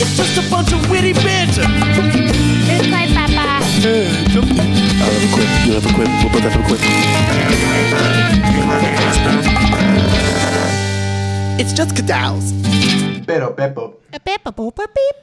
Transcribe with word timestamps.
It's 0.00 0.16
just 0.16 0.38
a 0.38 0.48
bunch 0.48 0.72
of 0.72 0.88
witty 0.90 1.12
banter. 1.12 1.62
It's 1.66 2.88
my 2.88 3.06
papa. 3.08 3.34
I 3.34 3.64
have 5.02 5.24
a 5.24 5.34
quip. 5.34 5.48
You 5.66 5.72
have 5.74 5.86
a 5.86 5.92
quip. 5.94 6.08
We'll 6.22 6.32
both 6.32 6.42
have 6.42 6.54
a 6.54 6.66
quip. 6.68 6.80
It's 11.60 11.72
just 11.72 11.96
cadals. 11.96 12.52
Pero 13.26 13.52
Beppo. 13.52 13.94
A 14.12 14.20
peppa 14.20 14.52
boop 14.52 14.78
a 14.78 14.86
beep. 14.86 15.16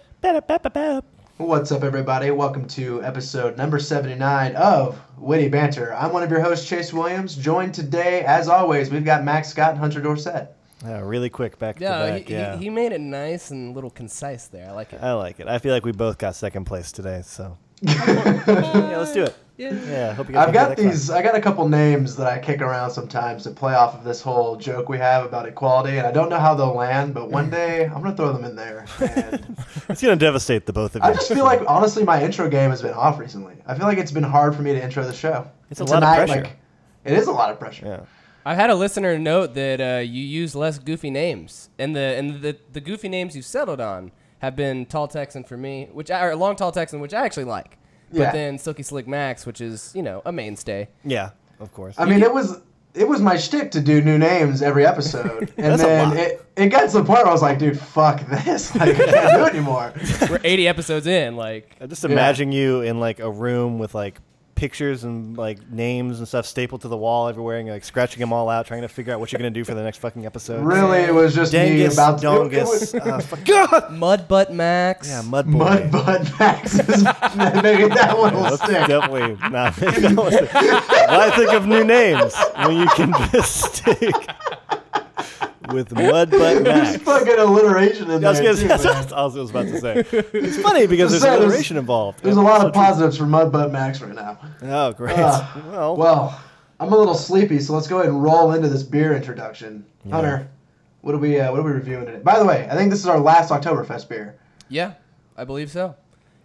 What's 1.37 1.71
up, 1.71 1.83
everybody? 1.83 2.31
Welcome 2.31 2.67
to 2.69 3.01
episode 3.03 3.57
number 3.57 3.79
79 3.79 4.55
of 4.57 4.99
Witty 5.17 5.47
Banter. 5.47 5.93
I'm 5.93 6.11
one 6.11 6.23
of 6.23 6.29
your 6.31 6.41
hosts, 6.41 6.67
Chase 6.67 6.91
Williams. 6.91 7.35
Joined 7.35 7.73
today, 7.73 8.25
as 8.25 8.49
always, 8.49 8.89
we've 8.89 9.05
got 9.05 9.23
Max 9.23 9.47
Scott 9.47 9.71
and 9.71 9.79
Hunter 9.79 10.01
Dorset. 10.01 10.53
Yeah, 10.85 11.01
really 11.01 11.29
quick 11.29 11.57
back 11.59 11.79
Yeah, 11.79 11.97
to 12.05 12.11
back. 12.13 12.27
he, 12.27 12.33
yeah, 12.33 12.57
he, 12.57 12.65
he 12.65 12.69
made 12.69 12.91
it 12.91 13.01
nice 13.01 13.51
and 13.51 13.71
a 13.71 13.73
little 13.73 13.89
concise 13.89 14.47
there. 14.47 14.69
I 14.69 14.71
like 14.71 14.93
it. 14.93 15.01
I 15.01 15.13
like 15.13 15.39
it. 15.39 15.47
I 15.47 15.57
feel 15.59 15.73
like 15.73 15.83
we 15.85 15.91
both 15.91 16.17
got 16.17 16.35
second 16.35 16.65
place 16.65 16.91
today, 16.91 17.21
so 17.23 17.57
yeah, 17.81 18.95
let's 18.97 19.13
do 19.13 19.23
it. 19.23 19.35
Yeah. 19.57 19.71
Yeah, 19.87 20.13
hope 20.13 20.27
you 20.27 20.33
guys 20.33 20.47
I've 20.49 20.53
got 20.53 20.69
next 20.69 20.81
time. 20.81 20.89
these, 20.91 21.09
I 21.09 21.21
got 21.21 21.33
a 21.35 21.39
couple 21.39 21.67
names 21.69 22.17
that 22.17 22.27
I 22.27 22.39
kick 22.39 22.59
around 22.59 22.91
sometimes 22.91 23.43
to 23.43 23.51
play 23.51 23.73
off 23.73 23.95
of 23.95 24.03
this 24.03 24.21
whole 24.21 24.57
joke 24.57 24.89
we 24.89 24.97
have 24.97 25.23
about 25.25 25.47
equality, 25.47 25.97
and 25.97 26.05
I 26.05 26.11
don't 26.11 26.29
know 26.29 26.39
how 26.39 26.55
they'll 26.55 26.75
land, 26.75 27.13
but 27.13 27.31
one 27.31 27.49
day 27.49 27.85
I'm 27.85 28.01
going 28.01 28.11
to 28.11 28.17
throw 28.17 28.33
them 28.33 28.43
in 28.43 28.57
there. 28.57 28.85
And 28.99 29.55
It's 29.89 30.01
gonna 30.01 30.17
devastate 30.17 30.65
the 30.65 30.73
both 30.73 30.95
of 30.97 31.03
you. 31.03 31.09
I 31.09 31.13
just 31.13 31.31
feel 31.31 31.45
like, 31.45 31.61
honestly, 31.67 32.03
my 32.03 32.21
intro 32.21 32.49
game 32.49 32.69
has 32.71 32.81
been 32.81 32.93
off 32.93 33.17
recently. 33.17 33.55
I 33.65 33.75
feel 33.77 33.85
like 33.87 33.97
it's 33.97 34.11
been 34.11 34.23
hard 34.23 34.53
for 34.55 34.61
me 34.61 34.73
to 34.73 34.83
intro 34.83 35.05
the 35.05 35.13
show. 35.13 35.49
It's 35.71 35.79
And 35.79 35.87
a 35.89 35.93
lot 35.93 36.03
of 36.03 36.15
pressure. 36.27 36.41
Like, 36.41 36.57
it 37.05 37.13
is 37.13 37.27
a 37.27 37.31
lot 37.31 37.49
of 37.49 37.57
pressure. 37.59 37.85
yeah. 37.85 37.99
I've 38.45 38.57
had 38.57 38.69
a 38.69 38.75
listener 38.75 39.17
note 39.17 39.55
that 39.55 39.81
uh, 39.81 40.01
you 40.01 40.21
use 40.21 40.55
less 40.55 40.77
goofy 40.77 41.09
names, 41.09 41.69
and 41.79 41.95
the 41.95 41.99
and 41.99 42.41
the, 42.41 42.57
the 42.73 42.81
goofy 42.81 43.09
names 43.09 43.35
you've 43.35 43.45
settled 43.45 43.81
on 43.81 44.11
have 44.39 44.55
been 44.55 44.85
Tall 44.85 45.07
Texan 45.07 45.43
for 45.43 45.57
me, 45.57 45.89
which 45.91 46.11
I, 46.11 46.23
or 46.25 46.35
Long 46.35 46.55
Tall 46.55 46.71
Texan, 46.71 46.99
which 46.99 47.13
I 47.13 47.25
actually 47.25 47.45
like. 47.45 47.79
Yeah. 48.11 48.25
But 48.25 48.33
then 48.33 48.59
Silky 48.59 48.83
Slick 48.83 49.07
Max, 49.07 49.47
which 49.47 49.61
is 49.61 49.91
you 49.95 50.03
know 50.03 50.21
a 50.25 50.31
mainstay. 50.31 50.89
Yeah, 51.03 51.31
of 51.59 51.73
course. 51.73 51.95
I 51.97 52.05
mean, 52.05 52.21
it 52.21 52.31
was 52.31 52.61
it 52.93 53.07
was 53.07 53.19
my 53.19 53.35
shtick 53.35 53.71
to 53.71 53.81
do 53.81 53.99
new 54.01 54.19
names 54.19 54.61
every 54.61 54.85
episode, 54.85 55.51
and 55.57 55.79
then 55.79 56.15
it, 56.15 56.45
it 56.55 56.67
got 56.67 56.89
to 56.91 56.99
the 56.99 57.03
point 57.03 57.21
where 57.21 57.27
I 57.27 57.31
was 57.31 57.41
like, 57.41 57.57
dude, 57.57 57.79
fuck 57.79 58.21
this, 58.27 58.75
like, 58.75 58.89
I 58.89 58.93
can't 58.93 59.37
do 59.37 59.45
it 59.45 59.53
anymore. 59.53 59.91
We're 60.29 60.39
80 60.43 60.67
episodes 60.67 61.07
in, 61.07 61.35
like 61.35 61.75
I 61.81 61.87
just 61.87 62.05
imagine 62.05 62.51
you 62.51 62.81
in 62.81 62.99
like 62.99 63.19
a 63.19 63.29
room 63.31 63.79
with 63.79 63.95
like 63.95 64.19
pictures 64.55 65.03
and 65.03 65.37
like 65.37 65.69
names 65.69 66.19
and 66.19 66.27
stuff 66.27 66.45
stapled 66.45 66.81
to 66.81 66.87
the 66.87 66.97
wall 66.97 67.27
everywhere, 67.27 67.57
and 67.57 67.67
you're, 67.67 67.75
like 67.75 67.83
scratching 67.83 68.19
them 68.21 68.31
all 68.33 68.49
out, 68.49 68.65
trying 68.65 68.81
to 68.81 68.87
figure 68.87 69.13
out 69.13 69.19
what 69.19 69.31
you're 69.31 69.37
gonna 69.39 69.49
do 69.51 69.63
for 69.63 69.73
the 69.73 69.83
next 69.83 69.97
fucking 69.97 70.25
episode. 70.25 70.63
Really, 70.63 70.99
it 70.99 71.13
was 71.13 71.35
just 71.35 71.53
me 71.53 71.59
Dangus, 71.59 71.93
about 71.93 72.19
to 72.21 72.27
it 72.27 72.51
dongus, 72.51 73.07
uh, 73.07 73.19
fuck, 73.19 73.45
God! 73.45 73.91
Mud 73.93 74.27
Butt 74.27 74.53
Max. 74.53 75.09
Yeah, 75.09 75.21
mud 75.21 75.45
boy. 75.51 75.57
Mud 75.59 75.91
Bud 75.91 76.31
Max. 76.39 76.73
is- 76.79 77.03
Maybe 77.63 77.87
that 77.93 78.15
one 78.17 78.33
will 78.33 78.57
stick. 78.57 78.87
definitely 78.87 79.35
not. 79.49 79.75
Why 79.75 81.31
think 81.35 81.53
of 81.53 81.67
new 81.67 81.83
names 81.83 82.33
when 82.55 82.77
you 82.77 82.87
can 82.87 83.13
just 83.31 83.75
stick 83.75 84.13
with 85.73 85.91
Mud 85.93 86.29
Butt 86.31 86.63
There's 86.63 86.63
Max? 86.63 86.97
fucking 87.03 87.37
alliteration 87.37 88.09
in 88.11 88.23
I 88.25 88.29
was, 88.29 88.39
there. 88.39 88.53
gonna, 88.53 88.61
too, 88.61 88.67
that's 88.67 88.83
man. 88.83 88.95
what 89.03 89.13
I 89.13 89.23
was 89.25 89.49
about 89.49 89.63
to 89.67 89.79
say. 89.79 90.03
It's 90.33 90.57
funny 90.57 90.87
because 90.87 91.11
Just 91.11 91.21
there's 91.21 91.23
say 91.23 91.29
there's- 91.29 91.41
alliteration 91.43 91.77
involved. 91.77 92.21
There's 92.23 92.37
a 92.37 92.41
lot 92.41 92.61
so 92.61 92.67
of 92.67 92.73
true. 92.73 92.81
positives 92.81 93.17
for 93.17 93.25
Mud 93.25 93.51
Butt 93.51 93.71
Max 93.71 94.01
right 94.01 94.13
now. 94.15 94.39
Oh, 94.61 94.93
great. 94.93 95.17
Uh, 95.17 95.45
well, 95.71 95.95
Well, 95.95 96.41
I'm 96.79 96.91
a 96.91 96.97
little 96.97 97.15
sleepy, 97.15 97.59
so 97.59 97.73
let's 97.73 97.87
go 97.87 97.99
ahead 97.99 98.09
and 98.09 98.21
roll 98.21 98.51
into 98.53 98.67
this 98.67 98.83
beer 98.83 99.15
introduction. 99.15 99.85
Hunter, 100.11 100.49
what 101.01 101.15
are 101.15 101.19
we 101.19 101.39
uh, 101.39 101.49
what 101.51 101.59
are 101.59 101.63
we 101.63 101.71
reviewing 101.71 102.05
today? 102.05 102.19
By 102.19 102.37
the 102.39 102.45
way, 102.45 102.67
I 102.69 102.75
think 102.75 102.89
this 102.91 102.99
is 102.99 103.07
our 103.07 103.19
last 103.19 103.49
Oktoberfest 103.51 104.09
beer. 104.09 104.35
Yeah, 104.69 104.93
I 105.37 105.43
believe 105.45 105.71
so. 105.71 105.95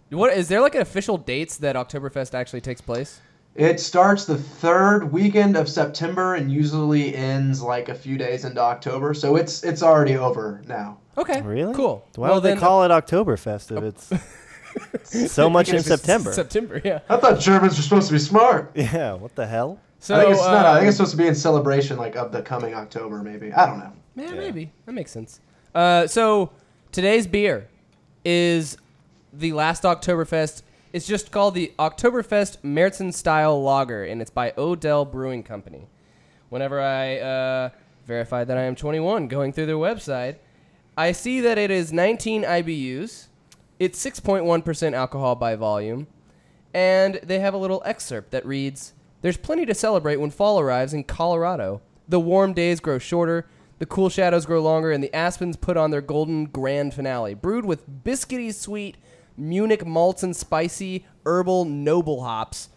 What 0.09 0.33
is 0.33 0.47
there 0.49 0.61
like 0.61 0.75
an 0.75 0.81
official 0.81 1.17
dates 1.17 1.57
that 1.57 1.75
Oktoberfest 1.75 2.33
actually 2.33 2.61
takes 2.61 2.81
place? 2.81 3.21
It 3.55 3.81
starts 3.81 4.25
the 4.25 4.37
third 4.37 5.11
weekend 5.11 5.57
of 5.57 5.67
September 5.67 6.35
and 6.35 6.51
usually 6.51 7.13
ends 7.13 7.61
like 7.61 7.89
a 7.89 7.95
few 7.95 8.17
days 8.17 8.45
into 8.45 8.61
October, 8.61 9.13
so 9.13 9.35
it's 9.35 9.63
it's 9.63 9.83
already 9.83 10.15
over 10.15 10.61
now. 10.67 10.99
Okay, 11.17 11.41
really? 11.41 11.73
cool. 11.73 12.07
Why 12.15 12.31
would 12.31 12.43
they 12.43 12.55
call 12.55 12.83
it 12.83 12.89
Oktoberfest 12.89 13.77
if 13.77 13.83
it's 15.03 15.31
so 15.33 15.49
much 15.49 15.69
in 15.69 15.83
September? 15.83 16.31
September, 16.31 16.81
yeah. 16.83 16.99
I 17.09 17.17
thought 17.17 17.39
Germans 17.39 17.75
were 17.75 17.83
supposed 17.83 18.07
to 18.07 18.13
be 18.13 18.19
smart. 18.19 18.71
yeah, 18.75 19.13
what 19.13 19.35
the 19.35 19.45
hell? 19.45 19.79
So 19.99 20.15
I 20.15 20.21
think 20.21 20.31
it's 20.31 20.41
not. 20.41 20.65
I 20.65 20.73
think 20.75 20.81
um, 20.83 20.87
it's 20.87 20.97
supposed 20.97 21.11
to 21.11 21.17
be 21.17 21.27
in 21.27 21.35
celebration 21.35 21.97
like 21.97 22.15
of 22.15 22.31
the 22.31 22.41
coming 22.41 22.73
October, 22.73 23.21
maybe. 23.21 23.51
I 23.51 23.65
don't 23.65 23.79
know. 23.79 23.93
Yeah, 24.15 24.31
maybe 24.31 24.71
that 24.85 24.93
makes 24.93 25.11
sense. 25.11 25.41
Uh, 25.75 26.07
so 26.07 26.51
today's 26.93 27.27
beer 27.27 27.67
is 28.23 28.77
the 29.33 29.51
last 29.51 29.83
Oktoberfest. 29.83 30.63
It's 30.93 31.07
just 31.07 31.31
called 31.31 31.55
the 31.55 31.71
Oktoberfest 31.79 32.57
Märzen 32.65 33.13
Style 33.13 33.61
Lager, 33.63 34.03
and 34.03 34.21
it's 34.21 34.29
by 34.29 34.53
Odell 34.57 35.05
Brewing 35.05 35.41
Company. 35.41 35.87
Whenever 36.49 36.81
I 36.81 37.17
uh, 37.17 37.69
that 38.07 38.57
I 38.57 38.63
am 38.63 38.75
21, 38.75 39.29
going 39.29 39.53
through 39.53 39.67
their 39.67 39.75
website, 39.75 40.35
I 40.97 41.13
see 41.13 41.39
that 41.39 41.57
it 41.57 41.71
is 41.71 41.93
19 41.93 42.43
IBUs. 42.43 43.27
It's 43.79 44.05
6.1% 44.05 44.93
alcohol 44.93 45.35
by 45.35 45.55
volume, 45.55 46.07
and 46.73 47.21
they 47.23 47.39
have 47.39 47.53
a 47.53 47.57
little 47.57 47.81
excerpt 47.85 48.31
that 48.31 48.45
reads 48.45 48.91
There's 49.21 49.37
plenty 49.37 49.65
to 49.67 49.73
celebrate 49.73 50.17
when 50.17 50.29
fall 50.29 50.59
arrives 50.59 50.93
in 50.93 51.05
Colorado. 51.05 51.81
The 52.09 52.19
warm 52.19 52.51
days 52.51 52.81
grow 52.81 52.99
shorter, 52.99 53.47
the 53.79 53.85
cool 53.85 54.09
shadows 54.09 54.45
grow 54.45 54.61
longer, 54.61 54.91
and 54.91 55.01
the 55.01 55.15
aspens 55.15 55.55
put 55.55 55.77
on 55.77 55.91
their 55.91 56.01
golden 56.01 56.47
grand 56.47 56.93
finale. 56.93 57.33
Brewed 57.33 57.63
with 57.63 58.03
biscuity 58.03 58.53
sweet 58.53 58.97
Munich 59.41 59.85
malts 59.85 60.21
and 60.23 60.35
spicy 60.35 61.05
herbal 61.25 61.65
noble 61.65 62.23
hops, 62.23 62.69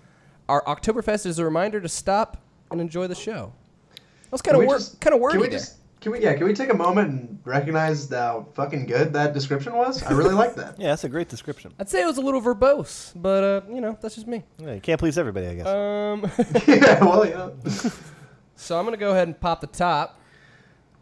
our 0.49 0.65
Oktoberfest 0.65 1.27
is 1.27 1.39
a 1.39 1.45
reminder 1.45 1.81
to 1.81 1.89
stop 1.89 2.43
and 2.71 2.81
enjoy 2.81 3.07
the 3.07 3.15
show. 3.15 3.53
That 3.95 4.33
was 4.33 4.43
kind 4.43 4.57
of 4.57 4.61
we 4.61 4.67
wor- 4.67 4.81
kind 5.01 5.15
of 5.15 5.31
Can 5.31 5.41
we 5.41 5.49
just 5.49 5.77
can 6.01 6.13
we 6.13 6.21
yeah, 6.21 6.35
can 6.35 6.47
we 6.47 6.55
take 6.55 6.71
a 6.71 6.75
moment 6.75 7.09
and 7.09 7.39
recognize 7.45 8.11
how 8.11 8.47
fucking 8.55 8.87
good 8.87 9.13
that 9.13 9.35
description 9.35 9.75
was? 9.75 10.03
I 10.03 10.13
really 10.13 10.35
like 10.35 10.55
that. 10.57 10.77
Yeah, 10.79 10.89
that's 10.89 11.05
a 11.05 11.09
great 11.09 11.29
description. 11.29 11.73
I'd 11.79 11.89
say 11.89 12.03
it 12.03 12.07
was 12.07 12.19
a 12.19 12.23
little 12.23 12.41
verbose, 12.41 13.13
but 13.15 13.45
uh, 13.45 13.61
you 13.73 13.81
know 13.81 13.97
that's 14.01 14.15
just 14.15 14.27
me. 14.27 14.43
Yeah, 14.59 14.75
you 14.75 14.81
can't 14.81 14.99
please 14.99 15.19
everybody, 15.19 15.47
I 15.47 15.55
guess. 15.55 15.67
Um, 15.67 16.31
yeah, 16.67 17.05
well, 17.05 17.27
you 17.27 17.35
know. 17.35 17.55
so 18.57 18.79
I'm 18.79 18.85
gonna 18.85 18.97
go 18.97 19.13
ahead 19.13 19.29
and 19.29 19.39
pop 19.39 19.61
the 19.61 19.67
top. 19.67 20.19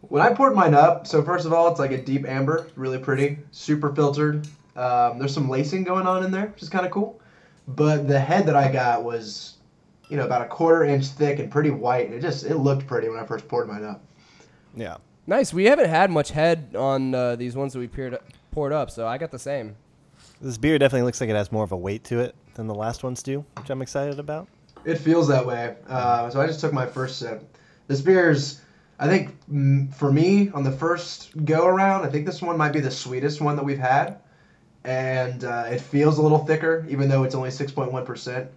When 0.01 0.21
I 0.21 0.33
poured 0.33 0.55
mine 0.55 0.73
up, 0.73 1.07
so 1.07 1.23
first 1.23 1.45
of 1.45 1.53
all, 1.53 1.69
it's 1.69 1.79
like 1.79 1.91
a 1.91 2.01
deep 2.01 2.25
amber, 2.25 2.67
really 2.75 2.99
pretty, 2.99 3.39
super 3.51 3.95
filtered. 3.95 4.45
Um, 4.75 5.19
there's 5.19 5.33
some 5.33 5.49
lacing 5.49 5.83
going 5.83 6.07
on 6.07 6.23
in 6.23 6.31
there, 6.31 6.47
which 6.47 6.63
is 6.63 6.69
kind 6.69 6.85
of 6.85 6.91
cool. 6.91 7.19
But 7.67 8.07
the 8.07 8.19
head 8.19 8.45
that 8.47 8.55
I 8.55 8.71
got 8.71 9.03
was, 9.03 9.55
you 10.09 10.17
know, 10.17 10.25
about 10.25 10.41
a 10.41 10.47
quarter 10.47 10.83
inch 10.83 11.05
thick 11.07 11.39
and 11.39 11.51
pretty 11.51 11.69
white. 11.69 12.05
And 12.07 12.15
It 12.15 12.21
just 12.21 12.43
it 12.45 12.57
looked 12.57 12.87
pretty 12.87 13.07
when 13.09 13.19
I 13.19 13.25
first 13.25 13.47
poured 13.47 13.67
mine 13.67 13.83
up. 13.83 14.01
yeah. 14.75 14.97
Nice. 15.25 15.53
We 15.53 15.65
haven't 15.65 15.87
had 15.89 16.11
much 16.11 16.31
head 16.31 16.75
on 16.75 17.15
uh, 17.15 17.35
these 17.37 17.55
ones 17.55 17.71
that 17.73 17.79
we 17.79 17.87
poured 17.87 18.19
poured 18.51 18.73
up, 18.73 18.91
so 18.91 19.07
I 19.07 19.17
got 19.17 19.31
the 19.31 19.39
same. 19.39 19.75
This 20.41 20.57
beer 20.57 20.77
definitely 20.77 21.03
looks 21.03 21.21
like 21.21 21.29
it 21.29 21.35
has 21.35 21.49
more 21.51 21.63
of 21.63 21.71
a 21.71 21.77
weight 21.77 22.03
to 22.05 22.19
it 22.19 22.35
than 22.55 22.67
the 22.67 22.75
last 22.75 23.03
ones 23.03 23.23
do, 23.23 23.45
which 23.57 23.69
I'm 23.69 23.81
excited 23.81 24.19
about. 24.19 24.47
It 24.83 24.97
feels 24.97 25.29
that 25.29 25.45
way. 25.45 25.77
Uh, 25.87 26.29
so 26.29 26.41
I 26.41 26.47
just 26.47 26.59
took 26.59 26.73
my 26.73 26.85
first 26.85 27.19
sip. 27.19 27.41
This 27.87 28.01
beer's, 28.01 28.59
I 28.99 29.07
think, 29.07 29.93
for 29.95 30.11
me 30.11 30.49
on 30.53 30.63
the 30.63 30.71
first 30.73 31.31
go 31.45 31.65
around, 31.67 32.05
I 32.05 32.09
think 32.09 32.25
this 32.25 32.41
one 32.41 32.57
might 32.57 32.73
be 32.73 32.81
the 32.81 32.91
sweetest 32.91 33.39
one 33.39 33.55
that 33.55 33.63
we've 33.63 33.79
had, 33.79 34.17
and 34.85 35.43
uh, 35.43 35.65
it 35.69 35.81
feels 35.81 36.17
a 36.17 36.21
little 36.21 36.45
thicker, 36.45 36.85
even 36.89 37.07
though 37.09 37.23
it's 37.23 37.35
only 37.35 37.51
six 37.51 37.71
point 37.71 37.91
one 37.91 38.05
percent. 38.05 38.49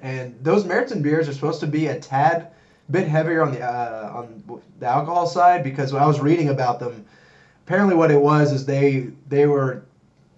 And 0.00 0.36
those 0.42 0.64
Märzen 0.64 1.02
beers 1.02 1.28
are 1.28 1.32
supposed 1.32 1.60
to 1.60 1.66
be 1.66 1.86
a 1.86 1.98
tad 1.98 2.48
bit 2.90 3.06
heavier 3.06 3.42
on 3.42 3.52
the 3.52 3.62
uh, 3.62 4.12
on 4.14 4.62
the 4.80 4.86
alcohol 4.86 5.26
side 5.26 5.62
because 5.62 5.92
when 5.92 6.02
I 6.02 6.06
was 6.06 6.20
reading 6.20 6.48
about 6.48 6.80
them, 6.80 7.04
apparently 7.66 7.94
what 7.94 8.10
it 8.10 8.20
was 8.20 8.52
is 8.52 8.66
they 8.66 9.08
they 9.28 9.46
were, 9.46 9.84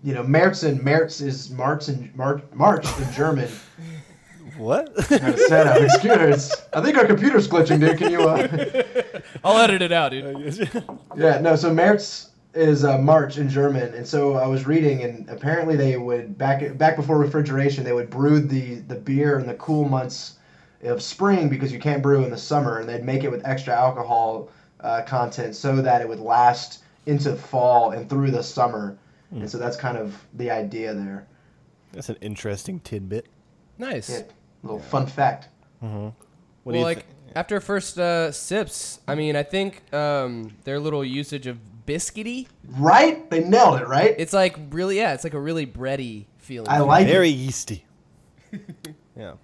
you 0.02 0.14
know, 0.14 0.22
Märzen 0.22 0.80
März 0.80 1.22
is 1.22 1.50
March 1.50 1.88
in 1.88 2.10
March 2.14 2.42
March 2.52 2.86
in 2.98 3.12
German. 3.12 3.48
What? 4.56 4.92
I 5.10 5.34
said 5.34 5.66
I'm. 5.66 5.88
I 6.72 6.80
think 6.80 6.96
our 6.96 7.06
computer's 7.06 7.48
glitching, 7.48 7.80
dude. 7.80 7.98
Can 7.98 8.12
you? 8.12 8.20
Uh... 8.20 9.20
I'll 9.44 9.58
edit 9.58 9.82
it 9.82 9.92
out, 9.92 10.10
dude. 10.12 10.70
Yeah, 11.16 11.40
no. 11.40 11.56
So 11.56 11.70
März 11.70 12.28
is 12.54 12.84
uh, 12.84 12.98
March 12.98 13.38
in 13.38 13.48
German, 13.48 13.94
and 13.94 14.06
so 14.06 14.34
I 14.34 14.46
was 14.46 14.66
reading, 14.66 15.02
and 15.02 15.28
apparently 15.28 15.76
they 15.76 15.96
would 15.96 16.38
back 16.38 16.76
back 16.78 16.96
before 16.96 17.18
refrigeration, 17.18 17.84
they 17.84 17.92
would 17.92 18.10
brew 18.10 18.40
the 18.40 18.76
the 18.76 18.94
beer 18.94 19.38
in 19.38 19.46
the 19.46 19.54
cool 19.54 19.88
months 19.88 20.36
of 20.82 21.02
spring 21.02 21.48
because 21.48 21.72
you 21.72 21.78
can't 21.78 22.02
brew 22.02 22.24
in 22.24 22.30
the 22.30 22.38
summer, 22.38 22.78
and 22.78 22.88
they'd 22.88 23.04
make 23.04 23.24
it 23.24 23.30
with 23.30 23.44
extra 23.46 23.74
alcohol 23.74 24.50
uh, 24.80 25.02
content 25.02 25.56
so 25.56 25.80
that 25.82 26.00
it 26.00 26.08
would 26.08 26.20
last 26.20 26.84
into 27.06 27.34
fall 27.34 27.90
and 27.90 28.08
through 28.08 28.30
the 28.30 28.42
summer. 28.42 28.98
And 29.30 29.50
so 29.50 29.58
that's 29.58 29.76
kind 29.76 29.98
of 29.98 30.16
the 30.34 30.48
idea 30.48 30.94
there. 30.94 31.26
That's 31.92 32.08
an 32.08 32.16
interesting 32.20 32.78
tidbit. 32.78 33.26
Nice. 33.78 34.08
Yeah, 34.08 34.22
little 34.62 34.78
fun 34.78 35.08
fact. 35.08 35.48
What 35.80 35.90
do 35.90 36.12
well, 36.64 36.76
you 36.76 36.84
like 36.84 36.98
thi- 36.98 37.32
after 37.34 37.60
first 37.60 37.98
uh, 37.98 38.30
sips, 38.30 39.00
I 39.08 39.16
mean, 39.16 39.34
I 39.34 39.42
think 39.42 39.92
um, 39.92 40.52
their 40.62 40.78
little 40.78 41.04
usage 41.04 41.48
of 41.48 41.58
biscuity. 41.86 42.46
Right? 42.66 43.28
They 43.30 43.44
nailed 43.44 43.80
it, 43.80 43.88
right? 43.88 44.14
It's 44.18 44.32
like 44.32 44.56
really, 44.70 44.96
yeah, 44.96 45.14
it's 45.14 45.24
like 45.24 45.34
a 45.34 45.40
really 45.40 45.66
bready 45.66 46.26
feeling. 46.38 46.68
I 46.68 46.80
like 46.80 47.06
Very 47.06 47.30
it. 47.30 47.36
yeasty. 47.36 47.84
yeah. 49.16 49.34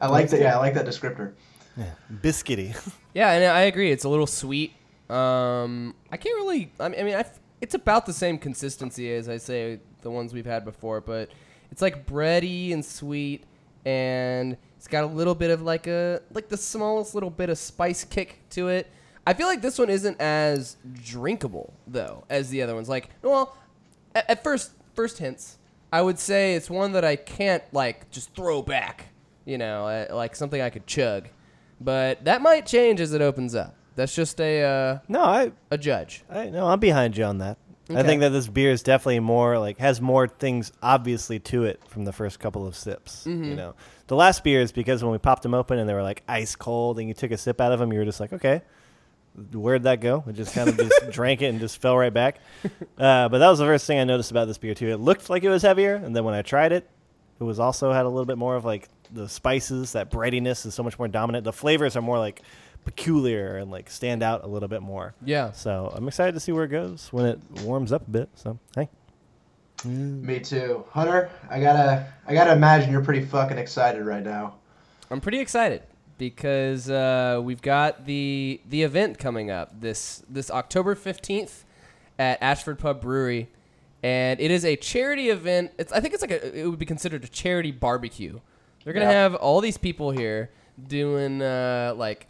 I 0.00 0.08
like 0.08 0.30
that. 0.30 0.40
Yeah, 0.40 0.56
I 0.56 0.58
like 0.58 0.74
that 0.74 0.86
descriptor. 0.86 1.34
Yeah, 1.76 1.92
biscuity. 2.22 2.74
Yeah, 3.12 3.32
and 3.32 3.44
I 3.44 3.62
agree. 3.62 3.90
It's 3.90 4.04
a 4.04 4.08
little 4.08 4.28
sweet. 4.28 4.72
Um, 5.08 5.96
I 6.12 6.16
can't 6.16 6.36
really. 6.36 6.70
I 6.78 6.88
mean, 6.88 7.00
I 7.00 7.02
mean 7.02 7.14
I 7.14 7.20
f 7.20 7.40
it's 7.60 7.74
about 7.74 8.06
the 8.06 8.12
same 8.12 8.38
consistency 8.38 9.12
as 9.12 9.28
I 9.28 9.36
say 9.36 9.80
the 10.02 10.12
ones 10.12 10.32
we've 10.32 10.46
had 10.46 10.64
before, 10.64 11.00
but 11.00 11.28
it's 11.72 11.82
like 11.82 12.06
bready 12.06 12.72
and 12.72 12.84
sweet, 12.84 13.42
and 13.84 14.56
it's 14.76 14.86
got 14.86 15.02
a 15.02 15.08
little 15.08 15.34
bit 15.34 15.50
of 15.50 15.62
like 15.62 15.88
a 15.88 16.22
like 16.32 16.48
the 16.48 16.56
smallest 16.56 17.14
little 17.14 17.30
bit 17.30 17.50
of 17.50 17.58
spice 17.58 18.04
kick 18.04 18.38
to 18.50 18.68
it. 18.68 18.88
I 19.26 19.34
feel 19.34 19.46
like 19.46 19.60
this 19.62 19.78
one 19.78 19.90
isn't 19.90 20.20
as 20.20 20.76
drinkable 20.92 21.72
though 21.86 22.24
as 22.30 22.50
the 22.50 22.62
other 22.62 22.74
ones. 22.74 22.88
Like, 22.88 23.10
well, 23.22 23.56
at, 24.14 24.28
at 24.30 24.42
first 24.42 24.72
first 24.94 25.18
hints, 25.18 25.58
I 25.92 26.02
would 26.02 26.18
say 26.18 26.54
it's 26.54 26.70
one 26.70 26.92
that 26.92 27.04
I 27.04 27.16
can't 27.16 27.62
like 27.72 28.10
just 28.10 28.34
throw 28.34 28.62
back. 28.62 29.06
You 29.44 29.58
know, 29.58 29.86
uh, 29.86 30.14
like 30.14 30.36
something 30.36 30.60
I 30.60 30.70
could 30.70 30.86
chug. 30.86 31.28
But 31.80 32.24
that 32.26 32.42
might 32.42 32.66
change 32.66 33.00
as 33.00 33.12
it 33.14 33.22
opens 33.22 33.54
up. 33.54 33.74
That's 33.96 34.14
just 34.14 34.40
a 34.40 34.62
uh, 34.62 34.98
No, 35.08 35.22
I 35.22 35.52
a 35.70 35.78
judge. 35.78 36.22
I 36.30 36.48
no, 36.50 36.66
I'm 36.66 36.80
behind 36.80 37.16
you 37.16 37.24
on 37.24 37.38
that. 37.38 37.56
I 37.88 37.94
Okay. 37.94 38.02
think 38.04 38.20
that 38.20 38.28
this 38.30 38.46
beer 38.46 38.70
is 38.70 38.84
definitely 38.84 39.18
more 39.20 39.58
like 39.58 39.78
has 39.78 40.00
more 40.00 40.28
things 40.28 40.70
obviously 40.80 41.40
to 41.40 41.64
it 41.64 41.80
from 41.88 42.04
the 42.04 42.12
first 42.12 42.38
couple 42.38 42.64
of 42.66 42.76
sips. 42.76 43.24
Mm-hmm. 43.26 43.44
You 43.44 43.56
know, 43.56 43.74
the 44.06 44.14
last 44.14 44.44
beer 44.44 44.60
is 44.60 44.70
because 44.70 45.02
when 45.02 45.10
we 45.10 45.18
popped 45.18 45.42
them 45.42 45.54
open 45.54 45.78
and 45.78 45.88
they 45.88 45.94
were 45.94 46.02
like 46.02 46.22
ice 46.28 46.54
cold, 46.54 46.98
and 47.00 47.08
you 47.08 47.14
took 47.14 47.32
a 47.32 47.36
sip 47.38 47.60
out 47.60 47.72
of 47.72 47.80
them, 47.80 47.92
you 47.92 47.98
were 47.98 48.04
just 48.04 48.20
like, 48.20 48.32
okay, 48.32 48.62
where'd 49.52 49.84
that 49.84 50.00
go? 50.00 50.24
It 50.26 50.34
just 50.34 50.54
kind 50.54 50.68
of 50.68 50.76
just 50.76 51.10
drank 51.10 51.42
it 51.42 51.46
and 51.46 51.60
just 51.60 51.80
fell 51.80 51.96
right 51.96 52.12
back. 52.12 52.38
Uh, 52.64 53.28
but 53.28 53.38
that 53.38 53.48
was 53.48 53.58
the 53.58 53.64
first 53.64 53.86
thing 53.86 53.98
I 53.98 54.04
noticed 54.04 54.30
about 54.30 54.46
this 54.46 54.58
beer 54.58 54.74
too. 54.74 54.88
It 54.88 54.98
looked 54.98 55.30
like 55.30 55.44
it 55.44 55.48
was 55.48 55.62
heavier, 55.62 55.94
and 55.94 56.14
then 56.14 56.24
when 56.24 56.34
I 56.34 56.42
tried 56.42 56.72
it, 56.72 56.88
it 57.38 57.44
was 57.44 57.58
also 57.58 57.92
had 57.92 58.04
a 58.04 58.08
little 58.08 58.26
bit 58.26 58.38
more 58.38 58.56
of 58.56 58.64
like 58.64 58.88
the 59.12 59.28
spices. 59.28 59.92
That 59.92 60.10
breadiness 60.10 60.66
is 60.66 60.74
so 60.74 60.82
much 60.82 60.98
more 60.98 61.08
dominant. 61.08 61.44
The 61.44 61.52
flavors 61.52 61.96
are 61.96 62.02
more 62.02 62.18
like 62.18 62.42
peculiar 62.84 63.56
and 63.56 63.70
like 63.70 63.90
stand 63.90 64.22
out 64.22 64.44
a 64.44 64.46
little 64.46 64.68
bit 64.68 64.82
more. 64.82 65.14
Yeah. 65.24 65.52
So 65.52 65.92
I'm 65.94 66.06
excited 66.08 66.32
to 66.32 66.40
see 66.40 66.52
where 66.52 66.64
it 66.64 66.68
goes 66.68 67.08
when 67.12 67.26
it 67.26 67.40
warms 67.62 67.92
up 67.92 68.06
a 68.06 68.10
bit. 68.10 68.28
So 68.34 68.58
hey, 68.74 68.88
Me 69.84 70.40
too, 70.40 70.84
Hunter. 70.90 71.30
I 71.48 71.60
gotta, 71.60 72.12
I 72.26 72.34
gotta 72.34 72.52
imagine 72.52 72.90
you're 72.90 73.04
pretty 73.04 73.24
fucking 73.24 73.58
excited 73.58 74.02
right 74.04 74.22
now. 74.22 74.56
I'm 75.10 75.20
pretty 75.20 75.40
excited 75.40 75.82
because 76.20 76.88
uh, 76.90 77.40
we've 77.42 77.62
got 77.62 78.04
the 78.04 78.60
the 78.68 78.82
event 78.84 79.18
coming 79.18 79.50
up 79.50 79.80
this 79.80 80.22
this 80.28 80.50
October 80.50 80.94
15th 80.94 81.64
at 82.18 82.40
Ashford 82.42 82.78
Pub 82.78 83.00
Brewery, 83.00 83.48
and 84.02 84.38
it 84.38 84.50
is 84.52 84.64
a 84.64 84.76
charity 84.76 85.30
event. 85.30 85.72
It's 85.78 85.92
I 85.92 85.98
think 86.00 86.12
it's 86.14 86.22
like 86.22 86.30
a 86.30 86.56
it 86.60 86.66
would 86.68 86.78
be 86.78 86.86
considered 86.86 87.24
a 87.24 87.28
charity 87.28 87.72
barbecue. 87.72 88.38
They're 88.84 88.92
gonna 88.92 89.06
Yeah. 89.06 89.12
have 89.22 89.34
all 89.34 89.60
these 89.60 89.78
people 89.78 90.10
here 90.12 90.50
doing 90.86 91.42
uh, 91.42 91.94
like 91.96 92.28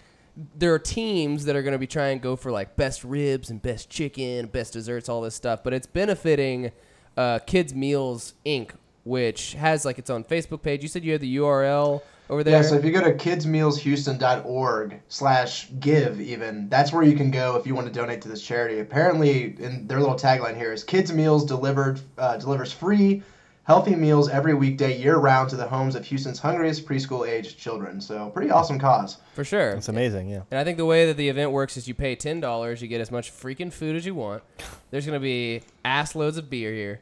there 0.56 0.72
are 0.72 0.78
teams 0.78 1.44
that 1.46 1.56
are 1.56 1.62
going 1.62 1.72
to 1.72 1.78
be 1.78 1.88
trying 1.88 2.18
to 2.18 2.22
go 2.22 2.34
for 2.36 2.50
like 2.52 2.76
best 2.76 3.02
ribs 3.04 3.50
and 3.50 3.60
best 3.60 3.90
chicken, 3.90 4.46
best 4.46 4.72
desserts, 4.72 5.08
all 5.08 5.20
this 5.20 5.34
stuff. 5.34 5.62
But 5.64 5.74
it's 5.74 5.86
benefiting 5.88 6.70
uh, 7.16 7.40
Kids 7.40 7.74
Meals 7.74 8.34
Inc., 8.46 8.70
which 9.04 9.54
has 9.54 9.84
like 9.84 9.98
its 9.98 10.08
own 10.08 10.22
Facebook 10.24 10.62
page. 10.62 10.82
You 10.82 10.88
said 10.88 11.04
you 11.04 11.12
had 11.12 11.20
the 11.20 11.36
URL 11.36 12.00
over 12.30 12.44
there. 12.44 12.62
Yeah, 12.62 12.62
so 12.62 12.76
if 12.76 12.84
you 12.84 12.92
go 12.92 13.02
to 13.02 13.12
kidsmealshouston.org 13.12 15.02
slash 15.08 15.68
give 15.80 16.20
even, 16.20 16.68
that's 16.68 16.92
where 16.92 17.02
you 17.02 17.16
can 17.16 17.30
go 17.30 17.56
if 17.56 17.66
you 17.66 17.74
want 17.74 17.88
to 17.88 17.92
donate 17.92 18.22
to 18.22 18.28
this 18.28 18.40
charity. 18.40 18.78
Apparently, 18.78 19.56
in 19.58 19.86
their 19.86 19.98
little 19.98 20.14
tagline 20.14 20.56
here 20.56 20.72
is 20.72 20.84
Kids 20.84 21.12
Meals 21.12 21.44
delivered 21.44 22.00
uh, 22.16 22.36
delivers 22.36 22.72
free, 22.72 23.22
healthy 23.64 23.96
meals 23.96 24.28
every 24.28 24.54
weekday 24.54 24.96
year 24.96 25.16
round 25.16 25.50
to 25.50 25.56
the 25.56 25.66
homes 25.66 25.94
of 25.94 26.04
Houston's 26.06 26.38
hungriest 26.38 26.86
preschool 26.86 27.28
aged 27.28 27.58
children. 27.58 28.00
So 28.00 28.30
pretty 28.30 28.50
awesome 28.50 28.78
cause. 28.78 29.18
for 29.34 29.44
sure. 29.44 29.70
it's 29.70 29.88
amazing. 29.88 30.28
Yeah. 30.30 30.42
And 30.50 30.60
I 30.60 30.64
think 30.64 30.78
the 30.78 30.86
way 30.86 31.06
that 31.06 31.16
the 31.16 31.28
event 31.28 31.50
works 31.50 31.76
is 31.76 31.88
you 31.88 31.94
pay 31.94 32.14
ten 32.14 32.40
dollars, 32.40 32.80
you 32.80 32.88
get 32.88 33.00
as 33.00 33.10
much 33.10 33.32
freaking 33.32 33.72
food 33.72 33.96
as 33.96 34.06
you 34.06 34.14
want. 34.14 34.42
There's 34.90 35.04
gonna 35.04 35.20
be 35.20 35.62
ass 35.84 36.14
loads 36.14 36.38
of 36.38 36.48
beer 36.48 36.72
here. 36.72 37.00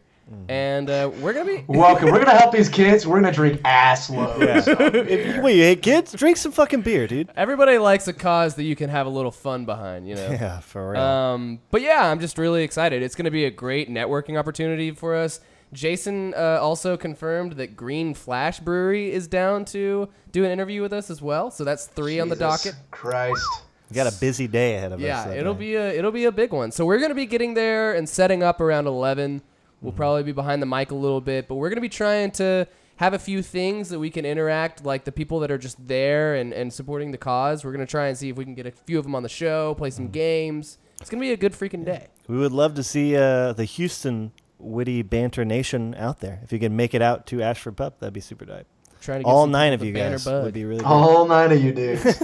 And 0.48 0.90
uh, 0.90 1.10
we're 1.20 1.32
gonna 1.32 1.44
be. 1.44 1.64
Welcome. 1.68 2.10
We're 2.10 2.24
gonna 2.24 2.38
help 2.38 2.52
these 2.52 2.68
kids. 2.68 3.06
We're 3.06 3.20
gonna 3.20 3.32
drink 3.32 3.60
ass 3.64 4.10
loads. 4.10 4.68
If 5.08 5.36
you, 5.36 5.42
wait, 5.42 5.56
you 5.56 5.62
hate 5.62 5.82
kids? 5.82 6.12
Drink 6.12 6.36
some 6.36 6.52
fucking 6.52 6.82
beer, 6.82 7.06
dude. 7.06 7.30
Everybody 7.36 7.78
likes 7.78 8.08
a 8.08 8.12
cause 8.12 8.54
that 8.56 8.64
you 8.64 8.76
can 8.76 8.90
have 8.90 9.06
a 9.06 9.10
little 9.10 9.30
fun 9.30 9.64
behind, 9.64 10.08
you 10.08 10.14
know. 10.14 10.30
Yeah, 10.30 10.60
for 10.60 10.90
real. 10.90 11.00
Um, 11.00 11.60
but 11.70 11.82
yeah, 11.82 12.10
I'm 12.10 12.20
just 12.20 12.38
really 12.38 12.62
excited. 12.62 13.02
It's 13.02 13.14
going 13.14 13.24
to 13.24 13.30
be 13.30 13.44
a 13.44 13.50
great 13.50 13.90
networking 13.90 14.38
opportunity 14.38 14.90
for 14.90 15.14
us. 15.14 15.40
Jason 15.72 16.34
uh, 16.34 16.58
also 16.60 16.96
confirmed 16.96 17.52
that 17.52 17.76
Green 17.76 18.14
Flash 18.14 18.60
Brewery 18.60 19.12
is 19.12 19.26
down 19.26 19.64
to 19.66 20.08
do 20.32 20.44
an 20.44 20.50
interview 20.50 20.82
with 20.82 20.92
us 20.92 21.10
as 21.10 21.20
well. 21.20 21.50
So 21.50 21.64
that's 21.64 21.86
three 21.86 22.20
on 22.20 22.28
the 22.28 22.36
Jesus 22.36 22.64
docket. 22.64 22.80
Christ. 22.90 23.46
We 23.90 23.94
got 23.94 24.06
a 24.06 24.16
busy 24.18 24.46
day 24.46 24.76
ahead 24.76 24.92
of 24.92 25.00
us. 25.00 25.04
Yeah, 25.04 25.26
that 25.28 25.36
it'll 25.38 25.54
day. 25.54 25.60
be 25.60 25.74
a 25.74 25.90
it'll 25.90 26.12
be 26.12 26.24
a 26.26 26.32
big 26.32 26.52
one. 26.52 26.70
So 26.72 26.84
we're 26.84 26.98
gonna 26.98 27.14
be 27.14 27.24
getting 27.26 27.54
there 27.54 27.94
and 27.94 28.06
setting 28.08 28.42
up 28.42 28.60
around 28.60 28.86
eleven. 28.86 29.42
We'll 29.80 29.92
probably 29.92 30.24
be 30.24 30.32
behind 30.32 30.60
the 30.60 30.66
mic 30.66 30.90
a 30.90 30.94
little 30.94 31.20
bit, 31.20 31.46
but 31.48 31.54
we're 31.54 31.68
gonna 31.68 31.80
be 31.80 31.88
trying 31.88 32.32
to 32.32 32.66
have 32.96 33.14
a 33.14 33.18
few 33.18 33.42
things 33.42 33.90
that 33.90 33.98
we 34.00 34.10
can 34.10 34.24
interact, 34.24 34.84
like 34.84 35.04
the 35.04 35.12
people 35.12 35.38
that 35.40 35.50
are 35.52 35.58
just 35.58 35.86
there 35.86 36.34
and, 36.34 36.52
and 36.52 36.72
supporting 36.72 37.12
the 37.12 37.18
cause. 37.18 37.64
We're 37.64 37.72
gonna 37.72 37.86
try 37.86 38.08
and 38.08 38.18
see 38.18 38.28
if 38.28 38.36
we 38.36 38.44
can 38.44 38.54
get 38.54 38.66
a 38.66 38.72
few 38.72 38.98
of 38.98 39.04
them 39.04 39.14
on 39.14 39.22
the 39.22 39.28
show, 39.28 39.74
play 39.74 39.90
some 39.90 40.08
games. 40.08 40.78
It's 41.00 41.08
gonna 41.08 41.20
be 41.20 41.32
a 41.32 41.36
good 41.36 41.52
freaking 41.52 41.84
day. 41.84 42.08
We 42.26 42.38
would 42.38 42.52
love 42.52 42.74
to 42.74 42.82
see 42.82 43.16
uh, 43.16 43.52
the 43.52 43.64
Houston 43.64 44.32
witty 44.58 45.02
banter 45.02 45.44
nation 45.44 45.94
out 45.96 46.18
there. 46.20 46.40
If 46.42 46.52
you 46.52 46.58
can 46.58 46.74
make 46.74 46.92
it 46.92 47.02
out 47.02 47.26
to 47.28 47.40
Ashford 47.40 47.76
Pub, 47.76 47.94
that'd 48.00 48.12
be 48.12 48.20
super 48.20 48.44
dope. 48.44 48.66
Trying 49.00 49.20
to 49.20 49.24
get 49.24 49.30
All 49.30 49.46
nine 49.46 49.72
of 49.72 49.84
you 49.84 49.92
guys 49.92 50.24
bug. 50.24 50.44
would 50.44 50.54
be 50.54 50.64
really 50.64 50.80
good. 50.80 50.86
All 50.86 51.24
nine 51.26 51.52
of 51.52 51.62
you 51.62 51.72
dudes. 51.72 52.04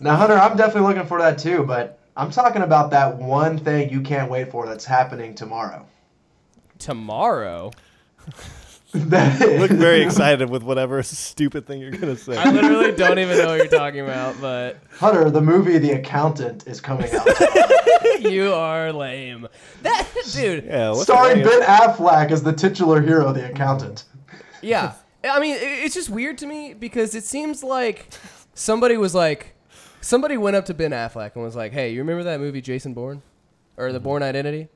now, 0.00 0.14
Hunter, 0.14 0.34
I'm 0.34 0.56
definitely 0.56 0.88
looking 0.88 1.06
for 1.08 1.18
that 1.18 1.38
too, 1.38 1.64
but 1.64 1.98
I'm 2.18 2.30
talking 2.32 2.62
about 2.62 2.90
that 2.90 3.16
one 3.16 3.56
thing 3.58 3.90
you 3.90 4.00
can't 4.00 4.28
wait 4.30 4.50
for 4.50 4.66
that's 4.66 4.84
happening 4.84 5.34
tomorrow. 5.34 5.86
Tomorrow, 6.78 7.70
That 8.92 9.40
is- 9.42 9.60
Look 9.60 9.70
very 9.78 10.00
excited 10.02 10.48
with 10.48 10.62
whatever 10.62 11.02
stupid 11.02 11.66
thing 11.66 11.80
you're 11.80 11.90
gonna 11.90 12.16
say. 12.16 12.36
I 12.36 12.50
literally 12.50 12.92
don't 12.92 13.18
even 13.18 13.36
know 13.38 13.46
what 13.48 13.58
you're 13.58 13.66
talking 13.68 14.00
about, 14.00 14.40
but 14.40 14.78
Hunter, 14.98 15.30
the 15.30 15.42
movie 15.42 15.78
The 15.78 15.92
Accountant 15.92 16.66
is 16.66 16.80
coming 16.80 17.10
out. 17.14 17.26
you 18.20 18.52
are 18.52 18.92
lame. 18.92 19.46
That 19.82 20.08
dude. 20.32 20.64
yeah, 20.64 20.94
Starring 20.94 21.44
Ben 21.44 21.62
Affleck 21.62 22.30
as 22.30 22.42
the 22.42 22.52
titular 22.52 23.00
hero, 23.02 23.32
The 23.32 23.50
Accountant. 23.50 24.04
Yeah. 24.62 24.94
I 25.22 25.38
mean, 25.38 25.56
it's 25.60 25.94
just 25.94 26.08
weird 26.10 26.38
to 26.38 26.46
me 26.46 26.72
because 26.74 27.14
it 27.14 27.24
seems 27.24 27.62
like 27.62 28.08
somebody 28.54 28.96
was 28.96 29.14
like, 29.14 29.54
somebody 30.00 30.36
went 30.36 30.56
up 30.56 30.66
to 30.66 30.74
Ben 30.74 30.90
Affleck 30.92 31.34
and 31.34 31.42
was 31.44 31.56
like, 31.56 31.72
hey, 31.72 31.92
you 31.92 32.00
remember 32.00 32.24
that 32.24 32.40
movie 32.40 32.60
Jason 32.60 32.94
Bourne? 32.94 33.22
Or 33.76 33.92
The 33.92 33.98
mm-hmm. 33.98 34.04
Bourne 34.04 34.22
Identity? 34.22 34.68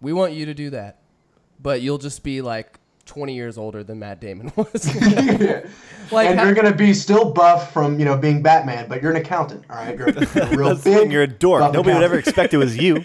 We 0.00 0.12
want 0.12 0.32
you 0.32 0.46
to 0.46 0.54
do 0.54 0.70
that. 0.70 0.98
But 1.62 1.82
you'll 1.82 1.98
just 1.98 2.22
be 2.22 2.40
like 2.40 2.78
20 3.04 3.34
years 3.34 3.58
older 3.58 3.84
than 3.84 3.98
Matt 3.98 4.20
Damon 4.20 4.50
was. 4.56 4.86
like, 6.10 6.30
and 6.30 6.38
how- 6.38 6.44
you're 6.46 6.54
gonna 6.54 6.74
be 6.74 6.94
still 6.94 7.32
buff 7.32 7.72
from 7.72 7.98
you 7.98 8.04
know 8.06 8.16
being 8.16 8.42
Batman, 8.42 8.88
but 8.88 9.02
you're 9.02 9.10
an 9.10 9.18
accountant. 9.18 9.64
All 9.68 9.76
right, 9.76 9.96
you're, 9.98 10.08
a- 10.08 10.12
you're 10.12 10.22
a 10.44 10.56
real 10.56 10.68
That's 10.70 10.82
the 10.84 10.90
thing, 10.90 11.02
big. 11.04 11.12
you're 11.12 11.22
a 11.24 11.26
dork. 11.26 11.60
buff 11.60 11.74
Nobody 11.74 11.94
would 11.94 12.02
ever 12.02 12.14
accountant. 12.14 12.28
expect 12.28 12.54
it 12.54 12.58
was 12.58 12.76
you. 12.78 13.04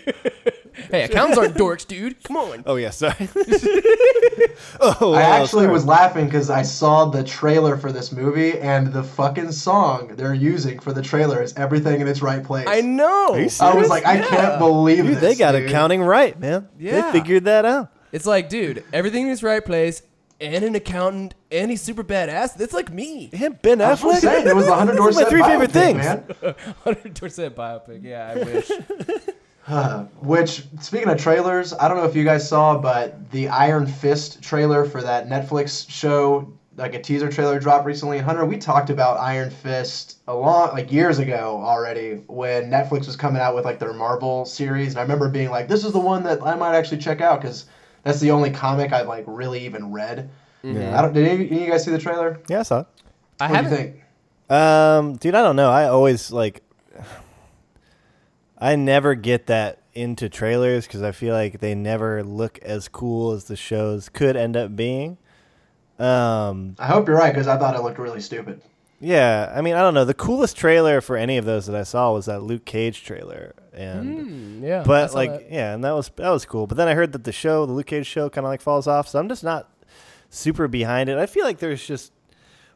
Hey, 0.91 1.03
accountants 1.05 1.37
aren't 1.37 1.55
dorks, 1.55 1.85
dude. 1.87 2.23
Come 2.23 2.37
on. 2.37 2.63
Oh 2.65 2.75
yeah, 2.75 2.89
sorry. 2.89 3.15
oh, 4.79 5.13
I 5.13 5.21
actually 5.21 5.63
sorry. 5.63 5.67
was 5.73 5.85
laughing 5.85 6.25
because 6.25 6.49
I 6.49 6.61
saw 6.61 7.05
the 7.05 7.23
trailer 7.23 7.77
for 7.77 7.91
this 7.91 8.11
movie, 8.11 8.59
and 8.59 8.91
the 8.91 9.03
fucking 9.03 9.51
song 9.51 10.15
they're 10.15 10.33
using 10.33 10.79
for 10.79 10.93
the 10.93 11.01
trailer 11.01 11.41
is 11.41 11.53
"Everything 11.57 12.01
in 12.01 12.07
Its 12.07 12.21
Right 12.21 12.43
Place." 12.43 12.65
I 12.67 12.81
know. 12.81 13.33
I 13.33 13.43
was 13.43 13.53
serious? 13.53 13.89
like, 13.89 14.05
I 14.05 14.15
Yeah. 14.17 14.27
can't 14.27 14.59
believe 14.59 15.05
Dude, 15.05 15.15
this. 15.15 15.21
they 15.21 15.35
got 15.35 15.53
dude. 15.53 15.67
accounting 15.69 16.01
right, 16.01 16.39
man. 16.39 16.67
Yeah. 16.79 17.01
They 17.11 17.19
figured 17.19 17.45
that 17.45 17.65
out. 17.65 17.91
It's 18.11 18.25
like, 18.25 18.49
dude, 18.49 18.83
everything 18.93 19.25
in 19.27 19.33
its 19.33 19.43
right 19.43 19.63
place, 19.63 20.01
and 20.39 20.63
an 20.63 20.75
accountant, 20.75 21.33
and 21.51 21.69
he's 21.71 21.81
super 21.81 22.03
badass. 22.03 22.55
That's 22.55 22.73
like 22.73 22.91
me. 22.91 23.29
Him, 23.33 23.57
Ben 23.61 23.77
That's 23.77 24.01
what 24.03 24.15
I'm 24.15 24.21
Affleck. 24.21 24.33
saying. 24.35 24.47
It 24.47 24.55
was 24.55 24.65
the 24.67 24.75
hundred 24.75 24.93
Those 24.97 25.15
doors. 25.15 25.17
are 25.17 25.23
my 25.23 25.29
three 25.29 25.43
favorite 25.43 25.71
things. 25.71 25.97
man. 25.97 26.23
100% 26.85 27.55
biopic. 27.55 28.03
Yeah, 28.03 28.33
I 28.35 28.43
wish. 28.43 28.71
Which, 30.21 30.63
speaking 30.79 31.09
of 31.09 31.17
trailers, 31.17 31.73
I 31.73 31.87
don't 31.87 31.97
know 31.97 32.05
if 32.05 32.15
you 32.15 32.23
guys 32.23 32.47
saw, 32.47 32.77
but 32.77 33.31
the 33.31 33.47
Iron 33.49 33.87
Fist 33.87 34.41
trailer 34.41 34.85
for 34.85 35.01
that 35.01 35.27
Netflix 35.27 35.89
show, 35.89 36.51
like 36.77 36.93
a 36.93 37.01
teaser 37.01 37.29
trailer 37.29 37.59
dropped 37.59 37.85
recently. 37.85 38.19
Hunter, 38.19 38.45
we 38.45 38.57
talked 38.57 38.89
about 38.89 39.17
Iron 39.19 39.49
Fist 39.49 40.17
a 40.27 40.35
long, 40.35 40.69
like 40.73 40.91
years 40.91 41.17
ago 41.19 41.59
already, 41.63 42.21
when 42.27 42.69
Netflix 42.69 43.07
was 43.07 43.15
coming 43.15 43.41
out 43.41 43.55
with 43.55 43.65
like 43.65 43.79
their 43.79 43.93
Marvel 43.93 44.45
series, 44.45 44.89
and 44.89 44.99
I 44.99 45.01
remember 45.01 45.29
being 45.29 45.49
like, 45.49 45.67
"This 45.67 45.83
is 45.83 45.93
the 45.93 45.99
one 45.99 46.21
that 46.23 46.43
I 46.43 46.55
might 46.55 46.75
actually 46.75 46.99
check 46.99 47.21
out," 47.21 47.41
because 47.41 47.65
that's 48.03 48.19
the 48.19 48.31
only 48.31 48.51
comic 48.51 48.93
I've 48.93 49.07
like 49.07 49.23
really 49.27 49.65
even 49.65 49.91
read. 49.91 50.29
I 50.63 51.01
don't. 51.01 51.13
Did 51.13 51.27
any, 51.27 51.47
any 51.47 51.57
of 51.57 51.61
you 51.65 51.71
guys 51.71 51.83
see 51.83 51.91
the 51.91 51.99
trailer? 51.99 52.39
Yeah, 52.49 52.59
I 52.59 52.63
saw 52.63 52.79
it. 52.81 52.87
I 53.39 53.47
What 53.51 53.61
do 53.61 53.63
you 53.63 53.69
haven't. 53.69 53.77
think? 53.77 54.01
Um, 54.49 55.15
dude, 55.17 55.35
I 55.35 55.41
don't 55.43 55.55
know. 55.55 55.69
I 55.69 55.85
always 55.87 56.31
like. 56.31 56.61
I 58.65 58.75
never 58.75 59.15
get 59.15 59.47
that 59.47 59.79
into 59.93 60.27
trailers 60.27 60.87
because 60.87 61.01
I 61.03 61.11
feel 61.11 61.33
like 61.33 61.59
they 61.59 61.75
never 61.75 62.23
look 62.23 62.57
as 62.59 62.87
cool 62.87 63.31
as 63.33 63.45
the 63.45 63.55
shows 63.55 64.09
could 64.09 64.35
end 64.35 64.57
up 64.57 64.75
being. 64.75 65.17
Um, 65.99 66.75
I 66.79 66.87
hope 66.87 67.07
you're 67.07 67.17
right 67.17 67.33
because 67.33 67.47
I 67.47 67.57
thought 67.57 67.75
it 67.75 67.81
looked 67.83 67.99
really 67.99 68.19
stupid. 68.21 68.61
yeah, 68.99 69.53
I 69.55 69.61
mean, 69.61 69.75
I 69.75 69.81
don't 69.81 69.93
know. 69.93 70.03
The 70.03 70.13
coolest 70.13 70.57
trailer 70.57 70.99
for 70.99 71.15
any 71.15 71.37
of 71.37 71.45
those 71.45 71.67
that 71.67 71.75
I 71.75 71.83
saw 71.83 72.11
was 72.11 72.25
that 72.25 72.41
Luke 72.41 72.65
Cage 72.65 73.03
trailer, 73.03 73.53
and 73.73 74.27
Hmm, 74.27 74.63
yeah. 74.63 74.83
But 74.85 75.13
like, 75.13 75.31
that. 75.31 75.51
yeah, 75.51 75.73
and 75.73 75.83
that 75.83 75.91
was 75.91 76.09
that 76.15 76.29
was 76.31 76.43
cool. 76.45 76.67
But 76.67 76.75
then 76.77 76.87
I 76.87 76.95
heard 76.95 77.11
that 77.13 77.23
the 77.23 77.31
show, 77.31 77.65
the 77.65 77.71
Luke 77.73 77.85
Cage 77.87 78.07
show, 78.07 78.29
kind 78.29 78.45
of 78.45 78.49
like 78.49 78.61
falls 78.61 78.87
off. 78.87 79.07
So 79.07 79.19
I'm 79.19 79.29
just 79.29 79.43
not 79.43 79.69
super 80.29 80.67
behind 80.67 81.09
it. 81.09 81.17
I 81.17 81.27
feel 81.27 81.45
like 81.45 81.59
there's 81.59 81.85
just 81.85 82.11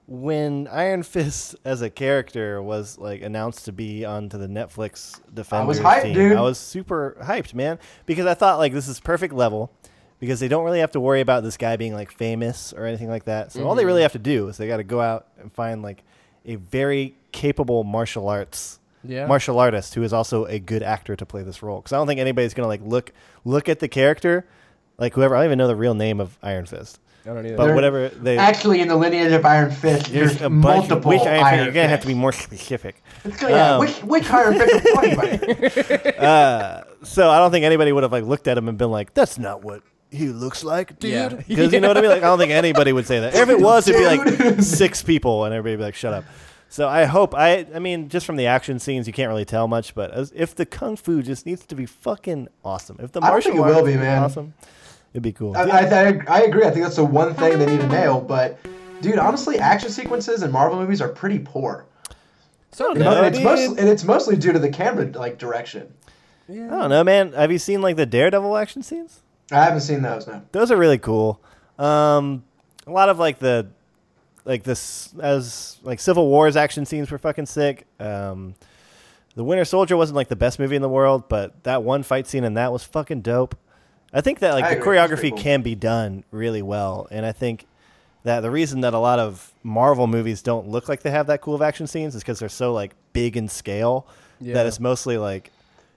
when 0.10 0.68
Iron 0.70 1.04
Fist 1.04 1.56
as 1.64 1.82
a 1.84 1.90
character 1.90 2.62
was 2.64 2.98
like 2.98 3.22
announced 3.22 3.66
to 3.66 3.72
be 3.72 4.06
onto 4.06 4.38
the 4.40 4.48
Netflix 4.48 5.20
Defenders 5.34 5.80
hyped, 5.80 6.02
team, 6.04 6.14
dude. 6.16 6.38
I 6.38 6.42
was 6.42 6.58
super 6.58 7.16
hyped, 7.22 7.54
man, 7.54 7.78
because 8.08 8.26
I 8.26 8.34
thought 8.34 8.58
like 8.58 8.74
this 8.74 8.88
is 8.88 9.00
perfect 9.00 9.34
level 9.34 9.72
because 10.20 10.40
they 10.40 10.48
don't 10.48 10.66
really 10.66 10.80
have 10.80 10.92
to 10.92 11.00
worry 11.00 11.22
about 11.22 11.44
this 11.44 11.58
guy 11.58 11.78
being 11.78 11.94
like 11.94 12.12
famous 12.12 12.74
or 12.74 12.86
anything 12.88 13.08
like 13.08 13.26
that. 13.26 13.52
So 13.52 13.62
all 13.64 13.70
Mm-hmm. 13.70 13.78
they 13.78 13.86
really 13.86 14.02
have 14.02 14.14
to 14.14 14.20
do 14.20 14.48
is 14.48 14.58
they 14.58 14.68
got 14.68 14.78
to 14.78 14.84
go 14.84 15.00
out 15.00 15.28
and 15.40 15.54
find 15.54 15.84
like 15.84 16.04
a 16.46 16.56
very 16.56 17.16
capable 17.32 17.84
martial 17.84 18.28
arts 18.28 18.80
Yeah. 19.04 19.28
martial 19.28 19.60
artist 19.60 19.94
who 19.94 20.02
is 20.02 20.12
also 20.12 20.46
a 20.46 20.58
good 20.58 20.82
actor 20.82 21.16
to 21.16 21.26
play 21.26 21.44
this 21.44 21.62
role. 21.62 21.82
Because 21.82 21.94
I 21.94 21.98
don't 21.98 22.08
think 22.08 22.20
anybody's 22.20 22.56
gonna 22.56 22.68
like 22.68 22.82
look 22.84 23.14
look 23.46 23.70
at 23.70 23.78
the 23.80 23.88
character, 23.88 24.48
like 24.98 25.14
whoever. 25.14 25.36
I 25.36 25.40
don't 25.42 25.46
even 25.46 25.58
know 25.60 25.68
the 25.68 25.76
real 25.76 25.94
name 25.94 26.20
of 26.20 26.36
Iron 26.42 26.66
Fist, 26.66 27.00
I 27.26 27.30
don't 27.34 27.46
either. 27.46 27.58
but 27.58 27.66
There- 27.66 27.76
whatever 27.76 28.10
they. 28.10 28.38
Actually, 28.38 28.82
in 28.82 28.88
the 28.88 28.96
lineage 28.96 29.32
of 29.34 29.46
Iron 29.46 29.72
Fist, 29.72 30.12
there's 30.12 30.38
there's 30.38 30.42
a 30.42 30.50
bunch 30.50 30.86
of 30.86 30.90
multiple 31.04 31.10
which 31.12 31.22
Iron 31.22 31.44
Fist. 31.52 31.64
You're 31.66 31.74
gonna 31.74 31.88
have 31.90 32.02
to 32.02 32.08
be 32.08 32.14
more 32.14 32.32
specific. 32.32 33.04
It's 33.26 33.38
good, 33.40 33.50
yeah, 33.52 33.74
um, 33.76 33.80
which, 33.82 33.98
which 34.04 34.30
Iron 34.32 34.58
Fist 34.58 34.74
are 34.74 34.90
you 34.90 35.14
talking 35.18 35.52
about? 35.52 36.18
Uh, 36.20 36.84
so 37.04 37.30
I 37.30 37.40
don't 37.40 37.52
think 37.52 37.66
anybody 37.66 37.92
would 37.92 38.04
have 38.04 38.12
like 38.12 38.24
looked 38.24 38.48
at 38.48 38.58
him 38.58 38.68
and 38.70 38.78
been 38.78 38.92
like, 38.92 39.14
"That's 39.14 39.38
not 39.38 39.64
what 39.64 39.84
he 40.12 40.30
looks 40.30 40.64
like, 40.64 40.98
dude." 41.00 41.46
Because 41.48 41.72
you 41.74 41.80
know 41.80 41.90
what 41.90 41.98
I 41.98 42.02
mean. 42.02 42.10
Like 42.10 42.24
I 42.24 42.28
don't 42.28 42.40
think 42.40 42.52
anybody 42.52 42.94
would 42.94 43.06
say 43.08 43.20
that. 43.20 43.36
If 43.36 43.50
it 43.50 43.60
was, 43.62 43.88
it'd 43.88 44.00
be 44.00 44.06
like 44.06 44.62
six 44.62 45.04
people, 45.04 45.46
and 45.46 45.54
everybody 45.54 45.74
would 45.76 45.82
be 45.82 45.86
like, 45.86 45.96
"Shut 45.96 46.14
up." 46.14 46.26
So 46.72 46.88
I 46.88 47.06
hope 47.06 47.34
I. 47.36 47.66
I 47.74 47.80
mean, 47.80 48.10
just 48.10 48.26
from 48.26 48.36
the 48.36 48.46
action 48.48 48.80
scenes, 48.80 49.08
you 49.08 49.14
can't 49.14 49.30
really 49.30 49.46
tell 49.46 49.68
much. 49.68 49.96
But 49.96 50.12
as, 50.12 50.32
if 50.36 50.56
the 50.56 50.66
kung 50.66 50.96
fu 50.96 51.22
just 51.22 51.46
needs 51.46 51.66
to 51.66 51.76
be 51.76 51.86
fucking 51.86 52.48
awesome, 52.64 52.98
if 53.02 53.12
the 53.12 53.22
I 53.22 53.30
martial 53.30 53.52
think 53.54 53.66
it 53.66 53.68
will 53.68 53.86
be, 53.86 53.96
man. 53.96 54.24
awesome, 54.24 54.54
it'd 55.14 55.24
be 55.24 55.32
cool. 55.32 55.56
I, 55.56 55.64
I, 55.64 55.80
I, 55.80 56.22
I 56.28 56.42
agree. 56.44 56.66
I 56.66 56.72
think 56.72 56.84
that's 56.84 56.96
the 56.96 57.06
one 57.06 57.34
thing 57.36 57.60
they 57.60 57.66
need 57.66 57.82
to 57.82 57.88
nail. 57.88 58.22
But, 58.22 58.60
dude, 59.02 59.20
honestly, 59.20 59.60
action 59.60 59.90
sequences 59.90 60.44
in 60.44 60.52
Marvel 60.52 60.80
movies 60.80 61.02
are 61.02 61.10
pretty 61.10 61.40
poor. 61.40 61.86
so 62.72 62.92
And 62.92 63.00
No, 63.00 63.24
it's 63.24 63.40
mostly, 63.40 63.80
and 63.80 63.90
it's 63.90 64.04
mostly 64.04 64.36
due 64.36 64.54
to 64.54 64.60
the 64.60 64.70
camera 64.70 65.06
like 65.08 65.38
direction. 65.38 65.94
I 66.50 66.54
don't 66.54 66.90
know, 66.90 67.04
man. 67.04 67.34
Have 67.34 67.52
you 67.52 67.60
seen 67.60 67.82
like 67.82 67.96
the 67.96 68.06
Daredevil 68.06 68.58
action 68.58 68.82
scenes? 68.82 69.22
I 69.52 69.64
haven't 69.64 69.82
seen 69.82 70.02
those. 70.02 70.28
No. 70.28 70.42
Those 70.52 70.72
are 70.72 70.78
really 70.78 70.98
cool. 70.98 71.42
Um, 71.78 72.44
a 72.88 72.92
lot 72.92 73.10
of 73.10 73.20
like 73.20 73.40
the, 73.40 73.68
like 74.46 74.64
this 74.64 75.14
as 75.22 75.78
like 75.84 76.00
Civil 76.00 76.28
War's 76.28 76.56
action 76.56 76.86
scenes 76.86 77.12
were 77.12 77.18
fucking 77.18 77.46
sick. 77.46 77.86
Um, 78.00 78.56
the 79.36 79.44
Winter 79.44 79.66
Soldier 79.66 79.96
wasn't 79.96 80.16
like 80.16 80.28
the 80.28 80.36
best 80.36 80.60
movie 80.60 80.76
in 80.76 80.82
the 80.82 80.90
world, 80.90 81.30
but 81.30 81.64
that 81.64 81.84
one 81.84 82.04
fight 82.04 82.28
scene 82.28 82.44
in 82.44 82.56
that 82.56 82.72
was 82.72 82.84
fucking 82.84 83.22
dope. 83.22 83.56
I 84.14 84.22
think 84.22 84.40
that 84.40 84.54
like 84.54 84.66
I 84.66 84.76
the 84.76 84.82
agree. 84.82 84.98
Choreography 84.98 85.30
cool. 85.30 85.38
can 85.38 85.62
be 85.62 85.76
done 85.76 86.24
really 86.32 86.62
well, 86.62 87.08
and 87.12 87.26
I 87.26 87.32
think 87.32 87.66
that 88.24 88.42
the 88.42 88.52
reason 88.52 88.82
that 88.82 88.94
a 88.94 89.00
lot 89.00 89.20
of 89.20 89.52
Marvel 89.64 90.08
movies 90.08 90.42
don't 90.42 90.68
look 90.68 90.90
like 90.90 91.02
they 91.04 91.12
have 91.12 91.28
that 91.28 91.42
cool 91.42 91.56
of 91.56 91.62
action 91.62 91.88
scenes 91.88 92.16
is 92.16 92.22
because 92.22 92.40
they're 92.40 92.50
so 92.50 92.74
like 92.74 92.94
big 93.14 93.38
in 93.38 93.48
scale 93.48 94.06
Yeah. 94.42 94.56
that 94.56 94.66
it's 94.66 94.80
mostly 94.80 95.18
like 95.18 95.48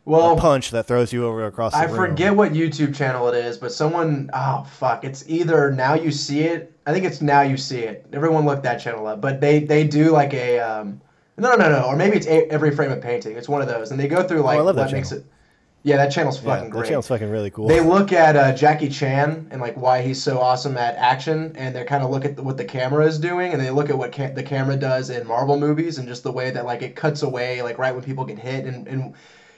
a 0.07 0.11
Well, 0.11 0.37
punch 0.37 0.71
that 0.71 0.87
throws 0.87 1.13
you 1.13 1.25
over 1.27 1.45
across 1.47 1.73
the 1.73 1.79
I 1.79 1.85
room. 1.85 1.97
forget 1.97 2.37
what 2.37 2.53
YouTube 2.53 2.95
channel 2.95 3.29
it 3.29 3.45
is, 3.45 3.57
but 3.59 3.73
someone 3.73 4.31
oh 4.35 4.65
fuck, 4.71 5.05
it's 5.05 5.25
either 5.29 5.71
now 5.73 5.95
you 5.95 6.11
see 6.11 6.43
it. 6.43 6.73
I 6.87 6.93
think 6.93 7.05
it's 7.05 7.23
now 7.23 7.41
you 7.43 7.57
see 7.57 7.81
it. 7.81 8.07
Everyone 8.13 8.45
look 8.45 8.63
that 8.63 8.77
channel 8.81 9.07
up, 9.07 9.21
but 9.21 9.41
they 9.41 9.61
they 9.61 9.85
do 9.85 10.11
like 10.11 10.33
a 10.35 10.61
um 10.61 11.01
no 11.39 11.55
no 11.57 11.69
no 11.71 11.85
or 11.87 11.97
maybe 11.97 12.17
it's 12.17 12.27
a, 12.27 12.47
every 12.53 12.71
frame 12.75 12.93
of 12.93 13.01
painting. 13.01 13.37
It's 13.37 13.49
one 13.49 13.63
of 13.63 13.69
those, 13.69 13.91
and 13.91 13.99
they 13.99 14.07
go 14.07 14.23
through 14.23 14.43
like 14.43 14.59
Oh, 14.59 14.61
I 14.61 14.65
love 14.65 14.77
what 14.77 14.85
that 14.91 14.93
makes 14.93 15.09
channel. 15.11 15.25
it. 15.25 15.31
Yeah, 15.85 15.97
that 15.97 16.11
channel's 16.13 16.39
Yeah, 16.43 16.51
fucking 16.51 16.65
that 16.67 16.71
great. 16.71 16.87
channel's 16.87 17.09
fucking 17.09 17.29
really 17.29 17.51
cool. 17.51 17.67
They 17.67 17.81
look 17.81 18.13
at 18.13 18.37
uh, 18.37 18.53
Jackie 18.55 18.89
Chan 18.89 19.49
and 19.51 19.61
like 19.61 19.77
why 19.77 20.03
he's 20.03 20.23
so 20.23 20.39
awesome 20.39 20.77
at 20.77 20.95
action, 20.97 21.53
and 21.57 21.75
they 21.75 21.83
kind 21.85 22.05
of 22.05 22.11
look 22.11 22.25
at 22.25 22.37
the, 22.37 22.43
what 22.43 22.57
the 22.57 22.65
camera 22.65 23.05
is 23.07 23.19
doing, 23.19 23.53
and 23.53 23.61
they 23.61 23.71
look 23.71 23.91
at 23.91 23.99
what 23.99 24.13
ca- 24.13 24.33
the 24.33 24.43
camera 24.45 24.77
does 24.77 25.11
in 25.11 25.27
Marvel 25.27 25.59
movies, 25.59 25.99
and 25.99 26.07
just 26.07 26.23
the 26.23 26.31
way 26.33 26.51
that 26.53 26.65
like 26.65 26.83
it 26.83 26.95
cuts 26.95 27.23
away 27.23 27.63
like 27.63 27.79
right 27.79 27.93
when 27.95 28.05
people 28.05 28.25
get 28.25 28.39
hit, 28.39 28.65
and, 28.65 28.87
and 28.87 29.15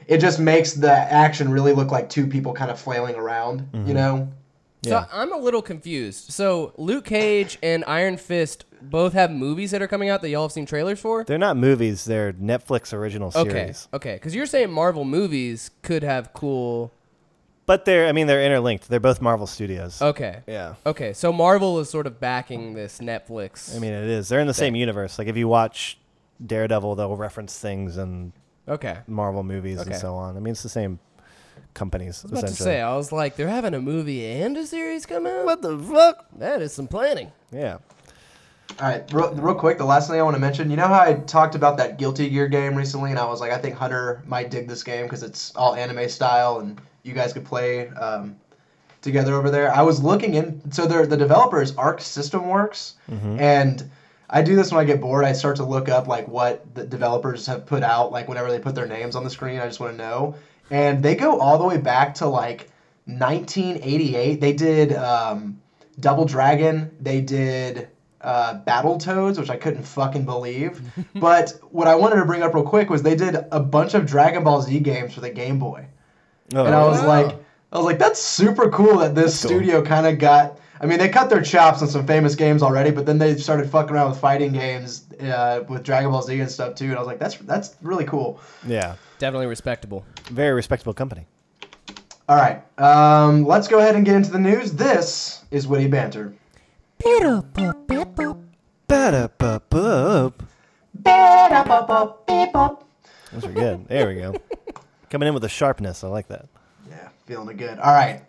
it 0.07 0.19
just 0.19 0.39
makes 0.41 0.73
the 0.73 0.91
action 0.93 1.51
really 1.51 1.73
look 1.73 1.91
like 1.91 2.09
two 2.09 2.27
people 2.27 2.53
kind 2.55 2.71
of 2.71 2.79
flailing 2.81 3.17
around, 3.17 3.61
Mm-hmm. 3.73 3.89
you 3.89 3.95
know? 3.95 4.29
Yeah. 4.87 5.05
So 5.05 5.09
I'm 5.13 5.33
a 5.33 5.37
little 5.39 5.63
confused. 5.63 6.31
So 6.33 6.73
Luke 6.77 7.05
Cage 7.05 7.59
and 7.63 7.85
Iron 7.87 8.17
Fist 8.17 8.65
both 8.83 9.13
have 9.15 9.31
movies 9.31 9.71
that 9.71 9.81
are 9.83 9.89
coming 9.89 10.09
out 10.11 10.21
that 10.23 10.29
y'all 10.29 10.43
have 10.43 10.53
seen 10.53 10.67
trailers 10.67 11.01
for. 11.01 11.25
They're 11.25 11.39
not 11.39 11.57
movies; 11.57 12.05
they're 12.05 12.33
Netflix 12.35 12.93
original 12.93 13.29
Okay, 13.35 13.51
series. 13.51 13.89
okay, 13.95 14.11
okay. 14.11 14.17
because 14.17 14.35
you're 14.35 14.47
saying 14.47 14.71
Marvel 14.71 15.05
movies 15.05 15.71
could 15.83 16.03
have 16.03 16.33
cool. 16.35 16.93
But 17.67 17.87
they're, 17.87 18.07
I 18.09 18.13
mean, 18.13 18.27
they're 18.27 18.45
interlinked. 18.45 18.91
They're 18.91 19.01
both 19.01 19.23
Marvel 19.23 19.47
Studios. 19.47 20.03
Okay, 20.03 20.43
Yeah. 20.47 20.75
okay. 20.85 21.15
So 21.15 21.33
Marvel 21.33 21.81
is 21.81 21.89
sort 21.89 22.07
of 22.07 22.21
backing 22.21 22.75
this 22.75 22.99
Netflix. 22.99 23.75
I 23.75 23.79
mean, 23.79 23.95
it 23.95 24.05
is. 24.05 24.29
They're 24.29 24.41
in 24.41 24.47
the 24.47 24.53
same 24.53 24.75
universe. 24.75 25.19
Like 25.19 25.29
if 25.29 25.37
you 25.39 25.49
watch 25.49 25.97
Daredevil, 26.45 26.97
they'll 26.97 27.17
reference 27.17 27.59
things 27.59 27.97
and 27.97 28.33
okay. 28.69 28.99
Marvel 29.07 29.43
movies 29.43 29.81
and 29.81 29.97
so 29.97 30.15
on. 30.15 30.37
I 30.37 30.41
mean, 30.41 30.53
it's 30.53 30.63
the 30.63 30.69
same 30.69 30.99
companies. 31.75 32.25
I 32.25 32.31
was 32.31 32.39
about 32.41 32.49
to 32.49 32.55
say, 32.55 32.81
I 32.81 32.97
was 32.97 33.13
like, 33.13 33.37
they're 33.37 33.49
having 33.49 33.75
a 33.75 33.81
movie 33.81 34.25
and 34.27 34.57
a 34.57 34.67
series 34.67 35.07
come 35.07 35.27
out. 35.27 35.45
what 35.45 35.63
the 35.63 35.79
fuck? 35.79 36.27
That 36.39 36.63
is 36.63 36.73
some 36.73 36.87
planning. 36.87 37.31
Yeah. 37.53 37.79
All 38.81 38.89
right, 38.89 39.05
real, 39.13 39.33
real 39.35 39.55
quick, 39.55 39.79
the 39.79 39.85
last 39.85 40.09
thing 40.09 40.19
I 40.19 40.23
want 40.23 40.35
to 40.35 40.41
mention, 40.41 40.71
you 40.71 40.77
know 40.77 40.89
how 40.89 41.01
I 41.01 41.15
talked 41.15 41.55
about 41.55 41.77
that 41.77 41.99
Guilty 41.99 42.29
Gear 42.31 42.49
game 42.49 42.75
recently, 42.75 43.11
and 43.11 43.19
I 43.19 43.25
was 43.27 43.41
like, 43.41 43.53
I 43.53 43.59
think 43.59 43.77
Hunter 43.77 44.23
might 44.27 44.51
dig 44.51 44.67
this 44.69 44.83
game 44.83 45.05
because 45.05 45.23
it's 45.23 45.55
all 45.55 45.75
anime 45.75 46.09
style, 46.09 46.59
and 46.61 46.81
you 47.03 47.13
guys 47.13 47.33
could 47.33 47.45
play 47.45 47.89
um, 47.91 48.35
together 49.03 49.35
over 49.35 49.51
there. 49.51 49.73
I 49.73 49.83
was 49.83 50.03
looking 50.03 50.35
in, 50.35 50.73
so 50.73 50.87
they're, 50.87 51.07
the 51.07 51.17
developer 51.17 51.61
is 51.63 51.77
Arc 51.77 52.01
System 52.01 52.49
Works, 52.49 52.95
and 53.39 53.89
I 54.31 54.43
do 54.43 54.57
this 54.57 54.73
when 54.73 54.81
I 54.81 54.85
get 54.85 55.01
bored. 55.01 55.25
I 55.25 55.35
start 55.35 55.57
to 55.57 55.65
look 55.65 55.89
up 55.89 56.09
like 56.09 56.27
what 56.27 56.75
the 56.75 56.85
developers 56.85 57.47
have 57.47 57.67
put 57.67 57.83
out, 57.85 58.11
like 58.11 58.27
whenever 58.29 58.51
they 58.51 58.59
put 58.59 58.75
their 58.75 58.87
names 58.87 59.15
on 59.15 59.23
the 59.23 59.31
screen. 59.31 59.61
I 59.61 59.67
just 59.67 59.79
want 59.79 59.93
to 59.93 59.99
know, 59.99 60.35
and 60.71 61.03
they 61.03 61.15
go 61.15 61.39
all 61.39 61.59
the 61.59 61.65
way 61.65 61.79
back 61.79 62.15
to 62.17 62.27
like 62.27 62.71
1988. 63.07 64.41
They 64.41 64.53
did 64.53 64.93
um, 64.95 65.61
Double 66.01 66.25
Dragon. 66.25 66.95
They 67.01 67.21
did 67.21 67.89
uh, 68.21 68.61
Battletoads, 68.67 69.39
which 69.39 69.51
I 69.51 69.57
couldn't 69.57 69.85
fucking 69.85 70.25
believe. 70.25 70.81
but 71.15 71.53
what 71.71 71.87
I 71.87 71.95
wanted 71.95 72.17
to 72.17 72.25
bring 72.25 72.43
up 72.43 72.55
real 72.55 72.65
quick 72.65 72.91
was 72.91 73.03
they 73.03 73.17
did 73.17 73.37
a 73.53 73.61
bunch 73.61 73.95
of 73.95 74.07
Dragon 74.07 74.45
Ball 74.45 74.63
Z 74.63 74.79
games 74.81 75.15
for 75.15 75.21
the 75.21 75.31
Game 75.31 75.59
Boy, 75.59 75.87
Oh, 76.55 76.65
and 76.65 76.75
I 76.75 76.85
was 76.87 77.01
wow. 77.01 77.07
like, 77.09 77.37
I 77.73 77.77
was 77.79 77.87
like, 77.87 77.99
that's 77.99 78.21
super 78.21 78.71
cool 78.71 78.99
that 78.99 79.15
this 79.15 79.41
cool. 79.43 79.51
studio 79.51 79.83
kind 79.83 80.07
of 80.07 80.19
got. 80.19 80.59
I 80.85 80.87
mean, 80.87 80.99
they 80.99 81.09
cut 81.09 81.31
their 81.31 81.41
chops 81.41 81.81
on 81.81 81.89
some 81.89 82.07
famous 82.07 82.35
games 82.35 82.63
already, 82.63 82.91
but 82.91 83.07
then 83.07 83.17
they 83.17 83.39
started 83.39 83.71
fucking 83.71 83.95
around 83.95 84.11
with 84.11 84.21
fighting 84.21 84.53
games 84.53 85.11
uh, 85.19 85.65
with 85.67 85.83
Dragon 85.83 86.11
Ball 86.11 86.21
Z 86.21 86.39
and 86.39 86.51
stuff 86.51 86.75
too. 86.75 86.85
And 86.85 86.97
I 86.97 86.99
was 86.99 87.07
like, 87.07 87.19
that's 87.19 87.37
that's 87.39 87.77
really 87.81 88.05
cool. 88.05 88.39
yeah. 88.67 88.97
Definitely 89.19 89.47
respectable. 89.47 90.05
Very 90.25 90.53
respectable 90.53 90.93
company. 90.93 91.25
All 92.29 92.37
right, 92.37 92.63
um, 92.79 93.47
let's 93.47 93.67
go 93.67 93.79
ahead 93.79 93.97
and 93.97 94.05
get 94.05 94.15
into 94.15 94.31
the 94.31 94.39
news. 94.39 94.73
This 94.73 95.43
is 95.51 95.67
witty 95.67 95.89
banter. 95.89 96.35
Ba-da-ba-boop. 98.89 100.33
Those 103.33 103.45
are 103.45 103.53
good. 103.53 103.89
There 103.89 104.09
we 104.09 104.17
go. 104.17 104.35
Coming 105.09 105.29
in 105.29 105.35
with 105.35 105.45
a 105.45 105.49
sharpness. 105.49 106.05
I 106.05 106.09
like 106.09 106.29
that. 106.29 106.47
Yeah, 106.91 107.09
feeling 107.25 107.49
it 107.49 107.57
good. 107.57 107.79
All 107.79 107.95
right. 107.95 108.23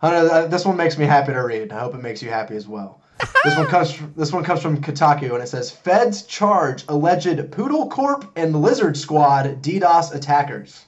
Hunter, 0.00 0.30
uh, 0.30 0.46
this 0.46 0.64
one 0.64 0.76
makes 0.76 0.96
me 0.96 1.04
happy 1.04 1.32
to 1.32 1.40
read. 1.40 1.72
I 1.72 1.80
hope 1.80 1.94
it 1.94 2.02
makes 2.02 2.22
you 2.22 2.30
happy 2.30 2.56
as 2.56 2.66
well. 2.66 3.00
this 3.44 3.56
one 3.56 3.66
comes. 3.66 3.92
From, 3.92 4.14
this 4.16 4.32
one 4.32 4.42
comes 4.44 4.62
from 4.62 4.80
Kotaku, 4.80 5.34
and 5.34 5.42
it 5.42 5.48
says: 5.48 5.70
Feds 5.70 6.22
charge 6.22 6.84
alleged 6.88 7.50
Poodle 7.50 7.88
Corp 7.88 8.30
and 8.36 8.62
Lizard 8.62 8.96
Squad 8.96 9.62
DDoS 9.62 10.14
attackers. 10.14 10.84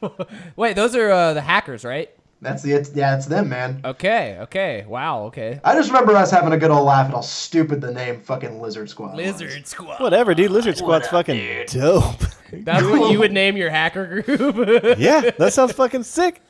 Wait, 0.56 0.76
those 0.76 0.94
are 0.94 1.10
uh, 1.10 1.34
the 1.34 1.40
hackers, 1.40 1.84
right? 1.84 2.10
That's 2.40 2.62
the. 2.62 2.70
It's, 2.70 2.94
yeah, 2.94 3.16
it's 3.16 3.26
them, 3.26 3.48
man. 3.48 3.80
Okay, 3.84 4.38
okay. 4.42 4.84
Wow, 4.86 5.24
okay. 5.24 5.58
I 5.64 5.74
just 5.74 5.88
remember 5.88 6.14
us 6.14 6.30
having 6.30 6.52
a 6.52 6.56
good 6.56 6.70
old 6.70 6.86
laugh 6.86 7.06
at 7.08 7.14
how 7.14 7.20
stupid 7.20 7.80
the 7.80 7.92
name 7.92 8.20
fucking 8.20 8.60
Lizard 8.60 8.88
Squad. 8.88 9.16
was. 9.16 9.40
Lizard 9.40 9.66
Squad. 9.66 10.00
Whatever, 10.00 10.34
dude. 10.34 10.52
Lizard 10.52 10.78
Squad's 10.78 11.08
fucking 11.08 11.66
dope. 11.66 12.20
That's 12.52 12.84
what 12.84 13.10
you 13.10 13.18
would 13.18 13.32
name 13.32 13.56
your 13.56 13.70
hacker 13.70 14.22
group. 14.22 14.98
yeah, 14.98 15.30
that 15.36 15.52
sounds 15.52 15.72
fucking 15.72 16.04
sick. 16.04 16.40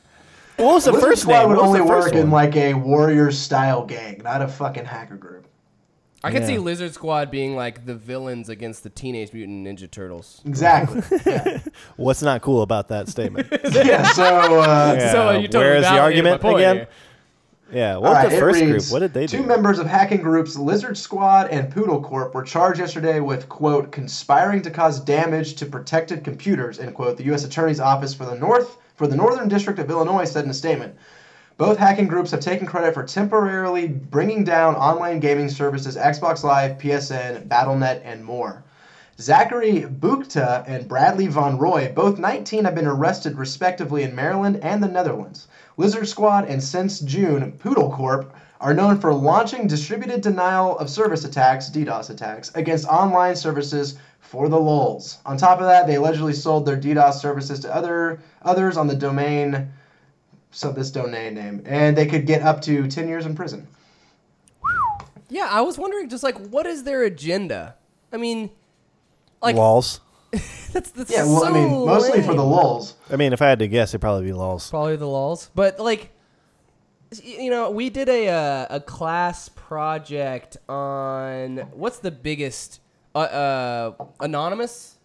What 0.59 0.75
was 0.75 0.85
the 0.85 0.93
Lizard 0.93 1.09
first 1.11 1.23
Squad 1.23 1.39
name? 1.41 1.49
would 1.51 1.57
What 1.59 1.63
was 1.63 1.69
only 1.69 1.81
the 1.81 1.87
first 1.87 2.07
work 2.09 2.15
in 2.15 2.31
one? 2.31 2.47
like 2.47 2.57
a 2.57 2.75
warrior 2.75 3.31
style 3.31 3.85
gang, 3.85 4.21
not 4.25 4.43
a 4.43 4.49
fucking 4.49 4.85
hacker 4.85 5.17
group. 5.17 5.47
I 6.25 6.33
could 6.33 6.41
Yeah. 6.43 6.49
see 6.49 6.59
Lizard 6.59 6.93
Squad 6.95 7.31
being 7.31 7.55
like 7.55 7.87
the 7.87 7.95
villains 7.95 8.49
against 8.49 8.83
the 8.83 8.91
Teenage 8.91 9.33
Mutant 9.33 9.65
Ninja 9.67 9.89
Turtles. 9.89 10.41
Exactly. 10.45 11.01
Yeah. 11.27 11.61
What's 11.97 12.23
not 12.23 12.43
cool 12.43 12.63
about 12.63 12.89
that 12.89 13.09
statement? 13.09 13.47
yeah 13.73 14.03
so 14.13 14.25
uh, 14.61 14.97
Yeah, 14.99 15.13
So, 15.13 15.29
uh, 15.29 15.33
you 15.35 15.47
totally 15.47 15.65
where 15.65 15.77
is 15.77 15.85
the 15.85 15.91
validated 15.91 16.01
argument 16.03 16.43
my 16.43 16.49
point 16.51 16.59
again? 16.61 16.77
here. 16.77 16.89
Yeah, 17.71 17.95
All 17.97 18.03
what 18.03 18.13
right, 18.15 18.31
the 18.31 18.37
it 18.37 18.41
first 18.41 18.59
group? 18.61 18.73
reads, 18.73 18.91
What 18.91 18.99
did 19.01 19.13
they 19.15 19.27
do? 19.27 19.37
Two 19.37 19.43
do? 19.43 19.49
members 19.49 19.79
of 19.79 19.87
hacking 19.87 20.23
groups 20.23 20.57
Lizard 20.57 20.97
Squad 20.99 21.51
and 21.51 21.71
Poodle 21.71 22.01
Corp 22.03 22.35
were 22.35 22.43
charged 22.43 22.81
yesterday 22.81 23.21
with, 23.21 23.49
quote, 23.51 23.93
conspiring 23.93 24.63
to 24.63 24.71
cause 24.71 24.99
damage 24.99 25.55
to 25.57 25.67
protected 25.67 26.25
computers, 26.25 26.81
end 26.81 26.95
quote, 26.95 27.17
the 27.19 27.25
U.S. 27.25 27.45
Attorney's 27.45 27.79
Office 27.79 28.13
for 28.15 28.25
the 28.25 28.35
North 28.37 28.79
for 28.99 29.07
the 29.07 29.17
Northern 29.17 29.49
District 29.49 29.79
of 29.79 29.89
Illinois 29.89 30.25
said 30.25 30.45
in 30.45 30.51
a 30.51 30.55
statement. 30.55 30.97
Both 31.57 31.79
hacking 31.79 32.09
groups 32.09 32.33
have 32.33 32.41
taken 32.41 32.67
credit 32.67 32.95
for 32.95 33.05
temporarily 33.05 33.87
bringing 33.87 34.43
down 34.43 34.75
online 34.75 35.21
gaming 35.21 35.49
services 35.49 35.97
Xbox 35.97 36.43
Live, 36.43 36.79
PSN, 36.79 37.47
BattleNet, 37.47 38.01
and 38.05 38.25
more. 38.25 38.65
Zachary 39.21 39.83
Buchta 39.83 40.65
and 40.67 40.89
Bradley 40.89 41.29
Von 41.29 41.59
Roy, 41.59 41.93
both 41.95 42.19
19, 42.19 42.65
have 42.65 42.75
been 42.75 42.87
arrested 42.87 43.39
respectively 43.39 44.03
in 44.03 44.17
Maryland 44.17 44.61
and 44.63 44.83
the 44.83 44.89
Netherlands. 44.89 45.47
Lizard 45.77 46.09
Squad 46.09 46.49
and 46.49 46.63
since 46.63 46.99
June, 46.99 47.53
Poodle 47.53 47.93
Corp 47.93 48.35
are 48.61 48.75
known 48.75 48.99
for 48.99 49.15
launching 49.15 49.69
distributed 49.69 50.21
denial 50.21 50.77
of 50.79 50.91
service 50.91 51.25
attacks, 51.25 51.71
DDoS 51.71 52.11
attacks, 52.11 52.51
against 52.57 52.89
online 52.89 53.37
services 53.37 53.97
for 54.21 54.49
the 54.49 54.59
lulz. 54.59 55.19
On 55.25 55.37
top 55.37 55.61
of 55.61 55.67
that, 55.67 55.87
they 55.87 55.95
allegedly 55.95 56.33
sold 56.33 56.67
their 56.67 56.77
DDoS 56.77 57.15
services 57.15 57.61
to 57.61 57.75
other 57.75 58.21
others 58.43 58.77
on 58.77 58.87
the 58.87 58.95
domain, 58.97 59.73
so 60.51 60.73
this 60.73 60.91
domain 60.91 61.35
name, 61.35 61.63
and 61.67 61.97
they 61.97 62.07
could 62.07 62.27
get 62.27 62.43
up 62.43 62.61
to 62.63 62.87
10 62.87 63.09
years 63.09 63.27
in 63.27 63.35
prison. 63.35 63.67
Yeah, 65.29 65.49
I 65.51 65.61
was 65.61 65.77
wondering 65.79 66.09
just 66.09 66.23
like 66.23 66.39
what 66.49 66.67
is 66.67 66.85
their 66.85 67.03
agenda? 67.03 67.75
I 68.13 68.17
mean, 68.17 68.51
like 69.43 69.57
Lols. 69.57 70.01
that's 70.73 70.91
that's 70.91 71.11
Yeah, 71.11 71.25
well, 71.25 71.45
I 71.45 71.51
mean, 71.51 71.87
mostly 71.87 72.23
for 72.23 72.35
the 72.35 72.43
lame. 72.45 72.53
lulz. 72.53 72.95
I 73.11 73.17
mean, 73.17 73.33
if 73.33 73.41
I 73.41 73.49
had 73.49 73.59
to 73.61 73.69
guess, 73.69 73.91
it'd 73.91 74.01
probably 74.01 74.25
be 74.25 74.33
lols. 74.33 74.69
Probably 74.71 74.97
the 74.97 75.07
lulls, 75.07 75.51
but 75.55 75.79
like, 75.81 76.13
you 77.23 77.51
know, 77.51 77.71
we 77.71 77.89
did 77.89 78.09
a 78.09 78.29
uh, 78.29 78.67
a 78.71 78.81
class 78.81 79.49
project 79.49 80.59
on 80.69 81.59
what's 81.73 81.99
the 81.99 82.11
biggest 82.11 82.81
uh, 83.15 83.19
uh 83.19 84.07
anonymous. 84.21 84.97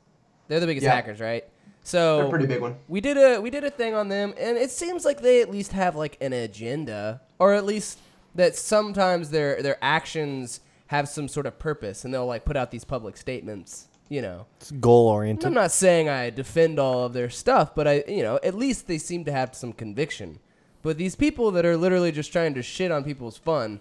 They're 0.48 0.60
the 0.60 0.68
biggest 0.68 0.84
Yeah. 0.84 0.94
hackers, 0.96 1.20
right? 1.22 1.46
They're 1.84 2.02
So 2.02 2.28
a 2.28 2.30
pretty 2.30 2.46
big 2.48 2.62
one. 2.62 2.76
we 2.88 3.02
did 3.02 3.18
a 3.18 3.40
we 3.42 3.50
did 3.50 3.64
a 3.64 3.70
thing 3.70 3.94
on 3.94 4.08
them, 4.10 4.34
and 4.40 4.58
it 4.58 4.72
seems 4.72 5.04
like 5.06 5.22
they 5.22 5.42
at 5.42 5.50
least 5.52 5.74
have 5.74 5.96
like 5.96 6.18
an 6.22 6.32
agenda, 6.34 7.22
or 7.40 7.54
at 7.54 7.66
least 7.66 8.00
that 8.36 8.56
sometimes 8.56 9.30
their 9.32 9.62
their 9.62 9.78
actions 9.82 10.62
have 10.88 11.10
some 11.10 11.28
sort 11.28 11.46
of 11.46 11.60
purpose, 11.60 12.06
and 12.06 12.14
they'll 12.14 12.26
like 12.26 12.46
put 12.46 12.56
out 12.56 12.72
these 12.72 12.86
public 12.86 13.18
statements. 13.18 13.88
You 14.10 14.22
know, 14.22 14.46
It's 14.60 14.70
goal 14.72 15.08
oriented. 15.08 15.48
I'm 15.48 15.54
not 15.54 15.72
saying 15.72 16.08
I 16.08 16.30
defend 16.30 16.78
all 16.78 17.06
of 17.06 17.14
their 17.14 17.30
stuff, 17.30 17.74
but 17.74 17.88
I, 17.88 18.04
you 18.08 18.22
know, 18.22 18.38
at 18.44 18.54
least 18.54 18.86
they 18.88 18.98
seem 19.00 19.26
to 19.26 19.32
have 19.32 19.56
some 19.56 19.74
conviction. 19.74 20.40
But 20.84 20.98
these 20.98 21.16
people 21.16 21.50
that 21.52 21.66
are 21.66 21.78
literally 21.78 22.12
just 22.12 22.32
trying 22.32 22.54
to 22.56 22.62
shit 22.62 22.92
on 22.92 23.04
people's 23.06 23.38
fun, 23.38 23.80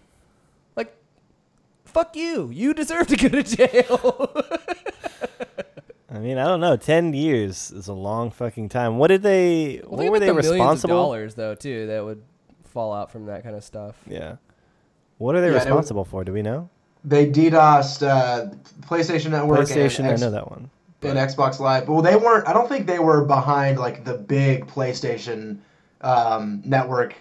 like, 0.76 0.96
fuck 1.84 2.16
you. 2.16 2.48
You 2.50 2.72
deserve 2.72 3.08
to 3.08 3.16
go 3.16 3.28
to 3.28 3.42
jail. 3.42 4.32
I 6.14 6.18
mean, 6.18 6.36
I 6.38 6.44
don't 6.44 6.60
know. 6.60 6.76
Ten 6.76 7.14
years 7.14 7.70
is 7.70 7.88
a 7.88 7.92
long 7.94 8.30
fucking 8.30 8.68
time. 8.68 8.98
What 8.98 9.08
did 9.08 9.22
they? 9.22 9.80
Well, 9.86 9.98
what 10.02 10.10
were 10.10 10.20
they 10.20 10.26
the 10.26 10.34
millions 10.34 10.84
of 10.84 10.90
dollars 10.90 11.34
though 11.34 11.54
too 11.54 11.86
that 11.86 12.04
would 12.04 12.22
fall 12.64 12.92
out 12.92 13.10
from 13.10 13.26
that 13.26 13.42
kind 13.42 13.56
of 13.56 13.64
stuff. 13.64 13.96
Yeah. 14.06 14.36
What 15.18 15.34
are 15.36 15.40
they 15.40 15.48
Yeah, 15.48 15.54
it- 15.54 15.64
responsible 15.64 16.04
for? 16.04 16.24
Do 16.24 16.32
we 16.32 16.42
know? 16.42 16.68
They 17.04 17.28
DDoSed 17.30 18.06
uh, 18.06 18.54
PlayStation 18.82 19.30
Network 19.30 19.60
PlayStation. 19.60 20.00
and, 20.00 20.08
I 20.08 20.12
X- 20.12 20.20
know 20.20 20.30
that 20.30 20.48
one. 20.50 20.70
and 21.02 21.18
Xbox 21.18 21.58
Live. 21.58 21.88
Well, 21.88 22.00
they 22.02 22.14
weren't. 22.16 22.46
I 22.46 22.52
don't 22.52 22.68
think 22.68 22.86
they 22.86 22.98
were 23.00 23.24
behind 23.24 23.78
like 23.78 24.04
the 24.04 24.14
big 24.14 24.66
PlayStation 24.68 25.58
um, 26.02 26.62
network 26.64 27.14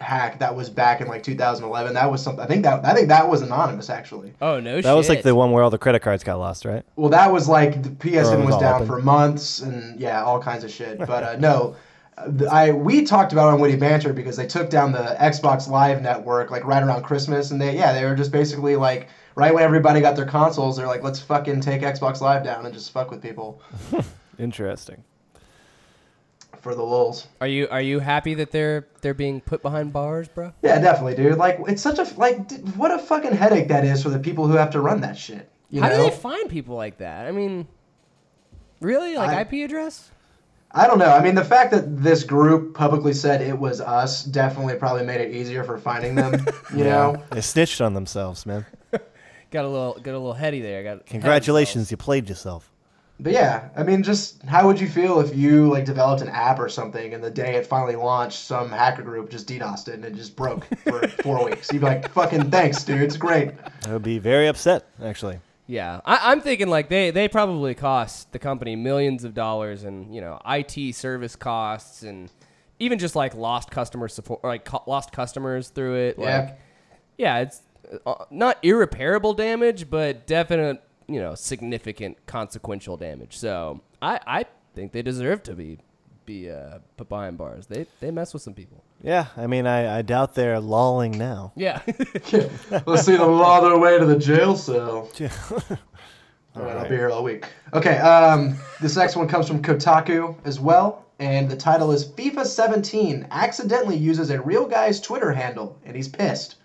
hack 0.00 0.38
that 0.38 0.54
was 0.54 0.70
back 0.70 1.00
in 1.00 1.08
like 1.08 1.22
2011. 1.22 1.94
That 1.94 2.10
was 2.10 2.22
something. 2.22 2.42
I 2.42 2.46
think 2.46 2.62
that 2.64 2.84
I 2.84 2.94
think 2.94 3.08
that 3.08 3.28
was 3.28 3.42
anonymous 3.42 3.90
actually. 3.90 4.32
Oh 4.40 4.60
no, 4.60 4.80
That 4.80 4.92
was 4.92 5.08
like 5.08 5.22
the 5.22 5.34
one 5.34 5.52
where 5.52 5.62
all 5.62 5.70
the 5.70 5.78
credit 5.78 6.00
cards 6.00 6.24
got 6.24 6.38
lost, 6.38 6.64
right? 6.64 6.84
Well, 6.96 7.10
that 7.10 7.32
was 7.32 7.48
like 7.48 7.82
the 7.82 7.90
PSN 7.90 8.38
was 8.38 8.54
was 8.54 8.60
down 8.60 8.76
open. 8.76 8.86
for 8.86 9.02
months 9.02 9.60
and 9.60 9.98
yeah, 10.00 10.22
all 10.22 10.40
kinds 10.40 10.64
of 10.64 10.70
shit. 10.70 10.98
But 10.98 11.22
uh, 11.22 11.36
no, 11.36 11.76
uh, 12.16 12.46
I 12.50 12.72
we 12.72 13.04
talked 13.04 13.32
about 13.32 13.48
it 13.48 13.54
on 13.54 13.60
Witty 13.60 13.76
Banter 13.76 14.12
because 14.12 14.36
they 14.36 14.46
took 14.46 14.70
down 14.70 14.92
the 14.92 15.16
Xbox 15.20 15.68
Live 15.68 16.02
network 16.02 16.50
like 16.50 16.64
right 16.64 16.82
around 16.82 17.02
Christmas, 17.02 17.50
and 17.50 17.60
they 17.60 17.74
yeah 17.76 17.92
they 17.92 18.04
were 18.04 18.14
just 18.14 18.32
basically 18.32 18.76
like 18.76 19.08
right 19.34 19.52
when 19.54 19.62
everybody 19.62 20.00
got 20.00 20.16
their 20.16 20.26
consoles, 20.26 20.76
they're 20.76 20.86
like 20.86 21.02
let's 21.02 21.20
fucking 21.20 21.60
take 21.60 21.82
Xbox 21.82 22.20
Live 22.20 22.44
down 22.44 22.64
and 22.64 22.74
just 22.74 22.92
fuck 22.92 23.10
with 23.10 23.22
people 23.22 23.60
Interesting. 24.38 25.02
For 26.60 26.74
the 26.74 26.82
lulz. 26.82 27.26
Are 27.40 27.46
you 27.46 27.68
are 27.70 27.80
you 27.80 27.98
happy 28.00 28.34
that 28.34 28.50
they're 28.50 28.86
they're 29.00 29.14
being 29.14 29.40
put 29.40 29.62
behind 29.62 29.92
bars, 29.92 30.28
bro? 30.28 30.52
Yeah, 30.62 30.80
definitely, 30.80 31.14
dude. 31.16 31.38
Like 31.38 31.58
it's 31.66 31.82
such 31.82 31.98
a 31.98 32.04
like 32.18 32.48
d- 32.48 32.56
what 32.76 32.90
a 32.90 32.98
fucking 32.98 33.32
headache 33.32 33.68
that 33.68 33.84
is 33.84 34.02
for 34.02 34.10
the 34.10 34.18
people 34.18 34.46
who 34.46 34.54
have 34.56 34.70
to 34.70 34.80
run 34.80 35.00
that 35.02 35.16
shit. 35.16 35.50
You 35.70 35.82
How 35.82 35.88
know? 35.88 35.96
do 35.96 36.02
they 36.10 36.16
find 36.16 36.48
people 36.50 36.76
like 36.76 36.98
that? 36.98 37.26
I 37.26 37.30
mean, 37.32 37.66
really, 38.80 39.16
like 39.16 39.30
I- 39.30 39.40
IP 39.42 39.64
address? 39.64 40.10
I 40.72 40.86
don't 40.86 40.98
know. 40.98 41.10
I 41.10 41.22
mean, 41.22 41.34
the 41.34 41.44
fact 41.44 41.70
that 41.70 42.02
this 42.02 42.24
group 42.24 42.74
publicly 42.74 43.14
said 43.14 43.40
it 43.40 43.58
was 43.58 43.80
us 43.80 44.22
definitely 44.22 44.74
probably 44.74 45.02
made 45.02 45.20
it 45.22 45.34
easier 45.34 45.64
for 45.64 45.78
finding 45.78 46.14
them. 46.14 46.44
You 46.76 46.84
know. 46.84 47.22
They 47.30 47.40
snitched 47.40 47.80
on 47.80 47.94
themselves, 47.94 48.44
man. 48.44 48.66
Got 49.50 49.64
a 49.64 49.68
little 49.68 49.94
got 49.94 50.10
a 50.12 50.18
little 50.18 50.34
heady 50.34 50.60
there. 50.60 50.82
Got 50.82 51.06
Congratulations, 51.06 51.90
you 51.90 51.96
played 51.96 52.28
yourself. 52.28 52.70
But 53.20 53.32
yeah, 53.32 53.70
I 53.76 53.82
mean, 53.82 54.04
just 54.04 54.42
how 54.44 54.66
would 54.66 54.80
you 54.80 54.88
feel 54.88 55.18
if 55.18 55.34
you 55.34 55.68
like 55.68 55.84
developed 55.84 56.22
an 56.22 56.28
app 56.28 56.60
or 56.60 56.68
something, 56.68 57.14
and 57.14 57.22
the 57.22 57.30
day 57.30 57.56
it 57.56 57.66
finally 57.66 57.96
launched, 57.96 58.38
some 58.38 58.70
hacker 58.70 59.02
group 59.02 59.28
just 59.28 59.48
DDoSed 59.48 59.88
it 59.88 59.94
and 59.94 60.04
it 60.04 60.14
just 60.14 60.36
broke 60.36 60.66
for 60.78 61.06
four 61.22 61.44
weeks? 61.44 61.72
You'd 61.72 61.80
be 61.80 61.86
like, 61.86 62.12
"Fucking 62.12 62.50
thanks, 62.50 62.84
dude. 62.84 63.02
It's 63.02 63.16
great." 63.16 63.50
I 63.86 63.92
would 63.92 64.04
be 64.04 64.20
very 64.20 64.46
upset, 64.46 64.86
actually. 65.02 65.40
Yeah, 65.66 66.00
I, 66.04 66.30
I'm 66.30 66.40
thinking 66.40 66.68
like 66.68 66.88
they 66.88 67.10
they 67.10 67.26
probably 67.26 67.74
cost 67.74 68.30
the 68.30 68.38
company 68.38 68.76
millions 68.76 69.24
of 69.24 69.34
dollars 69.34 69.82
in 69.82 70.12
you 70.12 70.20
know 70.20 70.40
IT 70.46 70.94
service 70.94 71.34
costs 71.34 72.04
and 72.04 72.30
even 72.78 73.00
just 73.00 73.16
like 73.16 73.34
lost 73.34 73.70
customer 73.70 74.06
support, 74.06 74.40
or, 74.44 74.50
like 74.50 74.64
co- 74.64 74.84
lost 74.86 75.10
customers 75.10 75.70
through 75.70 75.96
it. 75.96 76.16
Yeah. 76.18 76.38
Like, 76.38 76.58
yeah, 77.18 77.38
it's 77.38 77.62
uh, 78.06 78.24
not 78.30 78.58
irreparable 78.62 79.34
damage, 79.34 79.90
but 79.90 80.26
definite 80.26 80.82
you 81.08 81.20
know 81.20 81.34
significant 81.34 82.24
consequential 82.26 82.96
damage. 82.96 83.36
So 83.36 83.80
I 84.00 84.20
I 84.26 84.44
think 84.74 84.92
they 84.92 85.02
deserve 85.02 85.42
to 85.44 85.54
be 85.54 85.78
be 86.26 86.50
uh, 86.50 86.78
put 86.96 87.08
behind 87.08 87.38
bars. 87.38 87.66
They 87.66 87.86
they 88.00 88.10
mess 88.10 88.32
with 88.32 88.42
some 88.42 88.54
people. 88.54 88.84
Yeah, 89.02 89.26
I 89.36 89.46
mean, 89.46 89.66
I, 89.66 89.98
I 89.98 90.02
doubt 90.02 90.34
they're 90.34 90.58
lolling 90.60 91.16
now. 91.16 91.52
Yeah. 91.54 91.80
Let's 92.86 93.06
see 93.06 93.16
them 93.16 93.32
law 93.38 93.60
their 93.60 93.78
way 93.78 93.96
to 93.98 94.04
the 94.04 94.18
jail 94.18 94.56
cell. 94.56 95.08
Yeah. 95.18 95.30
All 96.56 96.64
right, 96.64 96.76
I'll 96.76 96.88
be 96.88 96.96
here 96.96 97.10
all 97.10 97.22
week. 97.22 97.46
Okay, 97.72 97.98
um, 97.98 98.56
this 98.80 98.96
next 98.96 99.14
one 99.14 99.28
comes 99.28 99.46
from 99.46 99.62
Kotaku 99.62 100.34
as 100.44 100.58
well, 100.58 101.06
and 101.20 101.48
the 101.48 101.54
title 101.56 101.92
is 101.92 102.04
FIFA 102.04 102.44
17 102.44 103.28
accidentally 103.30 103.96
uses 103.96 104.30
a 104.30 104.40
real 104.40 104.66
guy's 104.66 105.00
Twitter 105.00 105.30
handle, 105.30 105.78
and 105.84 105.94
he's 105.94 106.08
pissed. 106.08 106.56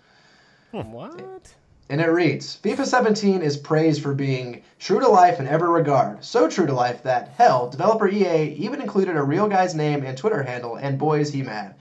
what? 0.72 1.54
And 1.90 2.00
it 2.00 2.06
reads 2.06 2.58
FIFA 2.64 2.86
17 2.86 3.42
is 3.42 3.58
praised 3.58 4.02
for 4.02 4.14
being 4.14 4.62
true 4.78 5.00
to 5.00 5.08
life 5.08 5.38
in 5.38 5.46
every 5.46 5.68
regard. 5.68 6.24
So 6.24 6.48
true 6.48 6.64
to 6.66 6.72
life 6.72 7.02
that, 7.02 7.34
hell, 7.36 7.68
developer 7.68 8.08
EA 8.08 8.54
even 8.54 8.80
included 8.80 9.16
a 9.16 9.22
real 9.22 9.48
guy's 9.48 9.74
name 9.74 10.02
and 10.02 10.16
Twitter 10.16 10.42
handle, 10.42 10.76
and 10.76 10.98
boy 10.98 11.20
is 11.20 11.34
he 11.34 11.42
mad. 11.42 11.74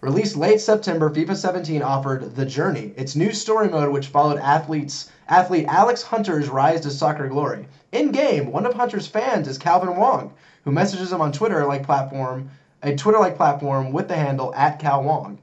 Released 0.00 0.36
late 0.36 0.60
September, 0.60 1.08
FIFA 1.08 1.36
17 1.36 1.82
offered 1.82 2.34
The 2.34 2.44
Journey, 2.44 2.92
its 2.96 3.14
new 3.14 3.32
story 3.32 3.68
mode 3.68 3.92
which 3.92 4.08
followed 4.08 4.40
athletes 4.40 5.08
athlete 5.28 5.66
Alex 5.68 6.02
Hunter's 6.02 6.48
rise 6.48 6.80
to 6.80 6.90
soccer 6.90 7.28
glory. 7.28 7.68
In 7.92 8.10
game, 8.10 8.50
one 8.50 8.66
of 8.66 8.74
Hunter's 8.74 9.06
fans 9.06 9.46
is 9.46 9.56
Calvin 9.56 9.96
Wong, 9.96 10.34
who 10.64 10.72
messages 10.72 11.12
him 11.12 11.20
on 11.20 11.30
Twitter 11.30 11.64
like 11.64 11.86
platform, 11.86 12.50
a 12.82 12.96
Twitter-like 12.96 13.36
platform 13.36 13.92
with 13.92 14.08
the 14.08 14.16
handle 14.16 14.52
at 14.56 14.80
Cal 14.80 15.04
Wong. 15.04 15.38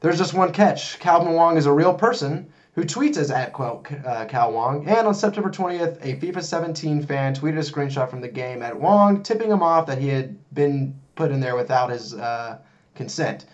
There's 0.00 0.18
just 0.18 0.34
one 0.34 0.52
catch. 0.52 0.98
Calvin 0.98 1.34
Wong 1.34 1.56
is 1.56 1.66
a 1.66 1.72
real 1.72 1.94
person 1.94 2.52
who 2.78 2.84
tweets 2.84 3.16
as 3.16 3.32
at 3.32 3.52
quote, 3.52 3.90
uh, 4.06 4.24
Cal 4.26 4.52
Wong. 4.52 4.86
And 4.86 5.08
on 5.08 5.12
September 5.12 5.50
20th, 5.50 5.98
a 6.00 6.14
FIFA 6.20 6.44
17 6.44 7.02
fan 7.06 7.34
tweeted 7.34 7.56
a 7.56 7.72
screenshot 7.72 8.08
from 8.08 8.20
the 8.20 8.28
game 8.28 8.62
at 8.62 8.78
Wong, 8.78 9.24
tipping 9.24 9.50
him 9.50 9.64
off 9.64 9.84
that 9.86 9.98
he 9.98 10.06
had 10.06 10.38
been 10.54 10.96
put 11.16 11.32
in 11.32 11.40
there 11.40 11.56
without 11.56 11.90
his 11.90 12.14
uh, 12.14 12.58
consent. 12.94 13.46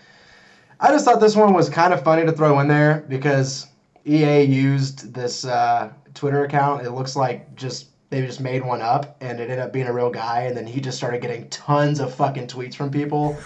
I 0.79 0.91
just 0.91 1.07
thought 1.07 1.21
this 1.21 1.35
one 1.37 1.55
was 1.55 1.71
kind 1.71 1.95
of 1.95 2.05
funny 2.05 2.27
to 2.27 2.33
throw 2.33 2.61
in 2.61 2.69
there 2.69 3.07
because 3.09 3.67
EA 4.05 4.43
used 4.43 5.15
this 5.15 5.47
uh, 5.47 5.91
Twitter 6.13 6.45
account. 6.45 6.85
It 6.85 6.91
looks 6.91 7.17
like 7.17 7.57
just 7.57 7.87
they 8.11 8.21
just 8.21 8.43
made 8.43 8.63
one 8.63 8.83
up 8.83 9.17
and 9.23 9.41
it 9.41 9.45
ended 9.45 9.59
up 9.59 9.73
being 9.73 9.87
a 9.87 9.93
real 9.93 10.11
guy, 10.11 10.43
and 10.43 10.55
then 10.55 10.67
he 10.67 10.83
just 10.83 10.99
started 10.99 11.23
getting 11.23 11.49
tons 11.49 11.99
of 11.99 12.15
fucking 12.15 12.49
tweets 12.49 12.75
from 12.75 12.91
people. 12.91 13.39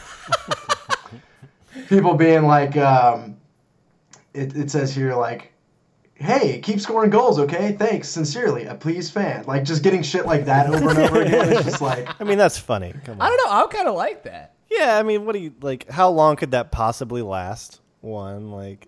people 1.88 2.14
being 2.14 2.46
like, 2.46 2.76
um, 2.76 3.36
it, 4.34 4.56
it 4.56 4.72
says 4.72 4.92
here 4.92 5.14
like 5.14 5.52
hey, 6.18 6.58
keep 6.60 6.80
scoring 6.80 7.10
goals, 7.10 7.38
okay? 7.38 7.72
Thanks, 7.72 8.08
sincerely, 8.08 8.64
a 8.64 8.74
please 8.74 9.10
fan. 9.10 9.44
Like 9.46 9.64
just 9.64 9.82
getting 9.82 10.02
shit 10.02 10.26
like 10.26 10.44
that 10.46 10.66
over 10.66 10.90
and 10.90 10.98
over 10.98 11.22
again. 11.22 11.52
It's 11.52 11.64
just 11.64 11.80
like 11.80 12.08
I 12.20 12.24
mean, 12.24 12.38
that's 12.38 12.58
funny. 12.58 12.92
Come 13.04 13.20
on. 13.20 13.26
I 13.26 13.28
don't 13.28 13.46
know. 13.46 13.64
I 13.64 13.66
kind 13.68 13.88
of 13.88 13.94
like 13.94 14.24
that. 14.24 14.54
Yeah, 14.70 14.98
I 14.98 15.02
mean, 15.02 15.24
what 15.24 15.32
do 15.32 15.38
you 15.38 15.54
like? 15.62 15.88
How 15.88 16.10
long 16.10 16.36
could 16.36 16.50
that 16.50 16.70
possibly 16.72 17.22
last? 17.22 17.80
One, 18.00 18.52
like, 18.52 18.86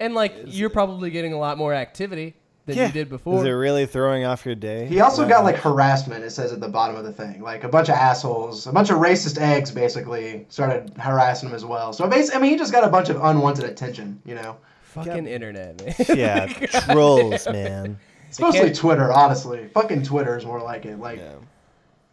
And 0.00 0.14
like 0.14 0.34
you're 0.46 0.70
probably 0.70 1.10
getting 1.10 1.32
a 1.32 1.38
lot 1.38 1.58
more 1.58 1.74
activity 1.74 2.34
than 2.66 2.76
yeah, 2.76 2.86
you 2.86 2.92
did 2.92 3.08
before. 3.08 3.38
Is 3.38 3.44
it 3.44 3.50
really 3.50 3.86
throwing 3.86 4.24
off 4.24 4.44
your 4.44 4.54
day? 4.54 4.86
He 4.86 5.00
also 5.00 5.22
That 5.22 5.30
got 5.30 5.44
like 5.44 5.56
harassment. 5.56 6.24
It 6.24 6.30
says 6.30 6.52
at 6.52 6.60
the 6.60 6.68
bottom 6.68 6.96
of 6.96 7.04
the 7.04 7.12
thing, 7.12 7.40
like 7.42 7.64
a 7.64 7.68
bunch 7.68 7.88
of 7.88 7.94
assholes, 7.94 8.66
a 8.66 8.72
bunch 8.72 8.90
of 8.90 8.98
racist 8.98 9.40
eggs, 9.40 9.70
basically 9.70 10.46
started 10.48 10.92
harassing 10.98 11.48
him 11.48 11.54
as 11.54 11.64
well. 11.64 11.92
So 11.92 12.08
basically, 12.08 12.38
I 12.38 12.42
mean, 12.42 12.50
he 12.52 12.58
just 12.58 12.72
got 12.72 12.84
a 12.84 12.88
bunch 12.88 13.08
of 13.08 13.16
unwanted 13.22 13.64
attention. 13.64 14.20
You 14.24 14.36
know, 14.36 14.56
Fucking 14.88 15.26
internet, 15.26 15.82
man. 15.84 15.94
yeah, 16.18 16.46
trolls, 16.92 17.46
man. 17.46 17.98
it's 18.28 18.38
mostly 18.40 18.60
can't- 18.60 18.76
Twitter, 18.76 19.12
honestly. 19.12 19.68
Fucking 19.74 20.02
Twitter 20.02 20.36
is 20.36 20.44
more 20.46 20.60
like 20.62 20.84
it. 20.86 20.98
Like 20.98 21.18
Yeah. 21.18 21.34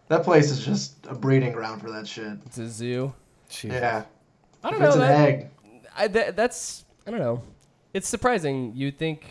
that 0.09 0.23
place 0.23 0.51
is 0.51 0.65
just 0.65 0.93
a 1.07 1.15
breeding 1.15 1.51
ground 1.53 1.81
for 1.81 1.89
that 1.91 2.07
shit. 2.07 2.37
it's 2.45 2.57
a 2.57 2.67
zoo. 2.69 3.13
Jesus. 3.49 3.79
Yeah, 3.79 4.03
I 4.63 4.71
don't 4.71 4.81
If 4.81 4.87
it's 4.87 4.95
know. 4.97 5.01
an 5.03 5.07
That, 5.07 5.29
egg. 5.29 5.49
I, 5.97 6.07
that, 6.09 6.35
that's 6.35 6.83
I 7.07 7.11
don't 7.11 7.19
know. 7.19 7.41
It's 7.93 8.07
surprising. 8.09 8.73
You 8.75 8.91
think 8.91 9.25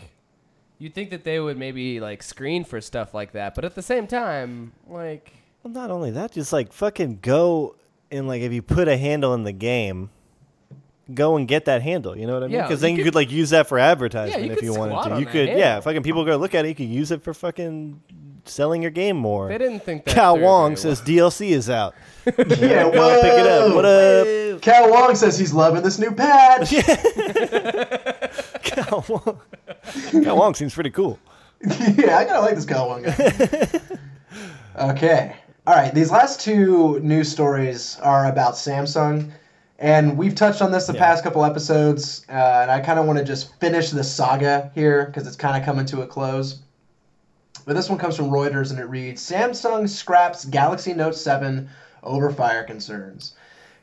you 0.79 0.89
think 0.89 1.09
that 1.11 1.23
they 1.23 1.39
would 1.39 1.57
maybe 1.57 1.99
like 1.99 2.23
screen 2.23 2.63
for 2.63 2.81
stuff 2.81 3.13
like 3.13 3.31
that, 3.33 3.53
but 3.55 3.63
at 3.63 3.75
the 3.75 3.81
same 3.81 4.07
time, 4.07 4.73
like 4.87 5.33
Well, 5.63 5.71
not 5.73 5.91
only 5.91 6.11
that, 6.11 6.31
just 6.31 6.51
like 6.51 6.73
fucking 6.73 7.19
go 7.21 7.75
and 8.11 8.27
like 8.27 8.41
if 8.41 8.51
you 8.51 8.61
put 8.61 8.87
a 8.87 8.97
handle 8.97 9.33
in 9.35 9.43
the 9.43 9.51
game, 9.51 10.09
go 11.13 11.37
and 11.37 11.47
get 11.47 11.65
that 11.65 11.81
handle. 11.81 12.17
You 12.17 12.25
know 12.27 12.33
what 12.33 12.43
I 12.43 12.47
mean? 12.47 12.55
Yeah, 12.55 12.63
Because 12.63 12.81
you 12.81 12.87
then 12.87 12.91
you 12.91 13.03
could- 13.03 13.13
could 13.13 13.15
like 13.15 13.31
use 13.31 13.51
that 13.51 13.67
for 13.67 13.77
advertisement 13.79 14.39
Yeah, 14.41 14.45
you 14.47 14.51
if 14.53 14.59
could 14.59 14.65
you 14.65 14.73
wanted 14.73 15.09
to. 15.09 15.19
You 15.19 15.25
could, 15.25 15.35
handle. 15.47 15.57
yeah. 15.59 15.79
Fucking 15.79 16.03
people 16.03 16.25
go 16.25 16.35
look 16.37 16.55
at 16.55 16.65
it. 16.65 16.69
You 16.69 16.75
could 16.75 16.87
use 16.89 17.11
it 17.11 17.21
for 17.23 17.33
fucking 17.33 18.01
selling 18.45 18.81
your 18.81 18.91
game 18.91 19.17
more. 19.17 19.47
they 19.49 19.57
didn't 19.57 19.79
think 19.81 20.05
that. 20.05 20.13
Cal 20.15 20.37
Wong 20.37 20.71
very 20.75 20.81
says 20.81 21.01
DLC 21.01 21.49
is 21.51 21.69
out. 21.69 21.95
Yeah, 22.25 22.33
Go 22.91 23.21
pick 23.21 23.33
it 23.33 23.47
up. 23.47 23.69
whoa. 23.69 23.75
What 23.75 23.85
up? 23.85 24.61
Cal 24.61 24.89
Wong 24.91 25.15
says 25.15 25.37
he's 25.37 25.53
loving 25.53 25.83
this 25.83 25.99
new 25.99 26.11
patch. 26.11 26.69
Cal 28.63 29.05
Wong. 29.07 29.39
Cal 30.23 30.37
Wong 30.37 30.53
seems 30.55 30.73
pretty 30.73 30.89
cool. 30.91 31.19
yeah, 31.63 32.17
I 32.17 32.25
kind 32.25 32.31
of 32.37 32.43
like 32.43 32.55
this 32.55 32.65
Cal 32.65 32.87
Wong 32.87 33.03
guy. 33.03 33.81
okay. 34.91 35.35
All 35.67 35.75
right. 35.75 35.93
These 35.93 36.11
last 36.11 36.39
two 36.41 36.99
news 36.99 37.31
stories 37.31 37.97
are 38.01 38.27
about 38.27 38.53
Samsung. 38.55 39.31
And 39.77 40.17
we've 40.17 40.35
touched 40.35 40.61
on 40.61 40.71
this 40.71 40.87
the 40.87 40.93
Yeah. 40.93 40.99
past 40.99 41.23
couple 41.23 41.43
episodes. 41.43 42.25
Uh, 42.29 42.33
and 42.33 42.71
I 42.71 42.79
kind 42.79 42.97
of 42.97 43.05
want 43.05 43.19
to 43.19 43.25
just 43.25 43.53
finish 43.59 43.89
the 43.91 44.03
saga 44.03 44.71
here 44.73 45.05
because 45.05 45.27
it's 45.27 45.35
kind 45.35 45.57
of 45.57 45.65
coming 45.65 45.85
to 45.87 46.01
a 46.01 46.07
close. 46.07 46.59
But 47.65 47.75
this 47.75 47.89
one 47.89 47.97
comes 47.97 48.15
from 48.15 48.29
Reuters 48.29 48.69
and 48.69 48.79
it 48.79 48.85
reads 48.85 49.27
Samsung 49.27 49.89
scraps 49.89 50.45
Galaxy 50.45 50.93
Note 50.93 51.15
7 51.15 51.67
over 52.03 52.29
fire 52.29 52.63
concerns. 52.63 53.33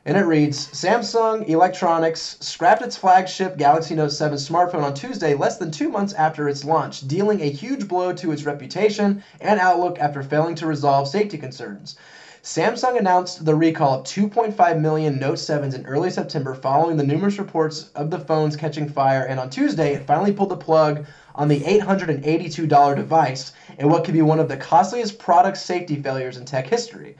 And 0.05 0.17
it 0.17 0.25
reads 0.25 0.67
Samsung 0.67 1.47
Electronics 1.47 2.37
scrapped 2.41 2.81
its 2.81 2.97
flagship 2.97 3.57
Galaxy 3.57 3.95
Note 3.95 4.11
7 4.11 4.37
smartphone 4.37 4.83
on 4.83 4.93
Tuesday, 4.93 5.33
less 5.33 5.57
than 5.57 5.71
two 5.71 5.89
months 5.89 6.13
after 6.13 6.49
its 6.49 6.65
launch, 6.65 7.07
dealing 7.07 7.39
a 7.41 7.49
huge 7.49 7.87
blow 7.87 8.11
to 8.13 8.31
its 8.31 8.43
reputation 8.45 9.23
and 9.39 9.59
outlook 9.59 9.99
after 9.99 10.23
failing 10.23 10.55
to 10.55 10.67
resolve 10.67 11.07
safety 11.07 11.37
concerns. 11.37 11.95
Samsung 12.43 12.97
announced 12.97 13.45
the 13.45 13.55
recall 13.55 13.93
of 13.93 14.03
2.5 14.03 14.81
million 14.81 15.17
Note 15.17 15.37
7s 15.37 15.73
in 15.73 15.85
early 15.85 16.09
September 16.09 16.53
following 16.53 16.97
the 16.97 17.03
numerous 17.05 17.39
reports 17.39 17.89
of 17.95 18.11
the 18.11 18.19
phones 18.19 18.57
catching 18.57 18.85
fire, 18.85 19.23
and 19.23 19.39
on 19.39 19.49
Tuesday 19.49 19.93
it 19.93 20.05
finally 20.05 20.33
pulled 20.33 20.49
the 20.49 20.57
plug 20.57 21.05
on 21.35 21.47
the 21.47 21.61
$882 21.61 22.95
device 22.97 23.53
in 23.77 23.87
what 23.87 24.03
could 24.03 24.13
be 24.13 24.21
one 24.21 24.41
of 24.41 24.49
the 24.49 24.57
costliest 24.57 25.19
product 25.19 25.55
safety 25.55 25.95
failures 25.95 26.35
in 26.35 26.43
tech 26.43 26.67
history. 26.67 27.15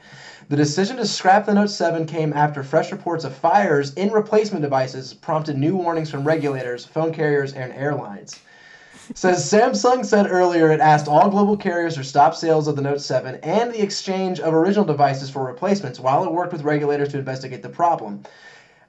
The 0.50 0.56
decision 0.56 0.98
to 0.98 1.06
scrap 1.06 1.46
the 1.46 1.54
Note 1.54 1.70
7 1.70 2.04
came 2.04 2.34
after 2.34 2.62
fresh 2.62 2.92
reports 2.92 3.24
of 3.24 3.32
fires 3.32 3.94
in 3.94 4.12
replacement 4.12 4.60
devices 4.60 5.14
prompted 5.14 5.56
new 5.56 5.74
warnings 5.74 6.10
from 6.10 6.24
regulators, 6.24 6.84
phone 6.84 7.12
carriers, 7.12 7.54
and 7.54 7.72
airlines. 7.72 8.40
Says 9.12 9.52
Samsung 9.52 10.02
said 10.02 10.30
earlier 10.30 10.70
it 10.70 10.80
asked 10.80 11.08
all 11.08 11.28
global 11.28 11.58
carriers 11.58 11.96
to 11.96 12.04
stop 12.04 12.34
sales 12.34 12.66
of 12.66 12.76
the 12.76 12.80
Note 12.80 13.02
7 13.02 13.38
and 13.42 13.70
the 13.70 13.82
exchange 13.82 14.40
of 14.40 14.54
original 14.54 14.86
devices 14.86 15.28
for 15.28 15.44
replacements 15.44 16.00
while 16.00 16.24
it 16.24 16.32
worked 16.32 16.52
with 16.52 16.62
regulators 16.62 17.10
to 17.10 17.18
investigate 17.18 17.62
the 17.62 17.68
problem. 17.68 18.22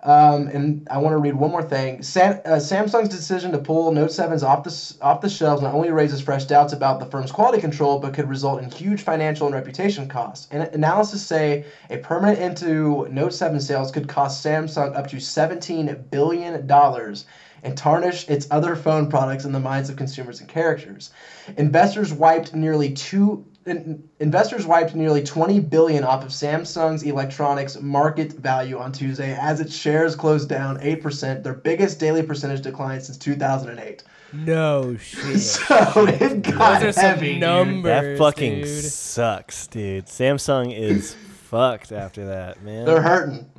Um, 0.04 0.48
and 0.48 0.88
I 0.90 1.00
want 1.00 1.14
to 1.14 1.18
read 1.18 1.36
one 1.36 1.52
more 1.52 1.64
thing. 1.64 1.98
Uh, 1.98 2.62
Samsung's 2.62 3.10
decision 3.10 3.52
to 3.52 3.58
pull 3.58 3.92
Note 3.92 4.12
7s 4.12 4.42
off 4.42 4.64
the 4.64 5.06
off 5.06 5.20
the 5.20 5.28
shelves 5.28 5.62
not 5.62 5.74
only 5.74 5.90
raises 5.92 6.22
fresh 6.22 6.46
doubts 6.46 6.72
about 6.72 7.02
the 7.02 7.08
firm's 7.08 7.32
quality 7.32 7.60
control, 7.60 8.00
but 8.00 8.14
could 8.14 8.30
result 8.30 8.64
in 8.64 8.72
huge 8.72 9.02
financial 9.02 9.48
and 9.48 9.56
reputation 9.56 10.08
costs. 10.08 10.48
And 10.50 10.64
analysis 10.64 11.26
say 11.26 11.66
a 11.90 11.98
permanent 11.98 12.40
end 12.40 12.56
to 12.58 13.08
Note 13.12 13.34
7 13.34 13.60
sales 13.60 13.92
could 13.92 14.08
cost 14.08 14.46
Samsung 14.46 14.96
up 14.96 15.08
to 15.08 15.20
17 15.20 16.06
billion 16.10 16.68
dollars 16.68 17.26
and 17.66 17.78
tarnish 17.78 18.30
its 18.30 18.48
other 18.52 18.76
phone 18.76 19.10
products 19.10 19.44
in 19.44 19.52
the 19.52 19.60
minds 19.60 19.90
of 19.90 19.96
consumers 19.98 20.40
and 20.40 20.48
characters. 20.48 21.10
Investors 21.58 22.14
wiped 22.14 22.54
nearly 22.54 22.94
two 22.94 23.46
in- 23.66 24.08
investors 24.20 24.68
wiped 24.68 24.94
nearly 24.94 25.24
20 25.24 25.60
billion 25.60 26.04
off 26.04 26.24
of 26.24 26.30
Samsung's 26.30 27.02
electronics 27.02 27.82
market 27.82 28.34
value 28.34 28.78
on 28.78 28.92
Tuesday 28.92 29.36
as 29.42 29.60
its 29.60 29.76
shares 29.76 30.16
closed 30.16 30.48
down 30.48 30.78
8%, 30.80 31.42
their 31.42 31.56
biggest 31.56 32.00
daily 32.00 32.22
percentage 32.22 32.62
decline 32.62 33.02
since 33.02 33.18
2008. 33.18 34.04
No 34.34 34.96
shit. 35.02 35.40
So 35.40 36.06
it 36.08 36.44
got 36.44 36.82
Those 36.82 36.96
are 36.98 37.02
heavy. 37.02 37.32
dude. 37.34 37.42
numbers. 37.42 37.84
That 37.84 38.18
fucking 38.20 38.62
dude. 38.62 38.84
sucks, 38.86 39.66
dude. 39.66 40.06
Samsung 40.06 40.72
is 40.78 41.16
fucked 41.16 41.92
after 41.92 42.26
that, 42.28 42.62
man. 42.62 42.86
They're 42.86 43.02
hurting. 43.02 43.50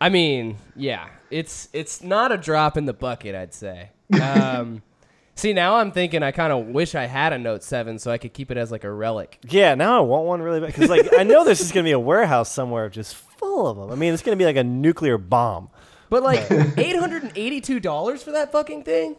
I 0.00 0.08
mean, 0.08 0.56
yeah, 0.76 1.06
it's 1.34 1.68
it's 1.72 2.00
not 2.00 2.30
a 2.30 2.36
drop 2.36 2.76
in 2.76 2.84
the 2.84 2.92
bucket, 2.92 3.34
I'd 3.34 3.52
say. 3.52 3.90
Um, 4.22 4.82
see, 5.34 5.52
now 5.52 5.76
I'm 5.76 5.90
thinking 5.90 6.22
I 6.22 6.30
kind 6.30 6.52
of 6.52 6.66
wish 6.66 6.94
I 6.94 7.06
had 7.06 7.32
a 7.32 7.38
Note 7.38 7.64
Seven 7.64 7.98
so 7.98 8.12
I 8.12 8.18
could 8.18 8.32
keep 8.32 8.52
it 8.52 8.56
as 8.56 8.70
like 8.70 8.84
a 8.84 8.92
relic. 8.92 9.40
Yeah, 9.48 9.74
now 9.74 9.98
I 9.98 10.00
want 10.02 10.26
one 10.26 10.42
really 10.42 10.60
bad 10.60 10.68
because 10.68 10.88
like 10.88 11.08
I 11.18 11.24
know 11.24 11.44
there's 11.44 11.58
just 11.58 11.74
gonna 11.74 11.84
be 11.84 11.90
a 11.90 11.98
warehouse 11.98 12.52
somewhere 12.52 12.88
just 12.88 13.16
full 13.16 13.66
of 13.66 13.76
them. 13.76 13.90
I 13.90 13.96
mean, 13.96 14.14
it's 14.14 14.22
gonna 14.22 14.36
be 14.36 14.44
like 14.44 14.56
a 14.56 14.62
nuclear 14.62 15.18
bomb. 15.18 15.70
But 16.08 16.22
like 16.22 16.48
eight 16.78 16.96
hundred 16.96 17.24
and 17.24 17.32
eighty-two 17.34 17.80
dollars 17.80 18.22
for 18.22 18.30
that 18.30 18.52
fucking 18.52 18.84
thing. 18.84 19.16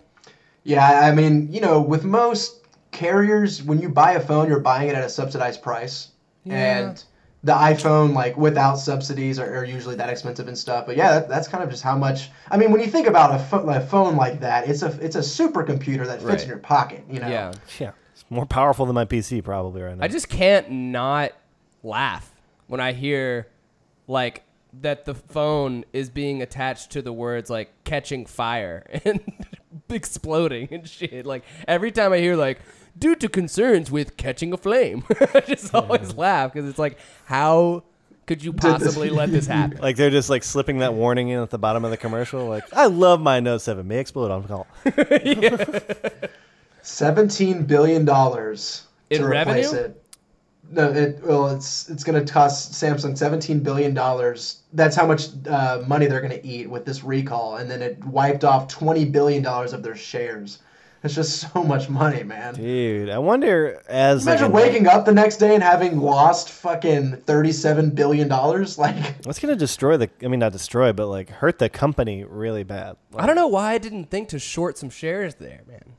Yeah, 0.63 1.01
I 1.03 1.13
mean, 1.13 1.51
you 1.51 1.59
know, 1.59 1.81
with 1.81 2.05
most 2.05 2.65
carriers, 2.91 3.61
when 3.61 3.81
you 3.81 3.89
buy 3.89 4.13
a 4.13 4.21
phone, 4.21 4.47
you're 4.47 4.61
buying 4.61 4.87
it 4.87 4.95
at 4.95 5.03
a 5.03 5.09
subsidized 5.09 5.61
price. 5.61 6.11
Yeah. 6.45 6.79
And 6.79 7.03
the 7.45 7.53
iPhone, 7.53 8.13
like 8.13 8.35
without 8.35 8.75
subsidies, 8.79 9.37
are, 9.39 9.59
are 9.59 9.63
usually 9.63 9.95
that 9.95 10.09
expensive 10.09 10.47
and 10.47 10.57
stuff. 10.57 10.85
But 10.87 10.97
yeah, 10.97 11.11
that, 11.19 11.29
that's 11.29 11.47
kind 11.47 11.63
of 11.63 11.69
just 11.69 11.83
how 11.83 11.95
much. 11.95 12.29
I 12.51 12.57
mean, 12.57 12.71
when 12.71 12.81
you 12.81 12.87
think 12.87 13.07
about 13.07 13.33
a, 13.33 13.39
pho- 13.41 13.69
a 13.69 13.79
phone 13.79 14.15
like 14.17 14.39
that, 14.41 14.67
it's 14.67 14.81
a 14.81 14.87
it's 14.99 15.15
a 15.15 15.19
supercomputer 15.19 16.05
that 16.07 16.17
fits 16.19 16.23
Right. 16.23 16.41
in 16.43 16.49
your 16.49 16.57
pocket. 16.57 17.03
You 17.09 17.19
know. 17.19 17.29
Yeah, 17.29 17.53
Yeah, 17.79 17.91
it's 18.13 18.25
more 18.29 18.45
powerful 18.45 18.85
than 18.85 18.95
my 18.95 19.05
PC 19.05 19.43
probably 19.43 19.81
right 19.83 19.95
now. 19.97 20.03
I 20.03 20.07
just 20.07 20.27
can't 20.27 20.69
not 20.69 21.31
laugh 21.83 22.31
when 22.67 22.79
I 22.81 22.91
hear 22.93 23.47
like 24.07 24.43
that 24.81 25.05
the 25.05 25.13
phone 25.13 25.85
is 25.93 26.09
being 26.09 26.41
attached 26.41 26.91
to 26.91 27.01
the 27.01 27.13
words 27.13 27.49
like 27.49 27.71
catching 27.85 28.25
fire 28.25 28.85
and 29.05 29.21
exploding 29.89 30.67
and 30.71 30.87
shit. 30.89 31.25
Like 31.25 31.43
every 31.67 31.91
time 31.91 32.11
I 32.11 32.17
hear 32.17 32.35
like 32.35 32.59
due 32.97 33.15
to 33.15 33.27
concerns 33.29 33.91
with 33.91 34.17
catching 34.17 34.53
a 34.53 34.57
flame, 34.57 35.03
I 35.33 35.41
just 35.41 35.73
always 35.73 36.15
laugh 36.15 36.53
because 36.53 36.69
it's 36.69 36.79
like 36.79 36.97
how 37.25 37.83
could 38.25 38.43
you 38.43 38.53
possibly 38.53 39.09
let 39.09 39.31
this 39.31 39.47
happen? 39.57 39.77
like 39.79 39.95
they're 39.97 40.09
just 40.09 40.29
like 40.29 40.43
slipping 40.43 40.79
that 40.79 40.93
warning 40.93 41.29
in 41.29 41.39
at 41.39 41.49
the 41.49 41.59
bottom 41.59 41.85
of 41.85 41.91
the 41.91 41.97
commercial. 41.97 42.47
Like, 42.47 42.63
I 42.73 42.87
love 42.87 43.21
my 43.21 43.39
Note 43.39 43.61
Seven, 43.61 43.87
may 43.87 43.99
explode 43.99 44.31
on 44.31 44.43
call. 44.47 44.67
Seventeen 46.81 47.65
billion 47.65 48.05
dollars 48.05 48.87
In 49.09 49.21
to 49.21 49.27
replace 49.27 49.73
revenue? 49.73 49.85
it. 49.89 50.01
No, 50.71 50.91
it 50.91 51.19
well, 51.23 51.49
it's 51.49 51.89
it's 51.89 52.03
going 52.03 52.23
to 52.23 52.31
cost 52.31 52.73
Samsung 52.73 53.17
seventeen 53.17 53.59
billion 53.59 53.93
dollars. 53.93 54.61
That's 54.73 54.95
how 54.95 55.05
much 55.05 55.29
uh, 55.47 55.83
money 55.87 56.07
they're 56.07 56.21
going 56.21 56.39
to 56.39 56.45
eat 56.45 56.69
with 56.69 56.85
this 56.85 57.03
recall, 57.03 57.57
and 57.57 57.69
then 57.69 57.81
it 57.83 58.03
wiped 58.05 58.43
off 58.43 58.67
twenty 58.67 59.05
billion 59.05 59.43
dollars 59.43 59.73
of 59.73 59.83
their 59.83 59.95
shares. 59.95 60.59
It's 61.05 61.15
just 61.15 61.51
so 61.53 61.63
much 61.63 61.87
money, 61.89 62.23
man. 62.23 62.55
Dude, 62.55 63.09
I 63.09 63.17
wonder 63.19 63.81
as 63.87 64.25
like 64.25 64.39
Imagine 64.39 64.51
a- 64.51 64.55
waking 64.55 64.87
up 64.87 65.05
the 65.05 65.13
next 65.13 65.37
day 65.37 65.53
and 65.53 65.63
having 65.63 65.99
lost 65.99 66.49
fucking 66.49 67.17
thirty-seven 67.25 67.91
billion 67.91 68.27
dollars. 68.27 68.77
Like, 68.85 69.21
That's 69.21 69.39
gonna 69.39 69.55
destroy 69.55 69.97
the. 69.97 70.09
I 70.21 70.27
mean, 70.27 70.39
not 70.39 70.51
destroy, 70.51 70.91
but 70.93 71.07
like 71.07 71.29
hurt 71.29 71.59
the 71.59 71.69
company 71.69 72.23
really 72.23 72.63
bad. 72.63 72.97
I 73.15 73.25
don't 73.25 73.35
know 73.35 73.47
why 73.47 73.73
I 73.73 73.77
didn't 73.77 74.05
think 74.11 74.29
to 74.29 74.39
short 74.39 74.77
some 74.77 74.89
shares 74.89 75.35
there, 75.35 75.61
man. 75.67 75.93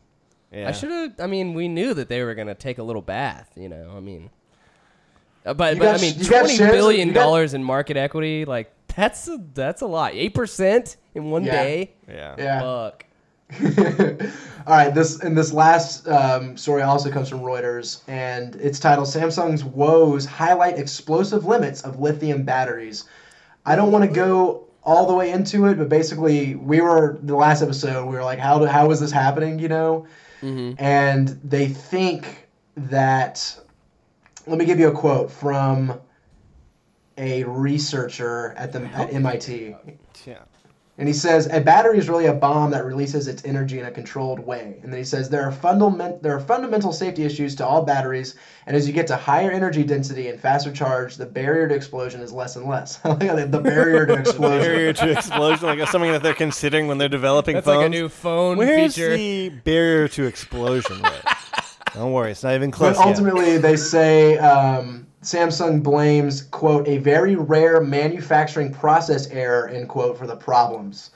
Yeah. 0.53 0.69
I 0.69 0.73
should 0.73 0.91
have. 0.91 1.13
I 1.21 1.27
mean, 1.27 1.55
we 1.55 1.69
knew 1.69 1.95
that 1.95 2.09
they 2.09 2.23
were 2.23 2.35
gonna 2.35 2.55
take 2.55 2.79
a 2.79 2.83
little 2.83 3.03
bath. 3.03 3.51
You 3.57 3.69
know, 3.69 3.95
I 3.97 4.01
mean, 4.01 4.31
uh, 5.45 5.55
but 5.55 5.79
but 5.79 5.85
got 5.85 5.99
I 5.99 6.03
mean, 6.03 6.19
you 6.19 6.29
got 6.29 6.41
twenty 6.41 6.57
shares- 6.57 6.73
billion 6.73 7.13
got- 7.13 7.21
dollars 7.23 7.55
in 7.55 7.63
market 7.65 7.97
equity, 7.97 8.45
like 8.45 8.71
that's 8.95 9.29
a, 9.29 9.39
that's 9.55 9.83
a 9.83 9.87
lot. 9.87 10.13
Eight 10.15 10.35
percent 10.35 10.97
in 11.15 11.31
one 11.31 11.45
Yeah. 11.45 11.53
day. 11.63 11.93
Yeah. 12.09 12.35
yeah, 12.39 12.61
Fuck. 12.61 13.06
All 14.67 14.75
right, 14.75 14.93
this 14.93 15.21
and 15.21 15.39
this 15.39 15.53
last 15.53 16.09
um, 16.09 16.57
story 16.57 16.83
also 16.83 17.11
comes 17.11 17.29
from 17.29 17.41
Reuters, 17.41 18.01
and 18.09 18.57
it's 18.57 18.81
titled 18.81 19.07
"Samsung's 19.07 19.63
woes 19.63 20.27
highlight 20.27 20.79
explosive 20.79 21.45
limits 21.45 21.83
of 21.83 22.01
lithium 22.01 22.43
batteries." 22.43 23.05
I 23.65 23.77
don't 23.77 23.93
want 23.93 24.05
to 24.05 24.11
go 24.11 24.65
all 24.83 25.07
the 25.07 25.15
way 25.15 25.31
into 25.31 25.67
it, 25.67 25.79
but 25.79 25.89
basically, 25.89 26.57
we 26.57 26.81
were 26.81 27.19
the 27.23 27.37
last 27.37 27.63
episode. 27.63 28.07
We 28.07 28.17
were 28.17 28.25
like, 28.25 28.41
"How 28.41 28.59
do, 28.59 28.67
how 28.67 28.91
is 28.91 28.99
this 28.99 29.13
happening?" 29.13 29.61
You 29.61 29.69
know, 29.69 30.07
and 30.79 31.29
they 31.45 31.69
think 31.69 32.49
that. 32.77 33.61
Let 34.49 34.59
me 34.59 34.65
give 34.65 34.79
you 34.81 34.89
a 34.89 34.93
quote 34.93 35.31
from 35.31 36.01
a 37.19 37.45
researcher 37.45 38.53
at 38.57 38.73
the 38.73 38.85
at 38.87 39.13
MIT. 39.13 39.77
Yeah. 40.25 40.39
And 40.99 41.07
he 41.07 41.13
says 41.13 41.47
a 41.53 41.61
battery 41.61 41.99
is 41.99 42.09
really 42.09 42.25
a 42.25 42.33
bomb 42.33 42.71
that 42.71 42.87
releases 42.87 43.29
its 43.29 43.45
energy 43.45 43.79
in 43.79 43.85
a 43.85 43.91
controlled 43.91 44.39
way. 44.41 44.79
And 44.83 44.91
then 44.91 44.97
he 44.99 45.05
says 45.05 45.29
there 45.29 45.43
are 45.47 45.53
fundament 45.53 46.23
there 46.23 46.35
are 46.35 46.41
fundamental 46.41 46.91
safety 46.91 47.25
issues 47.25 47.55
to 47.57 47.67
all 47.67 47.83
batteries, 47.83 48.35
and 48.67 48.75
as 48.75 48.87
you 48.89 48.95
get 48.95 49.07
to 49.09 49.17
higher 49.17 49.51
energy 49.51 49.85
density 49.85 50.29
and 50.29 50.41
faster 50.41 50.73
charge, 50.73 51.17
the 51.17 51.27
barrier 51.27 51.69
to 51.69 51.75
explosion 51.75 52.23
is 52.23 52.33
less 52.33 52.57
and 52.57 52.67
less. 52.67 52.97
The 53.05 53.61
barrier 53.63 54.07
to 54.07 54.15
explosion. 54.21 54.61
Barrier 54.61 54.93
to 54.95 55.11
explosion, 55.11 55.67
like 55.67 55.87
something 55.89 56.13
that 56.13 56.23
they're 56.23 56.33
considering 56.33 56.87
when 56.89 56.97
they're 56.97 57.09
developing 57.11 57.57
That's 57.57 57.67
phones. 57.67 57.77
like 57.79 57.87
a 57.87 57.91
new 57.91 58.09
phone 58.09 58.57
Where's 58.57 58.95
feature. 58.95 59.17
the 59.17 59.51
barrier 59.51 60.09
to 60.09 60.25
explosion? 60.25 61.03
Rate? 61.03 61.13
Don't 61.95 62.13
worry, 62.13 62.31
it's 62.33 62.43
not 62.43 62.55
even 62.55 62.71
But 62.71 62.77
close 62.77 62.97
yet. 62.99 63.07
ultimately, 63.07 63.59
they 63.59 63.77
say 63.77 64.39
um, 64.39 65.06
Samsung 65.27 65.83
blames 65.83 66.43
quote 66.43 66.87
a 66.87 66.99
very 66.99 67.35
rare 67.35 67.81
manufacturing 67.81 68.73
process 68.73 69.27
error 69.29 69.69
end 69.69 69.89
quote 69.89 70.17
for 70.17 70.27
the 70.27 70.37
problems. 70.37 71.11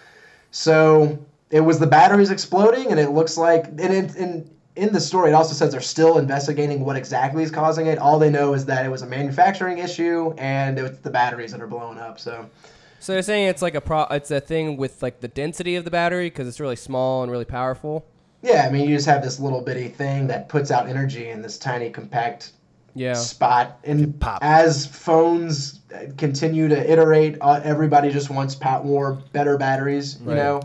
So 0.51 1.17
it 1.51 1.61
was 1.61 1.79
the 1.79 1.87
batteries 1.87 2.31
exploding, 2.31 2.91
and 2.91 2.99
it 2.99 3.11
looks 3.11 3.37
like 3.37 3.67
and 3.67 3.81
in, 3.81 4.17
in 4.17 4.51
in 4.77 4.93
the 4.93 5.01
story 5.01 5.31
it 5.31 5.35
also 5.35 5.55
says 5.55 5.73
they're 5.73 5.81
still 5.81 6.19
investigating 6.19 6.85
what 6.85 6.97
exactly 6.97 7.43
is 7.45 7.51
causing 7.51 7.87
it. 7.87 7.99
All 7.99 8.19
they 8.19 8.31
know 8.31 8.53
is 8.55 8.67
that 8.67 8.85
it 8.85 8.89
was 8.89 9.03
a 9.03 9.07
manufacturing 9.07 9.79
issue, 9.79 10.35
and 10.39 10.79
it's 10.79 10.99
the 10.99 11.11
batteries 11.11 11.53
that 11.53 11.61
are 11.61 11.69
blowing 11.69 11.99
up. 11.99 12.19
So 12.19 12.51
So 12.99 13.13
they're 13.13 13.23
saying 13.23 13.47
it's 13.49 13.63
like 13.63 13.77
a 13.77 13.81
pro. 13.81 14.03
It's 14.11 14.31
a 14.33 14.41
thing 14.41 14.77
with 14.77 15.03
like 15.03 15.21
the 15.21 15.29
density 15.29 15.77
of 15.77 15.85
the 15.85 15.91
battery 15.91 16.31
because 16.31 16.49
it's 16.49 16.59
really 16.59 16.77
small 16.77 17.23
and 17.23 17.31
really 17.31 17.45
powerful. 17.45 18.05
yeah, 18.43 18.67
I 18.67 18.71
mean 18.73 18.89
you 18.89 18.97
just 18.97 19.07
have 19.07 19.23
this 19.23 19.39
little 19.39 19.61
bitty 19.61 19.89
thing 19.89 20.27
that 20.29 20.49
puts 20.49 20.71
out 20.73 20.89
energy 20.89 21.29
in 21.29 21.43
this 21.43 21.59
tiny 21.59 21.91
compact 21.91 22.53
Yeah. 22.95 23.15
spot. 23.15 23.79
And 23.85 24.19
Pop. 24.21 24.39
as 24.43 24.87
phones 24.87 25.81
continue 26.17 26.69
to 26.69 26.91
iterate, 26.93 27.37
uh, 27.41 27.61
everybody 27.63 28.11
just 28.11 28.31
wants 28.31 28.55
pat 28.55 28.85
more, 28.85 29.15
better 29.33 29.57
batteries. 29.57 30.19
You 30.21 30.29
Right. 30.29 30.37
know. 30.37 30.61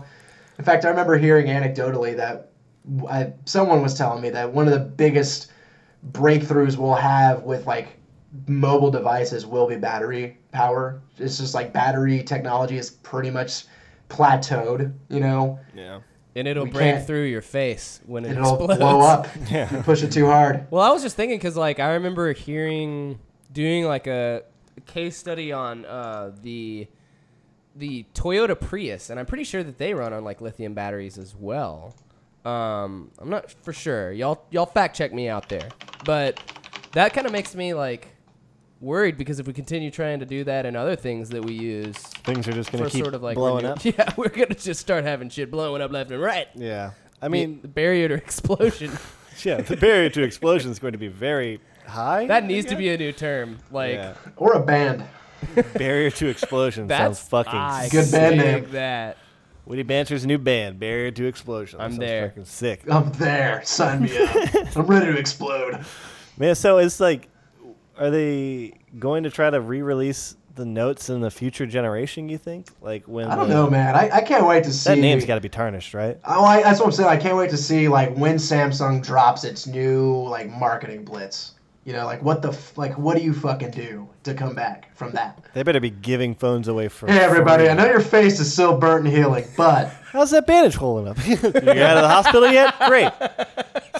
In 0.58 0.64
fact, 0.64 0.84
I 0.84 0.88
remember 0.88 1.16
hearing 1.16 1.46
anecdotally 1.46 2.16
that 2.16 2.50
I, 3.10 3.32
someone 3.44 3.82
was 3.82 3.94
telling 3.94 4.22
me 4.22 4.30
that 4.30 4.52
one 4.52 4.66
of 4.68 4.72
the 4.72 4.80
biggest 4.80 5.50
breakthroughs 6.12 6.76
we'll 6.76 6.94
have 6.94 7.42
with 7.42 7.66
like 7.66 7.88
mobile 8.46 8.90
devices 8.90 9.44
will 9.46 9.66
be 9.66 9.76
battery 9.76 10.38
power. 10.52 11.00
It's 11.18 11.38
just 11.38 11.54
like 11.54 11.72
battery 11.72 12.22
technology 12.22 12.78
is 12.78 12.90
pretty 12.90 13.30
much 13.30 13.64
plateaued. 14.08 14.92
You 15.08 15.20
know, 15.20 15.58
yeah. 15.74 15.98
And 16.36 16.46
it'll 16.46 16.64
We 16.64 16.70
break 16.70 16.94
can't- 16.96 17.06
through 17.06 17.24
your 17.24 17.42
face 17.42 17.98
when 18.06 18.24
it 18.24 18.28
and 18.28 18.38
it'll 18.38 18.54
explodes. 18.54 18.78
blow 18.78 19.00
up. 19.00 19.26
Yeah. 19.50 19.74
You 19.74 19.82
push 19.82 20.02
it 20.02 20.12
too 20.12 20.26
hard. 20.26 20.66
Well, 20.70 20.82
I 20.82 20.90
was 20.90 21.02
just 21.02 21.16
thinking 21.16 21.38
because 21.38 21.56
like 21.56 21.80
I 21.80 21.94
remember 21.94 22.32
hearing 22.34 23.18
doing 23.52 23.84
like 23.84 24.06
a 24.06 24.42
case 24.86 25.16
study 25.16 25.50
on 25.52 25.84
uh, 25.86 26.32
the 26.42 26.86
the 27.74 28.04
Toyota 28.14 28.58
Prius, 28.58 29.10
and 29.10 29.18
I'm 29.18 29.26
pretty 29.26 29.44
sure 29.44 29.62
that 29.62 29.78
they 29.78 29.92
run 29.94 30.12
on 30.12 30.24
like 30.24 30.40
lithium 30.40 30.74
batteries 30.74 31.18
as 31.18 31.34
well. 31.34 31.94
Um, 32.44 33.10
I'm 33.18 33.28
not 33.30 33.50
for 33.50 33.72
sure. 33.72 34.12
Y'all 34.12 34.44
y'all 34.50 34.66
fact 34.66 34.96
check 34.96 35.12
me 35.12 35.28
out 35.28 35.48
there, 35.48 35.68
but 36.04 36.38
that 36.92 37.12
kind 37.12 37.26
of 37.26 37.32
makes 37.32 37.54
me 37.54 37.74
like 37.74 38.08
worried 38.80 39.16
because 39.16 39.38
if 39.40 39.46
we 39.46 39.52
continue 39.52 39.90
trying 39.90 40.20
to 40.20 40.26
do 40.26 40.44
that 40.44 40.66
and 40.66 40.76
other 40.76 40.96
things 40.96 41.30
that 41.30 41.44
we 41.44 41.54
use 41.54 41.96
Things 41.96 42.46
are 42.46 42.52
just 42.52 42.70
gonna 42.72 42.84
for 42.84 42.90
keep 42.90 43.04
sort 43.04 43.14
of 43.14 43.22
like 43.22 43.34
blowing 43.36 43.64
renew- 43.64 43.68
up. 43.74 43.84
yeah, 43.84 44.12
we're 44.16 44.28
gonna 44.28 44.54
just 44.54 44.80
start 44.80 45.04
having 45.04 45.28
shit 45.28 45.50
blowing 45.50 45.80
up 45.82 45.90
left 45.92 46.10
and 46.10 46.20
right. 46.20 46.48
Yeah. 46.54 46.92
I 47.22 47.28
mean, 47.28 47.60
the 47.62 47.68
barrier 47.68 48.08
to 48.08 48.14
explosion. 48.22 48.92
yeah, 49.42 49.60
the 49.62 49.76
barrier 49.76 50.10
to 50.10 50.22
explosion 50.22 50.70
is 50.70 50.78
going 50.78 50.92
to 50.92 50.98
be 50.98 51.08
very 51.08 51.60
high. 51.86 52.26
that 52.26 52.44
needs 52.44 52.66
to 52.66 52.76
be 52.76 52.90
a 52.90 52.98
new 52.98 53.12
term. 53.12 53.58
Like. 53.70 53.94
yeah. 53.94 54.14
Or 54.36 54.52
a 54.52 54.60
band. 54.60 55.04
barrier 55.74 56.10
to 56.10 56.28
explosion 56.28 56.88
sounds 56.88 57.20
fucking 57.20 57.52
I 57.52 57.88
Good 57.90 58.10
band 58.10 58.36
name. 58.38 58.70
That 58.72 59.18
Witty 59.66 59.82
Banter's 59.82 60.24
new 60.24 60.38
band, 60.38 60.78
Barrier 60.78 61.10
to 61.10 61.26
Explosion. 61.26 61.80
I'm 61.80 61.90
Sounds 61.90 61.98
there. 61.98 62.28
Fucking 62.28 62.44
sick. 62.44 62.82
I'm 62.88 63.10
there. 63.12 63.62
Sign 63.64 64.02
me 64.02 64.16
up. 64.16 64.76
I'm 64.76 64.86
ready 64.86 65.06
to 65.12 65.18
explode. 65.18 65.84
Man, 66.38 66.54
so 66.54 66.78
it's 66.78 67.00
like, 67.00 67.28
are 67.98 68.10
they 68.10 68.74
going 68.98 69.22
to 69.24 69.30
try 69.30 69.50
to 69.50 69.60
re-release 69.60 70.36
the 70.54 70.64
notes 70.64 71.10
in 71.10 71.20
the 71.20 71.30
future 71.30 71.66
generation? 71.66 72.28
You 72.28 72.38
think? 72.38 72.68
Like 72.80 73.06
when? 73.06 73.28
I 73.28 73.36
don't 73.36 73.48
the- 73.48 73.54
know, 73.54 73.70
man. 73.70 73.94
I, 73.94 74.10
I 74.10 74.20
can't 74.22 74.46
wait 74.46 74.64
to 74.64 74.72
see. 74.72 74.90
That 74.90 74.98
name's 74.98 75.24
got 75.24 75.36
to 75.36 75.40
be 75.40 75.48
tarnished, 75.48 75.94
right? 75.94 76.18
Oh, 76.24 76.44
I, 76.44 76.62
that's 76.62 76.78
what 76.80 76.86
I'm 76.86 76.92
saying. 76.92 77.08
I 77.08 77.16
can't 77.16 77.36
wait 77.36 77.50
to 77.50 77.56
see 77.56 77.88
like 77.88 78.14
when 78.16 78.36
Samsung 78.36 79.02
drops 79.02 79.44
its 79.44 79.66
new 79.66 80.26
like 80.28 80.50
marketing 80.50 81.04
blitz. 81.04 81.52
You 81.84 81.92
know, 81.92 82.04
like 82.04 82.20
what 82.20 82.42
the 82.42 82.48
f- 82.48 82.76
like 82.76 82.98
what 82.98 83.16
do 83.16 83.22
you 83.22 83.32
fucking 83.32 83.70
do 83.70 84.08
to 84.24 84.34
come 84.34 84.56
back 84.56 84.92
from 84.96 85.12
that? 85.12 85.38
They 85.54 85.62
better 85.62 85.78
be 85.78 85.90
giving 85.90 86.34
phones 86.34 86.66
away 86.66 86.88
for. 86.88 87.06
Hey 87.06 87.18
everybody, 87.20 87.62
free. 87.62 87.70
I 87.70 87.74
know 87.74 87.86
your 87.86 88.00
face 88.00 88.40
is 88.40 88.52
still 88.52 88.76
burnt 88.76 89.06
and 89.06 89.14
healing, 89.14 89.44
but 89.56 89.92
How's 90.10 90.30
that 90.32 90.46
bandage 90.48 90.74
holding 90.74 91.06
up? 91.06 91.16
you 91.28 91.34
out 91.34 91.44
of 91.44 92.02
the 92.02 92.08
hospital 92.08 92.50
yet? 92.50 92.74
Great. 92.88 93.12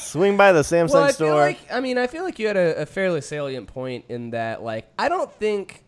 Swing 0.01 0.37
by 0.37 0.53
the 0.53 0.63
Samsung 0.63 0.95
well, 0.95 1.03
I 1.05 1.11
store. 1.11 1.29
feel 1.29 1.37
like 1.37 1.59
I 1.71 1.81
mean 1.81 1.99
I 1.99 2.07
feel 2.07 2.23
like 2.25 2.39
you 2.39 2.47
had 2.47 2.57
a, 2.57 2.83
a 2.83 2.87
fairly 2.87 3.21
salient 3.21 3.67
point 3.69 4.05
in 4.09 4.31
that 4.31 4.63
like 4.63 4.87
I 4.99 5.09
don't 5.09 5.33
think 5.33 5.83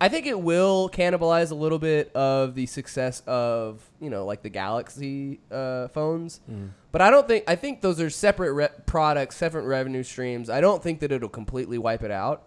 I 0.00 0.08
think 0.08 0.26
it 0.26 0.40
will 0.40 0.90
cannibalize 0.92 1.52
a 1.52 1.54
little 1.54 1.78
bit 1.78 2.10
of 2.14 2.54
the 2.56 2.66
success 2.66 3.22
of 3.26 3.88
you 4.00 4.10
know 4.10 4.24
like 4.24 4.42
the 4.42 4.48
Galaxy 4.50 5.40
uh, 5.50 5.86
phones, 5.88 6.40
Mm. 6.50 6.70
but 6.90 7.00
I 7.00 7.10
don't 7.10 7.28
think 7.28 7.44
I 7.46 7.54
think 7.54 7.80
those 7.82 8.00
are 8.00 8.10
separate 8.10 8.52
re- 8.52 8.68
products, 8.86 9.36
separate 9.36 9.64
revenue 9.64 10.02
streams. 10.02 10.50
I 10.50 10.60
don't 10.60 10.82
think 10.82 11.00
that 11.00 11.12
it'll 11.12 11.28
completely 11.28 11.78
wipe 11.78 12.02
it 12.02 12.10
out. 12.10 12.42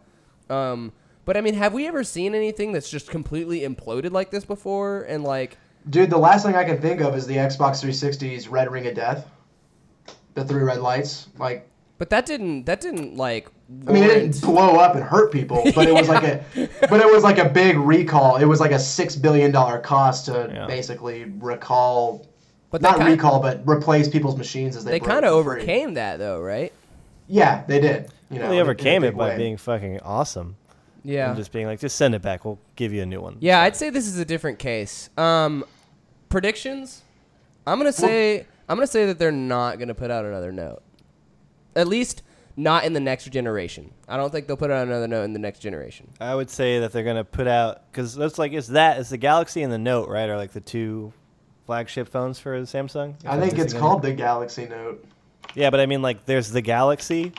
Um, 0.50 0.92
but 1.24 1.38
I 1.38 1.42
mean, 1.42 1.54
have 1.56 1.74
we 1.74 1.88
ever 1.88 2.04
seen 2.04 2.36
anything 2.36 2.72
that's 2.74 2.90
just 2.90 3.10
completely 3.10 3.62
imploded 3.62 4.12
like 4.12 4.32
this 4.32 4.44
before? 4.46 5.04
And 5.04 5.24
like, 5.24 5.58
dude, 5.90 6.10
the 6.10 6.18
last 6.18 6.46
thing 6.46 6.56
I 6.56 6.66
can 6.66 6.80
think 6.82 7.00
of 7.02 7.16
is 7.16 7.26
the 7.26 7.38
Xbox 7.38 7.82
360's 7.84 8.48
Red 8.50 8.70
Ring 8.72 8.86
of 8.86 8.96
Death. 8.96 9.26
The 10.36 10.46
three 10.46 10.62
red 10.64 10.80
lights. 10.82 11.28
Like 11.38 11.68
but 11.98 12.10
that 12.12 12.26
didn't 12.26 12.66
that 12.66 12.82
didn't 12.82 13.16
like. 13.18 13.50
I 13.88 13.92
mean, 13.92 14.04
it 14.04 14.08
didn't 14.10 14.42
blow 14.42 14.76
up 14.76 14.94
and 14.96 15.04
hurt 15.04 15.32
people, 15.32 15.64
but 15.76 15.88
it 15.88 15.94
was 15.94 16.08
like 16.08 16.24
a, 16.24 16.44
but 16.82 17.00
it 17.02 17.12
was 17.12 17.24
like 17.24 17.40
a 17.40 17.50
big 17.50 17.78
recall. 17.78 18.36
It 18.36 18.46
was 18.46 18.60
like 18.60 18.72
a 18.72 18.78
six 18.80 19.16
billion 19.16 19.52
dollar 19.52 19.80
cost 19.80 20.28
to 20.28 20.52
Yeah. 20.54 20.68
basically 20.68 21.24
recall, 21.40 22.28
But 22.70 22.82
not 22.84 22.98
kind- 22.98 23.10
recall, 23.12 23.40
but 23.40 23.62
replace 23.66 24.08
people's 24.08 24.38
machines 24.38 24.76
as 24.76 24.84
they. 24.86 24.92
They 24.92 25.00
kind 25.00 25.26
of 25.26 25.32
for 25.44 25.52
free. 25.54 25.62
overcame 25.62 25.94
that 25.96 26.20
though, 26.20 26.42
right? 26.42 26.72
Yeah, 27.28 27.64
they 27.66 27.80
did. 27.80 28.12
You 28.30 28.38
know, 28.40 28.50
they 28.50 28.52
in 28.52 28.52
a- 28.52 28.54
in 28.54 28.60
a 28.60 28.62
overcame 28.62 29.04
it 29.04 29.18
by 29.18 29.30
way. 29.30 29.38
being 29.38 29.58
fucking 29.58 30.02
awesome. 30.02 30.58
Yeah. 31.04 31.30
And 31.30 31.38
just 31.38 31.52
being 31.52 31.66
like, 31.66 31.80
just 31.80 31.96
send 31.96 32.14
it 32.14 32.22
back. 32.22 32.46
We'll 32.46 32.60
give 32.76 32.92
you 32.94 33.02
a 33.04 33.06
new 33.06 33.22
one. 33.22 33.38
Yeah, 33.40 33.62
I'd 33.62 33.76
say 33.76 33.90
this 33.90 34.06
is 34.08 34.20
a 34.20 34.26
different 34.26 34.60
case. 34.60 35.10
Um, 35.18 35.64
predictions. 36.30 37.02
I'm 37.66 37.80
gonna 37.80 37.92
say 37.94 38.46
I'm 38.68 38.78
gonna 38.78 38.88
say 38.88 39.06
that 39.06 39.20
they're 39.20 39.32
not 39.32 39.80
gonna 39.80 39.96
put 39.96 40.12
out 40.12 40.26
another 40.26 40.52
note. 40.52 40.82
At 41.76 41.88
least 41.88 42.24
not 42.58 42.86
in 42.86 42.94
the 42.94 43.00
next 43.00 43.30
generation. 43.32 43.92
I 44.08 44.18
don't 44.18 44.32
think 44.32 44.48
they'll 44.48 44.58
put 44.58 44.72
out 44.72 44.88
another 44.88 45.08
note 45.08 45.24
in 45.24 45.34
the 45.34 45.40
next 45.40 45.60
generation. 45.60 46.12
I 46.20 46.34
would 46.34 46.50
say 46.50 46.80
that 46.80 46.92
they're 46.92 47.04
gonna 47.04 47.24
put 47.24 47.48
out 47.48 47.92
because 47.92 48.16
that's 48.16 48.40
like 48.40 48.54
it's 48.54 48.68
that 48.68 49.00
it's 49.00 49.10
the 49.10 49.18
Galaxy 49.18 49.62
and 49.62 49.72
the 49.72 49.78
Note, 49.78 50.10
right? 50.10 50.30
Are 50.30 50.38
like 50.38 50.52
the 50.54 50.62
two 50.62 51.14
flagship 51.66 52.08
phones 52.08 52.40
for 52.40 52.60
Samsung. 52.62 53.16
I 53.26 53.40
think 53.40 53.60
it's 53.60 53.74
called 53.74 54.02
the 54.02 54.14
Galaxy 54.14 54.66
Note. 54.68 55.06
Yeah, 55.54 55.70
but 55.70 55.80
I 55.80 55.86
mean 55.86 56.02
like 56.02 56.26
there's 56.26 56.50
the 56.50 56.62
Galaxy 56.62 57.34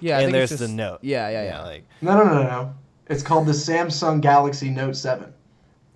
Yeah, 0.00 0.20
and 0.20 0.32
there's 0.32 0.52
it's 0.52 0.60
the 0.60 0.68
Note. 0.68 1.00
Yeah, 1.02 1.28
yeah, 1.28 1.44
yeah. 1.44 1.62
like 1.62 1.84
No, 2.00 2.16
no, 2.16 2.24
no, 2.24 2.34
no, 2.34 2.42
no. 2.42 2.74
It's 3.08 3.22
called 3.22 3.46
the 3.46 3.52
Samsung 3.52 4.20
Galaxy 4.20 4.70
Note 4.70 4.96
Seven. 4.96 5.32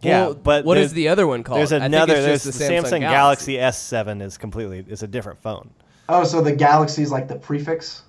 Yeah, 0.07 0.27
Well, 0.27 0.35
but 0.35 0.65
what 0.65 0.79
is 0.79 0.93
the 0.93 1.09
other 1.09 1.27
one 1.27 1.43
called? 1.43 1.59
There's 1.59 1.73
I 1.73 1.79
think 1.81 1.87
another. 1.95 2.15
it's 2.15 2.25
There's 2.25 2.45
just 2.45 2.59
the, 2.59 2.65
Samsung, 2.65 3.01
Galaxy. 3.01 3.55
S7 3.55 4.23
is 4.23 4.39
completely. 4.39 4.85
It's 4.89 5.03
a 5.03 5.07
different 5.09 5.41
phone. 5.43 5.71
Oh, 6.09 6.25
so 6.25 6.41
the 6.41 6.53
Galaxy 6.55 7.03
is 7.03 7.11
like 7.11 7.29
the 7.29 7.37
prefix. 7.37 8.03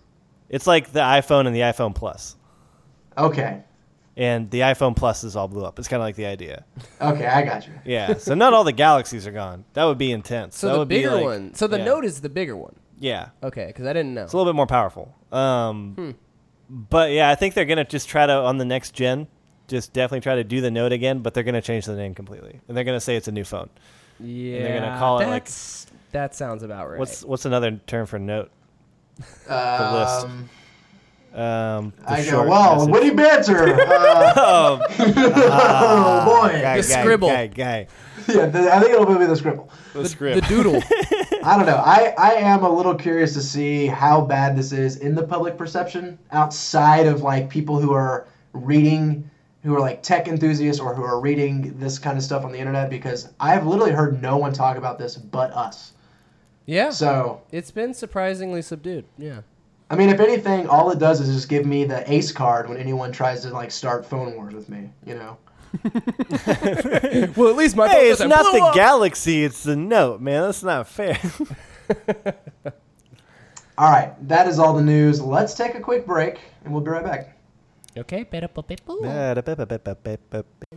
It's 0.50 0.68
like 0.68 0.92
the 0.94 1.00
iPhone 1.02 1.48
and 1.48 1.56
the 1.56 1.62
iPhone 1.62 1.94
Plus, 1.96 2.36
Okay, 3.18 3.64
and 4.16 4.50
the 4.52 4.62
iPhone 4.62 4.96
Plus 4.96 5.24
is 5.24 5.36
all 5.36 5.48
blew 5.48 5.66
up. 5.66 5.78
It's 5.80 5.88
kind 5.88 6.02
of 6.02 6.06
like 6.06 6.16
the 6.16 6.26
idea. 6.28 6.64
okay, 7.02 7.26
I 7.26 7.44
got 7.44 7.68
you. 7.68 7.74
Yeah. 7.86 8.14
so 8.18 8.34
not 8.36 8.54
all 8.54 8.64
the 8.64 8.72
Galaxies 8.72 9.26
are 9.28 9.32
gone. 9.32 9.66
That 9.74 9.86
would 9.86 9.98
be 9.98 10.12
intense. 10.12 10.58
So 10.58 10.68
That 10.68 10.74
the 10.74 10.80
would 10.80 10.88
be 10.88 10.96
bigger 10.98 11.12
like- 11.16 11.24
one. 11.24 11.54
So 11.56 11.68
the 11.68 11.80
yeah. 11.80 11.86
Note 11.86 12.06
is 12.06 12.22
the 12.22 12.30
bigger 12.30 12.56
one. 12.56 12.76
Yeah. 13.00 13.30
Okay, 13.44 13.68
because 13.68 13.86
I 13.86 13.94
didn't 13.94 14.14
know. 14.14 14.24
It's 14.24 14.34
a 14.34 14.38
little 14.38 14.52
bit 14.52 14.56
more 14.56 14.68
powerful. 14.68 15.14
Um, 15.32 15.94
Hmm. 15.96 16.12
But 16.70 17.12
yeah, 17.12 17.30
I 17.30 17.36
think 17.36 17.54
they're 17.54 17.66
gonna 17.66 17.86
just 17.86 18.10
try 18.10 18.26
to 18.26 18.34
on 18.34 18.58
the 18.58 18.66
next 18.66 18.94
gen, 18.94 19.28
just 19.68 19.94
definitely 19.94 20.22
try 20.22 20.36
to 20.36 20.44
do 20.44 20.62
the 20.62 20.72
Note 20.72 20.92
again, 20.92 21.20
but 21.20 21.34
they're 21.34 21.44
gonna 21.44 21.62
change 21.62 21.86
the 21.86 21.96
name 21.96 22.14
completely, 22.16 22.60
and 22.68 22.76
they're 22.78 22.84
gonna 22.84 23.00
say 23.02 23.16
it's 23.16 23.28
a 23.28 23.32
new 23.32 23.44
phone. 23.44 23.70
yeah, 24.20 24.62
they're 24.64 24.80
gonna 24.80 24.98
call 25.00 25.20
it, 25.20 25.28
like- 25.28 25.50
That 26.12 26.34
sounds 26.36 26.64
about 26.64 26.90
right. 26.90 27.00
What's 27.00 27.24
what's 27.24 27.46
another 27.46 27.80
term 27.88 28.06
for 28.06 28.18
note? 28.20 28.50
The 29.48 29.92
list. 29.94 30.26
Um, 30.26 30.50
Um, 31.34 31.94
the 32.00 32.12
I 32.12 32.24
go, 32.24 32.30
short 32.32 32.48
well, 32.48 32.76
message. 32.88 32.92
witty 32.94 33.10
banter. 33.12 33.76
Uh, 33.88 34.34
Oh, 34.38 34.80
oh 35.00 36.26
boy. 36.26 36.52
guy, 36.62 36.82
The 36.82 36.88
guy, 36.88 37.02
scribble. 37.02 37.28
Guy, 37.30 37.48
guy. 37.48 37.88
Yeah, 38.28 38.46
the, 38.48 38.74
I 38.74 38.80
think 38.80 38.94
it'll 38.94 39.06
be 39.06 39.26
the 39.26 39.36
scribble. 39.36 39.70
The, 39.94 40.02
the 40.04 40.10
script. 40.10 40.48
doodle? 40.50 40.82
I 41.44 41.56
don't 41.58 41.66
know. 41.66 41.78
I, 41.78 42.14
I 42.18 42.32
am 42.34 42.64
a 42.64 42.70
little 42.70 42.96
curious 42.96 43.34
to 43.34 43.42
see 43.42 43.88
how 43.88 44.22
bad 44.22 44.58
this 44.58 44.72
is 44.72 44.98
in 44.98 45.16
the 45.16 45.24
public 45.24 45.58
perception 45.58 46.18
outside 46.32 47.06
of 47.08 47.22
like 47.22 47.50
people 47.50 47.80
who 47.80 47.94
are 47.94 48.28
reading, 48.54 49.30
who 49.64 49.76
are 49.76 49.80
like 49.80 50.04
tech 50.04 50.28
enthusiasts 50.28 50.80
or 50.82 50.94
who 50.94 51.04
are 51.04 51.20
reading 51.20 51.78
this 51.80 52.00
kind 52.00 52.18
of 52.18 52.24
stuff 52.24 52.46
on 52.46 52.52
the 52.52 52.60
internet 52.60 52.90
because 52.90 53.30
I've 53.40 53.66
literally 53.66 53.92
heard 53.92 54.22
no 54.22 54.38
one 54.38 54.54
talk 54.54 54.78
about 54.78 54.98
this 54.98 55.16
but 55.16 55.52
us. 55.52 55.94
yeah. 56.66 56.90
So, 56.90 57.42
it's 57.52 57.72
been 57.72 57.94
surprisingly 57.94 58.62
subdued. 58.62 59.06
Yeah. 59.18 59.42
I 59.90 59.96
mean, 59.96 60.10
if 60.10 60.20
anything, 60.20 60.68
all 60.68 60.92
it 60.92 61.00
does 61.00 61.22
is 61.22 61.34
just 61.34 61.48
give 61.48 61.66
me 61.66 61.86
the 61.86 62.12
ace 62.12 62.32
card 62.32 62.68
when 62.68 62.78
anyone 62.78 63.12
tries 63.12 63.42
to 63.44 63.50
like 63.52 63.72
start 63.72 64.06
phone 64.06 64.36
wars 64.36 64.54
with 64.54 64.68
me, 64.70 64.90
you 65.06 65.16
know? 65.16 65.38
Well, 67.36 67.50
at 67.50 67.56
least 67.56 67.76
my 67.76 67.88
Hey, 67.88 68.10
it's 68.10 68.22
not 68.22 68.52
the 68.54 68.72
galaxy, 68.74 69.44
it's 69.44 69.64
the 69.64 69.76
note, 69.76 70.22
man. 70.22 70.44
That's 70.44 70.64
not 70.64 70.88
fair. 70.88 71.20
All 73.78 73.92
right, 73.92 74.14
that 74.28 74.48
is 74.48 74.58
all 74.58 74.74
the 74.74 74.82
news. 74.82 75.22
Let's 75.22 75.54
take 75.54 75.76
a 75.76 75.80
quick 75.80 76.08
break 76.08 76.40
and 76.64 76.74
we'll 76.74 76.82
be 76.82 76.90
right 76.90 77.04
back. 77.04 77.37
Okay. 78.00 78.28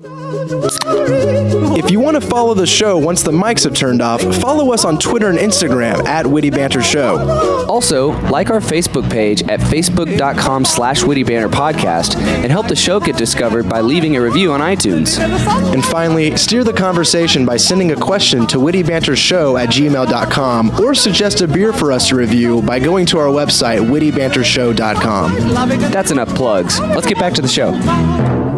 If 0.03 1.91
you 1.91 2.01
want 2.01 2.19
to 2.19 2.27
follow 2.27 2.55
the 2.55 2.67
show 2.67 2.97
once 2.97 3.23
the 3.23 3.33
mics 3.33 3.65
have 3.65 3.75
turned 3.75 4.01
off, 4.01 4.23
follow 4.41 4.73
us 4.73 4.87
on 4.87 4.99
Twitter 4.99 5.29
and 5.29 5.39
Instagram 5.39 6.07
at 6.07 6.27
Witty 6.27 6.49
Banter 6.49 6.83
Show. 6.83 7.19
Also, 7.69 8.13
like 8.31 8.49
our 8.49 8.61
Facebook 8.61 9.11
page 9.11 9.43
at 9.43 9.61
facebook.com 9.61 10.65
slash 10.65 11.05
Witty 11.05 11.23
Banter 11.23 11.51
Podcast 11.51 12.17
and 12.17 12.51
help 12.51 12.69
the 12.69 12.77
show 12.77 12.99
get 12.99 13.19
discovered 13.19 13.69
by 13.69 13.83
leaving 13.83 14.17
a 14.17 14.23
review 14.23 14.53
on 14.53 14.61
iTunes. 14.61 15.19
And 15.19 15.85
finally, 15.85 16.35
steer 16.39 16.65
the 16.65 16.73
conversation 16.73 17.45
by 17.45 17.59
sending 17.59 17.93
a 17.93 17.97
question 17.97 18.47
to 18.47 18.57
wittybantershow 18.57 19.63
at 19.63 19.69
gmail.com 19.69 20.81
or 20.81 20.95
suggest 20.95 21.43
a 21.43 21.49
beer 21.49 21.75
for 21.75 21.93
us 21.93 22.09
to 22.09 22.17
review 22.17 22.63
by 22.63 22.79
going 22.79 23.05
to 23.07 23.19
our 23.19 23.29
website, 23.29 23.81
wittybantershow.com. 23.81 25.33
That's 25.93 26.11
enough 26.11 26.35
plugs. 26.35 26.81
Let's 26.81 27.07
get 27.07 27.19
back 27.19 27.35
to 27.35 27.43
the 27.43 27.49
show. 27.49 28.50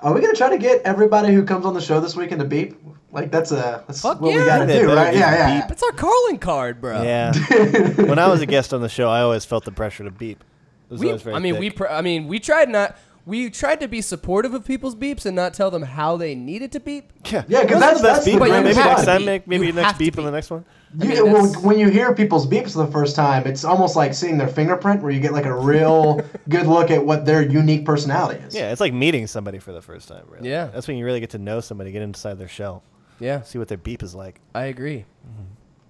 Are 0.00 0.12
we 0.12 0.20
gonna 0.20 0.34
try 0.34 0.50
to 0.50 0.58
get 0.58 0.82
everybody 0.82 1.32
who 1.34 1.44
comes 1.44 1.64
on 1.64 1.74
the 1.74 1.80
show 1.80 2.00
this 2.00 2.14
weekend 2.16 2.40
to 2.40 2.46
beep? 2.46 2.76
Like 3.12 3.30
that's 3.30 3.50
a 3.52 3.82
that's 3.86 4.02
Fuck 4.02 4.20
what 4.20 4.34
we 4.34 4.44
gotta 4.44 4.66
They 4.66 4.80
do, 4.80 4.86
better 4.88 4.96
right? 4.96 5.14
just 5.14 5.18
Yeah, 5.18 5.48
yeah. 5.48 5.60
beep. 5.60 5.68
That's 5.68 5.82
our 5.82 5.92
calling 5.92 6.38
card, 6.38 6.80
bro. 6.80 7.02
Yeah. 7.02 7.32
when 8.04 8.18
I 8.18 8.28
was 8.28 8.40
a 8.42 8.46
guest 8.46 8.74
on 8.74 8.82
the 8.82 8.88
show, 8.90 9.08
I 9.08 9.20
always 9.22 9.44
felt 9.44 9.64
the 9.64 9.72
pressure 9.72 10.04
to 10.04 10.10
beep. 10.10 10.44
It 10.88 10.92
was 10.92 11.00
We, 11.00 11.06
always 11.08 11.22
very 11.22 11.36
I 11.36 11.38
mean, 11.38 11.58
we. 11.58 11.70
Pr- 11.70 11.88
I 11.88 12.02
mean, 12.02 12.28
we 12.28 12.38
tried 12.40 12.68
not. 12.68 12.96
We 13.24 13.50
tried 13.50 13.80
to 13.80 13.88
be 13.88 14.02
supportive 14.02 14.54
of 14.54 14.64
people's 14.64 14.94
beeps 14.94 15.26
and 15.26 15.34
not 15.34 15.52
tell 15.52 15.68
them 15.72 15.82
how 15.82 16.16
they 16.16 16.36
needed 16.36 16.70
to 16.72 16.80
beep. 16.80 17.10
yeah, 17.24 17.42
Yeah, 17.48 17.62
'cause 17.64 17.70
Those 17.70 17.76
are 17.76 17.80
that's- 17.80 17.96
the 17.98 18.02
best 18.02 18.02
that's 18.02 18.24
the 18.24 18.30
beep. 18.32 18.38
greatest 18.38 18.62
Maybe 18.62 18.74
part. 18.74 18.86
next 18.86 19.00
You 19.00 19.06
time, 19.06 19.14
have 19.14 19.24
make, 19.26 19.46
maybe 19.48 19.60
beep. 19.62 19.66
You 19.66 19.72
next 19.72 19.86
have 19.86 19.94
to 19.94 19.98
beep 19.98 20.18
in 20.18 20.24
the 20.24 20.30
beep. 20.30 20.34
next 20.36 20.50
one. 20.50 20.64
You, 20.98 21.08
mean, 21.08 21.32
when, 21.32 21.44
when 21.62 21.78
you 21.78 21.88
hear 21.88 22.14
people's 22.14 22.46
beeps 22.46 22.72
for 22.72 22.86
the 22.86 22.92
first 22.92 23.16
time, 23.16 23.46
it's 23.46 23.64
almost 23.64 23.96
like 23.96 24.14
seeing 24.14 24.38
their 24.38 24.48
fingerprint, 24.48 25.02
where 25.02 25.10
you 25.10 25.20
get 25.20 25.32
like 25.32 25.44
a 25.44 25.54
real 25.54 26.20
good 26.48 26.66
look 26.66 26.90
at 26.90 27.04
what 27.04 27.26
their 27.26 27.42
unique 27.42 27.84
personality 27.84 28.40
is. 28.44 28.54
Yeah, 28.54 28.70
it's 28.72 28.80
like 28.80 28.92
meeting 28.94 29.26
somebody 29.26 29.58
for 29.58 29.72
the 29.72 29.82
first 29.82 30.08
time. 30.08 30.24
Really. 30.28 30.48
Yeah. 30.48 30.66
that's 30.66 30.86
when 30.88 30.96
you 30.96 31.04
really 31.04 31.20
get 31.20 31.30
to 31.30 31.38
know 31.38 31.60
somebody, 31.60 31.90
get 31.92 32.02
inside 32.02 32.38
their 32.38 32.48
shell, 32.48 32.82
Yeah, 33.18 33.42
see 33.42 33.58
what 33.58 33.68
their 33.68 33.78
beep 33.78 34.02
is 34.02 34.14
like. 34.14 34.40
I 34.54 34.66
agree. 34.66 35.04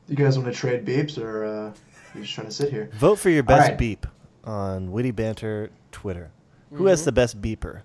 You 0.09 0.17
guys 0.17 0.39
want 0.39 0.53
to 0.53 0.59
trade 0.59 0.85
beeps, 0.85 1.19
or 1.23 1.45
uh, 1.45 1.73
you 2.15 2.23
just 2.23 2.35
trying 2.35 2.47
to 2.47 2.53
sit 2.53 2.71
here? 2.71 2.89
Vote 2.95 3.17
for 3.19 3.29
your 3.31 3.43
best 3.43 3.69
right. 3.71 3.79
beep 3.79 4.07
on 4.45 4.93
Witty 4.93 5.11
Banter 5.11 5.71
Twitter. 5.93 6.31
Who 6.71 6.77
Mm-hmm. 6.77 6.87
has 6.89 7.05
the 7.05 7.13
best 7.13 7.41
beeper? 7.41 7.83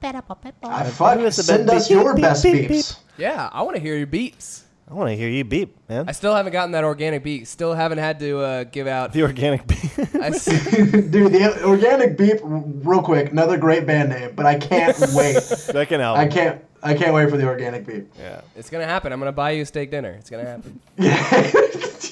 Better 0.00 0.20
pop 0.20 0.44
it. 0.44 0.54
I 0.62 0.84
fuck. 0.90 1.16
Who 1.18 1.24
has 1.24 1.36
the 1.36 1.42
Send 1.44 1.66
best 1.66 1.76
us 1.76 1.88
beep? 1.88 1.94
your 1.96 2.14
Beep, 2.14 2.22
best 2.22 2.42
beep, 2.44 2.68
beeps. 2.68 2.98
Yeah, 3.16 3.48
I 3.52 3.62
want 3.62 3.76
to 3.76 3.80
hear 3.82 3.96
your 3.96 4.06
beeps. 4.06 4.63
I 4.88 4.92
want 4.92 5.08
to 5.10 5.16
hear 5.16 5.28
you 5.30 5.44
beep, 5.44 5.76
man. 5.88 6.08
I 6.08 6.12
still 6.12 6.34
haven't 6.34 6.52
gotten 6.52 6.72
that 6.72 6.84
organic 6.84 7.24
beep. 7.24 7.46
Still 7.46 7.72
haven't 7.72 7.98
had 7.98 8.18
to 8.20 8.38
uh, 8.40 8.64
give 8.64 8.86
out. 8.86 9.12
the 9.14 9.22
organic 9.22 9.66
beep. 9.66 9.98
I 10.14 10.26
s- 10.28 10.44
Dude, 10.44 11.10
the 11.32 11.62
organic 11.64 12.18
beep, 12.18 12.38
real 12.42 13.00
quick, 13.02 13.32
another 13.32 13.56
great 13.56 13.86
band 13.86 14.10
name, 14.10 14.32
but 14.36 14.44
I 14.44 14.58
can't 14.58 14.96
wait. 15.14 15.42
Second 15.42 16.02
I 16.02 16.28
can't. 16.28 16.62
I 16.82 16.92
can't 16.92 17.14
wait 17.14 17.30
for 17.30 17.38
the 17.38 17.46
organic 17.46 17.86
beep. 17.86 18.12
Yeah. 18.18 18.42
it's 18.54 18.68
gonna 18.68 18.84
happen. 18.84 19.10
I'm 19.10 19.18
gonna 19.18 19.32
buy 19.32 19.52
you 19.52 19.62
a 19.62 19.66
steak 19.66 19.90
dinner. 19.90 20.10
It's 20.18 20.28
gonna 20.28 20.44
happen. 20.44 20.78
Yeah, 20.98 21.46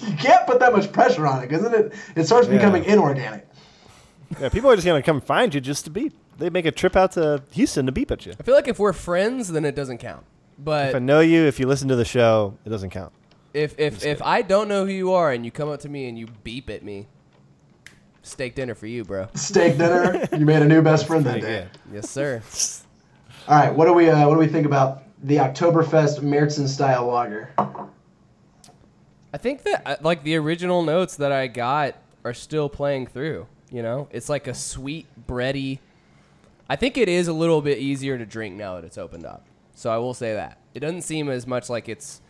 you 0.08 0.16
can't 0.16 0.46
put 0.46 0.58
that 0.60 0.72
much 0.72 0.90
pressure 0.92 1.26
on 1.26 1.42
it, 1.42 1.48
because 1.48 1.62
then 1.62 1.74
it 1.74 1.92
it 2.16 2.24
starts 2.24 2.48
Yeah. 2.48 2.54
becoming 2.56 2.84
inorganic. 2.84 3.46
Yeah, 4.40 4.48
people 4.48 4.70
are 4.70 4.74
just 4.74 4.86
gonna 4.86 5.02
come 5.02 5.20
find 5.20 5.54
you 5.54 5.60
just 5.60 5.84
to 5.84 5.90
beep. 5.90 6.14
They 6.38 6.48
make 6.48 6.64
a 6.64 6.70
trip 6.72 6.96
out 6.96 7.12
to 7.12 7.42
Houston 7.52 7.84
to 7.84 7.92
beep 7.92 8.10
at 8.10 8.24
you. 8.24 8.32
I 8.40 8.42
feel 8.42 8.54
like 8.54 8.66
if 8.66 8.78
we're 8.78 8.94
friends, 8.94 9.48
then 9.52 9.66
it 9.66 9.76
doesn't 9.76 9.98
count. 9.98 10.24
But 10.62 10.90
if 10.90 10.94
I 10.94 10.98
know 10.98 11.20
you, 11.20 11.42
if 11.44 11.58
you 11.58 11.66
listen 11.66 11.88
to 11.88 11.96
the 11.96 12.04
show, 12.04 12.56
it 12.64 12.68
doesn't 12.68 12.90
count. 12.90 13.12
if 13.52 13.78
if 13.78 14.04
if 14.04 14.22
I 14.22 14.42
don't 14.42 14.68
know 14.68 14.84
who 14.86 14.92
you 14.92 15.12
are 15.12 15.32
and 15.32 15.44
you 15.44 15.50
come 15.50 15.68
up 15.68 15.80
to 15.80 15.88
me 15.88 16.08
and 16.08 16.18
you 16.18 16.28
beep 16.44 16.70
at 16.70 16.82
me, 16.82 17.08
steak 18.22 18.54
dinner 18.54 18.74
for 18.74 18.86
you, 18.86 19.04
bro. 19.04 19.28
Steak 19.34 19.78
dinner. 19.78 20.26
you 20.32 20.46
made 20.46 20.62
a 20.62 20.66
new 20.66 20.82
best 20.82 21.06
friend 21.06 21.24
that 21.26 21.40
day. 21.40 21.66
Yes, 21.92 22.08
sir. 22.08 22.42
All 23.48 23.56
right, 23.56 23.74
what 23.74 23.86
do 23.86 23.92
we 23.92 24.08
uh, 24.08 24.28
what 24.28 24.34
do 24.34 24.40
we 24.40 24.46
think 24.46 24.66
about 24.66 25.02
the 25.24 25.36
Oktoberfest 25.36 26.20
Märzen 26.20 26.68
style 26.68 27.06
lager? 27.06 27.50
I 29.34 29.38
think 29.38 29.62
that 29.64 29.82
uh, 29.86 29.96
like 30.00 30.22
the 30.22 30.36
original 30.36 30.82
notes 30.82 31.16
that 31.16 31.32
I 31.32 31.46
got 31.48 31.96
are 32.24 32.34
still 32.34 32.68
playing 32.68 33.08
through. 33.08 33.46
You 33.70 33.82
know, 33.82 34.08
it's 34.12 34.28
like 34.28 34.46
a 34.46 34.54
sweet 34.54 35.06
bready. 35.26 35.78
I 36.68 36.76
think 36.76 36.96
it 36.96 37.08
is 37.08 37.26
a 37.26 37.32
little 37.32 37.62
bit 37.62 37.78
easier 37.78 38.16
to 38.18 38.24
drink 38.26 38.54
now 38.54 38.76
that 38.76 38.84
it's 38.84 38.98
opened 38.98 39.24
up. 39.24 39.44
So 39.82 39.90
I 39.90 39.98
will 39.98 40.14
say 40.14 40.34
that 40.34 40.58
it 40.74 40.78
doesn't 40.78 41.02
seem 41.02 41.28
as 41.28 41.44
much 41.44 41.68
like 41.68 41.88
it's 41.88 42.20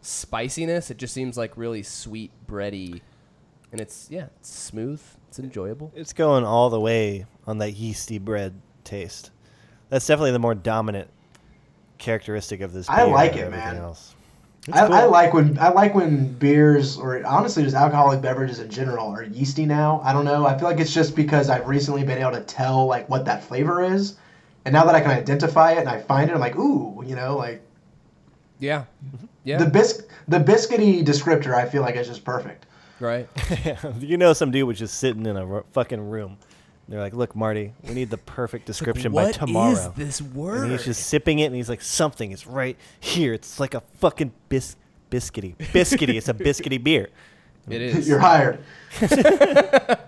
spiciness. 0.00 0.90
It 0.90 0.96
just 0.96 1.12
seems 1.12 1.36
like 1.36 1.58
really 1.58 1.82
sweet 1.82 2.30
bready, 2.48 3.02
and 3.70 3.82
it's 3.82 4.06
yeah, 4.10 4.28
it's 4.40 4.48
smooth. 4.48 5.02
It's 5.28 5.38
enjoyable. 5.38 5.92
It's 5.94 6.14
going 6.14 6.42
all 6.46 6.70
the 6.70 6.80
way 6.80 7.26
on 7.46 7.58
that 7.58 7.72
yeasty 7.72 8.16
bread 8.16 8.54
taste. 8.82 9.30
That's 9.90 10.06
definitely 10.06 10.30
the 10.30 10.38
more 10.38 10.54
dominant 10.54 11.10
characteristic 11.98 12.62
of 12.62 12.72
this. 12.72 12.86
Beer. 12.86 12.96
I 12.96 13.02
like 13.02 13.36
it, 13.36 13.50
man. 13.50 13.76
Else. 13.76 14.14
I, 14.72 14.86
cool. 14.86 14.94
I 14.94 15.04
like 15.04 15.34
when 15.34 15.58
I 15.58 15.68
like 15.68 15.94
when 15.94 16.32
beers 16.32 16.96
or 16.96 17.22
honestly 17.26 17.62
just 17.62 17.76
alcoholic 17.76 18.22
beverages 18.22 18.58
in 18.58 18.70
general 18.70 19.08
are 19.08 19.24
yeasty 19.24 19.66
now. 19.66 20.00
I 20.02 20.14
don't 20.14 20.24
know. 20.24 20.46
I 20.46 20.56
feel 20.56 20.66
like 20.66 20.80
it's 20.80 20.94
just 20.94 21.14
because 21.14 21.50
I've 21.50 21.66
recently 21.66 22.04
been 22.04 22.16
able 22.16 22.32
to 22.32 22.40
tell 22.40 22.86
like 22.86 23.06
what 23.10 23.26
that 23.26 23.44
flavor 23.44 23.82
is, 23.82 24.14
and 24.64 24.72
now 24.72 24.84
that 24.84 24.94
I 24.94 25.00
can 25.00 25.10
identify 25.10 25.72
it 25.72 25.78
and 25.78 25.88
I 25.88 26.00
find 26.00 26.30
it, 26.30 26.34
I'm 26.34 26.40
like, 26.40 26.56
ooh, 26.56 27.02
you 27.06 27.16
know, 27.16 27.36
like 27.36 27.62
Yeah, 28.60 28.84
mm-hmm. 29.04 29.26
yeah, 29.44 29.58
the 29.58 29.66
bisc 29.66 30.02
the 30.28 30.38
biscuity 30.38 31.04
descriptor. 31.04 31.54
I 31.54 31.68
feel 31.68 31.82
like 31.82 31.96
is 31.96 32.06
just 32.06 32.24
perfect. 32.24 32.66
right. 33.00 33.28
you 33.98 34.16
know, 34.16 34.32
some 34.32 34.50
dude 34.50 34.66
was 34.66 34.78
just 34.78 34.98
sitting 34.98 35.26
in 35.26 35.36
a 35.36 35.62
fucking 35.72 36.00
room. 36.10 36.38
They're 36.88 37.00
like, 37.00 37.14
"Look, 37.14 37.34
Marty, 37.36 37.72
we 37.84 37.94
need 37.94 38.10
the 38.10 38.18
perfect 38.18 38.66
description 38.66 39.12
by 39.12 39.32
tomorrow." 39.32 39.72
is 39.72 39.88
this 39.96 40.20
word? 40.22 40.64
And 40.64 40.72
he's 40.72 40.84
just 40.84 41.06
sipping 41.06 41.38
it, 41.38 41.46
and 41.46 41.54
he's 41.54 41.68
like, 41.68 41.80
"Something 41.80 42.32
is 42.32 42.46
right 42.46 42.76
here. 43.00 43.32
It's 43.32 43.58
like 43.60 43.74
a 43.74 43.82
fucking 43.98 44.32
bis- 44.48 44.76
biscuity, 45.10 45.56
biscuity. 45.56 46.16
it's 46.16 46.28
a 46.28 46.34
biscuity 46.34 46.82
beer." 46.82 47.08
it 47.70 47.80
is. 47.82 48.08
You're 48.08 48.18
hired. 48.18 48.58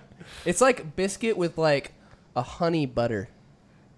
It's 0.45 0.61
like 0.61 0.95
biscuit 0.95 1.37
with 1.39 1.57
like 1.57 1.93
a 2.37 2.43
honey 2.43 2.85
butter. 2.87 3.29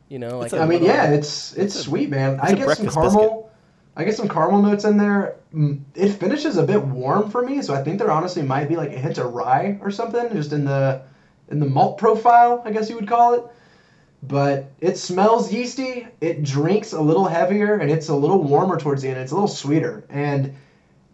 You 0.09 0.19
know, 0.19 0.39
like 0.39 0.53
a- 0.53 0.59
I 0.61 0.67
mean, 0.67 0.83
little- 0.83 0.89
yeah, 0.97 1.11
it's 1.11 1.55
it's 1.57 1.75
sweet, 1.75 2.11
man. 2.11 2.39
I 2.41 2.51
a 2.51 2.55
get 2.57 2.77
some 2.77 2.87
caramel. 2.89 3.51
I 3.97 4.05
get 4.05 4.15
some 4.15 4.29
caramel 4.29 4.63
notes 4.63 4.85
in 4.85 4.97
there. 4.99 5.37
Mm, 5.55 5.81
It 5.95 6.11
finishes 6.11 6.59
a 6.59 6.63
bit 6.63 6.85
warm 6.85 7.31
for 7.31 7.43
me, 7.43 7.63
so 7.63 7.75
I 7.75 7.83
think 7.83 7.99
there 7.99 8.11
honestly 8.11 8.43
might 8.43 8.69
be 8.69 8.77
like 8.77 8.93
a 8.93 8.99
hint 8.99 9.19
of 9.19 9.33
rye 9.35 9.79
or 9.83 9.91
something, 9.91 10.33
just 10.35 10.53
in 10.53 10.65
the 10.65 11.01
in 11.51 11.61
the 11.61 11.67
malt 11.67 11.99
profile, 11.99 12.63
I 12.65 12.73
guess 12.73 12.89
you 12.91 12.97
would 12.97 13.09
call 13.09 13.35
it. 13.35 13.43
But 14.23 14.67
it 14.81 14.99
smells 14.99 15.53
yeasty. 15.53 16.07
It 16.21 16.43
drinks 16.43 16.93
a 16.93 17.01
little 17.01 17.27
heavier, 17.27 17.75
and 17.77 17.91
it's 17.91 18.09
a 18.09 18.15
little 18.15 18.43
warmer 18.43 18.79
towards 18.79 19.03
the 19.03 19.09
end. 19.09 19.19
It's 19.19 19.33
a 19.33 19.35
little 19.35 19.49
sweeter, 19.49 20.05
and 20.11 20.55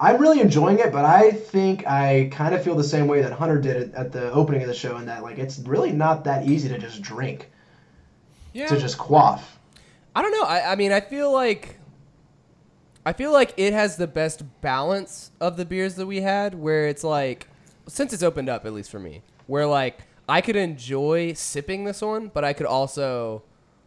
I'm 0.01 0.19
really 0.21 0.41
enjoying 0.41 0.79
it. 0.81 0.93
But 0.93 1.05
I 1.05 1.31
think 1.31 1.87
I 1.87 2.29
kind 2.33 2.55
of 2.55 2.63
feel 2.65 2.75
the 2.75 2.85
same 2.85 3.07
way 3.07 3.23
that 3.23 3.33
Hunter 3.33 3.61
did 3.61 3.95
at 3.95 4.11
the 4.13 4.33
opening 4.33 4.63
of 4.63 4.69
the 4.69 4.75
show, 4.75 4.97
in 4.99 5.07
that 5.07 5.23
like 5.23 5.39
it's 5.39 5.59
really 5.61 5.93
not 5.93 6.25
that 6.25 6.47
easy 6.47 6.69
to 6.69 6.79
just 6.79 7.03
drink, 7.03 7.51
yeah. 8.53 8.67
to 8.69 8.79
just 8.79 8.99
quaff. 8.99 9.59
I 10.15 10.23
don't 10.23 10.33
know. 10.33 10.43
I, 10.45 10.73
I 10.73 10.77
mean, 10.77 10.93
I 10.93 11.01
feel 11.01 11.33
like 11.33 11.79
I 13.05 13.13
feel 13.13 13.33
like 13.33 13.55
it 13.57 13.73
has 13.73 13.97
the 13.97 14.07
best 14.07 14.43
balance 14.61 15.31
of 15.41 15.57
the 15.57 15.65
beers 15.65 15.97
that 15.97 16.07
we 16.07 16.21
had, 16.21 16.55
where 16.55 16.87
it's 16.87 17.03
like 17.05 17.49
since 17.89 18.13
it's 18.13 18.23
opened 18.23 18.49
up, 18.49 18.65
at 18.65 18.73
least 18.73 18.91
for 18.91 19.01
me, 19.01 19.23
where 19.47 19.67
like 19.67 20.01
I 20.29 20.41
could 20.41 20.57
enjoy 20.57 21.33
sipping 21.33 21.85
this 21.85 22.01
one, 22.03 22.31
but 22.33 22.45
I 22.45 22.53
could 22.53 22.67
also 22.67 23.43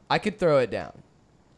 I 0.10 0.20
could 0.20 0.38
throw 0.38 0.58
it 0.60 0.70
down. 0.72 1.04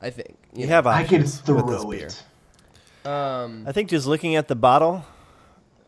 I 0.02 0.12
think 0.12 0.38
You 0.54 0.68
know. 0.68 0.74
have 0.74 0.86
I 0.86 1.02
could 1.04 1.22
options 1.22 1.42
this 1.42 1.46
throw 1.46 1.90
beer. 1.90 2.08
it. 2.08 3.08
Um, 3.08 3.64
I 3.66 3.72
think 3.72 3.90
just 3.90 4.06
looking 4.06 4.36
at 4.36 4.48
the 4.48 4.56
bottle, 4.56 5.04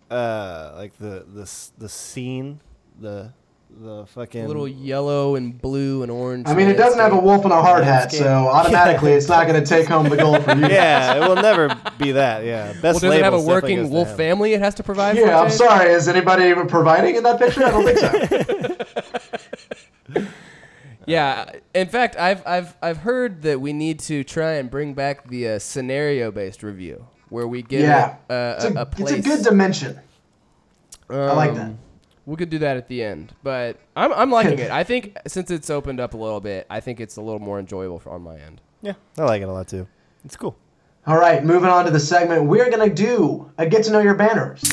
uh, 0.10 0.72
like 0.76 0.98
the 0.98 1.26
the 1.32 1.52
the 1.78 1.90
scene, 1.90 2.62
the 3.00 3.34
the 3.70 4.06
fucking 4.08 4.48
little 4.48 4.68
yellow 4.68 5.36
and 5.36 5.60
blue 5.62 6.02
and 6.04 6.12
orange. 6.12 6.48
I 6.48 6.54
mean, 6.56 6.68
it 6.68 6.76
doesn't 6.76 7.00
have 7.00 7.14
a 7.14 7.20
wolf 7.20 7.44
and 7.44 7.54
a 7.54 7.62
hard 7.62 7.84
hat, 7.84 8.02
Landscape. 8.12 8.22
so 8.24 8.48
automatically 8.48 9.14
it's 9.14 9.28
not 9.30 9.48
going 9.48 9.62
to 9.62 9.66
take 9.66 9.88
home 9.88 10.10
the 10.10 10.18
gold 10.18 10.44
for 10.44 10.54
you. 10.56 10.62
yeah, 10.68 11.16
it 11.16 11.20
will 11.28 11.36
never 11.42 11.70
be 11.98 12.12
that. 12.14 12.44
Yeah, 12.44 12.74
best 12.74 12.84
Well, 12.84 12.94
does 13.12 13.16
it 13.16 13.24
have 13.24 13.34
a 13.34 13.42
working 13.42 13.90
wolf 13.90 14.10
him. 14.10 14.18
family 14.18 14.54
it 14.54 14.62
has 14.62 14.76
to 14.76 14.84
provide? 14.84 15.18
for 15.18 15.26
Yeah, 15.26 15.40
I'm 15.40 15.50
sorry. 15.52 15.92
Is 15.92 16.08
anybody 16.08 16.46
even 16.46 16.68
providing 16.68 17.16
in 17.16 17.24
that 17.24 17.40
picture? 17.40 17.66
I 17.66 17.72
don't 17.72 17.86
think 17.86 18.00
so. 18.00 20.28
Yeah. 21.06 21.52
In 21.74 21.88
fact, 21.88 22.16
I've 22.18 22.46
I've 22.46 22.76
I've 22.84 22.98
heard 22.98 23.42
that 23.42 23.60
we 23.60 23.74
need 23.74 24.00
to 24.02 24.24
try 24.24 24.54
and 24.54 24.70
bring 24.70 24.94
back 24.94 25.28
the 25.28 25.48
uh, 25.48 25.60
scenario-based 25.60 26.62
review 26.62 27.08
where 27.30 27.48
we 27.48 27.64
get 27.64 27.82
Yeah. 27.82 28.18
a, 28.30 28.34
a, 28.34 28.56
It's 28.58 28.66
a, 28.66 28.74
a, 28.74 28.82
a 28.84 28.90
it's 29.00 29.12
a 29.12 29.22
good 29.22 29.44
dimension. 29.44 30.00
I 31.10 31.34
like 31.34 31.56
that. 31.56 31.72
We 32.26 32.36
could 32.36 32.50
do 32.50 32.60
that 32.60 32.78
at 32.78 32.88
the 32.88 33.04
end, 33.04 33.34
but 33.44 33.78
I'm 33.96 34.14
I'm 34.14 34.32
liking 34.32 34.60
it. 34.60 34.70
I 34.82 34.84
think 34.84 35.18
since 35.28 35.50
it's 35.52 35.70
opened 35.70 36.00
up 36.00 36.14
a 36.14 36.18
little 36.18 36.40
bit, 36.42 36.68
I 36.70 36.80
think 36.80 37.00
it's 37.00 37.16
a 37.18 37.22
little 37.22 37.40
more 37.40 37.60
enjoyable 37.60 38.00
for, 38.00 38.12
on 38.12 38.22
my 38.22 38.38
end. 38.38 38.62
Yeah, 38.82 38.94
I 39.18 39.24
like 39.24 39.42
it 39.42 39.48
a 39.48 39.52
lot 39.52 39.68
too. 39.68 39.88
It's 40.26 40.36
cool. 40.36 40.56
All 41.08 41.18
right, 41.18 41.44
moving 41.44 41.70
on 41.70 41.86
to 41.86 41.92
the 41.92 42.00
segment. 42.00 42.44
We're 42.46 42.70
going 42.70 42.88
to 42.88 42.94
do 42.94 43.50
a 43.58 43.66
get 43.66 43.84
to 43.86 43.92
know 43.92 44.00
your 44.00 44.14
banners. 44.16 44.64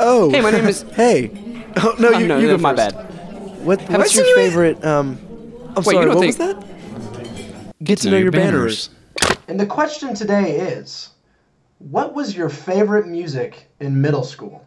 Oh. 0.00 0.30
Hey, 0.30 0.40
my 0.40 0.50
name 0.50 0.66
is- 0.66 0.82
Hey. 0.94 1.30
Oh 1.76 1.94
no, 1.98 2.08
Oh, 2.08 2.18
you, 2.18 2.26
no, 2.26 2.38
you 2.38 2.48
no, 2.48 2.56
go 2.56 2.62
my 2.62 2.74
first. 2.74 2.96
bad. 2.96 3.64
What, 3.64 3.80
I 3.90 3.98
what's 3.98 4.12
seen 4.12 4.24
your 4.24 4.28
you 4.30 4.34
favorite? 4.48 4.84
Um, 4.84 5.18
I'm 5.20 5.74
Wait, 5.74 5.76
you 5.76 5.82
sorry. 5.84 6.06
don't 6.06 6.08
What 6.16 6.20
think- 6.20 6.38
was 6.38 6.38
that? 6.38 7.74
Get 7.84 7.98
to 8.00 8.10
know 8.10 8.16
your 8.16 8.32
banners. 8.32 8.90
And 9.46 9.60
the 9.60 9.66
question 9.66 10.14
today 10.14 10.58
is 10.58 11.10
what 11.78 12.14
was 12.14 12.34
your 12.36 12.48
favorite 12.48 13.06
music 13.06 13.70
in 13.80 14.00
middle 14.00 14.24
school? 14.24 14.66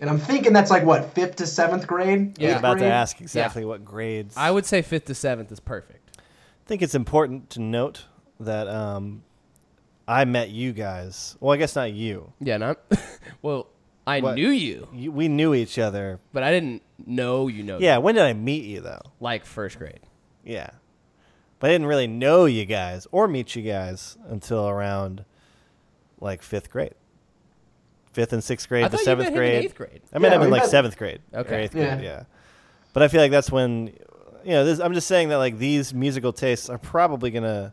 And 0.00 0.10
I'm 0.10 0.18
thinking 0.18 0.52
that's 0.52 0.70
like 0.70 0.84
what, 0.84 1.12
fifth 1.14 1.36
to 1.36 1.46
seventh 1.46 1.86
grade? 1.86 2.36
Yeah. 2.38 2.48
Eighth 2.48 2.52
I'm 2.54 2.58
about 2.58 2.78
to 2.80 2.86
ask 2.86 3.20
exactly 3.20 3.64
what 3.64 3.84
grades. 3.84 4.36
I 4.36 4.50
would 4.50 4.66
say 4.66 4.82
fifth 4.82 5.04
to 5.06 5.14
seventh 5.14 5.52
is 5.52 5.60
perfect. 5.60 6.18
I 6.18 6.66
think 6.66 6.82
it's 6.82 6.94
important 6.94 7.50
to 7.50 7.60
note 7.60 8.04
that 8.40 8.66
um, 8.68 9.22
I 10.08 10.24
met 10.24 10.50
you 10.50 10.72
guys. 10.72 11.36
Well, 11.40 11.52
I 11.52 11.56
guess 11.58 11.76
not 11.76 11.92
you. 11.92 12.32
Yeah, 12.40 12.56
not 12.56 12.80
well. 13.42 13.68
I 14.06 14.20
What? 14.20 14.34
knew 14.34 14.50
you, 14.50 14.86
you 14.92 15.10
we 15.10 15.28
knew 15.28 15.54
each 15.54 15.78
other. 15.78 16.20
but 16.34 16.42
I 16.42 16.50
didn't 16.50 16.82
know 17.06 17.48
you 17.48 17.62
know. 17.62 17.78
Yeah, 17.78 17.96
when 17.98 18.14
did 18.16 18.24
I 18.24 18.34
meet 18.34 18.64
you 18.64 18.80
though? 18.82 19.00
like 19.18 19.46
first 19.46 19.78
grade. 19.78 20.00
Yeah. 20.44 20.68
But 21.58 21.70
I 21.70 21.72
didn't 21.72 21.86
really 21.86 22.06
know 22.06 22.44
you 22.44 22.66
guys 22.66 23.06
or 23.12 23.26
meet 23.28 23.56
you 23.56 23.62
guys 23.62 24.18
until 24.28 24.68
around 24.68 25.24
like 26.20 26.42
fifth 26.42 26.68
grade. 26.70 26.92
Fifth 28.14 28.32
and 28.32 28.42
sixth 28.42 28.68
grade 28.68 28.84
I 28.84 28.88
to 28.88 28.92
thought 28.92 29.00
you 29.00 29.04
seventh 29.04 29.26
met 29.30 29.36
him 29.36 29.42
in 29.42 29.50
grade. 29.50 29.64
eighth 29.64 29.74
grade. 29.74 30.00
I 30.12 30.18
met 30.18 30.28
Yeah, 30.30 30.36
him 30.36 30.42
in 30.42 30.46
we 30.48 30.52
like 30.52 30.62
met- 30.62 30.70
seventh 30.70 30.96
grade 30.96 31.20
or 31.32 31.40
Okay. 31.40 31.64
eighth 31.64 31.74
Yeah. 31.74 31.94
grade, 31.96 32.04
yeah. 32.04 32.22
But 32.92 33.02
I 33.02 33.08
feel 33.08 33.20
like 33.20 33.30
that's 33.32 33.50
when 33.50 33.88
you 34.44 34.50
know, 34.52 34.64
this, 34.64 34.78
I'm 34.78 34.92
just 34.92 35.08
saying 35.08 35.30
that 35.30 35.38
like 35.38 35.58
these 35.58 35.92
musical 35.94 36.32
tastes 36.32 36.68
are 36.68 36.76
probably 36.78 37.30
gonna 37.30 37.72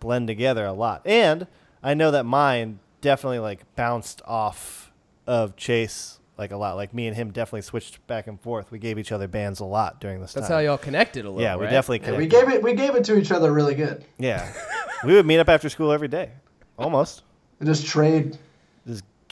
blend 0.00 0.28
together 0.28 0.64
a 0.64 0.72
lot. 0.72 1.02
And 1.04 1.46
I 1.82 1.94
know 1.94 2.10
that 2.12 2.24
mine 2.24 2.78
definitely 3.00 3.40
like 3.40 3.60
bounced 3.76 4.22
off 4.24 4.90
of 5.26 5.56
Chase 5.56 6.20
like 6.38 6.52
a 6.52 6.56
lot. 6.56 6.76
Like 6.76 6.94
me 6.94 7.06
and 7.08 7.16
him 7.16 7.32
definitely 7.32 7.62
switched 7.62 8.04
back 8.06 8.26
and 8.28 8.40
forth. 8.40 8.70
We 8.70 8.78
gave 8.78 8.98
each 8.98 9.10
other 9.12 9.26
bands 9.28 9.58
a 9.60 9.64
lot 9.64 10.00
during 10.00 10.20
this 10.20 10.32
That's 10.32 10.46
time. 10.48 10.54
how 10.54 10.60
y'all 10.60 10.78
connected 10.78 11.24
a 11.24 11.28
little. 11.28 11.42
yeah, 11.42 11.56
we 11.56 11.64
right? 11.64 11.70
definitely 11.72 12.06
Yeah, 12.12 12.16
we 12.18 12.26
gave 12.26 12.48
it 12.48 12.62
we 12.62 12.72
gave 12.74 12.94
it 12.94 13.04
to 13.04 13.16
each 13.18 13.32
other 13.32 13.52
really 13.52 13.74
good. 13.74 14.04
Yeah. 14.18 14.48
we 15.04 15.14
would 15.14 15.26
meet 15.26 15.40
up 15.40 15.48
after 15.48 15.68
school 15.68 15.90
every 15.92 16.08
day. 16.08 16.30
Almost. 16.78 17.22
And 17.58 17.68
just 17.68 17.84
trade 17.86 18.30
Just 18.30 18.38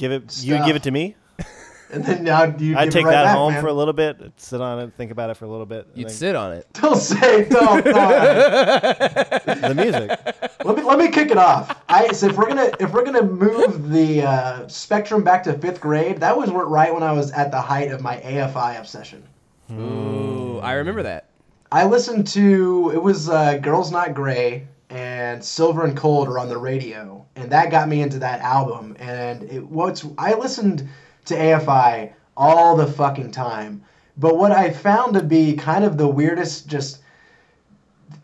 give 0.01 0.13
it 0.13 0.43
you 0.43 0.57
give 0.65 0.77
it 0.77 0.83
to 0.85 0.91
me. 0.91 1.15
and 1.93 2.05
then 2.05 2.25
now 2.25 2.45
you 2.45 2.77
I'd 2.77 2.91
take 2.91 3.03
it 3.03 3.07
right 3.07 3.13
that 3.13 3.25
back, 3.25 3.37
home 3.37 3.53
man. 3.53 3.63
for 3.63 3.69
a 3.69 3.73
little 3.73 3.93
bit, 3.93 4.19
sit 4.37 4.61
on 4.61 4.81
it, 4.81 4.93
think 4.97 5.11
about 5.11 5.31
it 5.31 5.37
for 5.37 5.45
a 5.45 5.49
little 5.49 5.67
bit. 5.67 5.89
You'd 5.95 6.09
then- 6.09 6.15
sit 6.15 6.35
on 6.35 6.53
it. 6.53 6.67
Don't 6.73 6.97
say 6.97 7.49
don't. 7.49 7.85
no. 7.87 7.93
the 7.93 9.75
music. 9.77 10.19
let 10.65 10.77
me 10.77 10.83
let 10.83 10.99
me 10.99 11.09
kick 11.11 11.31
it 11.31 11.37
off. 11.37 11.83
I 11.89 12.13
so 12.13 12.29
if 12.29 12.37
we're 12.37 12.49
gonna 12.49 12.71
if 12.81 12.93
we're 12.93 13.05
gonna 13.05 13.23
move 13.23 13.91
the 13.91 14.23
uh, 14.23 14.69
spectrum 14.69 15.23
back 15.23 15.43
to 15.45 15.53
fifth 15.59 15.81
grade, 15.81 16.19
that 16.21 16.37
was 16.37 16.51
right 16.51 16.93
when 16.93 17.03
I 17.03 17.13
was 17.13 17.31
at 17.33 17.51
the 17.51 17.61
height 17.61 17.93
of 17.93 18.01
my 18.01 18.17
AFI 18.19 18.79
obsession. 18.81 19.23
Ooh, 19.71 20.59
I 20.61 20.73
remember 20.73 21.03
that. 21.03 21.27
I 21.71 21.85
listened 21.85 22.27
to 22.29 22.91
it 22.95 23.03
was 23.03 23.29
uh, 23.29 23.59
"Girls 23.59 23.93
Not 23.93 24.15
Gray" 24.15 24.67
and 24.91 25.43
"Silver 25.43 25.85
and 25.85 25.97
Cold" 25.97 26.29
are 26.29 26.39
on 26.39 26.49
the 26.49 26.59
radio, 26.59 27.25
and 27.37 27.51
that 27.51 27.71
got 27.71 27.89
me 27.89 28.03
into 28.03 28.19
that 28.19 28.41
album. 28.41 28.97
And 28.99 29.45
it 29.45 29.65
what's 29.65 30.05
I 30.19 30.35
listened 30.35 30.89
to 31.27 31.35
AFI 31.35 32.13
all 32.37 32.77
the 32.77 32.87
fucking 32.87 33.31
time, 33.31 33.83
but 34.17 34.37
what 34.37 34.53
I 34.53 34.71
found 34.71 35.15
to 35.15 35.23
be 35.23 35.55
kind 35.55 35.85
of 35.85 35.97
the 35.97 36.09
weirdest, 36.09 36.67
just 36.67 37.01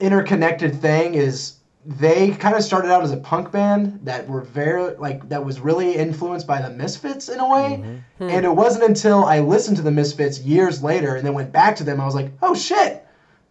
interconnected 0.00 0.74
thing 0.74 1.14
is 1.14 1.54
they 1.86 2.32
kind 2.32 2.56
of 2.56 2.64
started 2.64 2.90
out 2.90 3.04
as 3.04 3.12
a 3.12 3.16
punk 3.16 3.52
band 3.52 4.00
that 4.02 4.28
were 4.28 4.40
very 4.40 4.96
like 4.96 5.28
that 5.28 5.44
was 5.44 5.60
really 5.60 5.94
influenced 5.94 6.46
by 6.46 6.60
the 6.60 6.70
Misfits 6.70 7.28
in 7.28 7.38
a 7.38 7.48
way. 7.48 7.80
Mm-hmm. 7.80 7.96
Hmm. 8.18 8.30
And 8.30 8.44
it 8.44 8.54
wasn't 8.54 8.84
until 8.84 9.24
I 9.24 9.38
listened 9.38 9.76
to 9.76 9.82
the 9.84 9.92
Misfits 9.92 10.40
years 10.40 10.82
later 10.82 11.14
and 11.14 11.24
then 11.24 11.34
went 11.34 11.52
back 11.52 11.76
to 11.76 11.84
them 11.84 12.00
I 12.00 12.04
was 12.04 12.14
like, 12.14 12.32
"Oh 12.42 12.54
shit. 12.54 13.05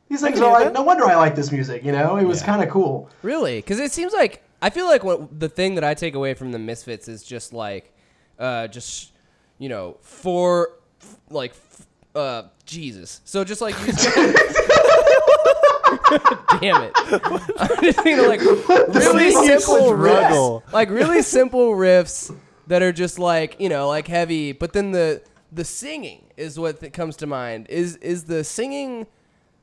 These 0.09 0.21
things 0.21 0.39
are 0.39 0.51
like 0.51 0.73
no 0.73 0.83
wonder 0.83 1.05
I 1.05 1.15
like 1.15 1.35
this 1.35 1.51
music, 1.51 1.83
you 1.83 1.91
know? 1.91 2.17
It 2.17 2.25
was 2.25 2.41
Yeah. 2.41 2.45
kind 2.47 2.63
of 2.63 2.69
cool." 2.69 3.09
Really? 3.23 3.57
Because 3.59 3.79
it 3.79 3.91
seems 3.91 4.13
like 4.13 4.43
I 4.61 4.69
feel 4.69 4.85
like 4.85 5.03
what 5.03 5.39
the 5.39 5.49
thing 5.49 5.75
that 5.75 5.83
I 5.83 5.93
take 5.93 6.15
away 6.15 6.33
from 6.33 6.51
the 6.51 6.59
Misfits 6.59 7.07
is 7.07 7.23
just 7.23 7.53
like, 7.53 7.93
uh, 8.39 8.67
just 8.67 9.11
you 9.57 9.69
know, 9.69 9.97
for 10.01 10.69
like, 11.29 11.51
f- 11.51 11.87
uh, 12.15 12.43
Jesus. 12.65 13.21
So 13.25 13.43
just 13.43 13.61
like, 13.61 13.75
you 13.85 13.93
damn 16.61 16.83
it! 16.83 16.91
I'm 17.57 17.83
just 17.83 17.99
thinking 18.01 18.19
of, 18.19 18.27
like 18.27 18.41
really 18.41 19.31
simple 19.31 19.91
riffs, 19.91 20.73
like 20.73 20.89
really 20.89 21.21
simple 21.21 21.71
riffs 21.71 22.35
that 22.67 22.81
are 22.81 22.91
just 22.91 23.19
like 23.19 23.55
you 23.59 23.69
know, 23.69 23.87
like 23.87 24.07
heavy. 24.07 24.51
But 24.51 24.73
then 24.73 24.91
the 24.91 25.21
the 25.51 25.65
singing 25.65 26.25
is 26.37 26.59
what 26.59 26.79
th- 26.79 26.93
comes 26.93 27.15
to 27.17 27.27
mind. 27.27 27.67
Is 27.69 27.97
is 27.97 28.25
the 28.25 28.43
singing 28.43 29.07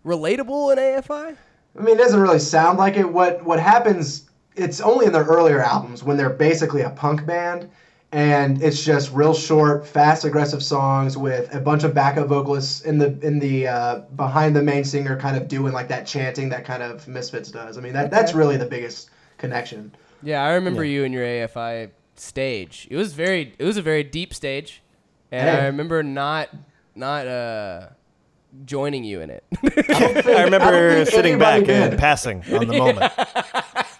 relatable 0.05 0.72
in 0.72 0.78
AFI? 0.78 1.36
I 1.78 1.82
mean, 1.82 1.96
it 1.96 1.98
doesn't 1.98 2.20
really 2.20 2.38
sound 2.38 2.78
like 2.78 2.96
it. 2.96 3.11
What 3.11 3.44
what 3.44 3.59
happens? 3.61 4.28
It's 4.57 4.80
only 4.80 5.07
in 5.07 5.12
their 5.12 5.24
earlier 5.24 5.62
albums 5.62 6.05
when 6.05 6.16
they're 6.16 6.30
basically 6.30 6.82
a 6.82 6.90
punk 6.90 7.24
band, 7.24 7.70
and 8.12 8.62
it's 8.62 8.84
just 8.84 9.11
real 9.12 9.32
short, 9.32 9.86
fast, 9.86 10.26
aggressive 10.26 10.62
songs 10.62 11.16
with 11.16 11.55
a 11.55 11.61
bunch 11.61 11.84
of 11.84 11.94
backup 11.94 12.28
vocalists 12.28 12.82
in 12.82 12.98
the 12.98 13.18
in 13.26 13.38
the 13.38 13.68
uh, 13.68 13.98
behind 14.16 14.55
the 14.55 14.62
main 14.62 14.84
singer, 14.84 15.16
kind 15.16 15.36
of 15.36 15.48
doing 15.48 15.72
like 15.72 15.88
that 15.88 16.07
chanting 16.07 16.50
that 16.50 16.66
kind 16.66 16.82
of 16.82 17.09
Misfits 17.09 17.50
does. 17.50 17.78
I 17.78 17.80
mean, 17.80 17.94
that 17.94 18.11
that's 18.11 18.34
really 18.34 18.59
the 18.59 18.66
biggest 18.66 19.09
connection. 19.38 19.94
Yeah, 20.22 20.42
I 20.44 20.53
remember 20.53 20.84
you 20.84 21.05
and 21.05 21.14
your 21.14 21.24
AFI 21.24 21.90
stage. 22.16 22.86
It 22.90 22.96
was 22.96 23.14
very 23.14 23.55
it 23.59 23.64
was 23.64 23.78
a 23.78 23.82
very 23.82 24.05
deep 24.05 24.34
stage. 24.34 24.82
And 25.30 25.48
Hey. 25.48 25.62
I 25.62 25.66
remember 25.66 26.03
not 26.03 26.50
not 26.94 27.26
uh 27.26 27.88
joining 28.64 29.05
you 29.05 29.20
in 29.20 29.30
it. 29.30 29.44
I 29.62 30.42
remember 30.44 30.94
think 31.05 31.09
sitting 31.09 31.32
anybody 31.34 31.66
back 31.66 31.68
and 31.90 31.98
passing 31.98 32.42
on 32.53 32.66
the 32.68 32.76
moment. 32.78 33.12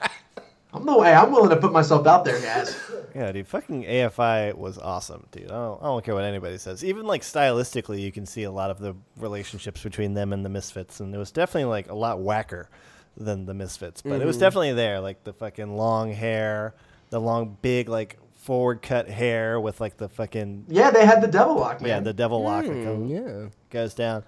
I'm 0.75 0.87
the 0.87 0.97
way. 0.97 1.13
I'm 1.13 1.31
willing 1.31 1.51
to 1.51 1.57
put 1.57 1.71
myself 1.73 2.07
out 2.07 2.25
there, 2.25 2.41
guys. 2.41 2.75
Yeah, 3.15 3.31
dude, 3.31 3.47
fucking 3.47 3.85
AFI 3.85 4.55
was 4.57 4.79
awesome, 4.79 5.27
dude. 5.31 5.45
I 5.51 5.55
don't, 5.55 5.83
I 5.83 5.85
don't 5.85 6.03
care 6.03 6.15
what 6.15 6.25
anybody 6.25 6.57
says. 6.57 6.83
Even 6.83 7.07
like 7.07 7.21
stylistically, 7.21 8.01
you 8.01 8.11
can 8.11 8.25
see 8.25 8.45
a 8.45 8.51
lot 8.51 8.71
of 8.71 8.79
the 8.79 8.95
relationships 9.19 9.83
between 9.83 10.15
them 10.15 10.33
and 10.33 10.43
the 10.45 10.49
Misfits, 10.49 10.99
and 11.01 11.15
it 11.15 11.19
was 11.19 11.31
definitely 11.31 11.67
like 11.69 11.91
a 11.91 11.95
lot 11.95 12.21
whacker 12.21 12.71
than 13.19 13.45
the 13.45 13.53
Misfits, 13.53 14.01
but 14.01 14.13
Mm-hmm. 14.13 14.23
it 14.23 14.27
was 14.27 14.39
definitely 14.39 14.73
there. 14.73 14.99
Like 15.01 15.25
the 15.25 15.35
fucking 15.35 15.77
long 15.77 16.11
hair, 16.11 16.75
the 17.11 17.21
long, 17.21 17.59
big, 17.61 17.91
like 17.91 18.17
forward 18.43 18.83
cut 18.83 19.09
hair 19.09 19.59
with 19.61 19.81
like 19.81 19.97
the 19.97 20.09
fucking 20.09 20.65
Yeah, 20.69 20.91
they 20.91 21.07
had 21.07 21.21
the 21.23 21.29
Devil 21.29 21.55
Lock, 21.57 21.81
man. 21.81 21.89
yeah, 21.89 22.01
the 22.01 22.13
devil 22.13 22.43
lock 22.43 22.65
that 22.65 22.73
Hmm, 22.73 23.09
goes, 23.09 23.11
yeah. 23.11 23.49
goes 23.71 23.95
down. 23.95 24.25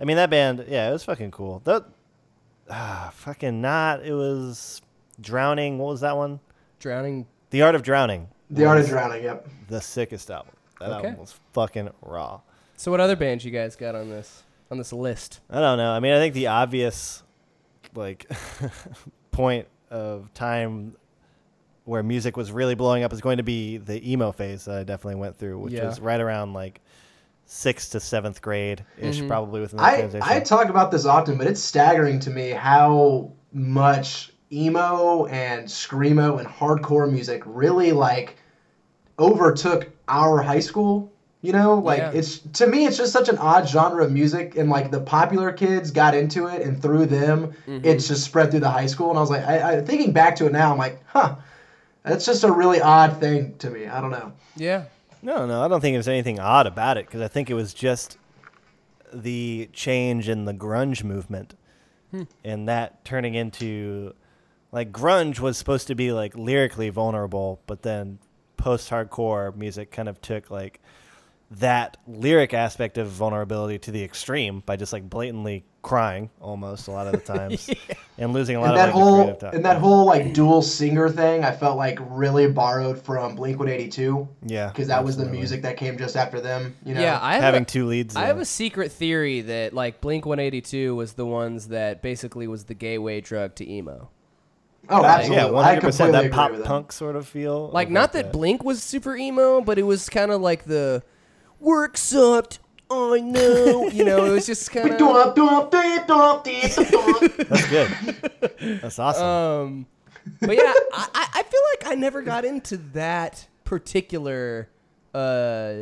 I 0.00 0.04
mean, 0.04 0.16
that 0.16 0.30
band, 0.30 0.64
yeah, 0.68 0.88
it 0.88 0.92
was 0.92 1.02
fucking 1.04 1.30
cool. 1.32 1.60
That, 1.64 1.84
ah, 2.70 3.10
fucking 3.14 3.60
not. 3.60 4.04
It 4.04 4.12
was 4.14 4.80
drowning. 5.20 5.78
What 5.78 5.88
was 5.90 6.00
that 6.02 6.16
one? 6.16 6.40
Drowning 6.78 7.26
The 7.50 7.62
Art 7.62 7.74
of 7.74 7.82
Drowning. 7.82 8.28
the 8.50 8.64
Art 8.66 8.78
of 8.80 8.86
Drowning. 8.86 9.24
Yep. 9.24 9.48
The 9.68 9.80
sickest 9.80 10.30
album. 10.30 10.52
That 10.78 10.90
Okay. 10.90 11.08
album 11.08 11.16
was 11.18 11.34
fucking 11.54 11.90
raw. 12.02 12.40
So 12.76 12.90
what 12.92 13.00
other 13.00 13.16
bands 13.16 13.44
you 13.44 13.50
guys 13.50 13.74
got 13.76 13.94
on 13.96 14.08
this 14.10 14.42
on 14.70 14.76
this 14.78 14.92
list? 14.92 15.40
I 15.50 15.58
don't 15.60 15.78
know. 15.78 15.90
I 15.90 15.98
mean, 16.00 16.12
I 16.12 16.18
think 16.18 16.34
the 16.34 16.46
obvious, 16.48 17.22
like, 17.94 18.30
point 19.32 19.66
of 19.90 20.32
time 20.34 20.94
where 21.88 22.02
music 22.02 22.36
was 22.36 22.52
really 22.52 22.74
blowing 22.74 23.02
up 23.02 23.12
is 23.12 23.20
going 23.22 23.38
to 23.38 23.42
be 23.42 23.78
the 23.78 24.12
emo 24.12 24.30
phase 24.30 24.66
that 24.66 24.78
I 24.78 24.84
definitely 24.84 25.20
went 25.20 25.36
through, 25.36 25.58
which 25.58 25.72
Yeah. 25.72 25.86
was 25.86 26.00
right 26.00 26.20
around 26.20 26.52
like 26.52 26.82
sixth 27.46 27.92
to 27.92 28.00
seventh 28.00 28.42
grade 28.42 28.84
ish, 28.98 29.18
mm-hmm. 29.18 29.26
probably 29.26 29.62
within 29.62 29.78
that 29.78 29.86
I, 29.86 29.98
transition. 30.00 30.28
I 30.28 30.40
talk 30.40 30.68
about 30.68 30.90
this 30.90 31.06
often, 31.06 31.38
but 31.38 31.46
it's 31.46 31.62
staggering 31.62 32.20
to 32.20 32.30
me 32.30 32.50
how 32.50 33.32
much 33.52 34.32
emo 34.52 35.24
and 35.26 35.66
screamo 35.66 36.38
and 36.38 36.46
hardcore 36.46 37.10
music 37.10 37.42
really 37.46 37.92
like 37.92 38.36
overtook 39.18 39.88
our 40.08 40.42
high 40.42 40.60
school. 40.60 41.10
You 41.40 41.52
know, 41.52 41.76
like 41.76 42.00
Yeah. 42.00 42.10
it's 42.12 42.40
to 42.54 42.66
me, 42.66 42.84
it's 42.84 42.98
just 42.98 43.12
such 43.12 43.28
an 43.30 43.38
odd 43.38 43.66
genre 43.66 44.04
of 44.04 44.12
music, 44.12 44.56
and 44.56 44.68
like 44.68 44.90
the 44.90 45.00
popular 45.00 45.52
kids 45.52 45.90
got 45.90 46.14
into 46.14 46.48
it, 46.48 46.62
and 46.62 46.82
through 46.82 47.06
them, 47.06 47.54
it's 47.66 47.86
mm-hmm. 47.86 47.98
just 48.12 48.24
spread 48.24 48.50
through 48.50 48.60
the 48.60 48.70
high 48.70 48.86
school. 48.86 49.08
And 49.08 49.16
I 49.16 49.20
was 49.22 49.30
like, 49.30 49.46
I, 49.46 49.78
I 49.78 49.80
thinking 49.80 50.12
back 50.12 50.36
to 50.36 50.46
it 50.46 50.52
now, 50.52 50.72
I'm 50.72 50.78
like, 50.78 51.00
huh, 51.06 51.36
that's 52.08 52.26
just 52.26 52.44
a 52.44 52.50
really 52.50 52.80
odd 52.80 53.18
thing 53.20 53.56
to 53.58 53.70
me. 53.70 53.86
I 53.86 54.00
don't 54.00 54.10
know. 54.10 54.32
Yeah. 54.56 54.84
No, 55.22 55.46
no, 55.46 55.62
I 55.62 55.68
don't 55.68 55.80
think 55.80 55.94
there's 55.94 56.08
anything 56.08 56.38
odd 56.38 56.66
about 56.66 56.96
it 56.96 57.06
because 57.06 57.20
I 57.20 57.28
think 57.28 57.50
it 57.50 57.54
was 57.54 57.74
just 57.74 58.18
the 59.12 59.68
change 59.72 60.28
in 60.28 60.44
the 60.44 60.54
grunge 60.54 61.02
movement 61.02 61.54
hmm. 62.10 62.24
and 62.44 62.68
that 62.68 63.04
turning 63.04 63.34
into 63.34 64.14
like 64.70 64.92
grunge 64.92 65.40
was 65.40 65.56
supposed 65.56 65.86
to 65.88 65.94
be 65.94 66.12
like 66.12 66.36
lyrically 66.36 66.90
vulnerable, 66.90 67.60
but 67.66 67.82
then 67.82 68.18
post 68.56 68.90
hardcore 68.90 69.54
music 69.56 69.90
kind 69.90 70.08
of 70.08 70.20
took 70.20 70.50
like 70.50 70.80
that 71.50 71.96
lyric 72.06 72.52
aspect 72.52 72.98
of 72.98 73.08
vulnerability 73.08 73.78
to 73.78 73.90
the 73.90 74.04
extreme 74.04 74.62
by 74.66 74.76
just 74.76 74.92
like 74.92 75.08
blatantly 75.08 75.64
crying 75.80 76.28
almost 76.40 76.88
a 76.88 76.90
lot 76.90 77.06
of 77.06 77.12
the 77.12 77.18
times 77.38 77.70
and 78.18 78.34
losing 78.34 78.56
a 78.56 78.60
lot 78.60 78.70
and 78.70 78.72
of 78.72 78.78
that 78.78 78.84
like, 78.86 78.94
the 78.94 79.00
whole 79.00 79.16
creative 79.22 79.40
time. 79.40 79.54
and 79.54 79.64
that 79.64 79.78
whole 79.78 80.04
like 80.04 80.34
dual 80.34 80.60
singer 80.60 81.08
thing, 81.08 81.44
I 81.44 81.52
felt 81.52 81.78
like 81.78 81.98
really 82.02 82.50
borrowed 82.50 83.00
from 83.00 83.34
Blink 83.34 83.58
One 83.58 83.68
Eighty 83.68 83.88
Two. 83.88 84.28
yeah 84.44 84.68
because 84.68 84.88
that 84.88 85.02
was 85.02 85.16
the 85.16 85.24
music 85.24 85.62
that 85.62 85.78
came 85.78 85.96
just 85.96 86.16
after 86.16 86.40
them. 86.40 86.76
You 86.84 86.94
know. 86.94 87.00
Yeah, 87.00 87.18
I 87.22 87.34
have 87.34 87.42
having 87.42 87.62
a, 87.62 87.66
two 87.66 87.86
leads 87.86 88.14
I 88.14 88.22
yeah. 88.22 88.26
have 88.26 88.38
a 88.38 88.44
secret 88.44 88.92
theory 88.92 89.40
that 89.42 89.72
like 89.72 90.02
Blink 90.02 90.26
182 90.26 90.94
was 90.94 91.14
the 91.14 91.26
ones 91.26 91.68
that 91.68 92.02
basically 92.02 92.46
was 92.46 92.64
the 92.64 92.74
gateway 92.74 93.22
drug 93.22 93.54
to 93.54 93.70
emo. 93.70 94.10
oh, 94.90 95.02
absolutely. 95.02 95.36
yeah, 95.36 95.58
I 95.58 95.64
hundred 95.64 95.80
percent. 95.80 96.12
completely 96.12 96.28
That 96.28 96.34
pop 96.34 96.64
punk 96.64 96.92
sort 96.92 97.16
of 97.16 97.26
feel. 97.26 97.70
Like 97.70 97.88
of, 97.88 97.92
not 97.94 98.12
that 98.12 98.32
Blink 98.32 98.62
was 98.62 98.82
super 98.82 99.16
emo, 99.16 99.62
but 99.62 99.78
it 99.78 99.84
was 99.84 100.10
kind 100.10 100.30
of 100.30 100.42
like 100.42 100.64
the 100.64 101.02
work 101.60 101.96
sucked. 101.96 102.58
I 102.90 103.20
know, 103.20 103.88
you 103.88 104.02
know, 104.04 104.24
it 104.24 104.30
was 104.30 104.46
just 104.46 104.70
kind 104.72 104.90
of. 104.92 104.98
Dum, 104.98 105.34
dum, 105.34 105.68
dee, 105.70 105.98
dum, 106.06 106.40
dee, 106.42 106.68
dum, 106.68 106.86
dum. 106.90 107.30
That's 107.48 107.68
good. 107.68 108.80
That's 108.80 108.98
awesome. 108.98 109.24
Um, 109.26 109.86
but 110.40 110.56
yeah, 110.56 110.72
I, 110.92 111.08
I 111.14 111.28
I 111.34 111.42
feel 111.42 111.60
like 111.72 111.92
I 111.92 111.94
never 111.96 112.22
got 112.22 112.44
into 112.44 112.76
that 112.94 113.46
particular 113.64 114.68
uh 115.14 115.72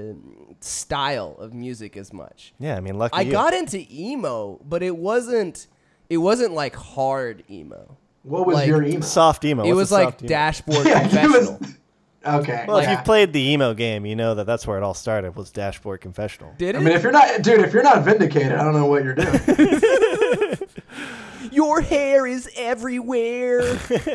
style 0.60 1.36
of 1.38 1.52
music 1.52 1.96
as 1.96 2.12
much. 2.12 2.52
yeah, 2.58 2.76
I 2.76 2.80
mean, 2.80 2.96
lucky 2.98 3.16
I 3.16 3.20
you. 3.22 3.32
got 3.32 3.54
into 3.54 3.84
emo, 3.90 4.60
but 4.68 4.82
it 4.82 4.96
wasn't 4.96 5.66
it 6.08 6.18
wasn't 6.18 6.52
like 6.54 6.74
hard 6.74 7.44
emo. 7.50 7.96
What 8.22 8.46
was 8.46 8.54
Like, 8.56 8.66
your 8.68 8.82
emo? 8.82 9.00
soft 9.00 9.44
emo. 9.44 9.62
it 9.64 9.68
What's 9.68 9.76
was 9.76 9.90
a 9.92 9.94
like 9.94 10.04
soft 10.08 10.22
emo? 10.22 10.28
dashboard 10.28 10.86
Yeah, 10.86 10.98
it 10.98 11.10
confessional. 11.10 11.60
Was- 12.26 12.44
Okay. 12.44 12.64
Well, 12.66 12.78
if 12.78 12.88
you've 12.90 13.04
played 13.04 13.32
the 13.32 13.40
emo 13.52 13.74
game, 13.74 14.04
you 14.06 14.16
know 14.16 14.34
that 14.34 14.44
that's 14.46 14.66
where 14.66 14.76
it 14.78 14.82
all 14.82 14.94
started. 14.94 15.36
Was 15.36 15.50
Dashboard 15.50 16.00
Confessional. 16.00 16.52
Did 16.58 16.74
it? 16.74 16.78
I 16.78 16.80
mean, 16.82 16.94
if 16.94 17.02
you're 17.02 17.12
not, 17.12 17.42
dude, 17.42 17.60
if 17.60 17.72
you're 17.72 17.82
not 17.82 18.04
vindicated, 18.04 18.52
I 18.52 18.62
don't 18.64 18.74
know 18.74 18.86
what 18.86 19.04
you're 19.04 19.14
doing. 19.14 20.58
Your 21.52 21.80
hair 21.80 22.26
is 22.26 22.48
everywhere. 22.56 23.62
yeah, 24.06 24.14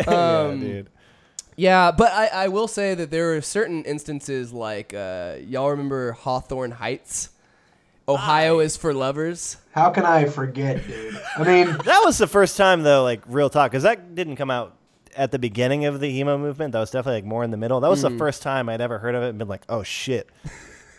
um, 0.50 0.60
dude. 0.60 0.90
Yeah, 1.56 1.92
but 1.92 2.12
I, 2.12 2.28
I 2.28 2.48
will 2.48 2.68
say 2.68 2.96
that 2.96 3.12
there 3.12 3.36
are 3.36 3.42
certain 3.42 3.84
instances 3.86 4.52
like 4.54 4.94
uh, 4.94 5.36
y'all 5.46 5.70
remember 5.72 6.14
Hawthorne 6.14 6.72
Heights? 6.72 7.30
Ohio 8.08 8.60
is 8.60 8.76
for 8.76 8.94
lovers. 8.94 9.58
How 9.74 9.90
can 9.92 10.06
I 10.06 10.26
forget, 10.26 10.86
dude? 10.86 11.22
I 11.38 11.44
mean, 11.44 11.68
That 11.86 12.02
was 12.04 12.18
the 12.18 12.28
first 12.28 12.58
time 12.58 12.84
though, 12.84 13.04
like 13.04 13.22
real 13.28 13.50
talk, 13.50 13.72
because 13.72 13.84
that 13.84 14.16
didn't 14.16 14.36
come 14.38 14.50
out 14.52 14.76
at 15.16 15.32
the 15.32 15.40
beginning 15.40 15.86
of 15.86 16.00
the 16.00 16.08
emo 16.20 16.38
movement. 16.38 16.74
That 16.74 16.80
was 16.80 16.92
definitely 16.92 17.18
like 17.22 17.26
more 17.26 17.44
in 17.44 17.52
the 17.52 17.58
middle. 17.58 17.80
That 17.80 17.90
was 17.90 18.04
Mm. 18.04 18.12
the 18.14 18.18
first 18.18 18.42
time 18.42 18.70
I'd 18.70 18.82
ever 18.82 19.00
heard 19.00 19.16
of 19.16 19.24
it 19.24 19.30
and 19.30 19.38
been 19.38 19.48
like, 19.48 19.64
oh 19.70 19.84
shit, 19.84 20.30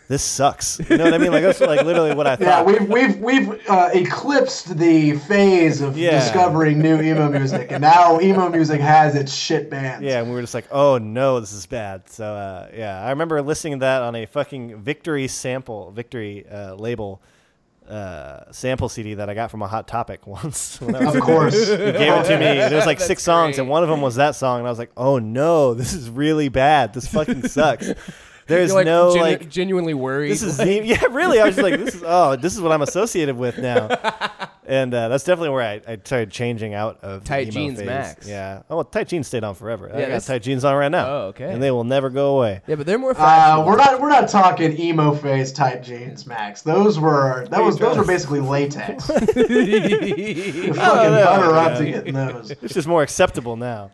this 0.09 0.21
sucks. 0.21 0.79
You 0.89 0.97
know 0.97 1.05
what 1.05 1.13
I 1.13 1.17
mean? 1.17 1.31
Like 1.31 1.43
that's 1.43 1.61
like 1.61 1.83
literally 1.85 2.13
what 2.13 2.27
I 2.27 2.35
thought. 2.37 2.45
Yeah, 2.45 2.63
we've 2.63 2.89
we've 2.89 3.17
we've 3.19 3.69
uh, 3.69 3.89
eclipsed 3.93 4.77
the 4.77 5.13
phase 5.19 5.81
of 5.81 5.97
Yeah. 5.97 6.19
discovering 6.19 6.79
new 6.79 7.01
emo 7.01 7.29
music, 7.29 7.71
and 7.71 7.81
now 7.81 8.19
emo 8.19 8.49
music 8.49 8.81
has 8.81 9.15
its 9.15 9.33
shit 9.33 9.69
bands. 9.69 10.03
Yeah, 10.03 10.19
and 10.19 10.27
we 10.29 10.35
were 10.35 10.41
just 10.41 10.53
like, 10.53 10.67
oh 10.71 10.97
no, 10.97 11.39
this 11.39 11.53
is 11.53 11.65
bad. 11.65 12.09
So 12.09 12.25
uh, 12.25 12.67
yeah, 12.75 13.01
I 13.03 13.09
remember 13.11 13.41
listening 13.41 13.73
to 13.73 13.79
that 13.79 14.01
on 14.01 14.15
a 14.15 14.25
fucking 14.25 14.81
Victory 14.81 15.27
sample, 15.27 15.91
Victory 15.91 16.45
uh, 16.49 16.75
label 16.75 17.21
uh, 17.89 18.51
sample 18.51 18.89
CD 18.89 19.15
that 19.15 19.29
I 19.29 19.33
got 19.33 19.51
from 19.51 19.61
a 19.61 19.67
Hot 19.67 19.87
Topic 19.87 20.25
once. 20.27 20.79
when 20.81 20.93
was 21.05 21.15
Of 21.15 21.21
course. 21.21 21.53
He 21.69 21.75
gave 21.77 22.13
it 22.13 22.23
to 22.25 22.37
me. 22.39 22.45
There 22.69 22.75
was 22.75 22.85
like 22.85 22.97
That's 22.97 23.07
six 23.07 23.23
songs, 23.23 23.55
great. 23.55 23.63
and 23.63 23.69
one 23.69 23.83
of 23.83 23.89
them 23.89 24.01
was 24.01 24.15
that 24.15 24.35
song, 24.35 24.59
and 24.59 24.67
I 24.67 24.69
was 24.71 24.79
like, 24.79 24.91
"Oh 24.97 25.19
no, 25.19 25.73
this 25.73 25.93
is 25.93 26.09
really 26.09 26.49
bad. 26.49 26.93
This 26.93 27.07
fucking 27.07 27.47
sucks." 27.47 27.91
There's 28.45 28.73
like, 28.73 28.85
no 28.85 29.11
genu- 29.13 29.21
like. 29.23 29.49
genuinely 29.49 29.93
worried. 29.93 30.31
This 30.31 30.43
is 30.43 30.57
the, 30.57 30.83
yeah, 30.85 31.05
really. 31.11 31.39
I 31.39 31.45
was 31.45 31.55
just 31.55 31.63
like, 31.63 31.79
this 31.79 31.95
is 31.95 32.03
oh, 32.05 32.35
this 32.35 32.53
is 32.55 32.61
what 32.61 32.71
I'm 32.73 32.81
associated 32.81 33.37
with 33.37 33.57
now, 33.57 33.87
and 34.67 34.93
uh, 34.93 35.07
that's 35.09 35.23
definitely 35.23 35.49
where 35.49 35.61
I, 35.61 35.81
I 35.87 35.97
started 36.03 36.31
changing 36.31 36.73
out 36.73 36.99
of 37.03 37.23
the 37.23 37.27
Tight 37.27 37.43
emo 37.47 37.51
jeans 37.53 37.79
phase. 37.79 37.85
max. 37.87 38.27
Yeah. 38.27 38.61
Oh, 38.69 38.75
well, 38.77 38.85
tight 38.85 39.07
jeans 39.07 39.27
stayed 39.27 39.43
on 39.43 39.55
forever. 39.55 39.87
Yeah, 39.89 39.97
I 39.97 40.01
got 40.01 40.07
this- 40.09 40.25
tight 40.25 40.43
jeans 40.43 40.63
on 40.63 40.75
right 40.75 40.89
now. 40.91 41.07
Oh, 41.07 41.17
okay. 41.27 41.51
And 41.51 41.61
they 41.61 41.71
will 41.71 41.83
never 41.83 42.09
go 42.09 42.37
away. 42.37 42.61
yeah, 42.67 42.75
but 42.75 42.85
they're 42.85 42.97
more 42.97 43.11
Uh, 43.11 43.15
fashionable. 43.15 43.65
we're 43.67 43.75
not 43.77 44.01
we're 44.01 44.09
not 44.09 44.29
talking 44.29 44.79
emo 44.79 45.13
phase 45.13 45.51
type 45.51 45.83
jeans, 45.83 46.25
Max. 46.25 46.61
Those 46.61 46.99
were 46.99 47.47
that 47.49 47.61
was 47.63 47.77
those 47.77 47.97
were 47.97 48.05
basically 48.05 48.39
latex. 48.39 49.09
You 49.09 49.15
fucking 50.73 50.75
no, 50.75 51.23
butter 51.25 51.55
up 51.55 51.77
to 51.77 51.85
get 51.85 52.13
those. 52.13 52.51
It's 52.51 52.73
just 52.73 52.87
more 52.87 53.03
acceptable 53.03 53.55
now. 53.55 53.91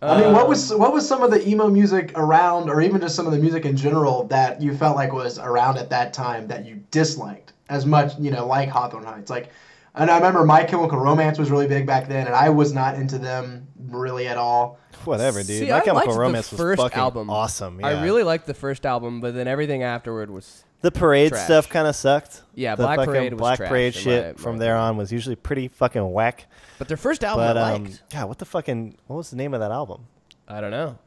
I 0.00 0.20
mean, 0.20 0.32
what 0.32 0.48
was 0.48 0.72
what 0.72 0.92
was 0.92 1.06
some 1.08 1.22
of 1.24 1.32
the 1.32 1.46
emo 1.48 1.68
music 1.68 2.12
around, 2.16 2.70
or 2.70 2.80
even 2.80 3.00
just 3.00 3.16
some 3.16 3.26
of 3.26 3.32
the 3.32 3.38
music 3.38 3.64
in 3.64 3.76
general 3.76 4.24
that 4.28 4.62
you 4.62 4.76
felt 4.76 4.94
like 4.94 5.12
was 5.12 5.38
around 5.40 5.76
at 5.76 5.90
that 5.90 6.12
time 6.12 6.46
that 6.48 6.64
you 6.64 6.80
disliked 6.92 7.52
as 7.68 7.84
much, 7.84 8.12
you 8.18 8.30
know, 8.30 8.46
like 8.46 8.68
Hawthorne 8.68 9.04
Heights, 9.04 9.30
like. 9.30 9.50
And 9.98 10.10
I 10.10 10.16
remember 10.16 10.44
My 10.44 10.64
Chemical 10.64 10.98
Romance 10.98 11.38
was 11.38 11.50
really 11.50 11.66
big 11.66 11.86
back 11.86 12.08
then, 12.08 12.26
and 12.26 12.34
I 12.34 12.48
was 12.50 12.72
not 12.72 12.94
into 12.94 13.18
them 13.18 13.66
really 13.88 14.26
at 14.28 14.36
all. 14.36 14.78
Whatever, 15.04 15.38
dude. 15.42 15.58
See, 15.60 15.68
My 15.70 15.78
I 15.78 15.80
Chemical 15.80 16.16
Romance 16.16 16.50
the 16.50 16.62
was 16.64 16.76
fucking 16.76 16.98
album. 16.98 17.30
awesome. 17.30 17.80
I 17.84 18.02
really 18.02 18.22
liked 18.22 18.46
the 18.46 18.54
first 18.54 18.86
album, 18.86 19.20
but 19.20 19.34
then 19.34 19.48
everything 19.48 19.82
afterward 19.82 20.30
was 20.30 20.64
the 20.80 20.90
parade 20.92 21.30
trash. 21.30 21.44
stuff 21.44 21.68
kind 21.68 21.86
of 21.88 21.96
sucked. 21.96 22.42
Yeah, 22.54 22.74
the 22.76 22.84
Black 22.84 23.00
Parade 23.00 23.32
was 23.32 23.38
Black 23.40 23.56
trash 23.58 23.68
Parade 23.68 23.94
shit 23.94 24.36
my- 24.38 24.42
from 24.42 24.58
there 24.58 24.76
on 24.76 24.96
was 24.96 25.10
usually 25.12 25.36
pretty 25.36 25.68
fucking 25.68 26.12
whack. 26.12 26.46
But 26.78 26.86
their 26.88 26.96
first 26.96 27.24
album 27.24 27.46
But 27.46 27.56
I 27.58 27.72
um, 27.72 27.84
liked. 27.84 28.02
God, 28.12 28.28
what 28.28 28.38
the 28.38 28.44
fucking 28.44 28.96
what 29.08 29.16
was 29.16 29.30
the 29.30 29.36
name 29.36 29.54
of 29.54 29.60
that 29.60 29.72
album? 29.72 30.06
I 30.46 30.60
don't 30.60 30.70
know. 30.70 30.98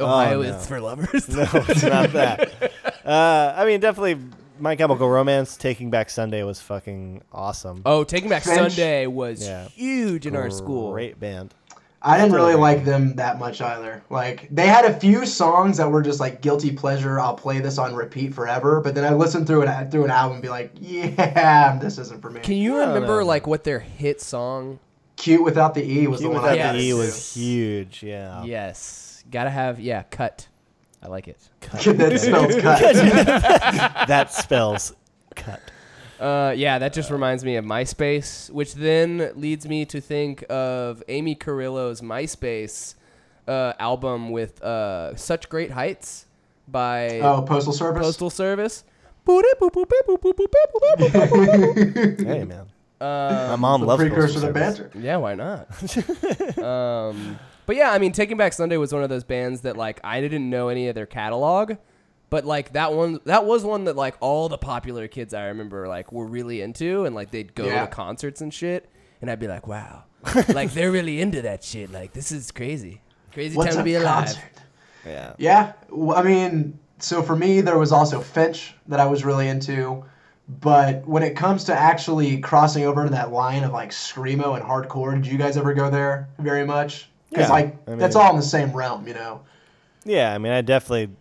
Oh, 0.00 0.06
Ohio 0.06 0.42
no. 0.42 0.48
is 0.48 0.66
for 0.66 0.80
lovers. 0.80 1.28
No, 1.36 1.46
it's 1.52 1.82
not 1.82 2.12
that. 2.12 2.72
Uh, 3.04 3.52
I 3.54 3.66
mean, 3.66 3.80
definitely, 3.80 4.18
My 4.58 4.76
Chemical 4.76 5.08
Romance, 5.08 5.56
Taking 5.56 5.90
Back 5.90 6.10
Sunday 6.10 6.42
was 6.44 6.60
fucking 6.60 7.22
awesome. 7.32 7.82
Oh, 7.84 8.04
Taking 8.04 8.28
Back 8.28 8.44
French- 8.44 8.74
Sunday 8.74 9.06
was 9.06 9.46
Yeah. 9.46 9.66
huge 9.68 10.26
in 10.26 10.36
our 10.36 10.50
school. 10.50 10.92
Great 10.92 11.18
band. 11.18 11.54
I 12.06 12.18
didn't 12.18 12.34
really 12.34 12.54
like 12.54 12.84
them 12.84 13.14
that 13.16 13.38
much 13.38 13.62
either. 13.62 14.02
Like 14.10 14.46
they 14.50 14.66
had 14.66 14.84
a 14.84 14.92
few 14.92 15.24
songs 15.24 15.78
that 15.78 15.90
were 15.90 16.02
just 16.02 16.20
like 16.20 16.42
guilty 16.42 16.70
pleasure. 16.70 17.18
I'll 17.18 17.34
play 17.34 17.60
this 17.60 17.78
on 17.78 17.94
repeat 17.94 18.34
forever. 18.34 18.80
But 18.82 18.94
then 18.94 19.04
I 19.04 19.14
listened 19.14 19.46
through 19.46 19.62
an 19.62 19.90
through 19.90 20.04
an 20.04 20.10
album 20.10 20.34
and 20.34 20.42
be 20.42 20.50
like, 20.50 20.70
yeah, 20.78 21.78
this 21.82 21.96
isn't 21.98 22.20
for 22.20 22.28
me. 22.30 22.40
Can 22.42 22.56
you 22.56 22.72
No, 22.72 22.88
remember 22.88 23.20
no. 23.20 23.26
like 23.26 23.46
what 23.46 23.64
their 23.64 23.78
hit 23.80 24.20
song? 24.20 24.78
Cute 25.16 25.42
without 25.42 25.72
the 25.74 25.82
e 25.82 26.06
was 26.06 26.20
Cute 26.20 26.30
the 26.30 26.34
one 26.34 26.42
Without 26.42 26.58
I 26.58 26.60
Yes. 26.60 26.76
the 26.76 26.82
E 26.82 26.92
listened 26.92 27.06
was 27.16 27.34
huge. 27.34 28.02
Yeah. 28.02 28.44
Yes, 28.44 29.24
gotta 29.30 29.50
have 29.50 29.80
yeah. 29.80 30.02
Cut. 30.10 30.48
I 31.04 31.08
like 31.08 31.28
it. 31.28 31.38
to. 31.80 31.92
that 31.92 32.18
spells 32.20 32.56
cut. 32.56 32.80
that 34.08 34.32
spells 34.32 34.94
cut. 35.36 35.60
Uh, 36.18 36.54
yeah, 36.56 36.78
that 36.78 36.94
just 36.94 37.10
reminds 37.10 37.44
me 37.44 37.56
of 37.56 37.64
MySpace, 37.64 38.48
which 38.50 38.74
then 38.74 39.30
leads 39.34 39.68
me 39.68 39.84
to 39.86 40.00
think 40.00 40.44
of 40.48 41.02
Amy 41.08 41.34
Carrillo's 41.34 42.00
MySpace 42.00 42.94
uh, 43.46 43.74
album 43.78 44.30
with 44.30 44.62
uh, 44.62 45.14
"Such 45.16 45.48
Great 45.50 45.72
Heights" 45.72 46.24
by 46.68 47.18
oh, 47.20 47.42
postal 47.42 47.74
service. 47.74 48.02
Postal 48.02 48.30
Service. 48.30 48.84
Hey, 49.26 49.42
man. 52.44 52.66
My 53.00 53.52
Um, 53.54 53.60
mom 53.60 53.80
the 53.82 53.86
loves 53.86 54.02
precursor 54.02 54.40
to 54.40 54.52
banter. 54.52 54.90
yeah, 54.94 55.16
why 55.16 55.34
not? 55.34 55.66
um, 56.58 57.38
but 57.66 57.76
yeah, 57.76 57.90
I 57.92 57.98
mean, 57.98 58.12
Taking 58.12 58.36
Back 58.36 58.52
Sunday 58.52 58.76
was 58.76 58.92
one 58.92 59.02
of 59.02 59.08
those 59.08 59.24
bands 59.24 59.62
that 59.62 59.76
like 59.76 60.00
I 60.04 60.20
didn't 60.20 60.48
know 60.48 60.68
any 60.68 60.88
of 60.88 60.94
their 60.94 61.06
catalog, 61.06 61.74
but 62.30 62.44
like 62.44 62.72
that 62.72 62.92
one, 62.92 63.20
that 63.24 63.44
was 63.44 63.64
one 63.64 63.84
that 63.84 63.96
like 63.96 64.16
all 64.20 64.48
the 64.48 64.58
popular 64.58 65.08
kids 65.08 65.34
I 65.34 65.46
remember 65.46 65.86
like 65.88 66.12
were 66.12 66.26
really 66.26 66.60
into, 66.62 67.04
and 67.04 67.14
like 67.14 67.30
they'd 67.30 67.54
go 67.54 67.66
Yeah. 67.66 67.82
to 67.82 67.86
concerts 67.86 68.40
and 68.40 68.52
shit, 68.52 68.88
and 69.20 69.30
I'd 69.30 69.40
be 69.40 69.48
like, 69.48 69.66
wow, 69.66 70.04
like 70.48 70.72
they're 70.72 70.92
really 70.92 71.20
into 71.20 71.42
that 71.42 71.62
shit. 71.64 71.90
Like 71.92 72.12
this 72.12 72.32
is 72.32 72.50
crazy, 72.50 73.00
crazy 73.32 73.56
What's 73.56 73.70
time 73.74 73.76
to 73.76 73.80
a 73.82 73.84
be 73.84 73.94
alive. 73.94 74.24
concert? 74.26 74.42
Yeah. 75.06 75.34
Yeah, 75.38 75.72
w- 75.90 76.14
I 76.14 76.22
mean, 76.22 76.78
so 76.98 77.22
for 77.22 77.36
me, 77.36 77.60
there 77.60 77.78
was 77.78 77.92
also 77.92 78.20
Finch 78.20 78.74
that 78.88 79.00
I 79.00 79.06
was 79.06 79.24
really 79.24 79.48
into. 79.48 80.04
But 80.60 81.06
when 81.06 81.22
it 81.22 81.36
comes 81.36 81.64
to 81.64 81.74
actually 81.74 82.36
crossing 82.38 82.84
over 82.84 83.04
to 83.04 83.10
that 83.10 83.32
line 83.32 83.64
of 83.64 83.72
like 83.72 83.90
screamo 83.90 84.54
and 84.56 84.62
hardcore, 84.62 85.14
did 85.14 85.26
you 85.26 85.38
guys 85.38 85.56
ever 85.56 85.72
go 85.72 85.88
there 85.90 86.28
very 86.38 86.66
much? 86.66 87.08
Because 87.34 87.48
Yeah, 87.48 87.54
like 87.54 87.88
I 87.88 87.94
that's 87.96 88.16
all 88.16 88.30
in 88.30 88.36
the 88.36 88.42
same 88.42 88.72
realm, 88.72 89.06
you 89.08 89.14
know. 89.14 89.42
Yeah, 90.04 90.32
I 90.32 90.38
mean, 90.38 90.52
I 90.52 90.60
definitely 90.60 91.14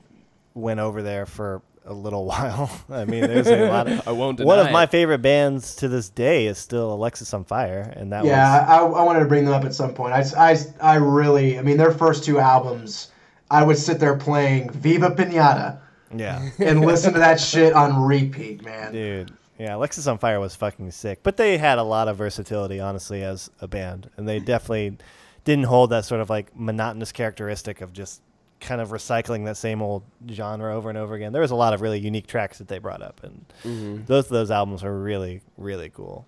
went 0.53 0.79
over 0.79 1.01
there 1.01 1.25
for 1.25 1.61
a 1.85 1.93
little 1.93 2.25
while. 2.33 2.69
I 2.89 3.05
mean, 3.05 3.21
there's 3.21 3.47
a 3.47 3.67
lot. 3.67 3.87
Of, 3.87 4.01
I 4.07 4.11
won't 4.11 4.37
Deny 4.37 4.47
one 4.47 4.57
deny 4.57 4.69
of 4.69 4.73
my 4.73 4.85
favorite 4.85 5.21
bands 5.21 5.75
to 5.77 5.87
this 5.87 6.09
day 6.09 6.45
is 6.47 6.57
still 6.57 6.97
Alexisonfire, 6.97 7.95
and 7.99 8.11
that 8.11 8.25
Yeah, 8.25 8.61
was 8.61 8.69
I, 8.69 8.77
I 9.01 9.03
wanted 9.03 9.19
to 9.21 9.25
bring 9.25 9.45
them 9.45 9.53
up 9.53 9.65
at 9.65 9.73
some 9.73 9.93
point. 9.93 10.13
I, 10.13 10.23
I, 10.37 10.57
I 10.81 10.95
really, 10.95 11.57
I 11.57 11.61
mean, 11.61 11.77
their 11.77 11.91
first 11.91 12.23
two 12.23 12.39
albums, 12.39 13.09
I 13.49 13.63
would 13.63 13.77
sit 13.77 13.99
there 13.99 14.15
playing 14.15 14.69
Viva 14.71 15.11
Pinata 15.11 15.79
yeah, 16.15 16.49
and 16.59 16.81
listen 16.81 17.13
to 17.13 17.19
that 17.19 17.39
shit 17.39 17.73
on 17.73 18.03
repeat, 18.03 18.63
man. 18.63 18.91
dude. 18.91 19.33
Yeah, 19.59 19.73
Alexisonfire 19.73 20.39
was 20.39 20.55
fucking 20.55 20.89
sick, 20.91 21.19
but 21.21 21.37
they 21.37 21.59
had 21.59 21.77
a 21.77 21.83
lot 21.83 22.07
of 22.07 22.17
versatility, 22.17 22.79
honestly, 22.79 23.23
as 23.23 23.51
a 23.61 23.67
band, 23.67 24.09
and 24.17 24.27
they 24.27 24.39
definitely 24.39 24.97
didn't 25.45 25.65
hold 25.65 25.89
that 25.91 26.05
sort 26.05 26.21
of 26.21 26.29
like 26.29 26.55
monotonous 26.57 27.11
characteristic 27.11 27.81
of 27.81 27.93
just 27.93 28.21
kind 28.59 28.79
of 28.79 28.89
recycling 28.89 29.43
that 29.45 29.57
same 29.57 29.81
old 29.81 30.03
genre 30.31 30.73
over 30.73 30.87
and 30.89 30.97
over 30.97 31.15
again. 31.15 31.33
There 31.33 31.41
was 31.41 31.51
a 31.51 31.55
lot 31.55 31.73
of 31.73 31.81
really 31.81 31.99
unique 31.99 32.27
tracks 32.27 32.59
that 32.59 32.67
they 32.69 32.77
brought 32.79 33.01
up, 33.01 33.21
and 33.23 33.45
Mm-hmm. 33.63 34.03
both 34.03 34.25
of 34.25 34.31
those 34.31 34.51
albums 34.51 34.83
were 34.83 34.97
really, 34.97 35.41
really 35.57 35.89
cool. 35.89 36.25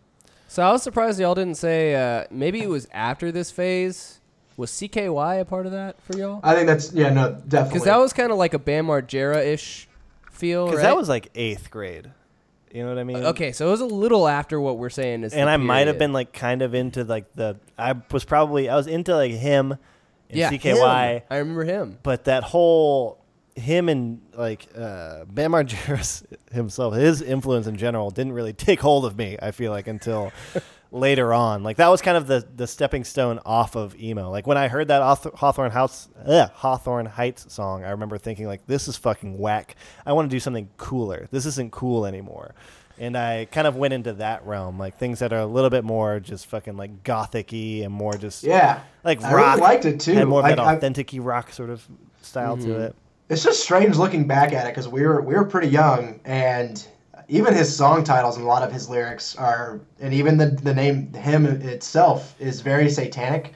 So 0.48 0.64
I 0.64 0.72
was 0.72 0.84
surprised 0.84 1.20
y'all 1.20 1.36
didn't 1.36 1.56
say 1.56 1.96
uh, 1.96 2.26
maybe 2.30 2.62
it 2.62 2.70
was 2.70 2.88
after 2.94 3.32
this 3.32 3.52
phase. 3.52 4.20
Was 4.58 4.72
CKY 4.72 5.42
a 5.42 5.46
part 5.46 5.66
of 5.66 5.74
that 5.74 6.02
for 6.02 6.18
y'all? 6.18 6.40
I 6.44 6.54
think 6.56 6.68
that's 6.68 6.94
yeah, 6.94 7.10
no, 7.10 7.32
definitely. 7.34 7.70
Because 7.70 7.84
that 7.86 7.98
was 7.98 8.14
kind 8.14 8.32
of 8.32 8.38
like 8.38 8.54
a 8.54 8.60
Bam 8.60 8.88
Margera 8.88 9.46
ish 9.46 9.88
feel, 10.32 10.66
Because 10.66 10.78
right? 10.78 10.84
that 10.90 10.96
was 10.98 11.10
like 11.10 11.30
eighth 11.36 11.70
grade. 11.72 12.10
You 12.76 12.84
know 12.84 12.90
what 12.90 13.00
I 13.00 13.04
mean? 13.06 13.18
okay. 13.28 13.54
So 13.54 13.70
it 13.70 13.72
was 13.72 13.80
a 13.80 13.86
little 13.86 14.28
after 14.28 14.60
what 14.60 14.78
we're 14.78 14.90
saying 14.90 15.24
is. 15.24 15.34
and 15.34 15.50
I 15.50 15.56
might 15.56 15.88
have 15.88 15.98
been 15.98 16.12
like 16.12 16.34
kind 16.34 16.62
of 16.62 16.74
into 16.74 17.06
like 17.06 17.34
the 17.34 17.58
I 17.78 17.96
was 18.12 18.26
probably 18.26 18.68
I 18.68 18.76
was 18.76 18.88
into 18.88 19.16
like 19.16 19.32
him 19.32 19.72
and 19.72 19.80
yeah, 20.38 20.52
CKY, 20.52 21.16
him. 21.16 21.22
I 21.30 21.38
remember 21.38 21.64
him. 21.64 21.98
but 22.04 22.26
that 22.26 22.44
whole 22.44 23.24
him 23.56 23.88
and 23.88 24.20
like 24.34 24.68
uh, 24.78 25.24
Bam 25.24 25.54
Margera 25.54 26.26
himself, 26.52 26.96
his 26.96 27.22
influence 27.22 27.66
in 27.66 27.78
general 27.78 28.12
didn't 28.12 28.34
really 28.34 28.52
take 28.52 28.82
hold 28.82 29.06
of 29.06 29.18
me. 29.18 29.38
I 29.42 29.52
feel 29.52 29.72
like 29.72 29.88
until 29.88 30.34
later 30.96 31.34
on, 31.34 31.62
like 31.64 31.78
that 31.78 31.90
was 31.90 32.02
kind 32.02 32.18
of 32.18 32.26
the 32.28 32.48
the 32.56 32.66
stepping 32.66 33.04
stone 33.04 33.40
off 33.46 33.76
of 33.76 33.96
emo. 34.00 34.32
Like 34.32 34.48
when 34.48 34.58
I 34.58 34.68
heard 34.68 34.88
that 34.88 35.02
Hawthorne 35.02 35.72
House, 35.72 36.08
ugh, 36.26 36.50
Hawthorne 36.54 37.06
Heights 37.06 37.54
song, 37.54 37.84
I 37.84 37.92
remember 37.92 38.18
thinking 38.18 38.48
like, 38.48 38.66
this 38.66 38.88
is 38.88 38.98
fucking 38.98 39.38
whack. 39.38 39.76
I 40.06 40.14
want 40.14 40.30
to 40.30 40.36
do 40.36 40.40
something 40.40 40.70
cooler. 40.78 41.28
This 41.32 41.46
isn't 41.46 41.72
cool 41.72 42.06
anymore. 42.06 42.56
And 42.98 43.18
I 43.18 43.46
kind 43.52 43.68
of 43.68 43.76
went 43.76 43.94
into 43.94 44.14
that 44.14 44.46
realm, 44.46 44.80
like 44.80 44.98
things 44.98 45.20
that 45.20 45.34
are 45.34 45.40
a 45.40 45.46
little 45.46 45.70
bit 45.70 45.84
more 45.84 46.22
just 46.22 46.46
fucking 46.48 46.78
like 46.78 47.04
gothic-y 47.04 47.82
and 47.84 47.94
more 47.94 48.14
just 48.14 48.44
yeah, 48.44 48.80
like 49.04 49.22
I 49.22 49.34
really 49.34 49.60
liked 49.62 49.84
it 49.86 50.00
too. 50.00 50.14
Had 50.14 50.28
more 50.30 50.40
of 50.40 50.44
Like, 50.44 50.56
that 50.56 50.62
I- 50.62 50.76
authentic 50.76 51.12
rock 51.16 51.52
sort 51.52 51.70
of 51.70 51.86
style 52.22 52.56
to 52.56 52.64
mm-hmm. 52.64 52.82
it. 52.82 52.96
it's 53.28 53.44
just 53.44 53.62
strange 53.62 53.98
looking 53.98 54.28
back 54.28 54.54
at 54.54 54.66
it 54.66 54.70
because 54.70 54.88
we 54.88 55.02
were 55.06 55.22
we 55.22 55.36
were 55.36 55.44
pretty 55.44 55.68
young 55.68 56.22
and 56.24 56.88
even 57.28 57.54
his 57.54 57.76
song 57.76 58.04
titles 58.04 58.36
and 58.38 58.46
a 58.46 58.48
lot 58.48 58.64
of 58.64 58.72
his 58.72 58.90
lyrics 58.90 59.36
are 59.36 59.80
and 60.00 60.14
even 60.14 60.38
the 60.38 60.48
the 60.48 60.74
name 60.74 61.12
him 61.14 61.46
itself 61.46 62.36
is 62.40 62.62
very 62.62 62.90
satanic. 62.90 63.54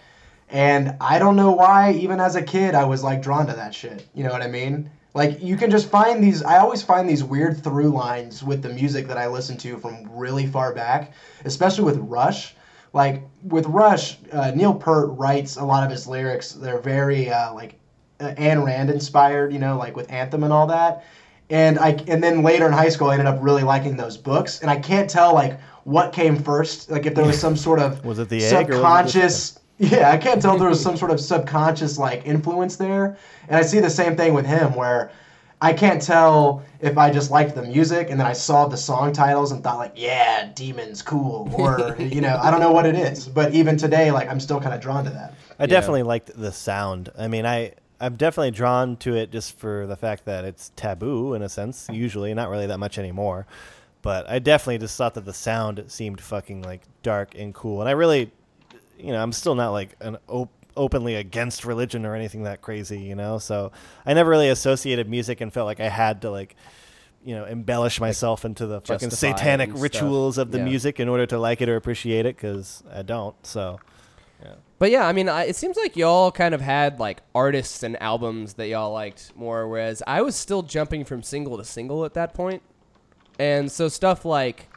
And 0.50 0.96
I 1.00 1.20
don't 1.20 1.36
know 1.36 1.52
why 1.52 1.92
even 1.92 2.20
as 2.20 2.36
a 2.36 2.42
kid 2.42 2.76
I 2.76 2.86
was 2.86 3.04
like 3.04 3.22
drawn 3.22 3.46
to 3.48 3.54
that 3.54 3.74
shit. 3.74 4.08
You 4.14 4.24
know 4.24 4.32
what 4.32 4.42
I 4.42 4.48
mean? 4.48 4.90
Like 5.14 5.42
you 5.42 5.58
can 5.58 5.70
just 5.70 5.90
find 5.90 6.24
these 6.24 6.44
I 6.44 6.58
always 6.58 6.82
find 6.82 7.10
these 7.10 7.24
weird 7.24 7.64
through 7.64 7.90
lines 7.90 8.44
with 8.44 8.62
the 8.62 8.70
music 8.70 9.08
that 9.08 9.18
I 9.18 9.28
listen 9.28 9.58
to 9.58 9.78
from 9.78 10.08
really 10.10 10.48
far 10.48 10.74
back 10.74 11.14
especially 11.46 11.86
with 11.86 11.98
Rush. 11.98 12.56
Like 12.92 13.24
with 13.44 13.68
Rush 13.68 14.18
uh, 14.32 14.52
Neil 14.56 14.74
Peart 14.74 15.12
writes 15.12 15.58
a 15.58 15.64
lot 15.64 15.84
of 15.84 15.92
his 15.92 16.08
lyrics. 16.08 16.54
They're 16.54 16.80
very 16.80 17.30
uh, 17.30 17.54
like 17.54 17.80
uh, 18.20 18.34
Rand 18.38 18.90
inspired, 18.90 19.54
you 19.54 19.60
know, 19.60 19.78
like 19.78 19.96
with 19.96 20.12
Anthem 20.12 20.44
and 20.44 20.52
all 20.52 20.68
that. 20.68 21.04
And 21.50 21.80
I 21.80 21.92
and 22.08 22.24
then 22.24 22.44
later 22.44 22.68
in 22.68 22.74
high 22.74 22.90
school, 22.90 23.10
I 23.10 23.14
ended 23.14 23.28
up 23.28 23.40
really 23.42 23.64
liking 23.64 23.98
those 23.98 24.18
books. 24.18 24.62
And 24.62 24.70
I 24.70 24.78
can't 24.78 25.10
tell 25.10 25.34
like 25.34 25.60
what 25.84 26.14
came 26.14 26.36
first, 26.38 26.92
like 26.92 27.06
if 27.06 27.16
there 27.16 27.26
was 27.26 27.40
some 27.40 27.56
sort 27.56 27.80
of 27.80 28.04
Was 28.12 28.20
it 28.20 28.30
the 28.30 28.44
egg 28.44 28.44
or 28.44 28.48
was 28.48 28.58
it 28.58 28.68
the- 28.70 28.76
subconscious. 28.76 29.60
Yeah, 29.82 30.12
I 30.12 30.18
can't 30.18 30.42
tell 30.42 30.56
if 30.56 30.60
there 30.60 30.68
was 30.68 30.84
some 30.84 30.98
sort 30.98 31.10
of 31.10 31.22
subconscious 31.22 31.98
like 31.98 32.26
influence 32.26 32.76
there. 32.76 33.18
And 33.48 33.56
I 33.56 33.62
see 33.62 33.80
the 33.80 33.90
same 33.90 34.18
thing 34.18 34.34
with 34.34 34.46
him, 34.46 34.76
where 34.76 35.10
I 35.62 35.72
can't 35.72 36.02
tell 36.02 36.64
if 36.82 36.98
I 36.98 37.10
just 37.12 37.32
liked 37.32 37.56
the 37.56 37.64
music 37.64 38.10
and 38.10 38.20
then 38.20 38.28
I 38.28 38.34
saw 38.34 38.68
the 38.68 38.76
song 38.76 39.14
titles 39.14 39.54
and 39.54 39.64
thought 39.64 39.78
like, 39.78 39.94
yeah, 39.96 40.50
demons, 40.54 41.02
cool, 41.02 41.50
or 41.54 41.96
you 42.00 42.20
know, 42.20 42.38
I 42.44 42.52
don't 42.52 42.60
know 42.60 42.74
what 42.74 42.86
it 42.86 42.96
is. 42.96 43.30
But 43.30 43.54
even 43.54 43.78
today, 43.78 44.12
like 44.12 44.30
I'm 44.30 44.42
still 44.42 44.60
kind 44.60 44.74
of 44.74 44.82
drawn 44.82 45.06
to 45.06 45.12
that. 45.12 45.34
I 45.58 45.66
definitely 45.66 46.04
liked 46.04 46.32
the 46.36 46.52
sound. 46.52 47.10
I 47.18 47.30
mean, 47.30 47.46
I 47.46 47.72
I'm 48.02 48.16
definitely 48.16 48.52
drawn 48.52 48.96
to 48.98 49.16
it 49.16 49.32
just 49.32 49.58
for 49.58 49.86
the 49.88 49.96
fact 49.96 50.26
that 50.26 50.46
it's 50.46 50.72
taboo 50.76 51.34
in 51.34 51.42
a 51.42 51.50
sense. 51.50 51.88
Usually, 51.92 52.34
not 52.34 52.50
really 52.50 52.68
that 52.68 52.78
much 52.80 52.98
anymore. 52.98 53.46
But 54.02 54.30
I 54.30 54.40
definitely 54.40 54.78
just 54.78 54.96
thought 54.98 55.16
that 55.16 55.26
the 55.26 55.34
sound 55.34 55.84
seemed 55.88 56.22
fucking 56.22 56.62
like 56.62 56.82
dark 57.04 57.36
and 57.36 57.54
cool. 57.54 57.82
And 57.82 57.90
I 57.90 57.94
really, 57.94 58.32
you 58.98 59.12
know, 59.12 59.22
I'm 59.22 59.34
still 59.34 59.56
not 59.56 59.72
like 59.72 59.96
an 60.00 60.18
op- 60.30 60.52
openly 60.78 61.16
against 61.16 61.66
religion 61.66 62.06
or 62.06 62.16
anything 62.16 62.44
that 62.44 62.62
crazy, 62.62 63.00
you 63.02 63.16
know. 63.16 63.38
So 63.40 63.74
I 64.06 64.14
never 64.14 64.30
really 64.30 64.48
associated 64.50 65.10
music 65.10 65.42
and 65.42 65.52
felt 65.52 65.66
like 65.66 65.80
I 65.80 65.90
had 65.90 66.22
to 66.22 66.32
like. 66.32 66.56
You 67.22 67.36
know, 67.36 67.44
embellish 67.44 68.00
myself 68.00 68.46
into 68.46 68.66
the 68.66 68.80
fucking 68.80 69.10
satanic 69.10 69.72
rituals 69.74 70.38
of 70.38 70.52
the 70.52 70.58
Yeah. 70.60 70.64
music 70.64 71.02
in 71.02 71.10
order 71.10 71.26
to 71.26 71.38
like 71.38 71.60
it 71.60 71.68
or 71.68 71.76
appreciate 71.76 72.26
it, 72.26 72.38
because 72.38 72.82
I 72.90 73.02
don't. 73.02 73.36
So, 73.46 73.82
But 74.80 74.92
yeah, 74.92 75.06
I 75.06 75.12
mean, 75.12 75.28
I, 75.28 75.44
it 75.44 75.56
seems 75.58 75.76
like 75.76 75.98
y'all 75.98 76.32
kind 76.32 76.56
of 76.56 76.62
had 76.62 77.00
like 77.00 77.22
artists 77.36 77.84
and 77.84 78.02
albums 78.02 78.54
that 78.54 78.68
y'all 78.70 78.94
liked 78.94 79.34
more, 79.36 79.68
whereas 79.68 80.02
I 80.08 80.22
was 80.22 80.36
still 80.36 80.62
jumping 80.64 81.04
from 81.04 81.22
single 81.22 81.58
to 81.58 81.66
single 81.66 82.06
at 82.06 82.14
that 82.14 82.34
point. 82.34 82.64
And 83.38 83.70
so 83.72 83.90
stuff 83.90 84.24
like 84.26 84.70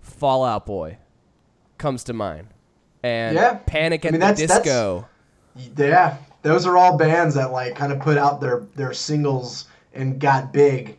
Fall 0.00 0.44
Out 0.44 0.66
Boy 0.66 0.98
comes 1.78 2.04
to 2.04 2.12
mind, 2.12 2.48
and 3.02 3.34
Yeah. 3.34 3.54
Panic 3.66 4.04
I 4.06 4.10
mean, 4.10 4.20
the 4.20 4.26
that's- 4.26 4.40
that's- 4.40 4.62
Disco. 4.62 5.08
Yeah, 5.76 6.16
those 6.42 6.64
are 6.64 6.76
all 6.76 6.96
bands 6.96 7.34
that 7.34 7.50
like 7.50 7.74
kind 7.74 7.92
of 7.92 7.98
put 7.98 8.16
out 8.18 8.40
their 8.40 8.62
their 8.76 8.92
singles 8.92 9.66
and 9.94 10.20
got 10.20 10.52
big 10.52 10.96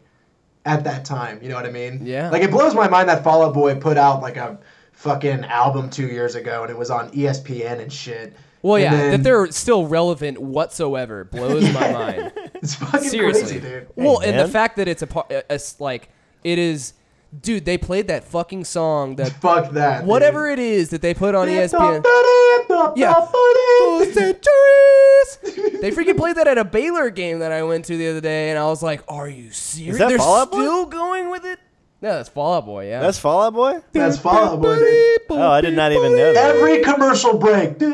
at 0.66 0.84
that 0.84 1.06
time. 1.06 1.40
You 1.42 1.48
know 1.50 1.56
what 1.56 1.66
I 1.66 1.72
mean? 1.72 2.02
Yeah. 2.06 2.30
Like 2.30 2.44
it 2.44 2.52
blows 2.52 2.76
my 2.76 2.90
mind 2.90 3.08
that 3.08 3.24
Fall 3.24 3.44
Out 3.46 3.54
Boy 3.54 3.76
put 3.76 3.98
out 3.98 4.22
like 4.22 4.36
a 4.36 4.60
fucking 5.02 5.46
album 5.46 5.90
two 5.90 6.08
years 6.08 6.36
ago 6.36 6.62
and 6.62 6.70
it 6.72 6.78
was 6.78 6.90
on 6.92 7.10
ESPN 7.12 7.80
and 7.80 7.92
shit. 7.92 8.34
Well, 8.62 8.76
And 8.76 8.84
yeah, 8.84 8.92
then- 8.92 9.12
that 9.12 9.24
they're 9.24 9.48
still 9.52 9.88
relevant 9.88 10.40
whatsoever 10.40 11.24
blows 11.26 11.64
my 11.74 11.92
mind. 11.94 12.32
it's 12.56 12.76
fucking 12.76 13.10
Seriously, 13.10 13.42
crazy, 13.44 13.60
dude. 13.60 13.88
Well, 13.96 14.20
and 14.22 14.38
the 14.38 14.48
fact 14.48 14.76
that 14.78 14.88
it's 14.88 15.02
a 15.02 15.08
part, 15.08 15.34
like 15.80 16.10
it 16.44 16.60
is, 16.60 16.94
dude. 17.42 17.66
They 17.66 17.80
played 17.80 18.08
that 18.10 18.24
fucking 18.26 18.66
song 18.66 19.16
that 19.16 19.32
Fuck 19.42 19.72
that. 19.72 20.06
whatever 20.06 20.48
it 20.50 20.60
is 20.60 20.90
that 20.92 21.02
they 21.02 21.16
put 21.16 21.34
on 21.34 21.48
ESPN. 21.48 22.04
Yeah. 22.06 22.92
Yeah. 22.96 23.14
Full 23.26 24.06
centuries. 24.06 25.72
they 25.82 25.92
freaking 25.92 26.18
played 26.18 26.36
that 26.38 26.48
at 26.48 26.58
a 26.58 26.64
Baylor 26.64 27.10
game 27.10 27.40
that 27.40 27.52
I 27.52 27.64
went 27.64 27.86
to 27.86 27.98
the 27.98 28.08
other 28.10 28.22
day, 28.22 28.50
and 28.50 28.58
I 28.58 28.66
was 28.66 28.82
like, 28.82 29.04
"Are 29.08 29.28
you 29.28 29.52
serious? 29.52 29.98
that 30.00 30.10
They're 30.10 30.18
Fall 30.18 30.36
Out 30.38 30.48
still 30.50 30.86
going 30.86 31.30
with 31.30 31.46
it?" 31.46 31.60
No, 32.02 32.16
that's 32.16 32.30
Fall 32.30 32.56
Out 32.56 32.66
Boy. 32.66 32.90
Yeah, 32.90 33.00
that's 33.00 33.20
Fall 33.20 33.44
Out 33.44 33.54
Boy. 33.54 33.80
That's 33.92 34.18
Fall 34.18 34.36
Out 34.36 34.62
Boy, 34.62 34.76
dude. 34.76 35.22
Oh, 35.30 35.52
I 35.52 35.62
did 35.62 35.76
not 35.76 35.92
even 35.92 36.16
know 36.16 36.34
that. 36.34 36.56
Every 36.56 36.82
commercial 36.82 37.38
break. 37.38 37.80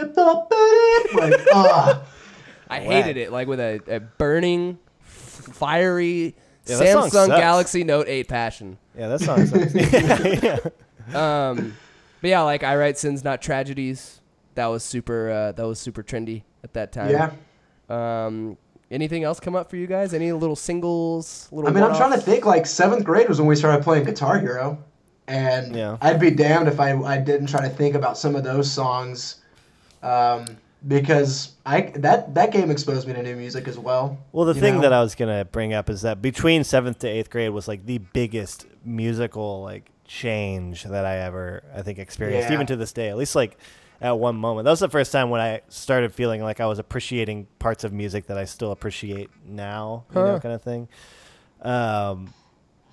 Like, 1.13 1.33
ah. 1.53 2.03
I 2.69 2.79
hated 2.79 3.17
it, 3.17 3.31
like 3.31 3.47
with 3.47 3.59
a, 3.59 3.79
a 3.87 3.99
burning, 3.99 4.77
f- 5.01 5.49
fiery 5.53 6.35
Yeah, 6.65 6.77
that 6.77 6.93
song 6.93 7.09
Samsung 7.09 7.11
sucks. 7.11 7.39
Galaxy 7.39 7.83
Note 7.83 8.07
8 8.09 8.27
passion. 8.27 8.77
Yeah, 8.97 9.07
that 9.09 9.21
song 9.21 9.45
sucks. 9.45 10.71
Um, 11.15 11.75
but 12.21 12.29
yeah, 12.29 12.41
like 12.41 12.63
I 12.63 12.75
write 12.75 12.97
sins, 12.97 13.23
not 13.23 13.41
tragedies. 13.41 14.19
That 14.55 14.67
was 14.67 14.83
super. 14.83 15.29
Uh, 15.29 15.51
that 15.53 15.65
was 15.65 15.79
super 15.79 16.03
trendy 16.03 16.43
at 16.63 16.73
that 16.73 16.91
time. 16.91 17.11
Yeah. 17.11 17.31
Um, 17.89 18.57
anything 18.91 19.23
else 19.23 19.39
come 19.39 19.55
up 19.55 19.69
for 19.69 19.75
you 19.77 19.88
guys? 19.88 20.13
Any 20.13 20.31
little 20.31 20.55
singles? 20.55 21.47
Little 21.51 21.69
I 21.69 21.73
mean, 21.73 21.83
I'm 21.83 21.95
trying 21.95 22.11
to 22.13 22.19
think. 22.19 22.45
Like 22.45 22.65
seventh 22.65 23.03
grade 23.03 23.27
was 23.29 23.39
when 23.39 23.47
we 23.47 23.55
started 23.55 23.83
playing 23.83 24.05
Guitar 24.05 24.39
Hero, 24.39 24.77
and 25.27 25.75
Yeah. 25.75 25.97
I'd 26.01 26.19
be 26.19 26.31
damned 26.31 26.67
if 26.67 26.79
I 26.79 26.91
I 27.03 27.17
didn't 27.17 27.47
try 27.47 27.61
to 27.61 27.69
think 27.69 27.95
about 27.95 28.17
some 28.17 28.35
of 28.35 28.43
those 28.43 28.71
songs, 28.71 29.38
um, 30.03 30.45
because 30.88 31.53
I 31.65 31.91
that 31.95 32.33
that 32.35 32.51
game 32.51 32.69
exposed 32.71 33.07
me 33.07 33.13
to 33.13 33.23
new 33.23 33.35
music 33.35 33.67
as 33.67 33.77
well. 33.79 34.17
well, 34.31 34.45
the 34.45 34.53
thing 34.53 34.75
know? 34.75 34.81
that 34.81 34.93
I 34.93 35.01
was 35.01 35.15
gonna 35.15 35.45
bring 35.45 35.73
up 35.73 35.89
is 35.89 36.01
that 36.03 36.21
between 36.21 36.63
seventh 36.63 36.99
to 36.99 37.07
eighth 37.07 37.29
grade 37.29 37.49
was 37.51 37.67
like 37.67 37.85
the 37.85 37.97
biggest 37.97 38.65
musical 38.85 39.61
like 39.63 39.89
change 40.05 40.83
that 40.85 41.05
I 41.05 41.17
ever 41.17 41.63
I 41.75 41.81
think 41.81 41.99
experienced, 41.99 42.47
Yeah. 42.49 42.53
even 42.55 42.67
to 42.67 42.75
this 42.77 42.93
day. 42.93 43.09
At 43.09 43.17
least 43.17 43.35
like 43.35 43.57
at 44.01 44.17
one 44.19 44.35
moment, 44.35 44.65
that 44.65 44.71
was 44.71 44.79
the 44.79 44.89
first 44.89 45.11
time 45.11 45.29
when 45.29 45.41
I 45.41 45.61
started 45.69 46.13
feeling 46.13 46.41
like 46.43 46.59
I 46.59 46.65
was 46.67 46.79
appreciating 46.79 47.47
parts 47.59 47.83
of 47.83 47.91
music 47.93 48.27
that 48.27 48.37
I 48.37 48.45
still 48.45 48.71
appreciate 48.71 49.29
now, 49.45 50.03
you 50.13 50.21
know, 50.21 50.39
kind 50.39 50.53
of 50.53 50.61
thing. 50.61 50.87
Um, 51.61 52.33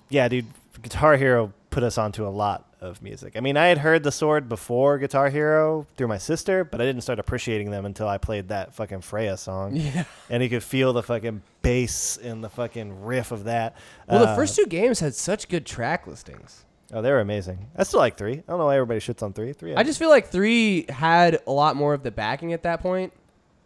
yeah, 0.09 0.27
dude, 0.27 0.47
Guitar 0.81 1.17
Hero 1.17 1.53
put 1.69 1.83
us 1.83 1.97
onto 1.97 2.25
a 2.25 2.29
lot 2.29 2.63
of 2.81 3.01
music. 3.01 3.33
I 3.35 3.39
mean, 3.39 3.57
I 3.57 3.67
had 3.67 3.79
heard 3.79 4.03
the 4.03 4.11
sword 4.11 4.47
before 4.47 4.97
Guitar 4.97 5.29
Hero 5.29 5.87
through 5.97 6.07
my 6.07 6.17
sister, 6.17 6.63
but 6.63 6.79
I 6.81 6.85
didn't 6.85 7.01
start 7.01 7.19
appreciating 7.19 7.71
them 7.71 7.85
until 7.85 8.07
I 8.07 8.17
played 8.17 8.49
that 8.49 8.73
fucking 8.75 9.01
Freya 9.01 9.37
song. 9.37 9.75
Yeah. 9.85 10.03
And 10.29 10.41
you 10.43 10.49
could 10.49 10.63
feel 10.63 10.93
the 10.93 11.03
fucking 11.03 11.41
bass 11.61 12.17
and 12.17 12.43
the 12.43 12.49
fucking 12.49 13.03
riff 13.03 13.31
of 13.31 13.45
that. 13.45 13.75
Well, 14.07 14.19
the 14.19 14.29
Uh, 14.29 14.35
first 14.35 14.55
two 14.55 14.65
games 14.67 14.99
had 14.99 15.15
such 15.15 15.47
good 15.49 15.65
track 15.65 16.07
listings. 16.07 16.65
Oh, 16.93 17.01
they 17.01 17.11
were 17.11 17.19
amazing. 17.19 17.67
I 17.75 17.83
still 17.83 17.99
like 17.99 18.17
three. 18.17 18.33
I 18.33 18.43
don't 18.47 18.59
know 18.59 18.65
why 18.65 18.75
everybody 18.75 18.99
shits 18.99 19.23
on 19.23 19.33
three. 19.33 19.53
Three. 19.53 19.75
I 19.75 19.83
just 19.83 19.99
feel 19.99 20.09
like 20.09 20.27
three 20.27 20.85
had 20.89 21.39
a 21.47 21.51
lot 21.51 21.75
more 21.75 21.93
of 21.93 22.03
the 22.03 22.11
backing 22.11 22.53
at 22.53 22.63
that 22.63 22.81
point, 22.81 23.11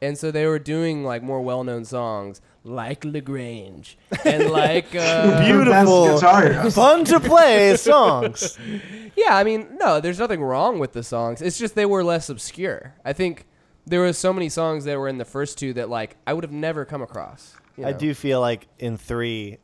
and 0.01 0.17
so 0.17 0.31
they 0.31 0.45
were 0.45 0.59
doing 0.59 1.03
like 1.03 1.21
more 1.21 1.41
well-known 1.41 1.85
songs 1.85 2.41
like 2.63 3.03
La 3.05 3.19
Grange 3.19 3.97
and 4.25 4.49
like 4.51 4.95
uh, 4.95 5.43
beautiful, 5.45 6.05
Best 6.05 6.21
Guitar 6.23 6.53
Hero. 6.53 6.69
fun 6.71 7.05
to 7.05 7.19
play 7.19 7.75
songs. 7.75 8.57
yeah. 9.15 9.35
I 9.35 9.43
mean, 9.43 9.67
no, 9.79 9.99
there's 9.99 10.19
nothing 10.19 10.41
wrong 10.41 10.79
with 10.79 10.93
the 10.93 11.03
songs. 11.03 11.41
It's 11.41 11.57
just 11.57 11.75
they 11.75 11.85
were 11.85 12.03
less 12.03 12.29
obscure. 12.29 12.95
I 13.03 13.13
think 13.13 13.45
there 13.85 14.01
was 14.01 14.17
so 14.17 14.31
many 14.31 14.49
songs 14.49 14.85
that 14.85 14.97
were 14.97 15.07
in 15.07 15.17
the 15.17 15.25
first 15.25 15.57
two 15.57 15.73
that 15.73 15.89
like 15.89 16.15
I 16.27 16.33
would 16.33 16.43
have 16.43 16.53
never 16.53 16.85
come 16.85 17.01
across. 17.01 17.55
you 17.77 17.85
I 17.85 17.91
do 17.91 18.13
feel 18.13 18.39
like 18.39 18.67
in 18.77 18.97
three, 18.97 19.57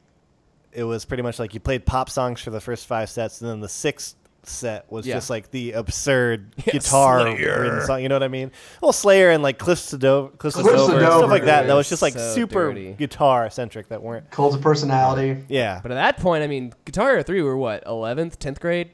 it 0.75 0.83
was 0.83 1.05
pretty 1.05 1.23
much 1.23 1.39
like 1.39 1.53
you 1.53 1.59
played 1.59 1.85
pop 1.85 2.09
songs 2.09 2.41
for 2.41 2.49
the 2.51 2.61
first 2.61 2.85
five 2.87 3.09
sets, 3.09 3.41
and 3.41 3.49
then 3.49 3.59
the 3.61 3.69
sixth 3.69 4.15
set 4.43 4.91
was 4.91 5.07
Yeah. 5.07 5.15
just 5.15 5.29
like 5.31 5.49
the 5.49 5.71
absurd 5.71 6.53
Yeah, 6.65 6.73
guitar 6.73 7.21
Slayer. 7.21 7.61
written 7.61 7.81
song. 7.81 8.03
You 8.03 8.09
know 8.09 8.15
what 8.15 8.21
I 8.23 8.27
mean? 8.27 8.51
Well, 8.81 8.93
Slayer 8.93 9.31
and 9.31 9.41
like 9.41 9.57
Cliffs 9.57 9.91
of 9.93 9.99
Dover, 10.01 10.29
Cliffs 10.37 10.55
Cliffs 10.55 10.69
of 10.69 10.75
Dover, 10.75 10.99
Dover, 10.99 11.17
stuff 11.19 11.29
like 11.31 11.45
that. 11.45 11.65
That 11.65 11.73
was 11.73 11.89
just 11.89 12.03
like 12.03 12.13
So 12.13 12.35
super 12.35 12.71
guitar 12.73 13.49
centric. 13.49 13.87
That 13.89 14.03
weren't. 14.03 14.29
Cult 14.29 14.53
of 14.53 14.61
Personality. 14.61 15.43
Yeah, 15.49 15.79
But 15.81 15.91
at 15.91 15.95
that 15.95 16.17
point, 16.21 16.43
I 16.43 16.47
mean, 16.47 16.73
Guitar 16.85 17.09
Hero 17.09 17.23
three 17.23 17.41
were 17.41 17.57
what 17.57 17.83
11th, 17.85 18.37
10th 18.37 18.59
grade. 18.59 18.91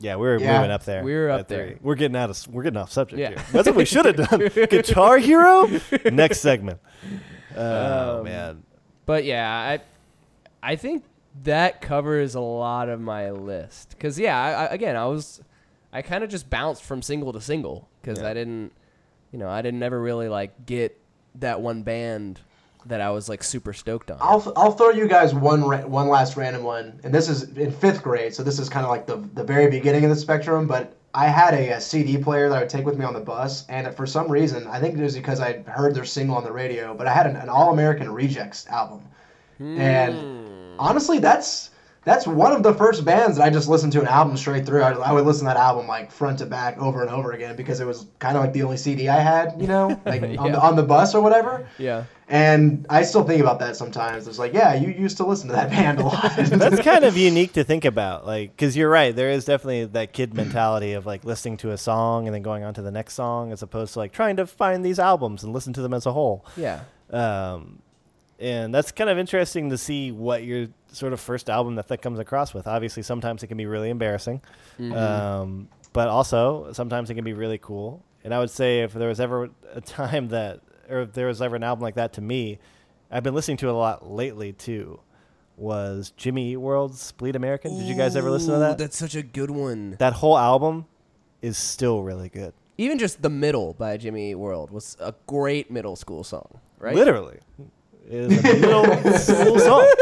yeah, 0.00 0.16
we 0.16 0.22
were 0.26 0.40
Yeah. 0.40 0.56
moving 0.56 0.72
up 0.72 0.82
there. 0.84 1.04
We 1.04 1.14
were 1.14 1.30
up 1.30 1.40
at 1.40 1.48
three. 1.48 1.56
there. 1.56 1.78
We're 1.82 1.94
getting 1.94 2.16
out 2.16 2.30
of 2.30 2.48
we're 2.48 2.64
getting 2.64 2.78
off 2.78 2.90
subject 2.90 3.20
Yeah. 3.20 3.28
here. 3.28 3.38
That's 3.52 3.68
what 3.68 3.76
we 3.76 3.84
should 3.84 4.06
have 4.06 4.16
done. 4.16 4.40
Guitar 4.70 5.18
Hero. 5.18 5.68
Next 6.10 6.40
segment. 6.40 6.80
Oh 7.56 8.18
Um, 8.18 8.24
man. 8.24 8.62
But 9.06 9.24
yeah, 9.24 9.48
I 9.50 9.80
I 10.62 10.76
think 10.76 11.02
that 11.44 11.80
covers 11.80 12.34
a 12.34 12.40
lot 12.40 12.88
of 12.88 13.00
my 13.00 13.30
list. 13.30 13.96
Cause 13.98 14.18
yeah, 14.18 14.40
I, 14.40 14.50
I, 14.50 14.64
again, 14.66 14.96
I 14.96 15.06
was 15.06 15.40
I 15.92 16.02
kind 16.02 16.22
of 16.22 16.30
just 16.30 16.48
bounced 16.50 16.82
from 16.82 17.02
single 17.02 17.32
to 17.32 17.40
single 17.40 17.88
because 18.00 18.20
Yeah. 18.20 18.28
I 18.28 18.34
didn't, 18.34 18.72
you 19.32 19.38
know, 19.38 19.48
I 19.48 19.62
didn't 19.62 19.82
ever 19.82 20.00
really 20.00 20.28
like 20.28 20.66
get 20.66 20.96
that 21.36 21.60
one 21.60 21.82
band 21.82 22.40
that 22.86 23.00
I 23.00 23.10
was 23.10 23.28
like 23.28 23.42
super 23.42 23.72
stoked 23.72 24.10
on. 24.10 24.18
I'll, 24.20 24.52
I'll 24.56 24.72
throw 24.72 24.90
you 24.90 25.06
guys 25.06 25.34
one 25.34 25.64
ra- 25.64 25.86
one 25.86 26.08
last 26.08 26.36
random 26.36 26.62
one, 26.62 26.98
and 27.04 27.12
this 27.12 27.28
is 27.28 27.42
in 27.56 27.70
fifth 27.70 28.02
grade, 28.02 28.34
so 28.34 28.42
this 28.42 28.58
is 28.58 28.68
kind 28.68 28.84
of 28.84 28.90
like 28.90 29.06
the 29.06 29.16
the 29.34 29.44
very 29.44 29.70
beginning 29.70 30.04
of 30.04 30.10
the 30.10 30.16
spectrum. 30.16 30.66
But 30.66 30.96
I 31.12 31.26
had 31.26 31.54
a, 31.54 31.70
a 31.72 31.80
CD 31.80 32.16
player 32.16 32.48
that 32.48 32.56
I 32.56 32.60
would 32.60 32.70
take 32.70 32.86
with 32.86 32.98
me 32.98 33.04
on 33.04 33.12
the 33.12 33.20
bus, 33.20 33.66
and 33.68 33.94
for 33.94 34.06
some 34.06 34.30
reason, 34.30 34.66
I 34.66 34.80
think 34.80 34.96
it 34.96 35.02
was 35.02 35.14
because 35.14 35.40
I 35.40 35.62
heard 35.62 35.94
their 35.94 36.04
single 36.04 36.36
on 36.36 36.44
the 36.44 36.52
radio. 36.52 36.94
But 36.94 37.06
I 37.06 37.12
had 37.12 37.26
an, 37.26 37.36
an 37.36 37.48
All 37.50 37.72
American 37.72 38.10
Rejects 38.10 38.66
album, 38.68 39.02
and 39.58 40.14
hmm. 40.14 40.39
Honestly, 40.80 41.18
that's 41.18 41.70
that's 42.04 42.26
one 42.26 42.52
of 42.52 42.62
the 42.62 42.72
first 42.72 43.04
bands 43.04 43.36
that 43.36 43.44
I 43.44 43.50
just 43.50 43.68
listened 43.68 43.92
to 43.92 44.00
an 44.00 44.06
album 44.06 44.36
straight 44.36 44.64
through. 44.64 44.82
I, 44.82 44.92
I 44.92 45.12
would 45.12 45.26
listen 45.26 45.46
to 45.46 45.52
that 45.52 45.58
album 45.58 45.86
like 45.86 46.10
front 46.10 46.38
to 46.38 46.46
back 46.46 46.78
over 46.78 47.02
and 47.02 47.10
over 47.10 47.32
again 47.32 47.56
because 47.56 47.78
it 47.78 47.86
was 47.86 48.06
kind 48.18 48.38
of 48.38 48.42
like 48.42 48.54
the 48.54 48.62
only 48.62 48.78
CD 48.78 49.08
I 49.08 49.20
had, 49.20 49.60
you 49.60 49.66
know, 49.66 50.00
like 50.06 50.22
on, 50.22 50.52
the, 50.52 50.60
on 50.60 50.76
the 50.76 50.82
bus 50.82 51.14
or 51.14 51.20
whatever. 51.20 51.68
yeah. 51.78 52.04
And 52.26 52.86
I 52.88 53.02
still 53.02 53.24
think 53.24 53.40
about 53.40 53.58
that 53.58 53.76
sometimes. 53.76 54.28
It's 54.28 54.38
like, 54.38 54.54
yeah, 54.54 54.72
you 54.74 54.88
used 54.92 55.16
to 55.16 55.26
listen 55.26 55.48
to 55.48 55.54
that 55.54 55.68
band 55.70 56.00
a 56.00 56.04
lot. 56.04 56.36
That's 56.36 56.80
kind 56.80 57.04
of 57.04 57.16
unique 57.16 57.54
to 57.54 57.64
think 57.64 57.84
about, 57.84 58.24
like, 58.24 58.56
because 58.56 58.76
you're 58.76 58.88
right. 58.88 59.14
There 59.14 59.30
is 59.30 59.44
definitely 59.44 59.86
that 59.86 60.12
kid 60.12 60.32
mentality 60.32 60.92
of 60.92 61.06
like 61.06 61.24
listening 61.24 61.56
to 61.58 61.72
a 61.72 61.76
song 61.76 62.28
and 62.28 62.34
then 62.34 62.42
going 62.42 62.62
on 62.62 62.72
to 62.74 62.82
the 62.82 62.92
next 62.92 63.14
song, 63.14 63.52
as 63.52 63.62
opposed 63.62 63.94
to 63.94 63.98
like 63.98 64.12
trying 64.12 64.36
to 64.36 64.46
find 64.46 64.84
these 64.84 65.00
albums 65.00 65.42
and 65.42 65.52
listen 65.52 65.72
to 65.72 65.82
them 65.82 65.92
as 65.92 66.06
a 66.06 66.12
whole. 66.12 66.46
Yeah. 66.56 66.82
Um, 67.10 67.82
and 68.40 68.74
that's 68.74 68.90
kind 68.90 69.10
of 69.10 69.18
interesting 69.18 69.70
to 69.70 69.78
see 69.78 70.12
what 70.12 70.44
your 70.44 70.68
sort 70.92 71.12
of 71.12 71.20
first 71.20 71.50
album 71.50 71.74
that 71.76 71.88
that 71.88 71.98
comes 72.02 72.18
across 72.18 72.54
with. 72.54 72.66
Obviously, 72.66 73.02
sometimes 73.02 73.42
it 73.42 73.48
can 73.48 73.56
be 73.58 73.66
really 73.66 73.90
embarrassing, 73.90 74.40
um, 74.92 75.68
but 75.92 76.08
also 76.08 76.72
sometimes 76.72 77.10
it 77.10 77.14
can 77.14 77.24
be 77.24 77.34
really 77.34 77.58
cool. 77.58 78.02
And 78.24 78.34
I 78.34 78.38
would 78.38 78.50
say 78.50 78.80
if 78.80 78.92
there 78.92 79.08
was 79.08 79.20
ever 79.20 79.50
a 79.72 79.80
time 79.80 80.28
that, 80.36 80.60
or 80.88 81.02
if 81.02 81.12
there 81.12 81.26
was 81.26 81.42
ever 81.42 81.56
an 81.56 81.62
album 81.62 81.82
like 81.82 81.94
that 81.96 82.14
to 82.14 82.20
me, 82.20 82.58
I've 83.10 83.22
been 83.22 83.34
listening 83.34 83.58
to 83.58 83.68
it 83.68 83.72
a 83.72 83.76
lot 83.76 84.10
lately 84.10 84.52
too. 84.52 85.00
Was 85.56 86.12
Jimmy 86.16 86.52
Eat 86.52 86.56
World's 86.56 87.12
Bleed 87.12 87.36
American? 87.36 87.76
Did 87.76 87.86
you 87.86 87.94
guys 87.94 88.16
ever 88.16 88.30
listen 88.30 88.54
to 88.54 88.58
that? 88.60 88.78
That's 88.78 88.96
such 88.96 89.14
a 89.14 89.22
good 89.22 89.50
one. 89.50 89.96
That 89.98 90.14
whole 90.14 90.38
album 90.38 90.86
is 91.42 91.58
still 91.58 92.02
really 92.02 92.30
good. 92.30 92.54
Even 92.78 92.98
just 92.98 93.20
the 93.20 93.28
middle 93.28 93.74
by 93.74 93.98
Jimmy 93.98 94.30
Eat 94.30 94.36
World 94.36 94.70
was 94.70 94.96
a 95.00 95.14
great 95.26 95.70
middle 95.70 95.96
school 95.96 96.24
song, 96.24 96.60
right? 96.78 96.94
Literally, 96.94 97.40
it 97.58 97.66
is 98.10 98.44
a 98.44 98.52
little, 98.58 99.18
school 99.18 99.58
song. 99.58 99.92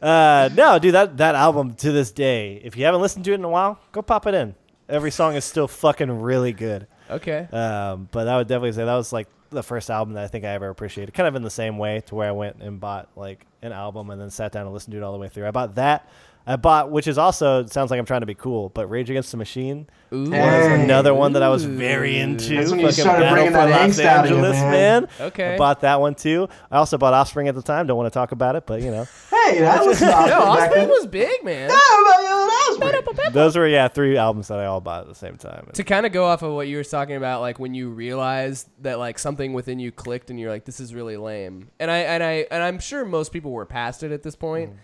Uh, 0.00 0.50
no, 0.54 0.78
dude, 0.78 0.94
that 0.94 1.16
that 1.18 1.34
album 1.34 1.74
to 1.74 1.92
this 1.92 2.10
day, 2.10 2.60
if 2.64 2.76
you 2.76 2.84
haven't 2.84 3.00
listened 3.00 3.24
to 3.24 3.32
it 3.32 3.36
in 3.36 3.44
a 3.44 3.48
while, 3.48 3.78
go 3.92 4.02
pop 4.02 4.26
it 4.26 4.34
in. 4.34 4.54
Every 4.88 5.10
song 5.10 5.34
is 5.34 5.44
still 5.44 5.68
fucking 5.68 6.10
really 6.20 6.52
good. 6.52 6.86
Okay. 7.10 7.48
Um, 7.52 8.08
but 8.10 8.28
I 8.28 8.36
would 8.36 8.48
definitely 8.48 8.72
say 8.72 8.84
that 8.84 8.94
was 8.94 9.12
like 9.12 9.28
the 9.50 9.62
first 9.62 9.90
album 9.90 10.14
that 10.14 10.24
I 10.24 10.28
think 10.28 10.44
I 10.44 10.48
ever 10.48 10.68
appreciated. 10.68 11.14
Kind 11.14 11.28
of 11.28 11.36
in 11.36 11.42
the 11.42 11.50
same 11.50 11.78
way 11.78 12.02
to 12.06 12.14
where 12.14 12.28
I 12.28 12.32
went 12.32 12.56
and 12.60 12.80
bought 12.80 13.08
like 13.16 13.46
an 13.62 13.72
album 13.72 14.10
and 14.10 14.20
then 14.20 14.30
sat 14.30 14.52
down 14.52 14.66
and 14.66 14.74
listened 14.74 14.92
to 14.92 14.98
it 14.98 15.02
all 15.02 15.12
the 15.12 15.18
way 15.18 15.28
through. 15.28 15.46
I 15.46 15.50
bought 15.50 15.76
that. 15.76 16.08
Uh, 16.46 16.52
I 16.52 16.56
bought, 16.56 16.90
which 16.90 17.06
is 17.06 17.16
also 17.18 17.64
sounds 17.66 17.90
like 17.90 17.98
I'm 17.98 18.06
trying 18.06 18.20
to 18.20 18.26
be 18.26 18.34
cool, 18.34 18.68
but 18.70 18.86
Rage 18.88 19.10
Against 19.10 19.30
the 19.30 19.36
Machine 19.36 19.88
Ooh. 20.12 20.24
was 20.24 20.30
Hey. 20.30 20.82
another 20.84 21.14
one 21.14 21.32
that 21.32 21.42
I 21.42 21.48
was 21.48 21.64
very 21.64 22.18
into. 22.18 22.56
That's 22.56 22.70
when 22.70 22.80
you 22.80 22.86
Fucking 22.88 23.02
started 23.02 23.20
Battle 23.22 23.34
bringing 23.34 23.52
for 23.52 23.56
that 23.58 23.70
Los 23.70 23.98
angst 23.98 24.04
out 24.04 24.24
of 24.26 24.30
you, 24.30 24.36
Angeles, 24.36 24.56
man. 24.60 25.08
Okay. 25.20 25.54
I 25.54 25.58
bought 25.58 25.80
that 25.80 26.00
one 26.00 26.14
too. 26.14 26.48
I 26.70 26.76
also 26.76 26.98
bought 26.98 27.14
Offspring 27.14 27.48
at 27.48 27.54
the 27.54 27.62
time. 27.62 27.86
Don't 27.86 27.96
want 27.96 28.12
to 28.12 28.16
talk 28.16 28.32
about 28.32 28.56
it, 28.56 28.66
but 28.66 28.82
you 28.82 28.90
know, 28.90 29.04
hey, 29.30 29.60
that 29.60 29.84
was 29.84 30.00
not 30.00 30.28
No, 30.28 30.38
back 30.54 30.68
Offspring 30.70 30.88
was 30.88 31.06
big, 31.06 31.44
man. 31.44 31.68
That 31.68 32.76
was 32.78 32.78
weird. 33.16 33.32
those 33.32 33.56
were 33.56 33.66
yeah 33.66 33.88
three 33.88 34.16
albums 34.16 34.48
that 34.48 34.58
I 34.58 34.66
all 34.66 34.80
bought 34.80 35.02
at 35.02 35.08
the 35.08 35.14
same 35.14 35.36
time. 35.36 35.68
to 35.72 35.84
kind 35.84 36.06
of 36.06 36.12
go 36.12 36.24
off 36.26 36.42
of 36.42 36.52
what 36.52 36.68
you 36.68 36.76
were 36.76 36.84
talking 36.84 37.16
about, 37.16 37.40
like 37.40 37.58
when 37.58 37.74
you 37.74 37.90
realized 37.90 38.68
that 38.82 38.98
like 38.98 39.18
something 39.18 39.52
within 39.52 39.78
you 39.78 39.92
clicked 39.92 40.30
and 40.30 40.38
you're 40.38 40.50
like, 40.50 40.64
this 40.64 40.80
is 40.80 40.94
really 40.94 41.16
lame. 41.16 41.68
And 41.80 41.90
I 41.90 41.98
and 41.98 42.22
I 42.22 42.46
and 42.50 42.62
I'm 42.62 42.78
sure 42.78 43.04
most 43.04 43.32
people 43.32 43.50
were 43.52 43.66
past 43.66 44.02
it 44.02 44.12
at 44.12 44.22
this 44.22 44.36
point. 44.36 44.72
Mm. 44.72 44.76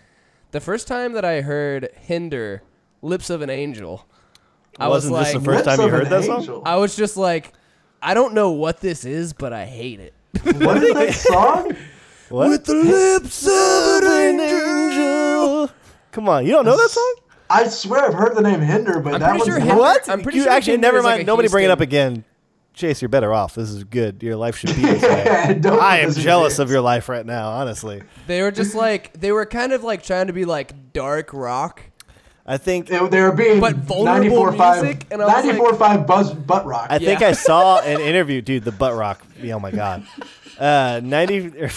The 0.51 0.59
first 0.59 0.87
time 0.87 1.13
that 1.13 1.23
I 1.25 1.41
heard 1.41 1.89
Hinder, 2.01 2.61
Lips 3.01 3.29
of 3.29 3.41
an 3.41 3.49
Angel, 3.49 4.05
I 4.77 4.87
was 4.87 5.09
Wasn't 5.09 5.13
like, 5.13 5.33
the 5.33 5.39
first 5.39 5.65
Lips 5.65 5.77
time 5.77 5.79
you 5.79 5.85
of 5.85 5.91
heard 5.91 6.03
an 6.03 6.09
that 6.09 6.23
song? 6.23 6.39
Angel. 6.41 6.61
I 6.65 6.75
was 6.77 6.95
just 6.95 7.17
like, 7.17 7.53
I 8.01 8.13
don't 8.13 8.33
know 8.33 8.51
what 8.51 8.79
this 8.81 9.05
is, 9.05 9.33
but 9.33 9.53
I 9.53 9.65
hate 9.65 9.99
it. 9.99 10.13
What 10.43 10.83
is 10.83 10.93
that 10.93 11.13
song? 11.13 11.75
What? 12.29 12.47
With 12.47 12.63
the 12.63 12.73
lips 12.75 13.45
of 13.45 14.03
an 14.09 14.39
angel. 14.39 15.69
Come 16.13 16.29
on, 16.29 16.45
you 16.45 16.53
don't 16.53 16.63
know 16.63 16.77
that 16.77 16.89
song? 16.89 17.15
I 17.49 17.67
swear 17.67 18.05
I've 18.05 18.13
heard 18.13 18.37
the 18.37 18.41
name 18.41 18.61
Hinder, 18.61 19.01
but 19.01 19.15
I'm 19.15 19.19
that 19.19 19.29
pretty 19.31 19.39
one's 19.39 19.45
sure 19.49 19.59
not- 19.59 19.67
Hinder- 19.67 19.81
What? 19.81 20.09
I'm 20.09 20.21
pretty 20.21 20.37
you 20.37 20.43
sure 20.45 20.51
actually 20.53 20.71
Hinder 20.73 20.87
never 20.87 20.97
is 20.99 21.03
like 21.03 21.11
mind. 21.17 21.21
a 21.23 21.25
Nobody 21.25 21.49
bring 21.49 21.65
it 21.65 21.71
up 21.71 21.79
Houston- 21.79 21.89
again. 21.89 22.25
Chase, 22.73 23.01
you're 23.01 23.09
better 23.09 23.33
off. 23.33 23.55
This 23.55 23.69
is 23.69 23.83
good. 23.83 24.23
Your 24.23 24.35
life 24.37 24.55
should 24.57 24.75
be 24.75 24.81
this 24.83 25.01
way. 25.63 25.77
I 25.79 25.99
am 25.99 26.13
jealous 26.13 26.57
of 26.59 26.71
your 26.71 26.81
life 26.81 27.09
right 27.09 27.25
now, 27.25 27.49
honestly. 27.49 28.01
They 28.27 28.41
were 28.41 28.51
just 28.51 28.75
like 28.75 29.13
they 29.19 29.31
were 29.31 29.45
kind 29.45 29.73
of 29.73 29.83
like 29.83 30.03
trying 30.03 30.27
to 30.27 30.33
be 30.33 30.45
like 30.45 30.93
dark 30.93 31.33
rock. 31.33 31.83
I 32.45 32.57
think 32.57 32.87
They, 32.87 32.97
they 33.07 33.21
were 33.21 33.31
being 33.33 33.59
But 33.59 33.75
vulnerable 33.75 34.37
94.5 34.45 34.81
music, 34.83 35.07
and 35.11 35.21
I 35.21 35.25
was 35.25 35.45
like- 35.45 35.77
94.5 35.79 36.07
buzz 36.07 36.33
butt 36.33 36.65
rock. 36.65 36.87
I 36.89 36.97
think 36.97 37.21
I 37.21 37.33
saw 37.33 37.79
an 37.83 38.01
interview, 38.01 38.41
dude. 38.41 38.63
The 38.63 38.71
butt 38.71 38.95
rock. 38.95 39.21
Oh 39.45 39.59
my 39.59 39.71
god. 39.71 40.05
Uh, 40.59 41.01
ninety. 41.03 41.51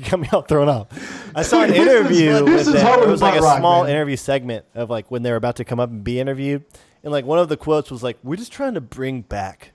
You 0.00 0.08
got 0.08 0.20
me 0.20 0.28
all 0.32 0.42
thrown 0.42 0.68
up. 0.68 0.92
I 1.34 1.42
saw 1.42 1.62
an 1.62 1.70
This 1.70 1.78
is- 1.80 1.86
interview 1.86 2.32
this 2.32 2.42
with 2.42 2.60
is 2.68 2.72
them. 2.72 2.86
how 2.86 3.02
It 3.02 3.08
was 3.08 3.20
like 3.20 3.38
a 3.38 3.42
rock, 3.42 3.58
small 3.58 3.82
man. 3.82 3.90
interview 3.92 4.16
segment 4.16 4.64
of 4.74 4.88
like 4.88 5.10
when 5.10 5.22
they 5.22 5.30
were 5.30 5.36
about 5.36 5.56
to 5.56 5.64
come 5.64 5.78
up 5.78 5.90
and 5.90 6.02
be 6.02 6.18
interviewed, 6.20 6.64
and 7.02 7.12
like 7.12 7.24
one 7.24 7.38
of 7.38 7.48
the 7.48 7.56
quotes 7.56 7.90
was 7.90 8.02
like, 8.02 8.16
"We're 8.22 8.36
just 8.36 8.52
trying 8.52 8.74
to 8.74 8.80
bring 8.80 9.22
back 9.22 9.72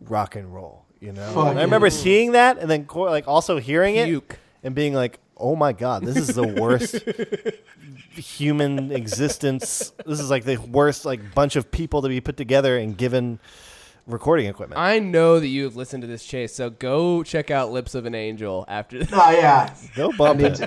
rock 0.00 0.36
and 0.36 0.52
roll." 0.54 0.84
You 1.00 1.12
know. 1.12 1.32
Fuck 1.32 1.48
And 1.48 1.58
I 1.58 1.62
remember 1.62 1.90
seeing 1.90 2.32
that, 2.32 2.58
and 2.58 2.70
then 2.70 2.86
co- 2.86 3.02
like 3.02 3.28
also 3.28 3.58
hearing 3.58 3.96
it 3.96 4.06
Puke. 4.06 4.38
and 4.62 4.74
being 4.74 4.94
like, 4.94 5.20
"Oh 5.36 5.54
my 5.56 5.72
god, 5.72 6.04
this 6.04 6.16
is 6.16 6.34
the 6.34 6.46
worst." 6.46 6.96
human 8.18 8.90
existence 8.90 9.92
this 10.04 10.18
is 10.18 10.28
like 10.28 10.44
the 10.44 10.56
worst 10.56 11.04
like 11.04 11.34
bunch 11.34 11.54
of 11.54 11.70
people 11.70 12.02
to 12.02 12.08
be 12.08 12.20
put 12.20 12.36
together 12.36 12.76
and 12.76 12.96
given 12.96 13.38
recording 14.08 14.46
equipment 14.46 14.80
I 14.80 14.98
know 14.98 15.38
that 15.38 15.46
you 15.46 15.64
have 15.64 15.76
listened 15.76 16.00
to 16.02 16.06
this 16.06 16.24
chase, 16.24 16.54
so 16.54 16.70
go 16.70 17.22
check 17.22 17.50
out 17.50 17.70
Lips 17.70 17.94
of 17.94 18.06
an 18.06 18.14
Angel 18.14 18.64
after 18.68 18.98
this. 18.98 19.10
Oh, 19.12 19.30
yeah. 19.30 19.72
Go 19.94 20.10
I 20.12 20.16
bump 20.16 20.40
it. 20.40 20.58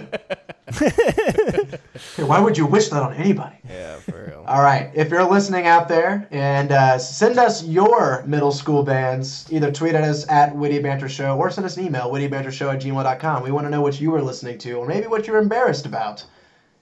Hey, 2.16 2.24
Why 2.24 2.39
would 2.39 2.58
you 2.58 2.66
wish 2.66 2.88
that 2.89 3.04
on 3.04 3.14
anybody? 3.14 3.56
Yeah, 3.68 3.98
for 3.98 4.26
real. 4.28 4.46
All 4.48 4.62
right. 4.62 4.89
If 4.96 5.10
you're 5.10 5.24
listening 5.30 5.68
out 5.68 5.88
there, 5.89 6.28
and 6.32 6.72
uh, 6.72 6.98
send 6.98 7.38
us 7.38 7.64
your 7.66 8.24
middle 8.26 8.52
school 8.54 8.82
bands, 8.84 9.46
either 9.52 9.72
tweet 9.72 9.96
at 9.96 10.04
us 10.04 10.28
at 10.30 10.56
Witty 10.56 10.80
Banter 10.80 11.10
Show 11.10 11.38
or 11.38 11.52
send 11.52 11.66
us 11.66 11.76
an 11.78 11.86
email, 11.86 12.10
wittybantershow 12.10 12.74
at 12.74 12.82
gmail.com. 12.82 13.44
We 13.44 13.52
want 13.52 13.66
to 13.66 13.70
know 13.70 13.82
what 13.82 14.00
you 14.00 14.12
were 14.12 14.22
listening 14.22 14.58
to 14.60 14.74
or 14.74 14.88
maybe 14.88 15.08
what 15.08 15.28
you're 15.28 15.38
embarrassed 15.39 15.86
about. 15.86 16.24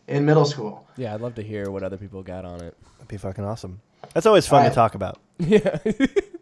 in 0.07 0.25
middle 0.25 0.45
school. 0.45 0.85
Yeah, 0.97 1.13
I'd 1.15 1.21
love 1.21 1.35
to 1.35 1.43
hear 1.43 1.69
what 1.71 1.81
other 1.83 1.97
people 1.97 2.21
got 2.23 2.45
on 2.45 2.61
it. 2.61 2.75
That'd 2.97 3.07
be 3.07 3.17
fucking 3.17 3.43
awesome. 3.43 3.81
That's 4.13 4.25
always 4.25 4.47
fun 4.47 4.59
Alright. 4.59 4.71
to 4.71 4.75
talk 4.75 4.95
about. 4.95 5.19
Yeah. 5.39 5.77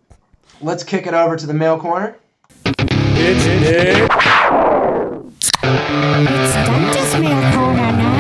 Let's 0.60 0.84
kick 0.84 1.06
it 1.06 1.14
over 1.14 1.36
to 1.36 1.46
the 1.46 1.54
mail 1.54 1.80
corner. 1.80 2.18
It's 2.66 3.46
Dentist 5.62 7.20
Mail 7.20 7.54
Corner 7.54 7.92
now. 7.92 8.18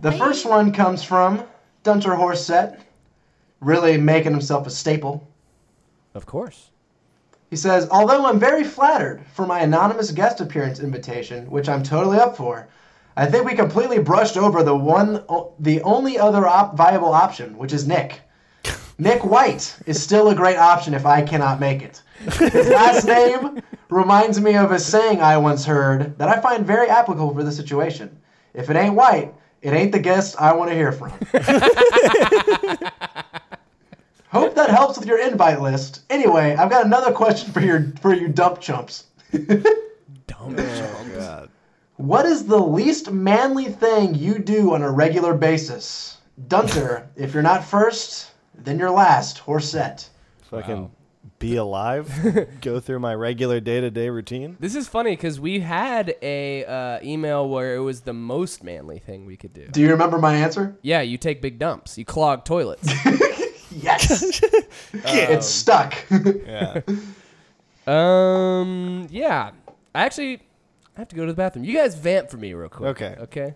The 0.00 0.12
first 0.12 0.46
one 0.46 0.72
comes 0.72 1.02
from 1.02 1.42
Dunter 1.82 2.10
Horset, 2.10 2.78
really 3.60 3.96
making 3.96 4.30
himself 4.30 4.68
a 4.68 4.70
staple. 4.70 5.28
of 6.14 6.24
course. 6.26 6.70
He 7.50 7.56
says, 7.56 7.88
Although 7.90 8.26
I'm 8.26 8.38
very 8.38 8.62
flattered 8.62 9.24
for 9.34 9.44
my 9.44 9.58
anonymous 9.60 10.12
guest 10.12 10.40
appearance 10.40 10.78
invitation, 10.78 11.50
which 11.50 11.68
I'm 11.68 11.82
totally 11.82 12.18
up 12.18 12.36
for, 12.36 12.68
I 13.16 13.26
think 13.26 13.44
we 13.44 13.54
completely 13.54 13.98
brushed 13.98 14.36
over 14.36 14.62
the 14.62 14.74
one, 14.74 15.24
the 15.58 15.82
only 15.82 16.18
other 16.18 16.46
op- 16.46 16.76
viable 16.76 17.12
option, 17.12 17.56
which 17.58 17.72
is 17.72 17.86
Nick. 17.86 18.20
Nick 18.98 19.24
White 19.24 19.76
is 19.86 20.02
still 20.02 20.28
a 20.30 20.34
great 20.34 20.56
option 20.56 20.94
if 20.94 21.04
I 21.04 21.22
cannot 21.22 21.60
make 21.60 21.82
it. 21.82 22.02
His 22.38 22.68
last 22.70 23.04
name 23.06 23.62
reminds 23.90 24.40
me 24.40 24.56
of 24.56 24.70
a 24.70 24.78
saying 24.78 25.20
I 25.20 25.36
once 25.36 25.64
heard 25.64 26.16
that 26.18 26.28
I 26.28 26.40
find 26.40 26.64
very 26.66 26.88
applicable 26.88 27.34
for 27.34 27.42
the 27.42 27.52
situation. 27.52 28.16
If 28.54 28.70
it 28.70 28.76
ain't 28.76 28.94
White, 28.94 29.34
it 29.60 29.72
ain't 29.72 29.92
the 29.92 29.98
guest 29.98 30.36
I 30.40 30.52
want 30.54 30.70
to 30.70 30.76
hear 30.76 30.92
from. 30.92 31.10
Hope 34.28 34.54
that 34.54 34.70
helps 34.70 34.98
with 34.98 35.06
your 35.06 35.18
invite 35.18 35.60
list. 35.60 36.02
Anyway, 36.08 36.54
I've 36.54 36.70
got 36.70 36.86
another 36.86 37.12
question 37.12 37.52
for 37.52 37.60
your 37.60 37.92
for 38.00 38.14
you 38.14 38.28
dump 38.28 38.60
chumps. 38.60 39.04
Oh, 40.44 40.50
Dumb. 40.50 40.56
God. 41.14 41.48
What 42.02 42.26
is 42.26 42.46
the 42.46 42.58
least 42.58 43.12
manly 43.12 43.66
thing 43.66 44.16
you 44.16 44.40
do 44.40 44.74
on 44.74 44.82
a 44.82 44.90
regular 44.90 45.34
basis? 45.34 46.16
Dunter, 46.48 47.08
if 47.14 47.32
you're 47.32 47.44
not 47.44 47.62
first, 47.62 48.32
then 48.56 48.76
you're 48.76 48.90
last. 48.90 49.40
Horset. 49.46 50.08
Fucking 50.50 50.90
be 51.38 51.54
alive. 51.54 52.10
Go 52.60 52.80
through 52.80 52.98
my 52.98 53.14
regular 53.14 53.60
day 53.60 53.80
to 53.80 53.88
day 53.88 54.08
routine. 54.08 54.56
This 54.58 54.74
is 54.74 54.88
funny 54.88 55.12
because 55.12 55.38
we 55.38 55.60
had 55.60 56.16
a 56.22 56.64
uh, 56.64 56.98
email 57.04 57.48
where 57.48 57.76
it 57.76 57.80
was 57.82 58.00
the 58.00 58.12
most 58.12 58.64
manly 58.64 58.98
thing 58.98 59.24
we 59.24 59.36
could 59.36 59.52
do. 59.52 59.68
Do 59.68 59.80
you 59.80 59.90
remember 59.90 60.18
my 60.18 60.34
answer? 60.34 60.76
Yeah, 60.82 61.02
you 61.02 61.18
take 61.18 61.40
big 61.40 61.60
dumps. 61.60 61.96
You 61.96 62.04
clog 62.04 62.44
toilets. 62.44 62.92
Yes. 63.74 64.42
it's 64.92 65.46
stuck. 65.46 65.94
Yeah. 66.10 66.82
um. 67.86 69.06
Yeah. 69.08 69.52
I 69.94 70.04
actually 70.04 70.42
I 70.96 71.00
have 71.00 71.08
to 71.08 71.16
go 71.16 71.24
to 71.26 71.32
the 71.32 71.36
bathroom. 71.36 71.64
You 71.64 71.74
guys 71.76 71.94
vamp 71.94 72.30
for 72.30 72.36
me 72.36 72.52
real 72.54 72.68
quick. 72.68 72.90
Okay. 72.90 73.16
Okay. 73.20 73.54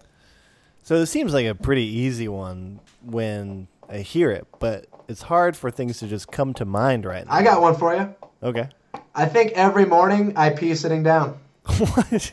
So 0.82 0.98
this 0.98 1.10
seems 1.10 1.34
like 1.34 1.46
a 1.46 1.54
pretty 1.54 1.84
easy 1.84 2.28
one 2.28 2.80
when 3.02 3.68
I 3.90 3.98
hear 3.98 4.30
it, 4.30 4.46
but 4.58 4.86
it's 5.08 5.22
hard 5.22 5.56
for 5.56 5.70
things 5.70 5.98
to 5.98 6.06
just 6.06 6.30
come 6.30 6.54
to 6.54 6.64
mind 6.64 7.04
right 7.04 7.26
now. 7.26 7.32
I 7.32 7.42
got 7.42 7.60
one 7.60 7.74
for 7.76 7.94
you. 7.94 8.14
Okay. 8.42 8.68
I 9.14 9.26
think 9.26 9.52
every 9.52 9.84
morning 9.84 10.32
I 10.36 10.50
pee 10.50 10.74
sitting 10.74 11.02
down. 11.02 11.38
What? 11.78 12.32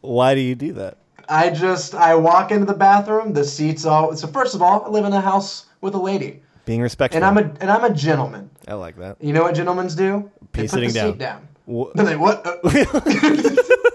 Why 0.00 0.34
do 0.34 0.40
you 0.40 0.54
do 0.54 0.72
that? 0.74 0.98
I 1.28 1.48
just 1.50 1.94
I 1.94 2.14
walk 2.16 2.50
into 2.50 2.66
the 2.66 2.74
bathroom. 2.74 3.32
The 3.32 3.44
seats 3.44 3.86
all. 3.86 4.14
So 4.16 4.26
first 4.26 4.54
of 4.54 4.60
all, 4.60 4.84
I 4.84 4.88
live 4.88 5.04
in 5.06 5.12
a 5.14 5.20
house 5.20 5.66
with 5.80 5.94
a 5.94 5.98
lady, 5.98 6.42
Being 6.66 6.82
respectful. 6.82 7.16
and 7.16 7.24
I'm 7.24 7.38
a 7.38 7.50
and 7.60 7.70
I'm 7.70 7.84
a 7.84 7.94
gentleman. 7.94 8.50
I 8.68 8.74
like 8.74 8.96
that. 8.98 9.16
You 9.22 9.32
know 9.32 9.44
what 9.44 9.54
gentlemen 9.54 9.86
do? 9.88 10.30
Pee 10.52 10.62
they 10.62 10.68
put 10.68 10.70
sitting 10.70 10.88
the 10.90 10.94
down. 10.94 11.12
seat 11.12 11.18
down. 11.18 11.48
Wha- 11.66 11.90
Then 11.94 12.04
they 12.06 12.16
what? 12.16 12.44
Uh, 12.46 12.56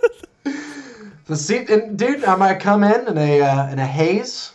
the 1.30 1.38
seat, 1.38 1.70
and 1.70 1.98
dude, 1.98 2.24
I 2.26 2.36
might 2.36 2.60
come 2.60 2.84
in 2.84 3.08
in 3.08 3.18
a 3.18 3.42
uh, 3.42 3.70
in 3.70 3.80
a 3.80 3.86
haze. 3.86 4.52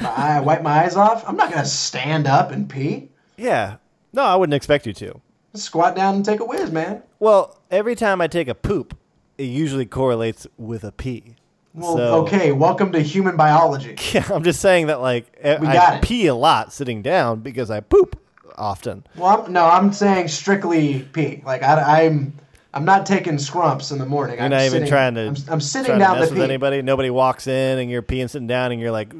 I 0.00 0.40
wipe 0.44 0.62
my 0.62 0.84
eyes 0.84 0.94
off. 0.94 1.26
I'm 1.26 1.36
not 1.36 1.50
gonna 1.50 1.64
stand 1.64 2.26
up 2.26 2.52
and 2.52 2.68
pee. 2.68 3.08
Yeah. 3.36 3.76
No, 4.12 4.22
I 4.22 4.36
wouldn't 4.36 4.54
expect 4.54 4.86
you 4.86 4.92
to. 4.92 5.20
Squat 5.54 5.96
down 5.96 6.16
and 6.16 6.24
take 6.24 6.40
a 6.40 6.44
whiz, 6.44 6.70
man. 6.70 7.02
Well, 7.18 7.58
every 7.70 7.94
time 7.94 8.20
I 8.20 8.26
take 8.26 8.46
a 8.46 8.54
poop, 8.54 8.96
it 9.38 9.44
usually 9.44 9.86
correlates 9.86 10.46
with 10.58 10.84
a 10.84 10.92
pee. 10.92 11.34
Well, 11.74 11.96
So- 11.96 12.22
okay. 12.24 12.52
Welcome 12.52 12.92
to 12.92 13.00
human 13.00 13.36
biology. 13.36 13.96
Yeah, 14.12 14.28
I'm 14.30 14.44
just 14.44 14.60
saying 14.60 14.88
that 14.88 15.00
like 15.00 15.34
We 15.42 15.66
I 15.66 15.98
pee 16.02 16.26
a 16.26 16.34
lot 16.34 16.72
sitting 16.72 17.00
down 17.00 17.40
because 17.40 17.70
I 17.70 17.80
poop 17.80 18.20
often. 18.58 19.04
Well, 19.16 19.44
I'm, 19.46 19.52
no, 19.52 19.64
I'm 19.64 19.92
saying 19.94 20.28
strictly 20.28 21.00
pee. 21.14 21.42
Like 21.46 21.62
I, 21.62 22.04
I'm, 22.04 22.34
I'm 22.74 22.84
not 22.84 23.04
taking 23.06 23.34
scrumps 23.34 23.92
in 23.92 23.98
the 23.98 24.06
morning. 24.06 24.36
You're 24.36 24.44
I'm 24.46 24.50
not 24.50 24.60
even 24.62 24.70
sitting, 24.72 24.88
trying 24.88 25.14
to. 25.16 25.20
I'm, 25.26 25.36
I'm 25.48 25.60
sitting 25.60 25.86
trying 25.86 25.98
to 25.98 26.04
down 26.04 26.18
mess 26.18 26.28
to 26.28 26.34
with 26.34 26.40
pee. 26.40 26.44
anybody. 26.44 26.80
Nobody 26.82 27.10
walks 27.10 27.46
in 27.46 27.78
and 27.78 27.90
you're 27.90 28.02
peeing 28.02 28.30
sitting 28.30 28.46
down 28.46 28.72
and 28.72 28.80
you're 28.80 28.90
like 28.92 29.12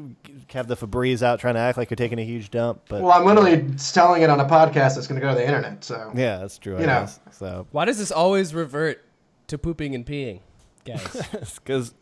have 0.53 0.67
the 0.67 0.75
Febreze 0.75 1.21
out 1.23 1.39
trying 1.39 1.55
to 1.55 1.59
act 1.59 1.77
like 1.77 1.89
you're 1.89 1.95
taking 1.95 2.19
a 2.19 2.23
huge 2.23 2.51
dump. 2.51 2.81
But 2.87 3.01
Well, 3.01 3.11
I'm 3.11 3.25
literally 3.25 3.65
telling 3.77 4.21
it 4.21 4.29
on 4.29 4.39
a 4.39 4.45
podcast 4.45 4.95
that's 4.95 5.07
going 5.07 5.19
to 5.19 5.25
go 5.25 5.29
to 5.33 5.35
the 5.39 5.45
internet. 5.45 5.83
So 5.83 6.11
yeah, 6.15 6.37
that's 6.39 6.57
true. 6.57 6.77
I 6.77 6.81
You 6.81 6.85
know. 6.87 6.99
guess. 7.01 7.19
So 7.31 7.67
Why 7.71 7.85
does 7.85 7.97
this 7.97 8.11
always 8.11 8.53
revert 8.53 9.03
to 9.47 9.57
pooping 9.57 9.95
and 9.95 10.05
peeing, 10.05 10.41
guys? 10.85 11.21
because 11.63 11.93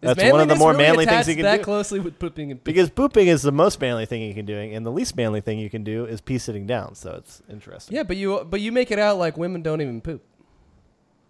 that's 0.00 0.22
one 0.32 0.40
of 0.40 0.48
the 0.48 0.56
more 0.56 0.72
really 0.72 0.82
manly 0.84 1.06
things 1.06 1.28
you 1.28 1.34
can 1.34 1.42
that 1.44 1.58
do. 1.58 1.62
closely 1.64 2.00
with 2.00 2.18
pooping 2.18 2.50
and 2.50 2.60
peeing? 2.60 2.64
Because 2.64 2.90
pooping 2.90 3.28
is 3.28 3.42
the 3.42 3.52
most 3.52 3.80
manly 3.80 4.06
thing 4.06 4.22
you 4.22 4.34
can 4.34 4.46
do, 4.46 4.56
and 4.56 4.84
the 4.84 4.90
least 4.92 5.16
manly 5.16 5.40
thing 5.40 5.58
you 5.58 5.70
can 5.70 5.84
do 5.84 6.04
is 6.06 6.20
pee 6.20 6.38
sitting 6.38 6.66
down. 6.66 6.94
So 6.94 7.12
it's 7.12 7.42
interesting. 7.50 7.96
Yeah, 7.96 8.02
but 8.02 8.16
you 8.16 8.46
but 8.48 8.60
you 8.60 8.72
make 8.72 8.90
it 8.90 8.98
out 8.98 9.18
like 9.18 9.36
women 9.36 9.62
don't 9.62 9.80
even 9.80 10.00
poop. 10.00 10.22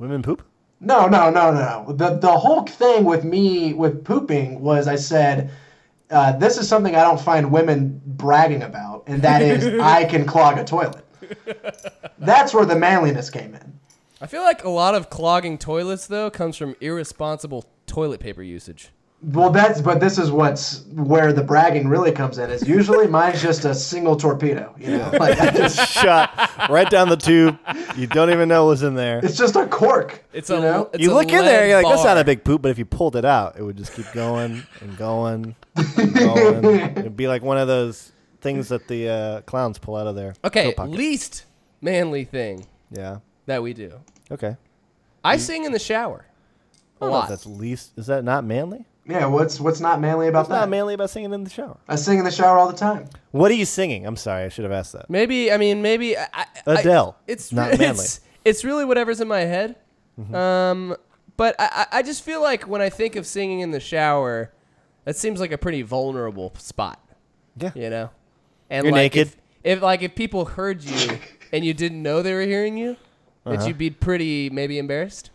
Women 0.00 0.22
poop. 0.22 0.42
no, 0.80 1.06
no, 1.06 1.30
no, 1.30 1.52
no. 1.52 1.92
The 1.92 2.16
the 2.16 2.32
whole 2.32 2.64
thing 2.64 3.04
with 3.04 3.22
me 3.22 3.74
with 3.74 4.04
pooping 4.04 4.60
was 4.60 4.88
I 4.88 4.96
said. 4.96 5.50
Uh, 6.10 6.32
this 6.32 6.58
is 6.58 6.66
something 6.66 6.96
I 6.96 7.02
don't 7.02 7.20
find 7.20 7.52
women 7.52 8.00
bragging 8.04 8.64
about, 8.64 9.04
and 9.06 9.22
that 9.22 9.42
is 9.42 9.64
I 9.80 10.04
can 10.06 10.24
clog 10.26 10.58
a 10.58 10.64
toilet. 10.64 11.04
That's 12.18 12.52
where 12.52 12.64
the 12.64 12.74
manliness 12.74 13.30
came 13.30 13.54
in. 13.54 13.78
I 14.20 14.26
feel 14.26 14.42
like 14.42 14.64
a 14.64 14.68
lot 14.68 14.96
of 14.96 15.08
clogging 15.08 15.56
toilets 15.56 16.08
though 16.08 16.28
comes 16.28 16.56
from 16.56 16.74
irresponsible 16.80 17.64
toilet 17.86 18.18
paper 18.18 18.42
usage. 18.42 18.90
Well, 19.22 19.50
that's 19.50 19.82
but 19.82 20.00
this 20.00 20.16
is 20.16 20.30
what's 20.32 20.84
where 20.94 21.32
the 21.34 21.42
bragging 21.42 21.88
really 21.88 22.10
comes 22.10 22.38
in. 22.38 22.48
Is 22.50 22.66
usually 22.66 23.06
mine's 23.06 23.42
just 23.42 23.66
a 23.66 23.74
single 23.74 24.16
torpedo. 24.16 24.74
You 24.78 24.96
know, 24.96 25.10
like 25.20 25.38
I 25.38 25.50
just, 25.50 25.78
Shot 25.90 26.30
right 26.70 26.88
down 26.88 27.10
the 27.10 27.16
tube. 27.18 27.58
You 27.96 28.06
don't 28.06 28.30
even 28.30 28.48
know 28.48 28.66
what's 28.66 28.80
in 28.80 28.94
there. 28.94 29.20
it's 29.22 29.36
just 29.36 29.56
a 29.56 29.66
cork. 29.66 30.24
It's 30.32 30.48
you 30.48 30.56
a 30.56 30.60
know? 30.60 30.90
it's 30.94 31.02
you 31.04 31.12
a 31.12 31.14
look 31.14 31.28
in 31.28 31.44
there, 31.44 31.60
lead 31.62 31.68
you're 31.68 31.82
like, 31.82 31.92
that's 31.92 32.04
not 32.04 32.16
a 32.16 32.24
big 32.24 32.44
poop, 32.44 32.62
but 32.62 32.70
if 32.70 32.78
you 32.78 32.86
pulled 32.86 33.14
it 33.14 33.26
out, 33.26 33.56
it 33.58 33.62
would 33.62 33.76
just 33.76 33.92
keep 33.92 34.10
going 34.14 34.62
and 34.80 34.96
going 34.96 35.54
and 35.76 36.14
going. 36.14 36.64
It'd 36.96 37.16
be 37.16 37.28
like 37.28 37.42
one 37.42 37.58
of 37.58 37.68
those 37.68 38.12
things 38.40 38.68
that 38.68 38.88
the 38.88 39.08
uh, 39.10 39.40
clowns 39.42 39.78
pull 39.78 39.96
out 39.96 40.06
of 40.06 40.16
their 40.16 40.32
Okay, 40.44 40.74
least 40.86 41.44
manly 41.82 42.24
thing 42.24 42.64
Yeah. 42.90 43.18
that 43.44 43.62
we 43.62 43.74
do. 43.74 44.00
Okay. 44.30 44.56
I 45.22 45.36
sing 45.36 45.64
in 45.66 45.72
the 45.72 45.78
shower. 45.78 46.24
I 46.26 46.32
A 46.32 47.00
don't 47.00 47.10
know 47.10 47.16
if 47.16 47.20
lot. 47.24 47.28
that's 47.28 47.44
least. 47.46 47.90
Is 47.98 48.06
that 48.06 48.24
not 48.24 48.44
manly? 48.44 48.86
Yeah, 49.10 49.26
what's 49.26 49.58
what's 49.60 49.80
not 49.80 50.00
manly 50.00 50.28
about 50.28 50.40
It's 50.42 50.48
that? 50.50 50.60
not 50.60 50.68
manly 50.68 50.94
about 50.94 51.10
singing 51.10 51.32
in 51.32 51.44
the 51.44 51.50
shower. 51.50 51.76
I 51.88 51.96
sing 51.96 52.18
in 52.18 52.24
the 52.24 52.30
shower 52.30 52.58
all 52.58 52.70
the 52.70 52.76
time. 52.76 53.08
What 53.32 53.50
are 53.50 53.54
you 53.54 53.64
singing? 53.64 54.06
I'm 54.06 54.16
sorry, 54.16 54.44
I 54.44 54.48
should 54.48 54.64
have 54.64 54.72
asked 54.72 54.92
that. 54.92 55.10
Maybe 55.10 55.50
I 55.52 55.56
mean 55.56 55.82
maybe 55.82 56.16
I, 56.16 56.26
I- 56.32 56.46
Adele. 56.66 57.16
I, 57.18 57.32
it's 57.32 57.52
Not 57.52 57.78
manly. 57.78 58.04
It's 58.44 58.64
really 58.64 58.84
whatever's 58.84 59.20
in 59.20 59.28
my 59.28 59.40
head. 59.40 59.76
Mm-hmm. 60.18 60.34
Um, 60.34 60.96
but 61.36 61.56
I, 61.58 61.86
I 61.92 61.98
I 61.98 62.02
just 62.02 62.22
feel 62.22 62.40
like 62.42 62.64
when 62.68 62.80
I 62.82 62.88
think 62.90 63.16
of 63.16 63.26
singing 63.26 63.60
in 63.60 63.70
the 63.70 63.80
shower, 63.80 64.52
that 65.04 65.16
seems 65.16 65.40
like 65.40 65.52
a 65.52 65.58
pretty 65.58 65.82
vulnerable 65.82 66.52
spot. 66.58 66.98
Yeah. 67.56 67.72
You 67.74 67.90
know, 67.90 68.10
and 68.70 68.84
You're 68.84 68.92
like 68.92 69.14
naked. 69.14 69.28
If, 69.28 69.36
if 69.78 69.82
like 69.82 70.02
if 70.02 70.14
people 70.14 70.44
heard 70.44 70.82
you 70.84 71.18
and 71.52 71.64
you 71.64 71.74
didn't 71.74 72.02
know 72.02 72.22
they 72.22 72.32
were 72.34 72.42
hearing 72.42 72.76
you, 72.78 72.96
that 73.44 73.54
Uh-huh. 73.58 73.66
you'd 73.68 73.78
be 73.78 73.90
pretty 73.90 74.50
maybe 74.50 74.78
embarrassed. 74.78 75.30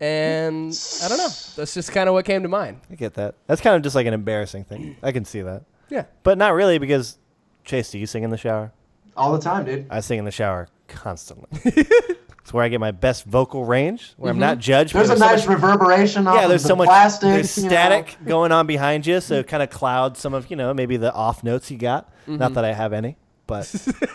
And 0.00 0.72
I 1.02 1.08
don't 1.08 1.18
know. 1.18 1.28
That's 1.56 1.74
just 1.74 1.92
kind 1.92 2.08
of 2.08 2.14
what 2.14 2.24
came 2.24 2.42
to 2.42 2.48
mind. 2.48 2.80
I 2.90 2.94
get 2.94 3.14
that. 3.14 3.34
That's 3.46 3.60
kind 3.60 3.76
of 3.76 3.82
just 3.82 3.94
like 3.94 4.06
an 4.06 4.14
embarrassing 4.14 4.64
thing. 4.64 4.96
I 5.02 5.12
can 5.12 5.24
see 5.24 5.42
that. 5.42 5.64
Yeah. 5.90 6.04
But 6.22 6.38
not 6.38 6.54
really 6.54 6.78
because, 6.78 7.18
Chase, 7.64 7.90
do 7.90 7.98
you 7.98 8.06
sing 8.06 8.22
in 8.22 8.30
the 8.30 8.38
shower? 8.38 8.72
All 9.16 9.32
the 9.32 9.40
time, 9.40 9.66
dude. 9.66 9.86
I 9.90 10.00
sing 10.00 10.18
in 10.18 10.24
the 10.24 10.30
shower 10.30 10.68
constantly. 10.88 11.48
it's 11.64 12.52
where 12.52 12.64
I 12.64 12.68
get 12.68 12.80
my 12.80 12.92
best 12.92 13.26
vocal 13.26 13.64
range, 13.64 14.14
where 14.16 14.30
I'm 14.30 14.38
not 14.38 14.58
judged. 14.58 14.94
There's 14.94 15.10
a 15.10 15.16
so 15.16 15.24
nice 15.24 15.46
much- 15.46 15.56
reverberation 15.56 16.26
off 16.26 16.36
yeah, 16.36 16.42
of 16.44 16.48
there's 16.48 16.62
the 16.62 16.68
so 16.68 16.76
much 16.76 16.86
plastic. 16.86 17.28
there's 17.28 17.56
you 17.58 17.64
know. 17.64 17.68
static 17.68 18.16
going 18.24 18.52
on 18.52 18.66
behind 18.66 19.06
you, 19.06 19.20
so 19.20 19.34
it 19.34 19.48
kind 19.48 19.62
of 19.62 19.68
clouds 19.68 20.18
some 20.18 20.32
of 20.32 20.50
you 20.50 20.56
know 20.56 20.72
maybe 20.72 20.96
the 20.96 21.12
off 21.12 21.44
notes 21.44 21.70
you 21.70 21.76
got. 21.76 22.10
Not 22.26 22.54
that 22.54 22.64
I 22.64 22.72
have 22.72 22.92
any, 22.92 23.16
but 23.46 23.72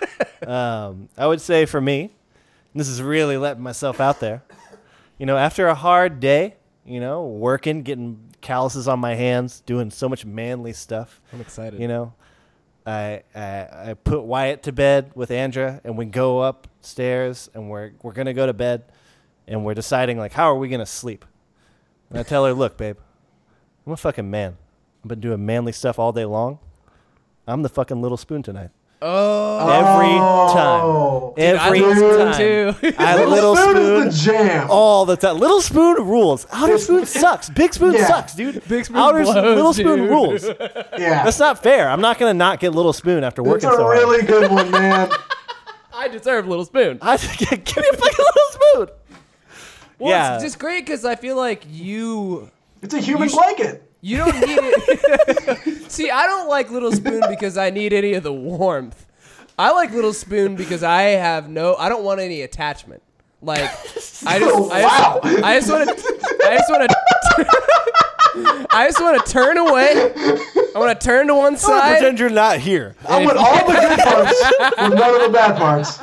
um, 0.48 1.10
I 1.18 1.28
would 1.28 1.42
say 1.42 1.66
for 1.66 1.80
me, 1.82 2.04
and 2.04 2.80
this 2.80 2.88
is 2.88 3.02
really 3.02 3.38
letting 3.38 3.62
myself 3.62 4.00
out 4.00 4.20
there. 4.20 4.42
You 5.18 5.26
know, 5.26 5.38
after 5.38 5.68
a 5.68 5.76
hard 5.76 6.20
day, 6.20 6.56
you 6.86 7.00
know, 7.00 7.26
working, 7.26 7.84
getting 7.84 8.20
calluses 8.42 8.88
on 8.88 9.00
my 9.00 9.16
hands, 9.16 9.62
doing 9.62 9.90
so 9.90 10.10
much 10.10 10.26
manly 10.26 10.74
stuff. 10.74 11.22
I'm 11.34 11.42
excited. 11.42 11.80
You 11.80 11.88
know, 11.88 12.14
I, 12.86 13.24
I 13.34 13.68
I 13.90 13.96
put 14.04 14.24
Wyatt 14.24 14.64
to 14.64 14.72
bed 14.72 15.12
with 15.16 15.32
Andra, 15.32 15.82
and 15.84 15.98
we 15.98 16.06
go 16.06 16.44
upstairs, 16.44 17.50
and 17.54 17.70
we're 17.70 17.94
we're 18.02 18.14
gonna 18.14 18.34
go 18.34 18.46
to 18.46 18.54
bed, 18.54 18.84
and 19.48 19.66
we're 19.66 19.74
deciding 19.74 20.18
like 20.18 20.34
how 20.34 20.52
are 20.52 20.58
we 20.58 20.68
gonna 20.68 20.86
sleep. 20.86 21.26
And 22.10 22.20
I 22.20 22.24
tell 22.24 22.46
her, 22.46 22.54
look, 22.54 22.78
babe, 22.78 22.98
I'm 23.86 23.94
a 23.94 23.98
fucking 23.98 24.30
man. 24.30 24.58
I've 25.04 25.10
been 25.10 25.20
doing 25.20 25.46
manly 25.46 25.72
stuff 25.72 25.98
all 25.98 26.12
day 26.12 26.26
long. 26.26 26.60
I'm 27.48 27.62
the 27.62 27.70
fucking 27.70 28.02
little 28.02 28.18
spoon 28.18 28.44
tonight. 28.44 28.72
Oh, 29.08 29.70
Every 29.70 30.18
Oh. 30.20 31.34
time. 31.36 31.44
Every 31.46 31.84
I 31.86 31.94
Spoon 31.94 32.18
time. 32.18 32.38
too. 32.38 32.96
I 32.98 33.16
Little, 33.16 33.30
little 33.32 33.56
spoon, 33.56 33.76
spoon 33.76 34.08
is 34.08 34.26
the 34.26 34.32
jam. 34.32 34.68
all 34.72 35.06
the 35.06 35.16
time. 35.16 35.38
Little 35.38 35.62
spoon 35.62 35.96
rules. 36.08 36.48
Outer 36.52 36.78
spoon 36.80 37.06
sucks. 37.22 37.50
Big 37.52 37.74
spoon 37.74 37.94
Yeah. 37.94 38.08
sucks, 38.08 38.34
dude. 38.34 38.68
Big 38.68 38.86
spoon 38.86 38.98
Outer 38.98 39.22
blows, 39.24 39.36
little 39.36 39.74
spoon 39.74 40.00
dude. 40.00 40.10
rules. 40.10 40.44
yeah. 40.98 41.24
That's 41.24 41.38
not 41.38 41.62
fair. 41.62 41.88
I'm 41.88 42.02
not 42.02 42.18
gonna 42.18 42.34
not 42.34 42.60
get 42.60 42.74
little 42.74 42.94
spoon 42.94 43.24
after 43.24 43.42
It's 43.44 43.50
working 43.50 43.70
a 43.70 43.74
so 43.74 43.84
hard. 43.84 43.98
That's 43.98 44.06
a 44.06 44.08
really 44.10 44.24
good 44.26 44.52
one, 44.52 44.72
man. 44.72 45.10
I 45.94 46.08
deserve 46.08 46.48
little 46.48 46.66
spoon. 46.66 46.98
I 47.02 47.18
give 47.18 47.40
me 47.52 47.58
a 47.92 47.96
fucking 47.98 48.26
little 48.26 48.50
spoon. 48.52 48.88
Well, 50.00 50.10
Yeah. 50.10 50.36
it's 50.36 50.44
just 50.44 50.58
great 50.60 50.84
because 50.86 51.06
I 51.06 51.16
feel 51.16 51.36
like 51.36 51.64
you 51.70 52.50
It's 52.82 52.94
a 52.96 53.00
human 53.00 53.24
You 53.24 53.30
sh- 53.30 53.34
blanket. 53.34 53.85
You 54.06 54.18
don't 54.18 54.36
need 54.40 54.60
it. 54.62 55.92
See, 55.92 56.12
I 56.12 56.28
don't 56.28 56.48
like 56.48 56.70
little 56.70 56.92
spoon 56.92 57.22
because 57.28 57.58
I 57.58 57.72
need 57.72 57.92
any 57.92 58.14
of 58.14 58.22
the 58.24 58.32
warmth. 58.34 59.08
I 59.58 59.72
like 59.72 59.92
little 59.92 60.14
spoon 60.14 60.56
because 60.56 60.84
I 60.84 61.02
have 61.04 61.50
no. 61.50 61.76
I 61.76 61.90
don't 61.90 62.04
want 62.04 62.20
any 62.20 62.42
attachment. 62.42 63.02
Like 63.42 63.62
I 64.28 64.38
just, 64.40 64.72
I 64.72 64.82
Wow. 64.84 65.20
just, 65.24 65.44
I 65.44 65.56
just 65.56 65.70
want 65.72 65.90
to, 65.90 66.46
I 66.46 66.58
just 66.58 66.70
want 66.70 66.90
to, 66.90 68.68
I 68.72 68.88
just 68.88 69.02
want 69.02 69.26
to 69.26 69.32
turn 69.32 69.58
away. 69.58 70.14
I 70.76 70.80
want 70.80 71.00
to 71.00 71.06
turn 71.06 71.28
to 71.28 71.36
one 71.36 71.54
I 71.54 71.58
side. 71.58 71.98
pretend 71.98 72.20
you're 72.20 72.30
not 72.30 72.60
here. 72.60 72.96
I 73.08 73.26
want 73.26 73.38
all 73.38 73.66
the 73.66 73.74
good 73.74 74.00
parts 74.00 74.44
with 74.82 75.00
none 75.00 75.16
of 75.16 75.22
the 75.22 75.30
bad 75.32 75.58
parts. 75.58 76.00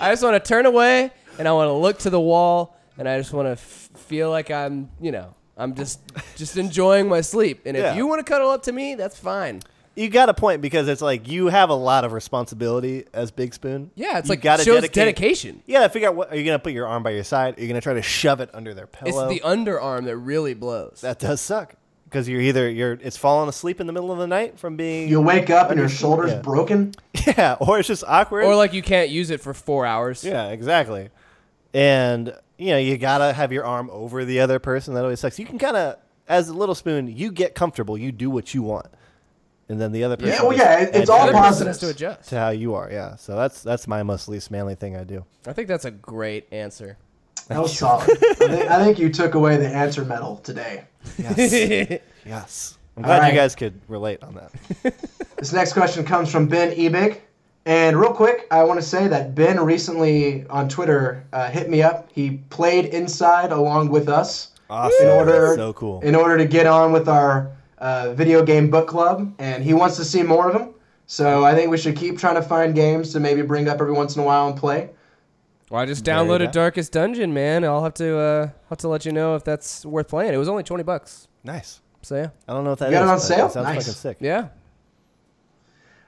I 0.00 0.10
just 0.12 0.22
want 0.22 0.42
to 0.42 0.48
turn 0.48 0.66
away 0.66 1.10
and 1.38 1.46
I 1.48 1.52
want 1.52 1.68
to 1.68 1.72
look 1.72 1.98
to 2.00 2.10
the 2.10 2.20
wall 2.20 2.76
and 2.96 3.08
I 3.08 3.18
just 3.18 3.32
want 3.32 3.46
to 3.46 3.52
f- 3.52 3.90
feel 3.96 4.30
like 4.30 4.50
I'm, 4.50 4.90
you 5.00 5.12
know, 5.12 5.34
I'm 5.56 5.74
just 5.74 6.00
just 6.36 6.56
enjoying 6.56 7.08
my 7.08 7.20
sleep. 7.22 7.62
And 7.64 7.76
if 7.76 7.96
you 7.96 8.06
want 8.06 8.24
to 8.24 8.30
cuddle 8.30 8.50
up 8.50 8.62
to 8.64 8.72
me, 8.72 8.94
that's 8.94 9.18
fine. 9.18 9.62
You 9.94 10.10
got 10.10 10.28
a 10.28 10.34
point 10.34 10.60
because 10.60 10.88
it's 10.88 11.00
like 11.00 11.26
you 11.26 11.46
have 11.46 11.70
a 11.70 11.74
lot 11.74 12.04
of 12.04 12.12
responsibility 12.12 13.06
as 13.14 13.30
Big 13.30 13.54
Spoon. 13.54 13.90
Yeah, 13.94 14.18
it's 14.18 14.28
You 14.28 14.32
like 14.32 14.42
gotta 14.42 14.62
shows 14.62 14.74
dedicate- 14.82 14.94
dedication. 14.94 15.62
You 15.64 15.72
gotta 15.72 15.88
figure 15.88 16.08
out 16.08 16.14
what 16.16 16.30
are 16.30 16.36
you 16.36 16.44
gonna 16.44 16.58
put 16.58 16.74
your 16.74 16.86
arm 16.86 17.02
by 17.02 17.10
your 17.12 17.24
side? 17.24 17.56
Are 17.58 17.62
you 17.62 17.68
gonna 17.68 17.80
try 17.80 17.94
to 17.94 18.02
shove 18.02 18.40
it 18.40 18.50
under 18.52 18.74
their 18.74 18.86
pillow? 18.86 19.08
It's 19.08 19.16
pillow? 19.16 19.28
the 19.56 19.70
underarm 19.70 20.04
that 20.04 20.18
really 20.18 20.52
blows. 20.52 20.98
that 21.00 21.18
does 21.18 21.40
suck 21.40 21.74
because 22.04 22.28
you're 22.28 22.42
either 22.42 22.68
you're 22.68 22.92
it's 23.02 23.16
falling 23.16 23.48
asleep 23.48 23.80
in 23.80 23.86
the 23.86 23.92
middle 23.94 24.12
of 24.12 24.18
the 24.18 24.26
night 24.26 24.58
from 24.58 24.76
being 24.76 25.08
You 25.08 25.22
wake 25.22 25.48
up 25.48 25.70
and 25.70 25.80
your 25.80 25.88
shoulder's 25.88 26.30
Yeah. 26.32 26.40
broken. 26.42 26.94
yeah, 27.26 27.56
or 27.58 27.78
it's 27.78 27.88
just 27.88 28.04
awkward. 28.06 28.44
or 28.44 28.54
like 28.54 28.74
you 28.74 28.82
can't 28.82 29.08
use 29.08 29.30
it 29.30 29.40
for 29.40 29.54
four 29.54 29.86
hours. 29.86 30.22
yeah, 30.22 30.48
exactly. 30.50 31.08
And 31.72 32.34
you 32.58 32.68
know 32.70 32.78
you 32.78 32.96
gotta 32.98 33.32
have 33.32 33.52
your 33.52 33.64
arm 33.64 33.90
over 33.92 34.24
the 34.24 34.40
other 34.40 34.58
person. 34.58 34.94
That 34.94 35.02
always 35.04 35.20
sucks. 35.20 35.38
You 35.38 35.46
can 35.46 35.58
kind 35.58 35.76
of 35.76 35.96
as 36.28 36.48
a 36.48 36.54
little 36.54 36.74
spoon, 36.74 37.08
you 37.14 37.30
get 37.30 37.54
comfortable. 37.54 37.96
You 37.96 38.10
do 38.12 38.30
what 38.30 38.52
you 38.54 38.62
want, 38.62 38.86
and 39.68 39.80
then 39.80 39.92
the 39.92 40.04
other 40.04 40.16
person. 40.16 40.32
Yeah, 40.32 40.42
well, 40.42 40.56
yeah, 40.56 40.80
it- 40.80 40.94
it's 40.94 41.10
all 41.10 41.30
positive 41.32 41.78
to 41.78 41.88
adjust 41.90 42.28
to 42.30 42.38
how 42.38 42.48
you 42.50 42.74
are. 42.74 42.90
Yeah, 42.90 43.16
so 43.16 43.36
that's 43.36 43.62
that's 43.62 43.86
my 43.86 44.02
most 44.02 44.28
least 44.28 44.50
manly 44.50 44.74
thing 44.74 44.96
I 44.96 45.04
do. 45.04 45.24
I 45.46 45.52
think 45.52 45.68
that's 45.68 45.84
a 45.84 45.90
great 45.90 46.46
answer. 46.52 46.96
That 47.48 47.60
was 47.62 47.78
solid. 47.78 48.10
I 48.10 48.34
think, 48.34 48.70
I 48.70 48.84
think 48.84 48.98
you 48.98 49.08
took 49.08 49.34
away 49.34 49.56
the 49.56 49.68
answer 49.68 50.04
medal 50.04 50.38
today. 50.38 50.84
Yes, 51.16 52.00
yes. 52.26 52.78
I'm 52.96 53.02
glad 53.04 53.18
right. 53.20 53.32
you 53.32 53.38
guys 53.38 53.54
could 53.54 53.78
relate 53.88 54.22
on 54.24 54.34
that. 54.34 54.94
This 55.36 55.52
next 55.52 55.74
question 55.74 56.04
comes 56.04 56.32
from 56.32 56.48
Ben 56.48 56.74
Ebig. 56.74 57.20
And 57.66 57.98
real 57.98 58.12
quick, 58.12 58.46
I 58.52 58.62
want 58.62 58.78
to 58.80 58.86
say 58.86 59.08
that 59.08 59.34
Ben 59.34 59.58
recently 59.60 60.46
on 60.46 60.68
Twitter 60.68 61.24
uh, 61.32 61.50
hit 61.50 61.68
me 61.68 61.82
up. 61.82 62.08
He 62.12 62.38
played 62.48 62.86
inside 62.86 63.50
along 63.50 63.88
with 63.90 64.08
us 64.08 64.52
Awesome. 64.70 65.04
in 65.06 65.12
order 65.12 65.54
so 65.56 65.72
cool. 65.72 66.00
in 66.00 66.14
order 66.14 66.38
to 66.38 66.44
get 66.46 66.66
on 66.66 66.92
with 66.92 67.08
our 67.08 67.50
uh, 67.78 68.12
video 68.14 68.44
game 68.44 68.70
book 68.70 68.86
club, 68.88 69.34
and 69.40 69.62
he 69.64 69.74
wants 69.74 69.96
to 69.96 70.04
see 70.04 70.22
more 70.22 70.46
of 70.48 70.52
them. 70.52 70.74
So 71.08 71.44
I 71.44 71.54
think 71.54 71.70
we 71.70 71.76
should 71.78 71.96
keep 71.96 72.18
trying 72.18 72.36
to 72.36 72.42
find 72.42 72.74
games 72.74 73.12
to 73.12 73.20
maybe 73.20 73.42
bring 73.42 73.68
up 73.68 73.80
every 73.80 73.92
once 73.92 74.14
in 74.16 74.22
a 74.22 74.24
while 74.24 74.48
and 74.48 74.56
play. 74.56 74.90
Well, 75.70 75.80
I 75.82 75.86
just 75.86 76.04
There 76.04 76.16
you 76.16 76.22
downloaded 76.22 76.46
go. 76.46 76.52
Darkest 76.52 76.92
Dungeon, 76.92 77.34
man. 77.34 77.64
I'll 77.64 77.82
have 77.82 77.94
to 77.94 78.16
uh, 78.16 78.48
have 78.70 78.78
to 78.78 78.88
let 78.88 79.04
you 79.04 79.10
know 79.12 79.34
if 79.34 79.42
that's 79.42 79.84
worth 79.84 80.06
playing. 80.08 80.32
It 80.34 80.36
was 80.36 80.48
only 80.48 80.62
twenty 80.62 80.84
bucks. 80.84 81.26
nice. 81.42 81.80
So 82.02 82.14
yeah, 82.14 82.28
I 82.46 82.52
don't 82.52 82.62
know 82.62 82.70
if 82.72 82.78
that 82.78 82.86
is. 82.86 82.92
You 82.92 82.98
got 82.98 83.04
it 83.06 83.08
on 83.08 83.16
but 83.16 83.22
sale? 83.22 83.48
sounds 83.50 83.66
Nice. 83.66 83.78
fucking 83.78 83.92
sick. 83.94 84.16
yeah. 84.20 84.48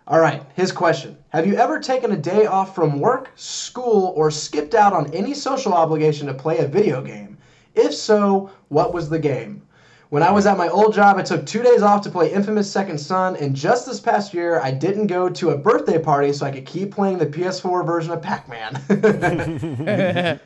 All 0.08 0.20
right, 0.20 0.42
his 0.54 0.72
question. 0.72 1.18
Have 1.28 1.46
you 1.46 1.56
ever 1.56 1.78
taken 1.78 2.12
a 2.12 2.16
day 2.16 2.46
off 2.46 2.74
from 2.74 2.98
work, 2.98 3.30
school, 3.36 4.14
or 4.16 4.30
skipped 4.30 4.74
out 4.74 4.94
on 4.94 5.12
any 5.12 5.34
social 5.34 5.74
obligation 5.74 6.26
to 6.28 6.34
play 6.34 6.58
a 6.58 6.66
video 6.66 7.02
game? 7.02 7.36
If 7.74 7.92
so, 7.92 8.50
what 8.68 8.94
was 8.94 9.10
the 9.10 9.18
game? 9.18 9.62
When 10.08 10.22
I 10.22 10.30
was 10.30 10.46
at 10.46 10.56
my 10.56 10.68
old 10.70 10.94
job, 10.94 11.18
I 11.18 11.22
took 11.22 11.44
two 11.44 11.62
days 11.62 11.82
off 11.82 12.00
to 12.04 12.10
play 12.10 12.32
Infamous 12.32 12.72
Second 12.72 12.96
Son, 12.96 13.36
and 13.36 13.54
just 13.54 13.84
this 13.84 14.00
past 14.00 14.32
year, 14.32 14.58
I 14.60 14.70
didn't 14.70 15.08
go 15.08 15.28
to 15.28 15.50
a 15.50 15.58
birthday 15.58 15.98
party 15.98 16.32
so 16.32 16.46
I 16.46 16.50
could 16.52 16.64
keep 16.64 16.94
playing 16.94 17.18
the 17.18 17.26
PS4 17.26 17.84
version 17.84 18.12
of 18.12 18.22
Pac 18.22 18.48
Man. 18.48 18.80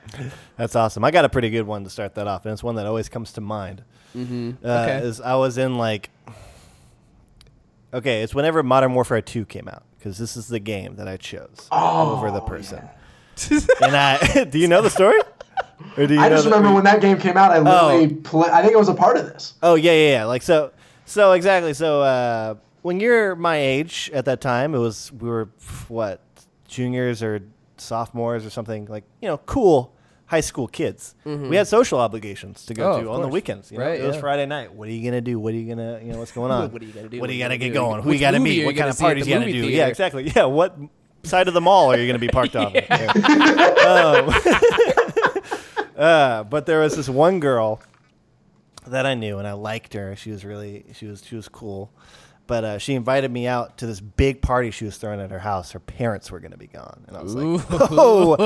That's 0.56 0.74
awesome. 0.74 1.04
I 1.04 1.12
got 1.12 1.24
a 1.24 1.28
pretty 1.28 1.50
good 1.50 1.68
one 1.68 1.84
to 1.84 1.90
start 1.90 2.16
that 2.16 2.26
off, 2.26 2.44
and 2.44 2.52
it's 2.52 2.64
one 2.64 2.74
that 2.74 2.86
always 2.86 3.08
comes 3.08 3.32
to 3.34 3.40
mind. 3.40 3.84
Mm-hmm. 4.16 4.66
Uh, 4.66 4.68
Okay. 4.82 5.06
Is 5.06 5.20
I 5.20 5.36
was 5.36 5.56
in 5.56 5.78
like, 5.78 6.10
okay, 7.92 8.22
it's 8.22 8.34
whenever 8.34 8.62
Modern 8.62 8.94
Warfare 8.94 9.22
Two 9.22 9.44
came 9.44 9.68
out 9.68 9.84
because 9.98 10.18
this 10.18 10.36
is 10.36 10.48
the 10.48 10.58
game 10.60 10.96
that 10.96 11.08
I 11.08 11.16
chose 11.16 11.68
over 11.70 12.30
the 12.30 12.40
person. 12.40 12.80
and 13.82 13.96
I, 13.96 14.44
do 14.50 14.58
you 14.58 14.68
know 14.68 14.82
the 14.82 14.90
story? 14.90 15.20
Or 15.96 16.06
do 16.06 16.14
you 16.14 16.20
I 16.20 16.28
just 16.28 16.44
remember 16.44 16.72
when 16.72 16.84
that 16.84 17.00
game 17.00 17.18
came 17.18 17.36
out, 17.36 17.50
I 17.50 17.58
literally 17.58 18.14
play. 18.14 18.48
I 18.50 18.62
think 18.62 18.74
I 18.74 18.78
was 18.78 18.88
a 18.88 18.94
part 18.94 19.16
of 19.16 19.26
this. 19.26 19.54
Oh 19.62 19.74
yeah, 19.74 19.92
yeah, 19.92 20.10
yeah. 20.10 20.24
Like 20.24 20.42
so, 20.42 20.72
so 21.06 21.32
exactly. 21.32 21.74
So 21.74 22.02
uh, 22.02 22.54
when 22.82 23.00
you're 23.00 23.34
my 23.36 23.56
age 23.56 24.10
at 24.14 24.24
that 24.26 24.40
time, 24.40 24.74
it 24.74 24.78
was 24.78 25.12
we 25.12 25.28
were 25.28 25.48
what 25.88 26.20
juniors 26.68 27.22
or 27.22 27.40
sophomores 27.76 28.46
or 28.46 28.50
something 28.50 28.86
like 28.86 29.04
you 29.20 29.28
know 29.28 29.38
cool 29.38 29.92
high 30.32 30.40
school 30.40 30.66
kids. 30.66 31.14
We 31.26 31.56
had 31.56 31.68
social 31.68 31.98
obligations 32.00 32.64
to 32.64 32.72
go 32.74 32.92
Oh, 32.94 33.02
to 33.02 33.10
on 33.10 33.20
the 33.20 33.28
weekends. 33.28 33.70
You 33.70 33.76
know? 33.78 33.84
Right, 33.84 34.00
it 34.00 34.06
was 34.06 34.14
yeah. 34.16 34.20
Friday 34.22 34.46
night. 34.46 34.72
What 34.72 34.88
are 34.88 34.90
you 34.90 35.04
gonna 35.04 35.20
do? 35.20 35.38
What 35.38 35.52
are 35.52 35.56
you 35.58 35.68
gonna 35.68 36.00
you 36.02 36.10
know 36.12 36.18
what's 36.20 36.32
going 36.32 36.50
on? 36.58 36.72
What 36.72 36.80
are 36.80 36.84
you 36.86 36.92
gonna 36.92 37.08
do? 37.10 37.20
What 37.20 37.26
do 37.28 37.34
you 37.34 37.42
What 37.44 37.50
are 37.52 37.54
gotta 37.54 37.54
you 37.54 37.58
gonna 37.60 37.72
do? 37.74 37.74
going? 37.74 38.02
Who 38.02 38.08
Which 38.08 38.14
you 38.18 38.20
gotta 38.26 38.38
are 38.38 38.40
meet? 38.40 38.64
What 38.64 38.74
kind 38.76 38.88
of 38.90 38.98
parties 38.98 39.28
you 39.28 39.34
gotta 39.34 39.46
do? 39.46 39.52
theater? 39.52 39.68
Yeah, 39.76 39.86
exactly. 39.88 40.32
Yeah, 40.34 40.46
what 40.46 40.74
side 41.24 41.48
of 41.48 41.54
the 41.54 41.60
mall 41.60 41.92
are 41.92 41.98
you 41.98 42.06
gonna 42.06 42.18
be 42.18 42.28
parked 42.40 42.56
on? 42.56 42.74
Um, 42.74 44.34
uh, 45.96 46.44
but 46.44 46.64
there 46.66 46.80
was 46.80 46.96
this 46.96 47.08
one 47.08 47.38
girl 47.40 47.80
that 48.86 49.06
I 49.06 49.14
knew 49.14 49.38
and 49.38 49.46
I 49.46 49.52
liked 49.52 49.94
her. 49.94 50.16
She 50.16 50.30
was 50.30 50.44
really 50.44 50.84
she 50.94 51.06
was 51.06 51.22
she 51.24 51.36
was 51.36 51.48
cool. 51.48 51.90
But 52.52 52.64
uh, 52.64 52.78
she 52.78 52.92
invited 52.92 53.30
me 53.30 53.46
out 53.46 53.78
to 53.78 53.86
this 53.86 53.98
big 53.98 54.42
party 54.42 54.70
she 54.72 54.84
was 54.84 54.98
throwing 54.98 55.20
at 55.22 55.30
her 55.30 55.38
house. 55.38 55.72
Her 55.72 55.80
parents 55.80 56.30
were 56.30 56.38
going 56.38 56.50
to 56.50 56.58
be 56.58 56.66
gone, 56.66 57.02
and 57.08 57.16
I 57.16 57.22
was 57.22 57.34
like, 57.34 57.64
"Oh, 57.70 58.36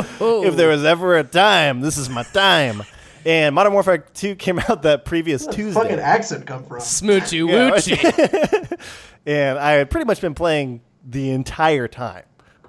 if 0.45 0.55
there 0.55 0.69
was 0.77 0.85
ever 0.85 1.17
a 1.19 1.25
time, 1.25 1.81
this 1.81 1.99
is 1.99 2.09
my 2.09 2.23
time." 2.23 2.85
And 3.25 3.53
Modern 3.53 3.73
Warfare 3.73 3.99
Two 3.99 4.37
came 4.37 4.61
out 4.61 4.83
that 4.83 5.07
previous 5.07 5.45
Fucking 5.45 5.57
Tuesday, 5.57 5.81
Fucking 5.81 5.99
accent 5.99 6.47
come 6.47 6.63
from? 6.63 6.79
Smoochy 6.79 7.51
Yeah, 7.51 7.71
woochy. 7.73 8.81
and 9.27 9.59
I 9.59 9.73
had 9.73 9.91
pretty 9.91 10.05
much 10.05 10.21
been 10.21 10.35
playing 10.35 10.83
the 11.05 11.31
entire 11.31 11.89
time 11.89 12.27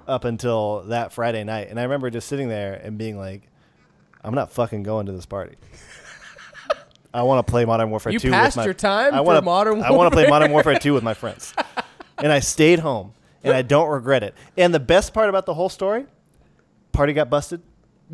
up 0.08 0.24
until 0.24 0.80
that 0.88 1.12
Friday 1.12 1.44
night. 1.44 1.68
And 1.70 1.78
I 1.78 1.84
remember 1.84 2.10
just 2.10 2.26
sitting 2.26 2.48
there 2.48 2.74
and 2.74 2.98
being 2.98 3.16
like, 3.16 3.42
"I'm 4.24 4.34
not 4.34 4.50
fucking 4.50 4.82
going 4.82 5.06
to 5.06 5.12
this 5.12 5.26
party." 5.26 5.54
I 7.14 7.22
want 7.22 7.46
to 7.46 7.50
play 7.50 7.64
Modern 7.64 7.90
Warfare 7.90 8.12
You 8.12 8.18
2 8.18 8.30
passed 8.30 8.56
with 8.56 8.62
my, 8.62 8.64
your 8.64 8.74
time 8.74 9.14
I 9.14 9.20
wanna, 9.20 9.42
Modern 9.42 9.82
I 9.82 9.90
want 9.92 10.12
to 10.12 10.16
play 10.16 10.28
Modern 10.28 10.52
Warfare 10.52 10.78
2 10.78 10.92
with 10.92 11.02
my 11.02 11.14
friends. 11.14 11.54
and 12.18 12.30
I 12.30 12.40
stayed 12.40 12.80
home 12.80 13.14
and 13.42 13.54
I 13.54 13.62
don't 13.62 13.88
regret 13.88 14.22
it. 14.22 14.34
And 14.56 14.74
the 14.74 14.80
best 14.80 15.14
part 15.14 15.28
about 15.28 15.46
the 15.46 15.54
whole 15.54 15.68
story, 15.68 16.06
party 16.92 17.12
got 17.14 17.30
busted. 17.30 17.62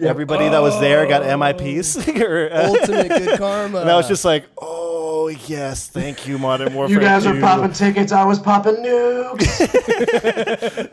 Everybody 0.01 0.49
that 0.49 0.61
was 0.61 0.79
there 0.81 1.07
got 1.07 1.23
MIPs. 1.23 2.19
or, 2.21 2.53
uh, 2.53 2.67
Ultimate 2.69 3.09
good 3.09 3.39
karma. 3.39 3.81
and 3.81 3.91
I 3.91 3.95
was 3.95 4.09
just 4.09 4.25
like, 4.25 4.45
"Oh, 4.61 5.29
yes, 5.47 5.87
thank 5.87 6.27
you 6.27 6.37
Modern 6.37 6.75
Warfare 6.75 6.97
You 6.97 7.01
guys 7.01 7.23
2. 7.23 7.31
are 7.31 7.41
popping 7.41 7.73
tickets. 7.73 8.11
I 8.11 8.25
was 8.25 8.41
popping 8.41 8.75
nukes. 8.77 9.69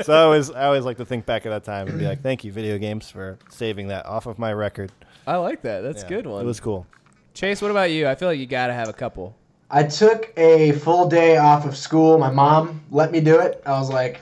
So 0.05 0.13
I 0.13 0.21
always 0.23 0.51
I 0.51 0.65
always 0.65 0.85
like 0.85 0.97
to 0.97 1.05
think 1.05 1.25
back 1.25 1.47
at 1.47 1.49
that 1.49 1.63
time 1.63 1.87
and 1.87 1.97
be 1.97 2.05
like, 2.05 2.21
"Thank 2.21 2.43
you 2.43 2.51
video 2.51 2.77
games 2.77 3.09
for 3.09 3.39
saving 3.49 3.87
that 3.87 4.05
off 4.05 4.27
of 4.27 4.37
my 4.37 4.53
record." 4.53 4.91
I 5.25 5.37
like 5.37 5.63
that. 5.63 5.81
That's 5.81 6.03
a 6.03 6.05
Yeah, 6.05 6.09
good 6.09 6.27
one. 6.27 6.43
It 6.43 6.47
was 6.47 6.59
cool. 6.59 6.85
Chase, 7.33 7.61
what 7.61 7.71
about 7.71 7.91
you? 7.91 8.07
I 8.07 8.15
feel 8.15 8.27
like 8.27 8.39
you 8.39 8.45
gotta 8.45 8.73
have 8.73 8.89
a 8.89 8.93
couple. 8.93 9.35
I 9.69 9.83
took 9.83 10.33
a 10.37 10.73
full 10.73 11.07
day 11.07 11.37
off 11.37 11.65
of 11.65 11.77
school. 11.77 12.17
My 12.17 12.29
mom 12.29 12.81
let 12.91 13.11
me 13.11 13.21
do 13.21 13.39
it. 13.39 13.61
I 13.65 13.71
was 13.71 13.89
like, 13.89 14.19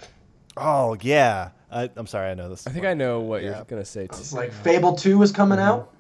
Oh 0.57 0.95
yeah. 1.01 1.49
I, 1.71 1.89
I'm 1.95 2.07
sorry, 2.07 2.31
I 2.31 2.33
know 2.33 2.49
this. 2.49 2.65
I 2.67 2.71
think 2.71 2.85
I 2.85 2.93
know 2.93 3.19
what 3.21 3.41
Yeah. 3.43 3.55
you're 3.57 3.63
gonna 3.65 3.85
say. 3.85 4.07
Too. 4.07 4.15
it's 4.17 4.33
like 4.33 4.51
Fable 4.51 4.95
2 4.95 5.17
was 5.17 5.31
coming 5.31 5.57
Mm-hmm. 5.57 5.67
out. 5.67 5.93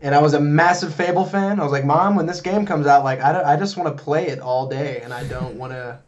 And 0.00 0.14
I 0.14 0.20
was 0.20 0.34
a 0.34 0.40
massive 0.40 0.92
Fable 0.94 1.24
fan. 1.24 1.58
I 1.60 1.62
was 1.62 1.72
like, 1.72 1.84
Mom, 1.84 2.14
when 2.16 2.26
this 2.26 2.40
game 2.40 2.66
comes 2.66 2.86
out, 2.86 3.04
like 3.04 3.20
I, 3.22 3.32
don't- 3.32 3.46
I 3.46 3.56
just 3.56 3.76
want 3.76 3.96
to 3.96 4.02
play 4.04 4.26
it 4.28 4.38
all 4.40 4.68
day, 4.68 5.00
and 5.02 5.14
I 5.14 5.24
don't 5.28 5.54
want 5.56 5.72
to 5.72 5.98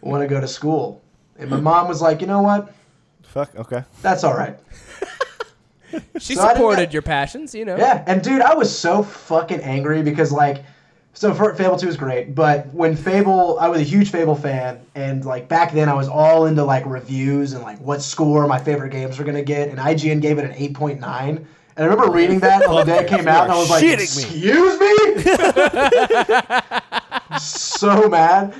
want 0.00 0.22
to 0.22 0.28
go 0.28 0.40
to 0.40 0.46
school. 0.46 1.02
And 1.38 1.50
my 1.50 1.58
mom 1.60 1.88
was 1.88 2.00
like, 2.00 2.20
you 2.20 2.26
know 2.26 2.40
what? 2.42 2.72
Fuck. 3.22 3.54
Okay. 3.56 3.82
That's 4.02 4.22
all 4.24 4.36
right. 4.36 4.58
She 6.18 6.34
So 6.34 6.48
supported 6.48 6.92
your 6.92 7.02
passions, 7.02 7.54
you 7.54 7.64
know. 7.64 7.76
Yeah, 7.76 8.02
and 8.06 8.22
dude, 8.22 8.40
I 8.42 8.54
was 8.54 8.76
so 8.76 9.02
fucking 9.02 9.60
angry 9.60 10.02
because 10.02 10.32
like, 10.32 10.64
so 11.12 11.32
for, 11.34 11.54
Fable 11.54 11.76
Two 11.76 11.88
is 11.88 11.96
great, 11.96 12.34
but 12.34 12.66
when 12.74 12.96
Fable, 12.96 13.58
I 13.58 13.68
was 13.68 13.80
a 13.80 13.84
huge 13.84 14.10
Fable 14.10 14.34
fan, 14.34 14.80
and 14.94 15.24
like 15.24 15.48
back 15.48 15.72
then 15.72 15.88
I 15.88 15.94
was 15.94 16.08
all 16.08 16.46
into 16.46 16.64
like 16.64 16.84
reviews 16.86 17.52
and 17.52 17.62
like 17.62 17.78
what 17.80 18.02
score 18.02 18.46
my 18.46 18.58
favorite 18.58 18.90
games 18.90 19.18
were 19.18 19.24
gonna 19.24 19.42
get, 19.42 19.68
and 19.68 19.78
IGN 19.78 20.20
gave 20.20 20.38
it 20.38 20.44
an 20.44 20.52
eight 20.54 20.74
point 20.74 21.00
nine. 21.00 21.46
And 21.76 21.84
I 21.84 21.88
remember 21.88 22.10
reading 22.10 22.40
that 22.40 22.64
on 22.64 22.74
the 22.76 22.84
day 22.84 22.98
it 23.00 23.08
came 23.08 23.28
out, 23.28 23.44
and 23.44 23.52
I 23.52 23.58
was 23.58 23.70
like, 23.70 23.84
shitting 23.84 24.16
me. 24.16 24.22
"Excuse 24.40 24.80
me!" 27.32 27.38
so 27.38 28.08
mad. 28.08 28.54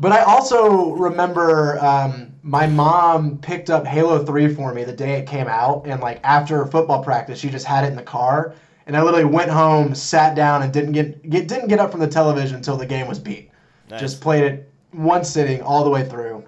But 0.00 0.12
I 0.12 0.22
also 0.22 0.90
remember 0.92 1.78
um, 1.84 2.32
my 2.48 2.66
mom 2.66 3.38
picked 3.40 3.68
up 3.68 3.86
Halo 3.86 4.24
3 4.24 4.48
for 4.48 4.72
me 4.72 4.82
the 4.82 4.92
day 4.92 5.18
it 5.18 5.26
came 5.26 5.48
out, 5.48 5.82
and 5.86 6.00
like 6.00 6.20
after 6.24 6.64
football 6.66 7.02
practice, 7.02 7.38
she 7.38 7.50
just 7.50 7.66
had 7.66 7.84
it 7.84 7.88
in 7.88 7.96
the 7.96 8.02
car, 8.02 8.54
and 8.86 8.96
I 8.96 9.02
literally 9.02 9.26
went 9.26 9.50
home, 9.50 9.94
sat 9.94 10.34
down, 10.34 10.62
and 10.62 10.72
didn't 10.72 10.92
get, 10.92 11.28
get 11.28 11.46
didn't 11.46 11.68
get 11.68 11.78
up 11.78 11.90
from 11.90 12.00
the 12.00 12.06
television 12.08 12.56
until 12.56 12.76
the 12.76 12.86
game 12.86 13.06
was 13.06 13.18
beat. 13.18 13.50
Just 13.98 14.20
played 14.22 14.44
it 14.44 14.70
one 14.92 15.24
sitting 15.24 15.60
all 15.60 15.84
the 15.84 15.90
way 15.90 16.08
through. 16.08 16.42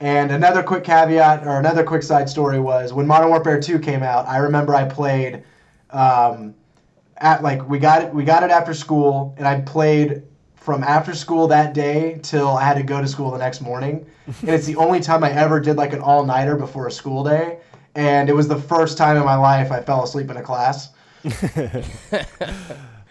And 0.00 0.32
another 0.32 0.62
quick 0.62 0.82
caveat 0.82 1.46
or 1.46 1.58
another 1.58 1.84
quick 1.84 2.02
side 2.02 2.28
story 2.28 2.58
was 2.58 2.92
when 2.92 3.06
Modern 3.06 3.28
Warfare 3.28 3.60
2 3.60 3.78
came 3.78 4.02
out, 4.02 4.26
I 4.26 4.38
remember 4.38 4.74
I 4.74 4.84
played 4.84 5.44
um, 5.90 6.54
at 7.18 7.42
like 7.42 7.66
we 7.68 7.78
got 7.78 8.02
it 8.02 8.12
we 8.12 8.24
got 8.24 8.42
it 8.42 8.50
after 8.50 8.74
school 8.74 9.34
and 9.38 9.46
I 9.46 9.60
played 9.60 10.22
from 10.66 10.82
after 10.82 11.14
school 11.14 11.46
that 11.46 11.74
day 11.74 12.18
till 12.24 12.48
I 12.48 12.64
had 12.64 12.74
to 12.74 12.82
go 12.82 13.00
to 13.00 13.06
school 13.06 13.30
the 13.30 13.38
next 13.38 13.60
morning. 13.60 14.04
and 14.26 14.50
it's 14.50 14.66
the 14.66 14.74
only 14.74 14.98
time 14.98 15.22
I 15.22 15.30
ever 15.30 15.60
did 15.60 15.76
like 15.76 15.92
an 15.92 16.00
all-nighter 16.00 16.56
before 16.56 16.88
a 16.88 16.90
school 16.90 17.22
day. 17.22 17.60
And 17.94 18.28
it 18.28 18.34
was 18.34 18.48
the 18.48 18.58
first 18.58 18.98
time 18.98 19.16
in 19.16 19.24
my 19.24 19.36
life 19.36 19.70
I 19.70 19.80
fell 19.80 20.02
asleep 20.02 20.28
in 20.28 20.36
a 20.36 20.42
class. 20.42 20.90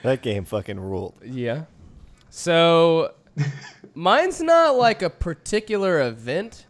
That 0.06 0.22
game 0.22 0.46
fucking 0.46 0.80
ruled. 0.80 1.16
Yeah. 1.26 1.64
So 2.30 3.16
mine's 3.96 4.40
not 4.40 4.76
like 4.76 5.02
a 5.02 5.10
particular 5.10 6.02
event. 6.02 6.68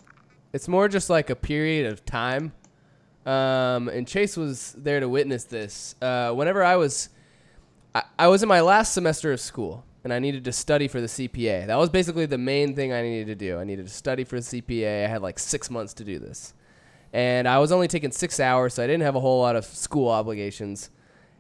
It's 0.54 0.70
more 0.70 0.88
just 0.88 1.10
like 1.10 1.30
a 1.30 1.36
period 1.36 1.92
of 1.92 2.06
time. 2.06 2.54
Um, 3.26 3.90
and 3.90 4.08
Chase 4.08 4.38
was 4.38 4.72
there 4.78 5.02
to 5.02 5.10
witness 5.10 5.44
this. 5.44 5.96
Uh, 6.02 6.32
whenever 6.32 6.64
I 6.64 6.78
was, 6.78 7.10
I, 7.94 8.04
I 8.18 8.28
was 8.30 8.42
in 8.42 8.48
my 8.48 8.62
last 8.62 8.94
semester 8.94 9.34
of 9.34 9.42
school, 9.42 9.84
and 10.06 10.14
I 10.14 10.20
needed 10.20 10.46
to 10.46 10.52
study 10.54 10.88
for 10.88 11.02
the 11.02 11.08
CPA. 11.08 11.66
That 11.68 11.78
was 11.78 11.90
basically 11.90 12.28
the 12.28 12.38
main 12.38 12.76
thing 12.76 12.94
I 12.94 13.02
needed 13.02 13.26
to 13.28 13.36
do. 13.36 13.58
I 13.60 13.64
needed 13.64 13.88
to 13.88 13.92
study 13.94 14.24
for 14.24 14.40
the 14.40 14.44
CPA. 14.46 15.04
I 15.04 15.08
had 15.08 15.22
like 15.24 15.40
six 15.40 15.70
months 15.72 15.96
to 15.96 16.04
do 16.06 16.20
this, 16.20 16.54
and 17.12 17.48
I 17.48 17.58
was 17.58 17.72
only 17.72 17.88
taking 17.88 18.12
six 18.12 18.40
hours, 18.40 18.76
so 18.76 18.84
I 18.84 18.88
didn't 18.88 19.02
have 19.04 19.16
a 19.16 19.20
whole 19.20 19.42
lot 19.42 19.56
of 19.56 19.66
school 19.66 20.10
obligations. 20.10 20.92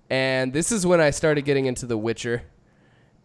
And 0.09 0.51
this 0.51 0.71
is 0.71 0.85
when 0.85 0.99
I 0.99 1.11
started 1.11 1.45
getting 1.45 1.67
into 1.67 1.85
The 1.85 1.97
Witcher, 1.97 2.41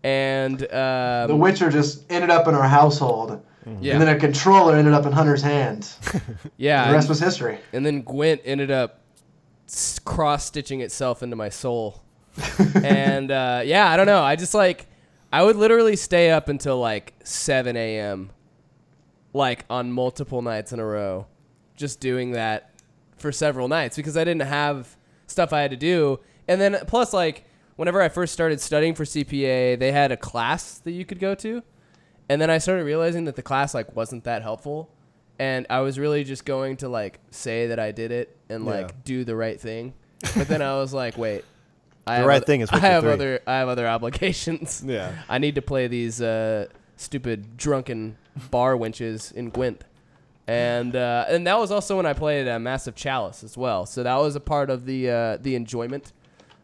and 0.03 0.63
um, 0.73 1.29
The 1.29 1.37
Witcher 1.37 1.71
just 1.71 2.11
ended 2.13 2.31
up 2.31 2.47
in 2.47 2.55
our 2.55 2.69
household. 2.69 3.43
yeah, 3.81 3.95
And 3.95 4.03
then 4.03 4.15
a 4.15 4.19
controller 4.19 4.77
ended 4.77 4.93
up 4.95 5.05
in 5.07 5.13
Hunter's 5.13 5.43
hands. 5.43 5.99
yeah, 6.59 6.87
The 6.89 6.93
rest 6.95 7.05
and- 7.07 7.09
was 7.11 7.21
history. 7.21 7.59
and 7.73 7.85
then 7.85 8.03
Gwent 8.03 8.41
ended 8.45 8.71
up 8.71 9.01
cross 10.05 10.45
stitching 10.47 10.81
itself 10.81 11.23
into 11.23 11.37
my 11.37 11.49
soul. 11.49 12.03
and 12.83 13.31
uh, 13.31 13.63
yeah, 13.65 13.91
I 13.91 13.97
don't 13.97 14.07
know. 14.07 14.23
I 14.23 14.37
just 14.37 14.55
like 14.55 14.87
I 15.33 15.43
would 15.43 15.57
literally 15.57 15.97
stay 15.97 16.31
up 16.31 16.49
until 16.49 16.79
like 16.79 17.15
7 17.25 17.77
a.m. 17.77 18.31
like 19.33 19.65
on 19.71 19.93
multiple 19.93 20.43
nights 20.43 20.73
in 20.73 20.81
a 20.81 20.85
row, 20.85 21.27
just 21.77 22.01
doing 22.01 22.33
that 22.33 22.73
for 23.17 23.31
several 23.33 23.69
nights 23.69 23.97
because 23.97 24.17
I 24.17 24.25
didn't 24.25 24.43
have 24.49 24.97
stuff 25.27 25.53
I 25.53 25.61
had 25.61 25.71
to 25.71 25.77
do. 25.77 26.21
And 26.49 26.61
then 26.61 26.79
plus 26.87 27.13
like 27.13 27.45
whenever 27.77 28.03
I 28.03 28.09
first 28.09 28.33
started 28.33 28.61
studying 28.61 28.95
for 28.95 29.05
CPA, 29.05 29.79
they 29.79 29.93
had 29.93 30.11
a 30.11 30.17
class 30.17 30.79
that 30.79 30.93
you 30.93 31.05
could 31.05 31.21
go 31.21 31.35
to. 31.37 31.63
And 32.29 32.41
then 32.41 32.51
I 32.51 32.59
started 32.59 32.85
realizing 32.85 33.25
that 33.25 33.37
the 33.37 33.43
class 33.43 33.75
like 33.75 33.95
wasn't 33.95 34.25
that 34.25 34.43
helpful 34.43 34.91
and 35.39 35.67
I 35.71 35.81
was 35.81 35.99
really 35.99 36.23
just 36.25 36.45
going 36.45 36.77
to 36.79 36.89
like 36.89 37.19
say 37.31 37.69
that 37.69 37.79
I 37.79 37.93
did 37.93 38.11
it 38.13 38.37
and 38.49 38.65
like 38.67 38.89
Yeah. 38.89 38.97
do 39.05 39.25
the 39.25 39.37
right 39.37 39.61
thing. 39.61 39.95
But 40.37 40.49
then 40.49 40.61
I 40.61 40.75
was 40.75 40.93
like, 40.93 41.17
wait. 41.17 41.45
I 42.11 42.15
The 42.17 42.19
have 42.21 42.27
right 42.27 42.41
oth- 42.43 42.47
thing 42.47 42.61
is 42.61 42.71
I 42.73 42.75
Witcher 42.77 42.87
have 42.87 43.03
3. 43.05 43.13
other 43.13 43.41
I 43.47 43.55
have 43.59 43.69
other 43.69 43.87
obligations. 43.97 44.83
Yeah. 44.87 45.13
I 45.29 45.39
need 45.39 45.55
to 45.55 45.63
play 45.63 45.87
these 45.89 46.21
uh, 46.21 46.67
stupid 46.97 47.57
drunken 47.57 48.17
bar 48.51 48.75
wenches 48.77 49.33
in 49.33 49.51
Gwent. 49.51 49.85
And 50.47 50.97
uh, 50.97 51.27
and 51.29 51.47
that 51.47 51.59
was 51.59 51.71
also 51.71 51.97
when 51.97 52.07
I 52.07 52.13
played 52.13 52.49
uh, 52.49 52.59
Massive 52.59 52.95
Chalice 52.97 53.45
as 53.45 53.57
well. 53.57 53.87
So 53.87 54.03
that 54.03 54.17
was 54.17 54.35
a 54.37 54.41
part 54.41 54.69
of 54.71 54.85
the 54.85 55.09
uh, 55.11 55.37
the 55.41 55.55
enjoyment. 55.55 56.13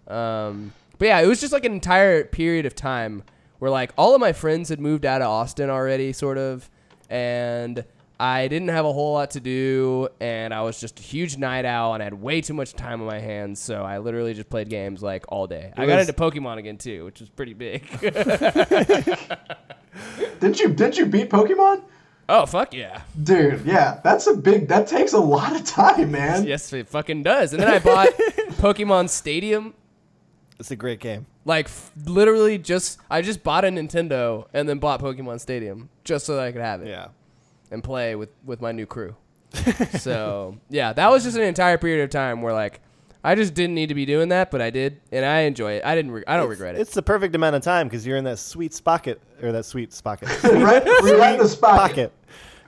Um, 0.09 0.73
but 0.99 1.07
yeah, 1.09 1.21
it 1.21 1.27
was 1.27 1.41
just 1.41 1.53
like 1.53 1.65
an 1.65 1.73
entire 1.73 2.25
period 2.25 2.67
of 2.67 2.75
time 2.75 3.23
where 3.59 3.71
like 3.71 3.93
all 3.97 4.15
of 4.15 4.21
my 4.21 4.33
friends 4.33 4.71
had 4.71 4.81
moved 4.81 5.05
out 5.07 5.23
of 5.23 5.29
Austin 5.29 5.71
already, 5.71 6.13
sort 6.13 6.37
of, 6.39 6.69
and 7.09 7.85
I 8.19 8.49
didn't 8.49 8.69
have 8.69 8.87
a 8.87 8.93
whole 8.93 9.12
lot 9.12 9.33
to 9.33 9.41
do, 9.41 10.09
and 10.21 10.55
I 10.55 10.62
was 10.62 10.81
just 10.81 10.99
a 10.99 11.03
huge 11.03 11.37
night 11.37 11.64
owl 11.67 11.93
and 11.93 12.03
I 12.03 12.05
had 12.05 12.14
way 12.14 12.41
too 12.41 12.55
much 12.55 12.73
time 12.73 13.01
on 13.03 13.07
my 13.07 13.19
hands, 13.19 13.61
so 13.61 13.83
I 13.83 13.99
literally 13.99 14.33
just 14.33 14.49
played 14.49 14.71
games 14.71 15.03
like 15.03 15.25
all 15.29 15.47
day. 15.47 15.73
I 15.77 15.85
got 15.87 15.97
was- 15.99 16.09
into 16.09 16.19
Pokemon 16.21 16.57
again 16.59 16.79
too, 16.79 17.05
which 17.05 17.21
was 17.21 17.29
pretty 17.29 17.53
big. 17.53 17.87
Didn't 20.41 20.61
you 20.61 20.69
didn't 20.69 20.99
you 20.99 21.07
beat 21.07 21.31
Pokemon? 21.31 21.83
oh 22.29 22.45
fuck 22.45 22.75
yeah! 22.75 23.03
Dude, 23.23 23.64
yeah, 23.64 24.01
that's 24.05 24.27
a 24.27 24.35
big 24.35 24.69
that 24.69 24.87
takes 24.87 25.12
a 25.12 25.19
lot 25.19 25.55
of 25.57 25.64
time, 25.64 26.11
man. 26.11 26.45
Yes, 26.47 26.73
it 26.73 26.89
fucking 26.89 27.23
does. 27.23 27.53
And 27.53 27.62
then 27.62 27.71
I 27.73 27.79
bought 27.79 28.09
Pokemon 28.59 29.09
Stadium. 29.09 29.75
It's 30.59 30.71
a 30.71 30.77
great 30.77 31.01
game. 31.01 31.27
Like 31.45 31.67
f- 31.67 31.93
literally, 32.05 32.59
just 32.59 32.99
I 33.11 33.23
just 33.23 33.43
bought 33.43 33.64
a 33.64 33.69
Nintendo 33.69 34.47
and 34.53 34.69
then 34.69 34.79
bought 34.79 35.01
Pokemon 35.01 35.41
Stadium 35.41 35.89
just 36.05 36.27
so 36.27 36.37
that 36.37 36.45
I 36.47 36.53
could 36.53 36.61
have 36.62 36.83
it 36.83 36.89
Yeah. 36.89 37.09
And 37.71 37.83
play 37.83 38.14
with 38.14 38.31
with 38.45 38.61
my 38.61 38.73
new 38.73 38.87
crew. 38.87 39.17
so 39.99 40.57
yeah, 40.69 40.93
that 40.93 41.11
was 41.11 41.25
just 41.25 41.37
an 41.37 41.43
entire 41.43 41.79
period 41.79 42.05
of 42.05 42.11
time 42.11 42.43
where 42.43 42.53
like 42.53 42.81
I 43.27 43.35
just 43.35 43.55
didn't 43.55 43.75
need 43.75 43.89
to 43.89 43.95
be 43.95 44.07
doing 44.07 44.29
that, 44.29 44.53
but 44.53 44.62
I 44.62 44.71
did, 44.71 45.01
and 45.11 45.25
I 45.25 45.41
enjoy 45.41 45.73
it. 45.73 45.85
I 45.85 45.97
didn't. 45.97 46.12
Re- 46.12 46.25
I 46.29 46.37
don't 46.37 46.49
regret 46.49 46.77
it. 46.77 46.81
It's 46.81 46.95
the 46.95 47.03
perfect 47.03 47.35
amount 47.35 47.57
of 47.57 47.62
time 47.62 47.89
because 47.89 48.07
you're 48.07 48.17
in 48.17 48.25
that 48.25 48.39
sweet 48.39 48.73
spocket 48.73 49.21
or 49.43 49.51
that 49.51 49.64
sweet 49.64 49.93
spocket. 49.93 50.29
right, 50.45 50.85
we're 51.03 51.19
right 51.19 51.35
in 51.35 51.41
the 51.41 51.49
spot. 51.49 51.77
pocket 51.77 52.12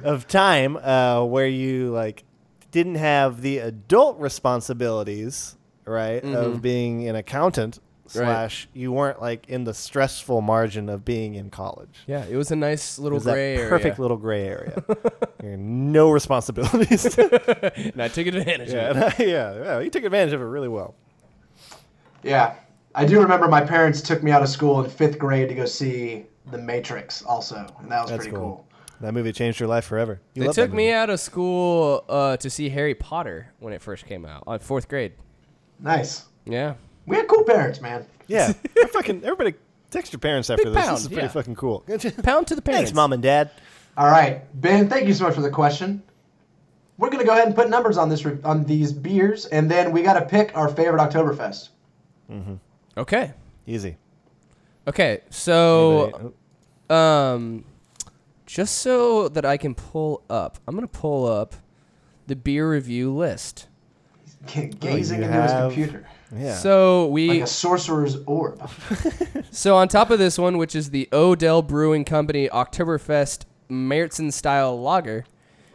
of 0.03 0.26
time 0.26 0.76
uh, 0.76 1.24
where 1.24 1.46
you 1.46 1.90
like 1.90 2.24
didn't 2.72 2.96
have 2.96 3.40
the 3.40 3.59
adult 3.59 4.18
responsibilities, 4.18 5.57
right, 5.84 6.24
of 6.24 6.61
being 6.61 7.09
an 7.09 7.14
accountant. 7.14 7.78
Slash, 8.11 8.68
you 8.72 8.90
weren't 8.92 9.20
like 9.20 9.48
in 9.48 9.64
the 9.64 9.74
stressful 9.74 10.40
margin 10.40 10.88
of 10.88 11.04
being 11.04 11.34
in 11.34 11.50
college. 11.50 12.00
yeah, 12.06 12.24
it 12.24 12.36
was 12.36 12.50
a 12.50 12.56
nice 12.56 12.98
little 12.98 13.16
It 13.16 13.20
was 13.20 13.24
that 13.24 13.32
gray 13.34 13.56
area. 13.56 13.68
perfect 13.68 13.98
little 13.98 14.16
gray 14.16 14.46
area. 14.46 14.82
You're 15.42 15.56
no 15.56 16.11
responsibilities. 16.11 17.04
and 17.18 18.00
I 18.03 18.08
took 18.08 18.26
advantage 18.26 18.70
yeah, 18.72 18.91
of 18.91 18.96
it. 18.96 19.03
and 19.03 19.04
I- 19.04 19.24
yeah, 19.24 19.62
yeah, 19.64 19.78
you 19.80 19.91
took 19.91 20.04
advantage 20.04 20.33
of 20.33 20.41
it 20.41 20.45
really 20.45 20.68
well. 20.68 20.95
Yeah, 22.22 22.54
I 22.95 23.04
do 23.04 23.20
remember 23.20 23.49
my 23.49 23.61
parents 23.61 24.00
took 24.03 24.22
me 24.22 24.30
out 24.30 24.42
of 24.42 24.49
school 24.49 24.83
in 24.83 24.91
fifth 24.91 25.18
grade 25.18 25.49
to 25.50 25.54
go 25.54 25.64
see 25.66 26.26
The 26.50 26.58
Matrix, 26.58 27.22
also, 27.22 27.66
and 27.80 27.91
that 27.91 28.03
was 28.03 28.11
That's 28.11 28.24
pretty 28.24 28.37
cool. 28.37 28.41
cool. 28.57 28.64
That 29.00 29.14
movie 29.14 29.30
changed 29.33 29.61
your 29.61 29.68
life 29.68 29.84
forever. 29.84 30.20
You 30.34 30.41
They 30.41 30.46
love 30.49 30.57
that 30.57 30.62
took 30.62 30.70
me 30.72 30.87
movie. 30.87 30.95
out 30.95 31.08
of 31.11 31.20
school 31.20 32.04
uh, 32.08 32.37
to 32.38 32.50
see 32.50 32.68
Harry 32.70 32.96
Potter 32.96 33.53
when 33.61 33.72
it 33.72 33.80
first 33.80 34.07
came 34.07 34.24
out, 34.26 34.42
on 34.46 34.58
fourth 34.58 34.88
grade. 34.88 35.12
Nice. 35.78 36.24
Yeah. 36.45 36.74
We 37.09 37.17
had 37.17 37.26
cool 37.29 37.45
parents, 37.45 37.80
man. 37.80 38.07
Yeah, 38.26 38.53
fucking 38.93 39.25
everybody 39.25 39.55
text 39.91 40.13
your 40.13 40.21
parents 40.21 40.51
after 40.51 40.64
Big 40.64 40.75
this. 40.75 40.85
pound, 40.85 40.97
this 40.97 41.03
is 41.03 41.09
pretty 41.09 41.22
yeah. 41.22 41.29
fucking 41.29 41.55
cool. 41.57 41.80
Pound 42.22 42.47
to 42.49 42.55
the 42.55 42.63
parents. 42.63 42.91
Thanks, 42.91 42.93
mom 42.95 43.13
and 43.13 43.22
dad. 43.22 43.51
All 43.97 44.07
right, 44.11 44.43
Ben. 44.61 44.89
Thank 44.89 45.09
you 45.09 45.14
so 45.14 45.25
much 45.25 45.35
for 45.35 45.41
the 45.41 45.51
question. 45.51 46.03
We're 46.99 47.11
gonna 47.11 47.25
go 47.25 47.33
ahead 47.33 47.47
and 47.47 47.55
put 47.55 47.71
numbers 47.71 47.97
on 47.97 48.09
this 48.09 48.25
re- 48.25 48.39
on 48.45 48.64
these 48.64 48.93
beers, 48.93 49.47
and 49.47 49.71
then 49.71 49.93
we 49.93 50.03
gotta 50.03 50.25
pick 50.26 50.57
our 50.57 50.68
favorite 50.68 51.01
Oktoberfest. 51.01 51.71
Mhm. 52.30 52.59
Okay. 52.97 53.33
Easy. 53.67 53.97
Okay. 54.87 55.21
So, 55.30 56.05
Anybody- 56.05 56.35
um, 56.91 57.64
just 58.47 58.79
so 58.79 59.29
that 59.29 59.45
I 59.45 59.57
can 59.57 59.75
pull 59.75 60.22
up, 60.29 60.59
I'm 60.67 60.75
gonna 60.75 60.87
pull 60.89 61.26
up 61.26 61.55
the 62.26 62.37
beer 62.37 62.71
review 62.71 63.14
list. 63.14 63.68
G- 64.47 64.67
Gazing 64.67 65.21
you 65.21 65.25
into 65.26 65.41
his 65.43 65.51
have- 65.53 65.72
computer 65.72 66.07
yeah. 66.34 66.55
So 66.57 67.07
we 67.09 67.29
like 67.29 67.42
a 67.42 67.46
sorcerer's 67.46 68.17
orb. 68.26 68.61
So 69.50 69.76
on 69.76 69.88
top 69.88 70.11
of 70.11 70.18
this 70.18 70.38
one, 70.38 70.59
which 70.59 70.76
is 70.76 70.91
the 70.91 71.09
Odell 71.13 71.63
Brewing 71.63 72.05
Company 72.05 72.49
Oktoberfest 72.49 73.45
Märzen 73.71 74.33
style 74.33 74.80
lager, 74.80 75.25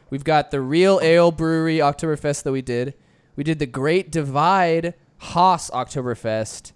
we've 0.09 0.23
got 0.23 0.51
the 0.51 0.61
Real 0.61 0.99
Ale 1.01 1.31
Brewery 1.31 1.77
Oktoberfest 1.77 2.43
that 2.43 2.51
we 2.51 2.61
did. 2.61 2.93
We 3.35 3.43
did 3.43 3.59
the 3.59 3.65
Great 3.65 4.11
Divide 4.11 4.93
Hoss 5.17 5.69
Oktoberfest, 5.71 6.71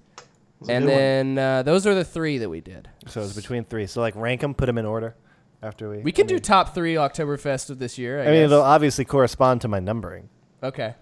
and 0.67 0.87
then 0.87 1.37
uh, 1.37 1.63
those 1.63 1.85
are 1.85 1.93
the 1.93 2.03
three 2.03 2.39
that 2.39 2.49
we 2.49 2.61
did. 2.61 2.89
So 3.05 3.21
it's 3.21 3.33
between 3.33 3.63
three. 3.63 3.85
So 3.87 4.01
like 4.01 4.15
rank 4.15 4.41
them, 4.41 4.53
put 4.53 4.65
them 4.65 4.77
in 4.77 4.85
order. 4.85 5.15
After 5.61 5.89
we, 5.89 5.99
We 5.99 6.11
can 6.11 6.25
I 6.25 6.27
do 6.27 6.39
top 6.39 6.75
three 6.75 6.95
Oktoberfest 6.95 7.71
of 7.71 7.79
this 7.79 7.97
year. 7.97 8.19
I, 8.19 8.23
I 8.23 8.25
mean, 8.25 8.33
guess. 8.35 8.51
it'll 8.51 8.61
obviously 8.61 9.05
correspond 9.05 9.61
to 9.61 9.67
my 9.67 9.79
numbering, 9.79 10.29
okay. 10.61 10.93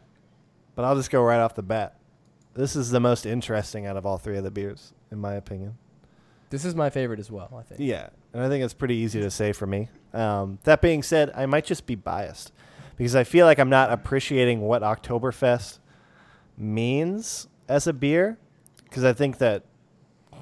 but 0.76 0.86
I'll 0.86 0.96
just 0.96 1.12
go 1.12 1.22
right 1.22 1.40
off 1.40 1.56
the 1.56 1.64
bat. 1.64 1.98
This 2.56 2.76
is 2.76 2.90
the 2.90 3.00
most 3.00 3.26
interesting 3.26 3.86
out 3.86 3.98
of 3.98 4.06
all 4.06 4.18
three 4.18 4.38
of 4.38 4.44
the 4.44 4.52
beers, 4.52 4.94
in 5.12 5.20
my 5.20 5.34
opinion. 5.34 5.78
This 6.50 6.66
is 6.66 6.74
my 6.76 6.90
favorite 6.90 7.20
as 7.20 7.30
well. 7.30 7.54
I 7.58 7.64
think. 7.64 7.82
Yeah, 7.82 8.10
and 8.34 8.42
I 8.44 8.50
think 8.50 8.64
it's 8.64 8.74
pretty 8.74 8.96
easy 8.96 9.20
to 9.22 9.30
say 9.32 9.52
for 9.52 9.68
me. 9.68 9.90
Um, 10.14 10.60
that 10.64 10.82
being 10.82 11.04
said, 11.04 11.32
I 11.36 11.46
might 11.46 11.66
just 11.66 11.86
be 11.86 11.96
biased 11.96 12.52
because 12.98 13.16
I 13.16 13.24
feel 13.24 13.46
like 13.46 13.60
I'm 13.60 13.70
not 13.70 13.92
appreciating 13.92 14.62
what 14.62 14.82
Oktoberfest 14.82 15.80
means 16.58 17.48
as 17.68 17.88
a 17.88 17.94
beer 17.94 18.38
because 18.84 19.04
I 19.04 19.14
think 19.14 19.40
that 19.40 19.64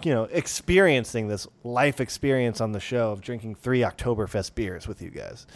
you 0.03 0.14
know 0.14 0.23
experiencing 0.26 1.27
this 1.30 1.48
life 1.64 1.99
experience 2.02 2.60
on 2.61 2.72
the 2.73 2.80
show 2.80 3.11
of 3.11 3.22
drinking 3.22 3.56
three 3.56 3.80
Oktoberfest 3.80 4.53
beers 4.56 4.88
with 4.88 5.02
you 5.02 5.10
guys. 5.10 5.48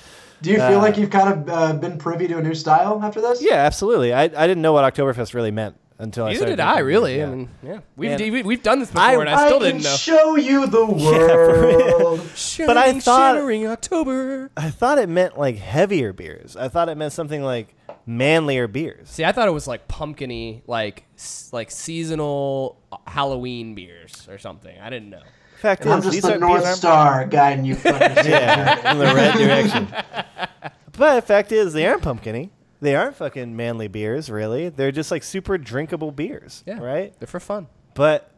Do 0.42 0.50
you 0.52 0.58
feel 0.58 0.80
Uh, 0.80 0.82
like 0.82 0.98
you've 0.98 1.10
kind 1.10 1.34
of 1.34 1.50
uh, 1.50 1.74
been 1.74 1.98
privy 1.98 2.28
to 2.28 2.38
a 2.38 2.42
new 2.42 2.56
style 2.56 3.00
after 3.04 3.22
this? 3.22 3.42
Yeah, 3.44 3.56
absolutely. 3.56 4.14
I, 4.14 4.24
I 4.24 4.28
didn't 4.48 4.62
know 4.62 4.74
what 4.74 4.92
Oktoberfest 4.94 5.34
really 5.34 5.52
meant 5.52 5.76
until 5.99 6.26
I 6.26 6.30
Neither 6.30 6.38
started 6.40 6.56
did 6.57 6.61
I. 6.64 6.80
Really. 6.80 7.15
beer. 7.15 7.26
I 7.28 7.30
mean, 7.30 7.49
yeah. 7.64 7.80
We've 7.95 8.11
And- 8.11 8.34
we, 8.34 8.44
we've 8.44 8.64
done 8.64 8.80
this 8.80 8.90
before, 8.90 9.03
I- 9.03 9.14
and 9.19 9.30
I 9.30 9.48
still 9.48 9.60
didn't 9.60 9.84
know. 9.84 9.90
I 9.90 9.98
didn't 9.98 10.06
can 10.06 10.15
know. 10.15 10.19
show 10.19 10.36
you 10.36 10.68
the 10.68 10.86
world. 11.65 12.19
But 12.68 12.78
I 12.78 12.99
thought- 12.99 13.36
shimmering 13.36 13.68
October. 13.68 14.52
I 14.57 14.69
thought 14.69 14.99
it 14.99 15.10
meant 15.10 15.38
like 15.38 15.57
heavier 15.57 16.14
beers. 16.14 16.56
I 16.56 16.68
thought 16.68 16.90
it 16.90 16.95
meant 16.98 17.14
something 17.14 17.41
like 17.44 17.74
manlier 18.06 18.68
beers. 18.68 19.10
See, 19.10 19.26
I 19.26 19.32
thought 19.32 19.48
it 19.48 19.52
was 19.52 19.68
like 19.68 19.88
pumpkiny, 19.88 20.61
like 20.68 21.03
s- 21.18 21.49
like 21.52 21.72
seasonal 21.72 22.78
uh, 22.91 22.98
Halloween 23.07 23.76
beers 23.76 24.28
or 24.30 24.38
something. 24.38 24.78
I 24.80 24.90
didn't 24.90 25.10
know. 25.10 25.22
Fact 25.60 25.82
and 25.82 25.91
I'm 25.91 25.99
is, 25.99 26.06
just 26.06 26.14
these 26.14 26.22
the 26.24 26.36
are, 26.36 26.38
North 26.38 26.60
these 26.60 26.68
aren't- 26.68 26.78
Star 26.78 27.26
guiding 27.26 27.65
you 27.65 27.76
fuckers. 27.78 28.24
Yeah, 28.26 28.91
in 28.91 28.99
the 28.99 29.06
right 29.06 29.36
direction. 29.36 29.88
But 30.94 31.15
the 31.15 31.22
fact 31.24 31.52
is, 31.52 31.74
they 31.74 31.86
aren't 31.88 32.03
pumpkiny. 32.03 32.49
They 32.80 32.95
aren't 32.95 33.16
fucking 33.16 33.56
manly 33.56 33.88
beers, 33.88 34.30
really. 34.30 34.70
They're 34.70 34.91
just 34.91 35.10
like 35.12 35.24
super 35.24 35.58
drinkable 35.58 36.12
beers, 36.12 36.64
Yeah. 36.68 36.80
right? 36.80 37.14
They're 37.20 37.28
for 37.28 37.40
fun. 37.40 37.68
But 37.95 38.30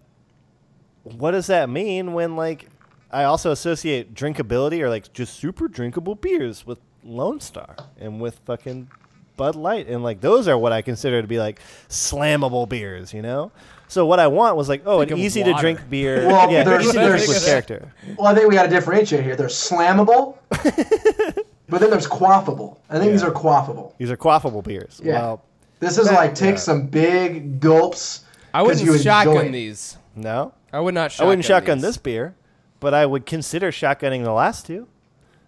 what 1.03 1.31
does 1.31 1.47
that 1.47 1.69
mean 1.69 2.13
when 2.13 2.35
like 2.35 2.67
I 3.11 3.23
also 3.23 3.51
associate 3.51 4.13
drinkability 4.13 4.79
or 4.81 4.89
like 4.89 5.11
just 5.13 5.35
super 5.39 5.67
drinkable 5.67 6.15
beers 6.15 6.65
with 6.65 6.79
Lone 7.03 7.39
Star 7.39 7.75
and 7.99 8.21
with 8.21 8.39
fucking 8.45 8.89
Bud 9.35 9.55
Light 9.55 9.87
and 9.87 10.03
like 10.03 10.21
those 10.21 10.47
are 10.47 10.57
what 10.57 10.71
I 10.73 10.81
consider 10.81 11.21
to 11.21 11.27
be 11.27 11.39
like 11.39 11.59
slammable 11.89 12.67
beers, 12.69 13.13
you 13.13 13.21
know? 13.21 13.51
So 13.87 14.05
what 14.05 14.19
I 14.19 14.27
want 14.27 14.55
was 14.55 14.69
like, 14.69 14.83
oh, 14.85 14.99
Think 14.99 15.11
an 15.11 15.17
easy 15.17 15.41
water. 15.41 15.53
to 15.53 15.59
drink 15.59 15.79
beer. 15.89 16.27
Well, 16.27 16.51
yeah, 16.51 16.63
there's- 16.63 16.83
easy 16.83 16.91
to 16.93 16.99
drink 17.07 17.09
there's- 17.09 17.27
with 17.27 17.45
character. 17.45 17.91
Well, 18.17 18.27
I 18.27 18.35
think 18.35 18.47
we 18.47 18.53
got 18.55 18.63
to 18.63 18.69
differentiate 18.69 19.23
here. 19.23 19.35
They're 19.35 19.47
slammable, 19.47 20.37
but 21.69 21.79
then 21.81 21.89
there's 21.89 22.07
quaffable. 22.07 22.77
I 22.89 22.97
think 22.99 23.11
these 23.11 23.23
are 23.23 23.31
quaffable. 23.31 23.93
These 23.97 24.11
are 24.11 24.17
quaffable 24.17 24.63
beers. 24.63 24.99
Yeah. 25.03 25.13
Well, 25.13 25.43
This 25.79 25.97
is 25.97 26.07
That- 26.09 26.15
like 26.15 26.35
take 26.35 26.55
yeah. 26.55 26.59
some 26.61 26.87
big 26.87 27.59
gulps. 27.59 28.25
I 28.53 28.61
wouldn't 28.63 28.81
you 28.83 28.91
enjoy 28.93 29.03
shotgun 29.03 29.45
it. 29.47 29.51
these. 29.51 29.97
no. 30.15 30.53
I 30.73 30.79
would 30.79 30.93
not. 30.93 31.05
I 31.05 31.07
Shotgun 31.07 31.27
wouldn't 31.27 31.45
shotgun 31.45 31.77
these. 31.79 31.83
this 31.83 31.97
beer, 31.97 32.35
but 32.79 32.93
I 32.93 33.03
would 33.05 33.25
consider 33.25 33.71
shotgunning 33.71 34.23
the 34.23 34.31
last 34.33 34.65
two. 34.67 34.87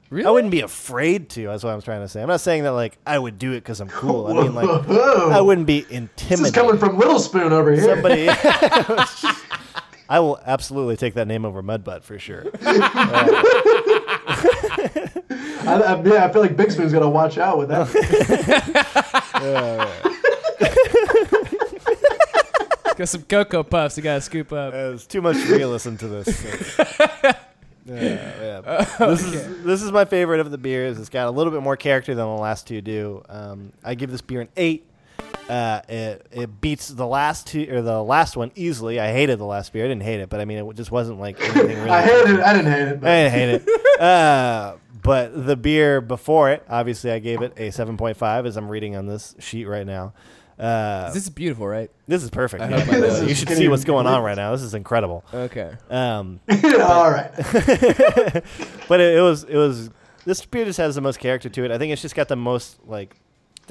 Really? 0.10 0.26
I 0.26 0.32
wouldn't 0.32 0.52
be 0.52 0.62
afraid 0.62 1.30
to. 1.32 1.46
That's 1.48 1.64
what 1.64 1.74
I'm 1.74 1.82
trying 1.82 2.02
to 2.02 2.08
say. 2.08 2.22
I'm 2.22 2.28
not 2.28 2.42
saying 2.42 2.64
that 2.64 2.72
like 2.72 2.98
I 3.06 3.18
would 3.20 3.38
do 3.38 3.52
it 3.54 3.62
because 3.62 3.80
I'm 3.82 3.88
cool. 3.88 4.28
I 4.28 4.34
mean 4.44 4.54
like 4.56 4.68
I 4.90 5.40
wouldn't 5.40 5.68
be 5.68 5.86
intimidated. 5.90 6.40
This 6.40 6.42
is 6.48 6.52
coming 6.52 6.78
from 6.80 6.98
Little 6.98 7.20
Spoon 7.20 7.54
over 7.54 7.72
here. 7.72 7.84
somebody. 7.84 8.28
I 10.10 10.20
will 10.20 10.40
absolutely 10.46 10.98
take 10.98 11.14
that 11.14 11.28
name 11.28 11.46
over 11.46 11.62
Mudbutt 11.64 12.04
for 12.04 12.20
sure. 12.20 12.44
I, 14.78 15.82
I, 15.86 16.02
yeah, 16.04 16.26
I 16.26 16.32
feel 16.32 16.42
like 16.42 16.56
Big 16.58 16.72
Spoon's 16.72 16.94
gonna 16.94 17.10
watch 17.10 17.38
out 17.38 17.58
with 17.58 17.70
that. 17.70 17.88
Got 22.98 23.10
some 23.10 23.24
cocoa 23.24 23.64
puffs. 23.64 23.98
You 23.98 24.04
gotta 24.04 24.22
scoop 24.22 24.52
up. 24.52 24.74
There's 24.74 25.08
too 25.08 25.22
much 25.22 25.38
realism 25.48 25.96
to 25.98 26.08
this. 26.08 26.76
so. 26.76 27.32
Yeah, 27.84 28.62
yeah. 28.66 28.86
This 29.00 29.24
is 29.24 29.64
this 29.64 29.82
is 29.82 29.92
my 29.92 30.06
favorite 30.06 30.40
of 30.40 30.52
the 30.52 30.58
beers. 30.60 31.00
It's 31.00 31.10
got 31.10 31.28
a 31.28 31.32
little 31.32 31.52
bit 31.52 31.64
more 31.64 31.76
character 31.76 32.14
than 32.14 32.24
the 32.24 32.42
last 32.42 32.68
two 32.68 32.80
do. 32.80 33.24
Um, 33.28 33.74
I 33.84 33.96
give 33.96 34.12
this 34.12 34.22
beer 34.22 34.42
an 34.42 34.50
eight. 34.56 34.86
Uh, 35.52 35.82
it 35.90 36.26
it 36.32 36.62
beats 36.62 36.88
the 36.88 37.06
last 37.06 37.46
two 37.48 37.68
or 37.70 37.82
the 37.82 38.02
last 38.02 38.38
one 38.38 38.52
easily. 38.56 39.00
I 39.02 39.12
hated 39.12 39.38
the 39.38 39.46
last 39.46 39.74
beer. 39.74 39.84
I 39.84 39.88
didn't 39.90 40.04
hate 40.04 40.22
it, 40.22 40.30
but 40.30 40.40
I 40.40 40.46
mean 40.46 40.60
it 40.60 40.76
just 40.78 40.92
wasn't 40.92 41.20
like 41.20 41.42
anything 41.42 41.78
really. 41.78 41.90
I 41.90 42.02
hated 42.04 42.36
it. 42.36 42.40
I 42.40 42.54
didn't 42.54 42.72
hate 42.72 42.88
it. 42.88 42.94
I 42.94 42.96
But 42.96 43.02
didn't 43.08 43.32
hate 43.34 43.50
it. 43.50 43.68
Uh, 44.02 44.78
but 45.04 45.46
the 45.46 45.56
beer 45.56 46.02
before 46.02 46.50
it, 46.50 46.66
obviously, 46.68 47.12
I 47.12 47.20
gave 47.20 47.44
it 47.44 47.54
a 47.56 47.68
7.5 47.70 48.48
as 48.48 48.58
I'm 48.58 48.68
reading 48.68 48.96
on 48.96 49.06
this 49.06 49.36
sheet 49.38 49.66
right 49.66 49.86
now. 49.86 50.14
Uh, 50.58 51.12
This 51.12 51.24
is 51.26 51.30
beautiful, 51.30 51.68
right? 51.68 51.92
this 52.08 52.24
is 52.24 52.32
perfect. 52.32 52.64
Yeah, 52.64 52.80
hope 52.80 52.94
I 52.94 52.96
you 52.96 53.02
This 53.02 53.40
should 53.40 53.50
see 53.50 53.68
what's 53.68 53.84
going 53.84 54.08
on 54.08 54.24
right 54.24 54.36
now. 54.38 54.54
This 54.54 54.64
is 54.64 54.74
incredible. 54.74 55.24
Okay. 55.32 55.72
Um, 55.92 56.40
all 56.82 57.12
right. 57.12 57.32
but 58.88 59.00
it, 59.02 59.18
it 59.18 59.22
was 59.22 59.44
it 59.44 59.58
was 59.58 59.90
this 60.26 60.44
beer 60.46 60.66
just 60.66 60.78
has 60.78 60.96
the 60.96 61.02
most 61.02 61.20
character 61.20 61.50
to 61.50 61.64
it. 61.66 61.70
I 61.72 61.78
think 61.78 61.94
it's 61.94 62.02
just 62.02 62.16
got 62.16 62.28
the 62.28 62.36
most 62.36 62.78
like 62.88 63.18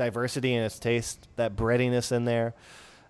diversity 0.00 0.54
in 0.54 0.62
its 0.62 0.78
taste, 0.78 1.28
that 1.36 1.54
breadiness 1.56 2.10
in 2.10 2.24
there, 2.24 2.54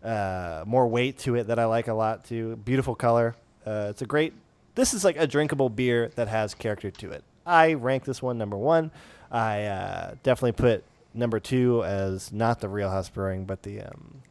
uh, 0.02 0.64
more 0.66 0.88
weight 0.88 1.18
to 1.18 1.36
it 1.36 1.46
that 1.46 1.58
I 1.58 1.66
like 1.66 1.86
a 1.86 1.94
lot 1.94 2.24
too. 2.24 2.56
Beautiful 2.56 2.96
color. 2.96 3.36
Uh, 3.64 3.86
it's 3.90 4.02
a 4.02 4.06
great. 4.06 4.32
This 4.74 4.92
is 4.92 5.04
like 5.04 5.16
a 5.16 5.26
drinkable 5.26 5.68
beer 5.68 6.10
that 6.16 6.26
has 6.26 6.52
character 6.54 6.90
to 6.90 7.10
it. 7.12 7.22
I 7.46 7.74
rank 7.74 8.04
this 8.04 8.20
one 8.20 8.38
number 8.38 8.56
one. 8.56 8.90
I 9.30 9.64
uh, 9.66 10.14
definitely 10.24 10.52
put 10.52 10.84
number 11.14 11.38
two 11.38 11.84
as 11.84 12.32
not 12.32 12.60
the 12.60 12.68
Real 12.68 12.90
House 12.90 13.08
Brewing, 13.08 13.44
but 13.44 13.62
the 13.62 13.82
um, 13.82 14.22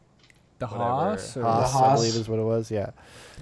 The. 0.58 0.66
Haas 0.66 1.36
or 1.36 1.42
Haas, 1.42 1.72
The 1.72 1.78
I 1.78 1.94
believe 1.94 2.14
is 2.14 2.28
what 2.28 2.38
it 2.38 2.44
was. 2.44 2.70
Yeah 2.70 2.90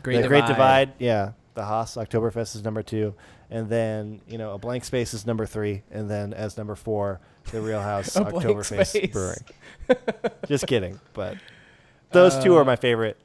Great 0.03 0.17
the 0.17 0.23
Divide. 0.23 0.29
Great 0.29 0.47
Divide, 0.47 0.93
yeah. 0.99 1.33
The 1.55 1.65
Haas 1.65 1.97
Oktoberfest 1.97 2.55
is 2.55 2.63
number 2.63 2.85
two, 2.85 3.15
and 3.51 3.69
then 3.69 4.21
you 4.29 4.39
know 4.39 4.53
a 4.53 4.59
blank 4.59 4.85
space 4.85 5.13
is 5.13 5.27
number 5.27 5.45
three, 5.45 5.83
and 5.91 6.09
then 6.09 6.33
as 6.33 6.57
number 6.57 6.77
four, 6.77 7.21
the 7.51 7.61
Real 7.61 7.81
House 7.81 8.17
A 8.17 8.25
blank 8.25 8.47
Oktoberfest 8.47 8.87
space. 8.87 9.13
Brewing. 9.13 9.39
Just 10.47 10.67
kidding, 10.69 11.01
but 11.15 11.37
those 12.13 12.39
two 12.43 12.57
Uh, 12.57 12.61
are 12.61 12.65
my 12.65 12.77
favorite. 12.77 13.17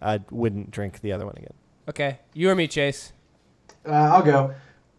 I 0.00 0.20
wouldn't 0.30 0.70
drink 0.70 1.00
the 1.00 1.12
other 1.12 1.24
one 1.26 1.34
again. 1.36 1.54
Okay, 1.88 2.18
you 2.34 2.50
or 2.50 2.54
me, 2.54 2.66
Chase? 2.68 3.12
Uh, 3.86 3.92
I'll 3.92 4.22
go. 4.22 4.52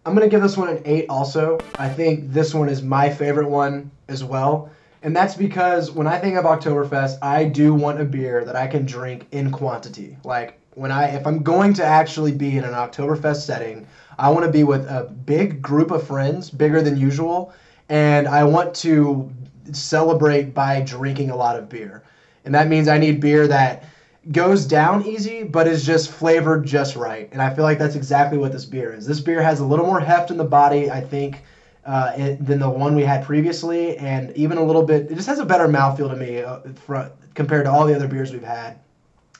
I'm 0.05 0.13
gonna 0.13 0.29
give 0.29 0.41
this 0.41 0.55
one 0.57 0.69
an 0.69 0.81
eight. 0.85 1.05
Also, 1.09 1.59
I 1.77 1.89
think 1.89 2.31
this 2.31 2.53
one 2.53 2.69
is 2.69 2.81
my 2.81 3.09
favorite 3.09 3.49
one 3.49 3.91
as 4.07 4.23
well, 4.23 4.69
and 5.03 5.15
that's 5.15 5.35
because 5.35 5.91
when 5.91 6.07
I 6.07 6.17
think 6.17 6.37
of 6.37 6.45
Oktoberfest, 6.45 7.17
I 7.21 7.43
do 7.43 7.73
want 7.73 7.99
a 7.99 8.05
beer 8.05 8.45
that 8.45 8.55
I 8.55 8.67
can 8.67 8.85
drink 8.85 9.27
in 9.31 9.51
quantity. 9.51 10.17
Like 10.23 10.59
when 10.75 10.91
I, 10.91 11.07
if 11.15 11.27
I'm 11.27 11.43
going 11.43 11.73
to 11.75 11.83
actually 11.85 12.31
be 12.31 12.57
in 12.57 12.63
an 12.63 12.73
Oktoberfest 12.73 13.41
setting, 13.45 13.85
I 14.17 14.29
want 14.29 14.45
to 14.45 14.51
be 14.51 14.63
with 14.63 14.85
a 14.87 15.13
big 15.25 15.61
group 15.61 15.91
of 15.91 16.05
friends, 16.07 16.49
bigger 16.49 16.81
than 16.81 16.95
usual, 16.95 17.51
and 17.89 18.27
I 18.27 18.43
want 18.43 18.75
to 18.77 19.31
celebrate 19.71 20.53
by 20.53 20.81
drinking 20.81 21.29
a 21.29 21.35
lot 21.35 21.57
of 21.57 21.69
beer, 21.69 22.03
and 22.45 22.53
that 22.55 22.67
means 22.67 22.87
I 22.87 22.97
need 22.97 23.19
beer 23.19 23.47
that 23.47 23.83
goes 24.31 24.65
down 24.65 25.05
easy, 25.05 25.43
but 25.43 25.67
is 25.67 25.85
just 25.85 26.09
flavored 26.09 26.65
just 26.65 26.95
right. 26.95 27.29
And 27.31 27.41
I 27.41 27.53
feel 27.53 27.63
like 27.63 27.79
that's 27.79 27.95
exactly 27.95 28.37
what 28.37 28.51
this 28.51 28.65
beer 28.65 28.93
is. 28.93 29.05
This 29.05 29.19
beer 29.19 29.41
has 29.41 29.59
a 29.59 29.65
little 29.65 29.85
more 29.85 29.99
heft 29.99 30.31
in 30.31 30.37
the 30.37 30.43
body, 30.43 30.89
I 30.89 31.01
think, 31.01 31.43
uh, 31.85 32.11
it, 32.17 32.45
than 32.45 32.59
the 32.59 32.69
one 32.69 32.95
we 32.95 33.03
had 33.03 33.23
previously, 33.23 33.97
and 33.97 34.35
even 34.35 34.57
a 34.57 34.63
little 34.63 34.83
bit. 34.83 35.09
It 35.09 35.15
just 35.15 35.27
has 35.27 35.39
a 35.39 35.45
better 35.45 35.67
mouthfeel 35.67 36.09
to 36.09 36.15
me 36.15 36.41
uh, 36.41 36.59
fr- 36.85 37.11
compared 37.35 37.65
to 37.65 37.71
all 37.71 37.85
the 37.85 37.95
other 37.95 38.07
beers 38.07 38.33
we've 38.33 38.43
had. 38.43 38.79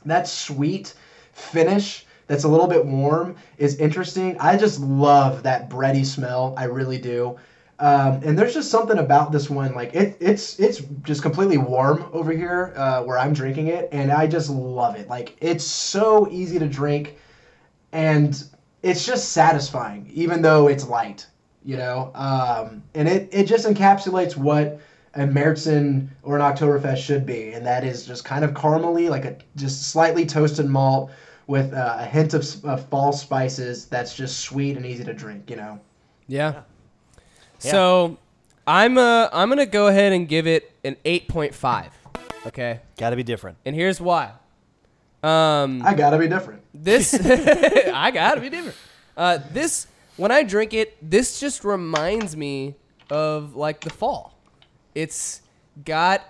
That 0.06 0.28
sweet 0.28 0.94
finish 1.34 2.06
that's 2.28 2.44
a 2.44 2.48
little 2.48 2.68
bit 2.68 2.86
warm 2.86 3.36
is 3.58 3.78
interesting. 3.78 4.38
I 4.40 4.58
just 4.58 4.80
love 4.82 5.44
that 5.44 5.70
bready 5.70 6.06
smell. 6.06 6.54
I 6.58 6.66
really 6.66 6.98
do. 6.98 7.38
Um, 7.80 8.22
and 8.24 8.38
there's 8.38 8.56
just 8.56 8.72
something 8.72 8.98
about 8.98 9.32
this 9.32 9.50
one, 9.52 9.76
like 9.76 9.94
it, 9.94 10.18
it's 10.20 10.60
it's 10.60 10.82
just 11.04 11.22
completely 11.22 11.58
warm 11.60 12.06
over 12.12 12.32
here 12.32 12.74
uh, 12.76 13.04
where 13.04 13.20
I'm 13.20 13.34
drinking 13.34 13.68
it, 13.68 13.88
and 13.92 14.12
I 14.12 14.26
just 14.26 14.50
love 14.50 14.96
it. 14.96 15.08
Like 15.10 15.38
it's 15.42 15.64
so 15.64 16.28
easy 16.30 16.58
to 16.58 16.68
drink, 16.68 17.18
and 17.92 18.44
it's 18.82 19.06
just 19.06 19.30
satisfying, 19.32 20.10
even 20.12 20.42
though 20.42 20.68
it's 20.68 20.88
light, 20.88 21.28
you 21.64 21.78
know. 21.78 22.12
Um, 22.16 22.82
and 22.96 23.08
it 23.08 23.30
it 23.32 23.44
just 23.44 23.68
encapsulates 23.68 24.36
what 24.36 24.80
a 25.14 25.22
Märzen 25.22 26.08
or 26.24 26.36
an 26.38 26.42
Oktoberfest 26.42 26.98
should 26.98 27.28
be, 27.28 27.54
and 27.54 27.64
that 27.66 27.84
is 27.84 28.08
just 28.08 28.26
kind 28.26 28.44
of 28.44 28.54
caramely, 28.56 29.08
like 29.08 29.26
a 29.26 29.38
just 29.56 29.90
slightly 29.92 30.26
toasted 30.26 30.66
malt 30.68 31.12
with 31.46 31.74
uh, 31.74 31.98
a 32.00 32.06
hint 32.06 32.34
of, 32.34 32.42
s- 32.42 32.64
of 32.64 32.84
fall 32.90 33.14
spices. 33.14 33.86
That's 33.86 34.16
just 34.16 34.40
sweet 34.40 34.78
and 34.78 34.86
easy 34.86 35.04
to 35.04 35.14
drink, 35.14 35.50
you 35.50 35.56
know. 35.56 35.80
Yeah. 36.28 36.62
So, 37.60 38.18
I'm 38.66 38.98
uh 38.98 39.30
I'm 39.32 39.50
gonna 39.50 39.66
go 39.66 39.88
ahead 39.88 40.14
and 40.14 40.28
give 40.28 40.48
it 40.48 40.72
an 40.84 40.98
eight 41.06 41.28
point 41.28 41.54
five. 41.56 41.92
Okay, 42.46 42.80
Got 42.98 43.10
to 43.10 43.16
be 43.18 43.24
different. 43.24 43.58
and 43.66 43.76
here's 43.76 44.00
why. 44.00 44.32
Um, 45.24 45.82
I 45.84 45.94
gotta 45.96 46.18
be 46.18 46.28
different. 46.28 46.62
This 46.74 47.14
I 47.94 48.12
gotta 48.12 48.40
be 48.40 48.50
different. 48.50 48.78
Uh, 49.18 49.40
this 49.52 49.88
when 50.16 50.32
I 50.32 50.44
drink 50.44 50.74
it, 50.74 50.98
this 51.02 51.40
just 51.40 51.64
reminds 51.64 52.38
me 52.38 52.76
of 53.10 53.56
like 53.56 53.82
the 53.82 53.90
fall. 53.90 54.38
It's 54.96 55.42
got 55.84 56.22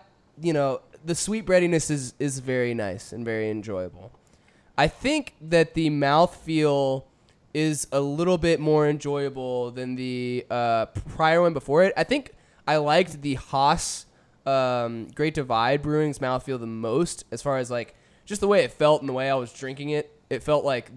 you 0.42 0.54
know 0.54 0.82
the 1.06 1.16
sweet 1.16 1.46
breadiness 1.46 1.90
is 1.90 2.14
is 2.20 2.40
very 2.40 2.74
nice 2.74 3.12
and 3.12 3.26
very 3.26 3.50
enjoyable. 3.50 4.12
I 4.78 4.88
think 4.88 5.34
that 5.42 5.74
the 5.74 5.90
mouthfeel 5.90 7.04
is 7.58 7.88
a 7.92 8.00
little 8.00 8.38
bit 8.38 8.60
more 8.60 8.88
enjoyable 8.88 9.72
than 9.72 9.96
the 9.96 10.46
uh, 10.48 10.86
prior 10.86 11.42
one 11.42 11.54
before 11.54 11.84
it. 11.84 11.92
I 11.98 12.04
think 12.04 12.34
I 12.68 12.78
liked 12.78 13.24
the 13.24 13.34
Hoss 13.34 14.06
um, 14.46 15.08
Great 15.16 15.34
Divide 15.34 15.82
Brewing's 15.82 16.20
mouthfeel 16.20 16.60
the 16.60 16.68
most, 16.68 17.26
as 17.32 17.42
far 17.42 17.58
as 17.58 17.72
like 17.72 17.96
just 18.26 18.42
the 18.42 18.48
way 18.48 18.64
it 18.64 18.72
felt 18.72 19.02
and 19.02 19.10
the 19.10 19.14
way 19.14 19.28
I 19.28 19.34
was 19.34 19.52
drinking 19.52 19.90
it. 19.90 20.14
It 20.30 20.44
felt 20.44 20.66
like 20.66 20.92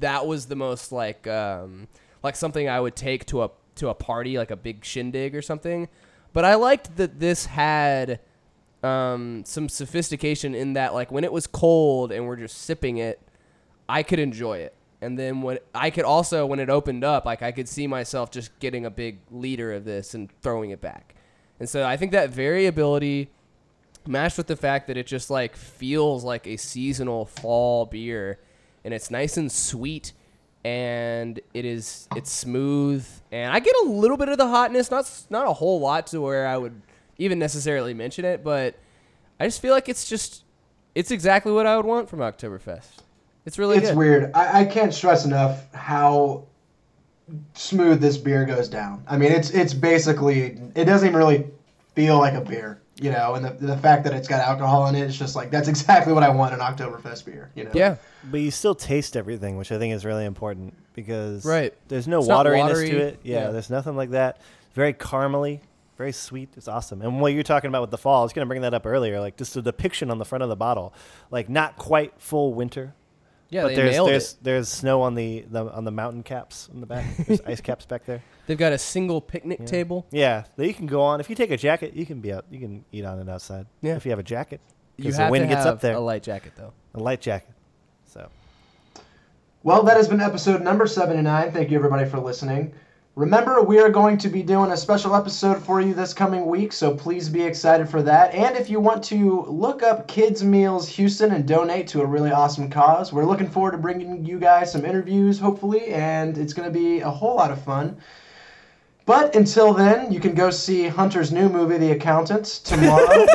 that 0.00 0.26
was 0.26 0.44
the 0.44 0.54
most 0.54 0.92
like 0.92 1.26
um, 1.26 1.88
like 2.22 2.36
something 2.36 2.68
I 2.68 2.78
would 2.78 2.94
take 2.94 3.24
to 3.26 3.44
a 3.44 3.50
to 3.76 3.88
a 3.88 3.94
party, 3.94 4.36
like 4.36 4.50
a 4.50 4.56
big 4.56 4.84
shindig 4.84 5.34
or 5.34 5.40
something. 5.40 5.88
But 6.34 6.44
I 6.44 6.56
liked 6.56 6.96
that 6.96 7.20
this 7.20 7.46
had 7.46 8.20
um, 8.82 9.44
some 9.46 9.70
sophistication 9.70 10.54
in 10.54 10.74
that, 10.74 10.92
like 10.92 11.10
when 11.10 11.24
it 11.24 11.32
was 11.32 11.46
cold 11.46 12.12
and 12.12 12.26
we're 12.26 12.36
just 12.36 12.58
sipping 12.58 12.98
it, 12.98 13.18
I 13.88 14.02
could 14.02 14.18
enjoy 14.18 14.58
it. 14.58 14.74
And 15.02 15.18
then 15.18 15.42
when 15.42 15.58
I 15.74 15.90
could 15.90 16.04
also, 16.04 16.46
when 16.46 16.60
it 16.60 16.70
opened 16.70 17.02
up, 17.02 17.26
like 17.26 17.42
I 17.42 17.50
could 17.50 17.68
see 17.68 17.88
myself 17.88 18.30
just 18.30 18.56
getting 18.60 18.86
a 18.86 18.90
big 18.90 19.18
liter 19.32 19.72
of 19.72 19.84
this 19.84 20.14
and 20.14 20.30
throwing 20.42 20.70
it 20.70 20.80
back. 20.80 21.16
And 21.58 21.68
so 21.68 21.84
I 21.84 21.96
think 21.96 22.12
that 22.12 22.30
variability 22.30 23.28
matched 24.06 24.38
with 24.38 24.46
the 24.46 24.56
fact 24.56 24.86
that 24.86 24.96
it 24.96 25.06
just 25.06 25.28
like 25.28 25.56
feels 25.56 26.22
like 26.22 26.46
a 26.46 26.56
seasonal 26.56 27.26
fall 27.26 27.86
beer 27.86 28.38
and 28.84 28.94
it's 28.94 29.10
nice 29.10 29.36
and 29.36 29.50
sweet 29.50 30.12
and 30.64 31.40
it 31.54 31.64
is 31.64 32.08
it's 32.16 32.30
smooth 32.30 33.06
and 33.30 33.52
I 33.52 33.60
get 33.60 33.74
a 33.84 33.88
little 33.88 34.16
bit 34.16 34.28
of 34.28 34.38
the 34.38 34.48
hotness 34.48 34.90
not 34.90 35.08
not 35.30 35.46
a 35.46 35.52
whole 35.52 35.78
lot 35.78 36.08
to 36.08 36.20
where 36.20 36.48
I 36.48 36.56
would 36.56 36.82
even 37.16 37.38
necessarily 37.38 37.94
mention 37.94 38.24
it 38.24 38.42
but 38.42 38.74
I 39.38 39.46
just 39.46 39.62
feel 39.62 39.72
like 39.72 39.88
it's 39.88 40.08
just 40.08 40.42
it's 40.96 41.12
exactly 41.12 41.52
what 41.52 41.66
I 41.66 41.76
would 41.76 41.86
want 41.86 42.08
from 42.08 42.18
Oktoberfest. 42.18 43.02
It's 43.44 43.58
really 43.58 43.76
it's 43.76 43.88
good. 43.88 43.96
weird. 43.98 44.30
I, 44.34 44.60
I 44.60 44.64
can't 44.64 44.94
stress 44.94 45.24
enough 45.24 45.72
how 45.74 46.44
smooth 47.54 48.00
this 48.00 48.16
beer 48.16 48.44
goes 48.44 48.68
down. 48.68 49.04
I 49.08 49.16
mean, 49.16 49.32
it's 49.32 49.50
it's 49.50 49.74
basically 49.74 50.60
it 50.74 50.84
doesn't 50.84 51.06
even 51.08 51.18
really 51.18 51.46
feel 51.94 52.18
like 52.18 52.34
a 52.34 52.40
beer, 52.40 52.80
you 53.00 53.10
know. 53.10 53.34
And 53.34 53.44
the 53.44 53.50
the 53.66 53.76
fact 53.76 54.04
that 54.04 54.12
it's 54.12 54.28
got 54.28 54.40
alcohol 54.46 54.86
in 54.88 54.94
it, 54.94 55.00
it's 55.02 55.16
just 55.16 55.34
like 55.36 55.50
that's 55.50 55.68
exactly 55.74 56.12
what 56.12 56.22
I 56.22 56.28
want 56.28 56.54
in 56.54 56.60
Oktoberfest 56.60 57.24
beer, 57.24 57.50
you 57.54 57.64
know. 57.64 57.70
Yeah. 57.74 57.96
But 58.30 58.40
you 58.40 58.50
still 58.50 58.74
taste 58.74 59.16
everything, 59.16 59.56
which 59.56 59.72
I 59.72 59.78
think 59.78 59.94
is 59.94 60.04
really 60.04 60.24
important 60.24 60.74
because 60.94 61.44
Right. 61.44 61.74
there's 61.88 62.06
no 62.06 62.18
It's 62.20 62.28
wateriness 62.28 62.58
watery. 62.60 62.90
to 62.90 62.96
it. 62.98 63.20
Yeah, 63.24 63.46
Yeah. 63.46 63.50
there's 63.50 63.70
nothing 63.70 63.96
like 63.96 64.10
that. 64.10 64.40
Very 64.74 64.94
caramely, 64.94 65.60
very 65.98 66.12
sweet. 66.12 66.50
It's 66.56 66.68
awesome. 66.68 67.02
And 67.02 67.20
what 67.20 67.32
you're 67.32 67.42
talking 67.42 67.68
about 67.68 67.80
with 67.80 67.90
the 67.90 67.98
fall, 67.98 68.20
I 68.20 68.22
was 68.22 68.32
going 68.32 68.44
to 68.46 68.48
bring 68.48 68.62
that 68.62 68.72
up 68.74 68.86
earlier. 68.86 69.18
Like 69.20 69.36
just 69.36 69.54
the 69.54 69.62
depiction 69.62 70.10
on 70.10 70.18
the 70.18 70.24
front 70.24 70.42
of 70.44 70.48
the 70.48 70.56
bottle, 70.56 70.94
like 71.30 71.48
not 71.48 71.76
quite 71.76 72.12
full 72.18 72.54
winter, 72.54 72.94
Yeah, 73.52 73.62
but 73.62 73.68
they 73.68 73.74
there's 73.76 73.92
nailed 73.92 74.08
there's 74.08 74.32
it. 74.32 74.38
there's 74.42 74.68
snow 74.68 75.02
on 75.02 75.14
the, 75.14 75.44
the 75.50 75.70
on 75.72 75.84
the 75.84 75.90
mountain 75.90 76.22
caps 76.22 76.68
on 76.72 76.80
the 76.80 76.86
back. 76.86 77.04
There's 77.26 77.40
ice 77.46 77.60
caps 77.60 77.84
back 77.86 78.04
there. 78.06 78.22
They've 78.46 78.56
got 78.58 78.72
a 78.72 78.78
single 78.78 79.20
picnic 79.20 79.66
table. 79.66 80.06
Yeah, 80.10 80.44
that 80.56 80.66
you 80.66 80.74
can 80.74 80.86
go 80.86 81.02
on. 81.02 81.20
If 81.20 81.28
you 81.30 81.36
take 81.36 81.50
a 81.50 81.56
jacket, 81.56 81.92
you 81.94 82.06
can 82.06 82.20
be 82.20 82.32
out. 82.32 82.46
You 82.50 82.58
can 82.58 82.84
eat 82.92 83.04
on 83.04 83.18
it 83.20 83.28
outside. 83.28 83.66
Yeah. 83.82 83.94
If 83.96 84.04
you 84.06 84.10
have 84.10 84.18
a 84.18 84.22
jacket, 84.24 84.60
You 84.96 85.04
because 85.04 85.18
have 85.18 85.28
the 85.28 85.32
wind 85.32 85.44
to 85.44 85.48
gets 85.54 85.64
have 85.66 85.74
up 85.74 85.80
there. 85.82 85.94
a 85.94 86.00
light 86.00 86.22
jacket 86.22 86.54
though. 86.56 86.72
a 86.94 86.98
light 87.00 87.20
jacket. 87.20 87.54
So 88.06 88.28
Well, 89.62 89.82
that 89.84 89.96
has 89.96 90.08
been 90.08 90.20
episode 90.20 90.62
number 90.62 90.86
79. 90.86 91.52
Thank 91.52 91.70
you, 91.70 91.76
everybody, 91.78 92.08
for 92.08 92.18
listening. 92.18 92.72
Remember, 93.14 93.60
we 93.60 93.78
are 93.78 93.90
going 93.90 94.16
to 94.16 94.30
be 94.30 94.42
doing 94.42 94.70
a 94.70 94.76
special 94.76 95.14
episode 95.14 95.62
for 95.62 95.82
you 95.82 95.92
this 95.92 96.14
coming 96.14 96.46
week, 96.46 96.72
so 96.72 96.94
please 96.94 97.28
be 97.28 97.42
excited 97.42 97.86
for 97.86 98.00
that. 98.00 98.34
And 98.34 98.56
if 98.56 98.70
you 98.70 98.80
want 98.80 99.04
to 99.04 99.42
look 99.42 99.82
up 99.82 100.08
Kids 100.08 100.42
Meals 100.42 100.88
Houston 100.88 101.32
and 101.32 101.46
donate 101.46 101.88
to 101.88 102.00
a 102.00 102.06
really 102.06 102.30
awesome 102.30 102.70
cause, 102.70 103.12
we're 103.12 103.26
looking 103.26 103.50
forward 103.50 103.72
to 103.72 103.76
bringing 103.76 104.24
you 104.24 104.38
guys 104.38 104.72
some 104.72 104.86
interviews, 104.86 105.38
hopefully, 105.38 105.88
and 105.88 106.38
it's 106.38 106.54
going 106.54 106.72
to 106.72 106.78
be 106.78 107.00
a 107.00 107.10
whole 107.10 107.36
lot 107.36 107.50
of 107.50 107.62
fun. 107.62 107.98
But 109.04 109.36
until 109.36 109.74
then, 109.74 110.10
you 110.10 110.18
can 110.18 110.32
go 110.32 110.48
see 110.48 110.88
Hunter's 110.88 111.30
new 111.30 111.50
movie, 111.50 111.76
The 111.76 111.90
Accountant, 111.90 112.46
tomorrow. 112.64 113.26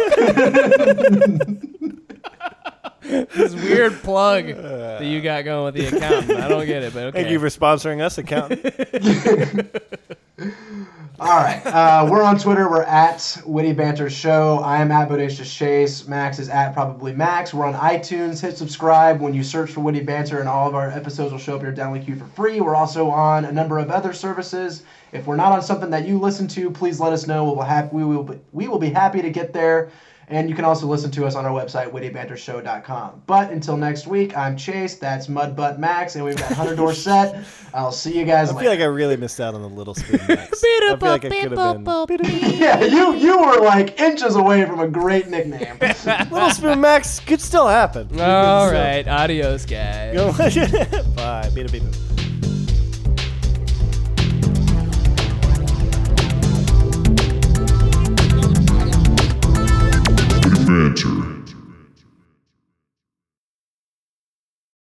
this 3.08 3.54
weird 3.56 3.94
plug 4.04 4.48
that 4.56 5.04
you 5.04 5.22
got 5.22 5.46
going 5.46 5.66
with 5.66 5.76
the 5.76 5.96
accountant. 5.96 6.40
I 6.40 6.48
don't 6.48 6.66
get 6.66 6.84
it, 6.84 6.94
but 6.94 7.06
okay. 7.06 7.24
thank 7.24 7.32
you 7.32 7.40
for 7.40 7.48
sponsoring 7.48 8.02
us, 8.02 8.18
accountant. 8.18 8.66
All 11.20 11.36
right. 11.36 11.66
Uh, 11.66 12.08
we're 12.08 12.22
on 12.22 12.38
Twitter. 12.38 12.70
We're 12.70 12.84
at 12.84 13.42
Witty 13.44 13.74
Banter 13.74 14.08
Show. 14.08 14.60
I 14.60 14.82
am 14.82 14.92
at 14.92 15.10
Bodacious 15.10 15.52
Chase. 15.52 16.08
Max 16.08 16.38
is 16.38 16.48
at 16.48 16.74
Probably 16.74 17.12
Max. 17.12 17.56
We're 17.56 17.66
on 17.66 17.74
iTunes. 17.74 18.40
Hit 18.40 18.56
subscribe 18.56 19.20
when 19.20 19.34
you 19.34 19.44
search 19.44 19.72
for 19.72 19.80
Witty 19.80 20.02
Banter, 20.02 20.40
and 20.40 20.48
all 20.48 20.68
of 20.68 20.76
our 20.76 20.92
episodes 20.92 21.32
will 21.32 21.40
show 21.40 21.56
up 21.56 21.62
in 21.62 21.66
your 21.66 21.76
download 21.76 22.06
queue 22.06 22.18
for 22.18 22.28
free. 22.28 22.62
We're 22.62 22.76
also 22.76 23.10
on 23.10 23.46
a 23.46 23.52
number 23.52 23.80
of 23.80 23.90
other 23.90 24.14
services. 24.14 24.84
If 25.12 25.26
we're 25.26 25.38
not 25.38 25.54
on 25.54 25.64
something 25.64 25.90
that 25.90 26.08
you 26.08 26.20
listen 26.20 26.48
to, 26.50 26.70
please 26.70 27.00
let 27.00 27.14
us 27.14 27.26
know. 27.26 27.46
We'll 27.46 27.64
have, 27.64 27.92
we, 27.92 28.04
will 28.06 28.24
be, 28.24 28.40
we 28.52 28.68
will 28.68 28.78
be 28.78 28.92
happy 28.92 29.24
to 29.24 29.32
get 29.32 29.54
there. 29.54 29.90
And 30.30 30.50
you 30.50 30.56
can 30.56 30.66
also 30.66 30.88
listen 30.88 31.10
to 31.12 31.26
us 31.26 31.36
on 31.36 31.46
our 31.46 31.52
website, 31.52 31.90
wittybantershow.com. 31.92 33.22
But 33.28 33.50
until 33.50 33.78
next 33.78 34.08
week, 34.08 34.36
I'm 34.36 34.58
Chase. 34.58 34.96
That's 34.96 35.28
Mudbutt 35.28 35.80
Max, 35.80 36.16
and 36.16 36.26
we've 36.26 36.36
got 36.36 36.52
Hunter 36.52 36.76
Dorset. 36.76 37.46
I'll 37.74 37.94
see 37.94 38.18
you 38.20 38.26
guys 38.26 38.50
I 38.50 38.54
later. 38.54 38.64
feel 38.64 38.72
like 38.72 38.80
I 38.82 38.86
really 38.92 39.16
missed 39.16 39.40
out 39.40 39.56
on 39.56 39.62
the 39.62 39.70
little 39.70 39.96
spoon 39.96 40.20
Max. 40.28 40.62
I 40.62 40.98
feel 41.00 41.10
like 41.10 41.24
I 41.26 41.30
could 41.30 41.58
have 41.58 41.84
been. 41.84 42.20
Yeah, 42.58 42.84
you 42.84 43.16
you 43.16 43.40
were 43.40 43.60
like 43.62 44.00
inches 44.02 44.36
away 44.36 44.66
from 44.66 44.80
a 44.82 44.88
great 44.88 45.28
nickname. 45.30 45.78
Little 45.80 46.50
spoon 46.52 46.82
Max 46.82 47.20
could 47.22 47.40
still 47.40 47.68
happen. 47.68 48.10
All 48.20 48.70
right, 48.72 49.08
adios, 49.08 49.66
guys. 49.66 50.16
Bye. 51.16 51.50
Beat 51.54 51.70
a 51.70 51.72
beat. 51.72 51.84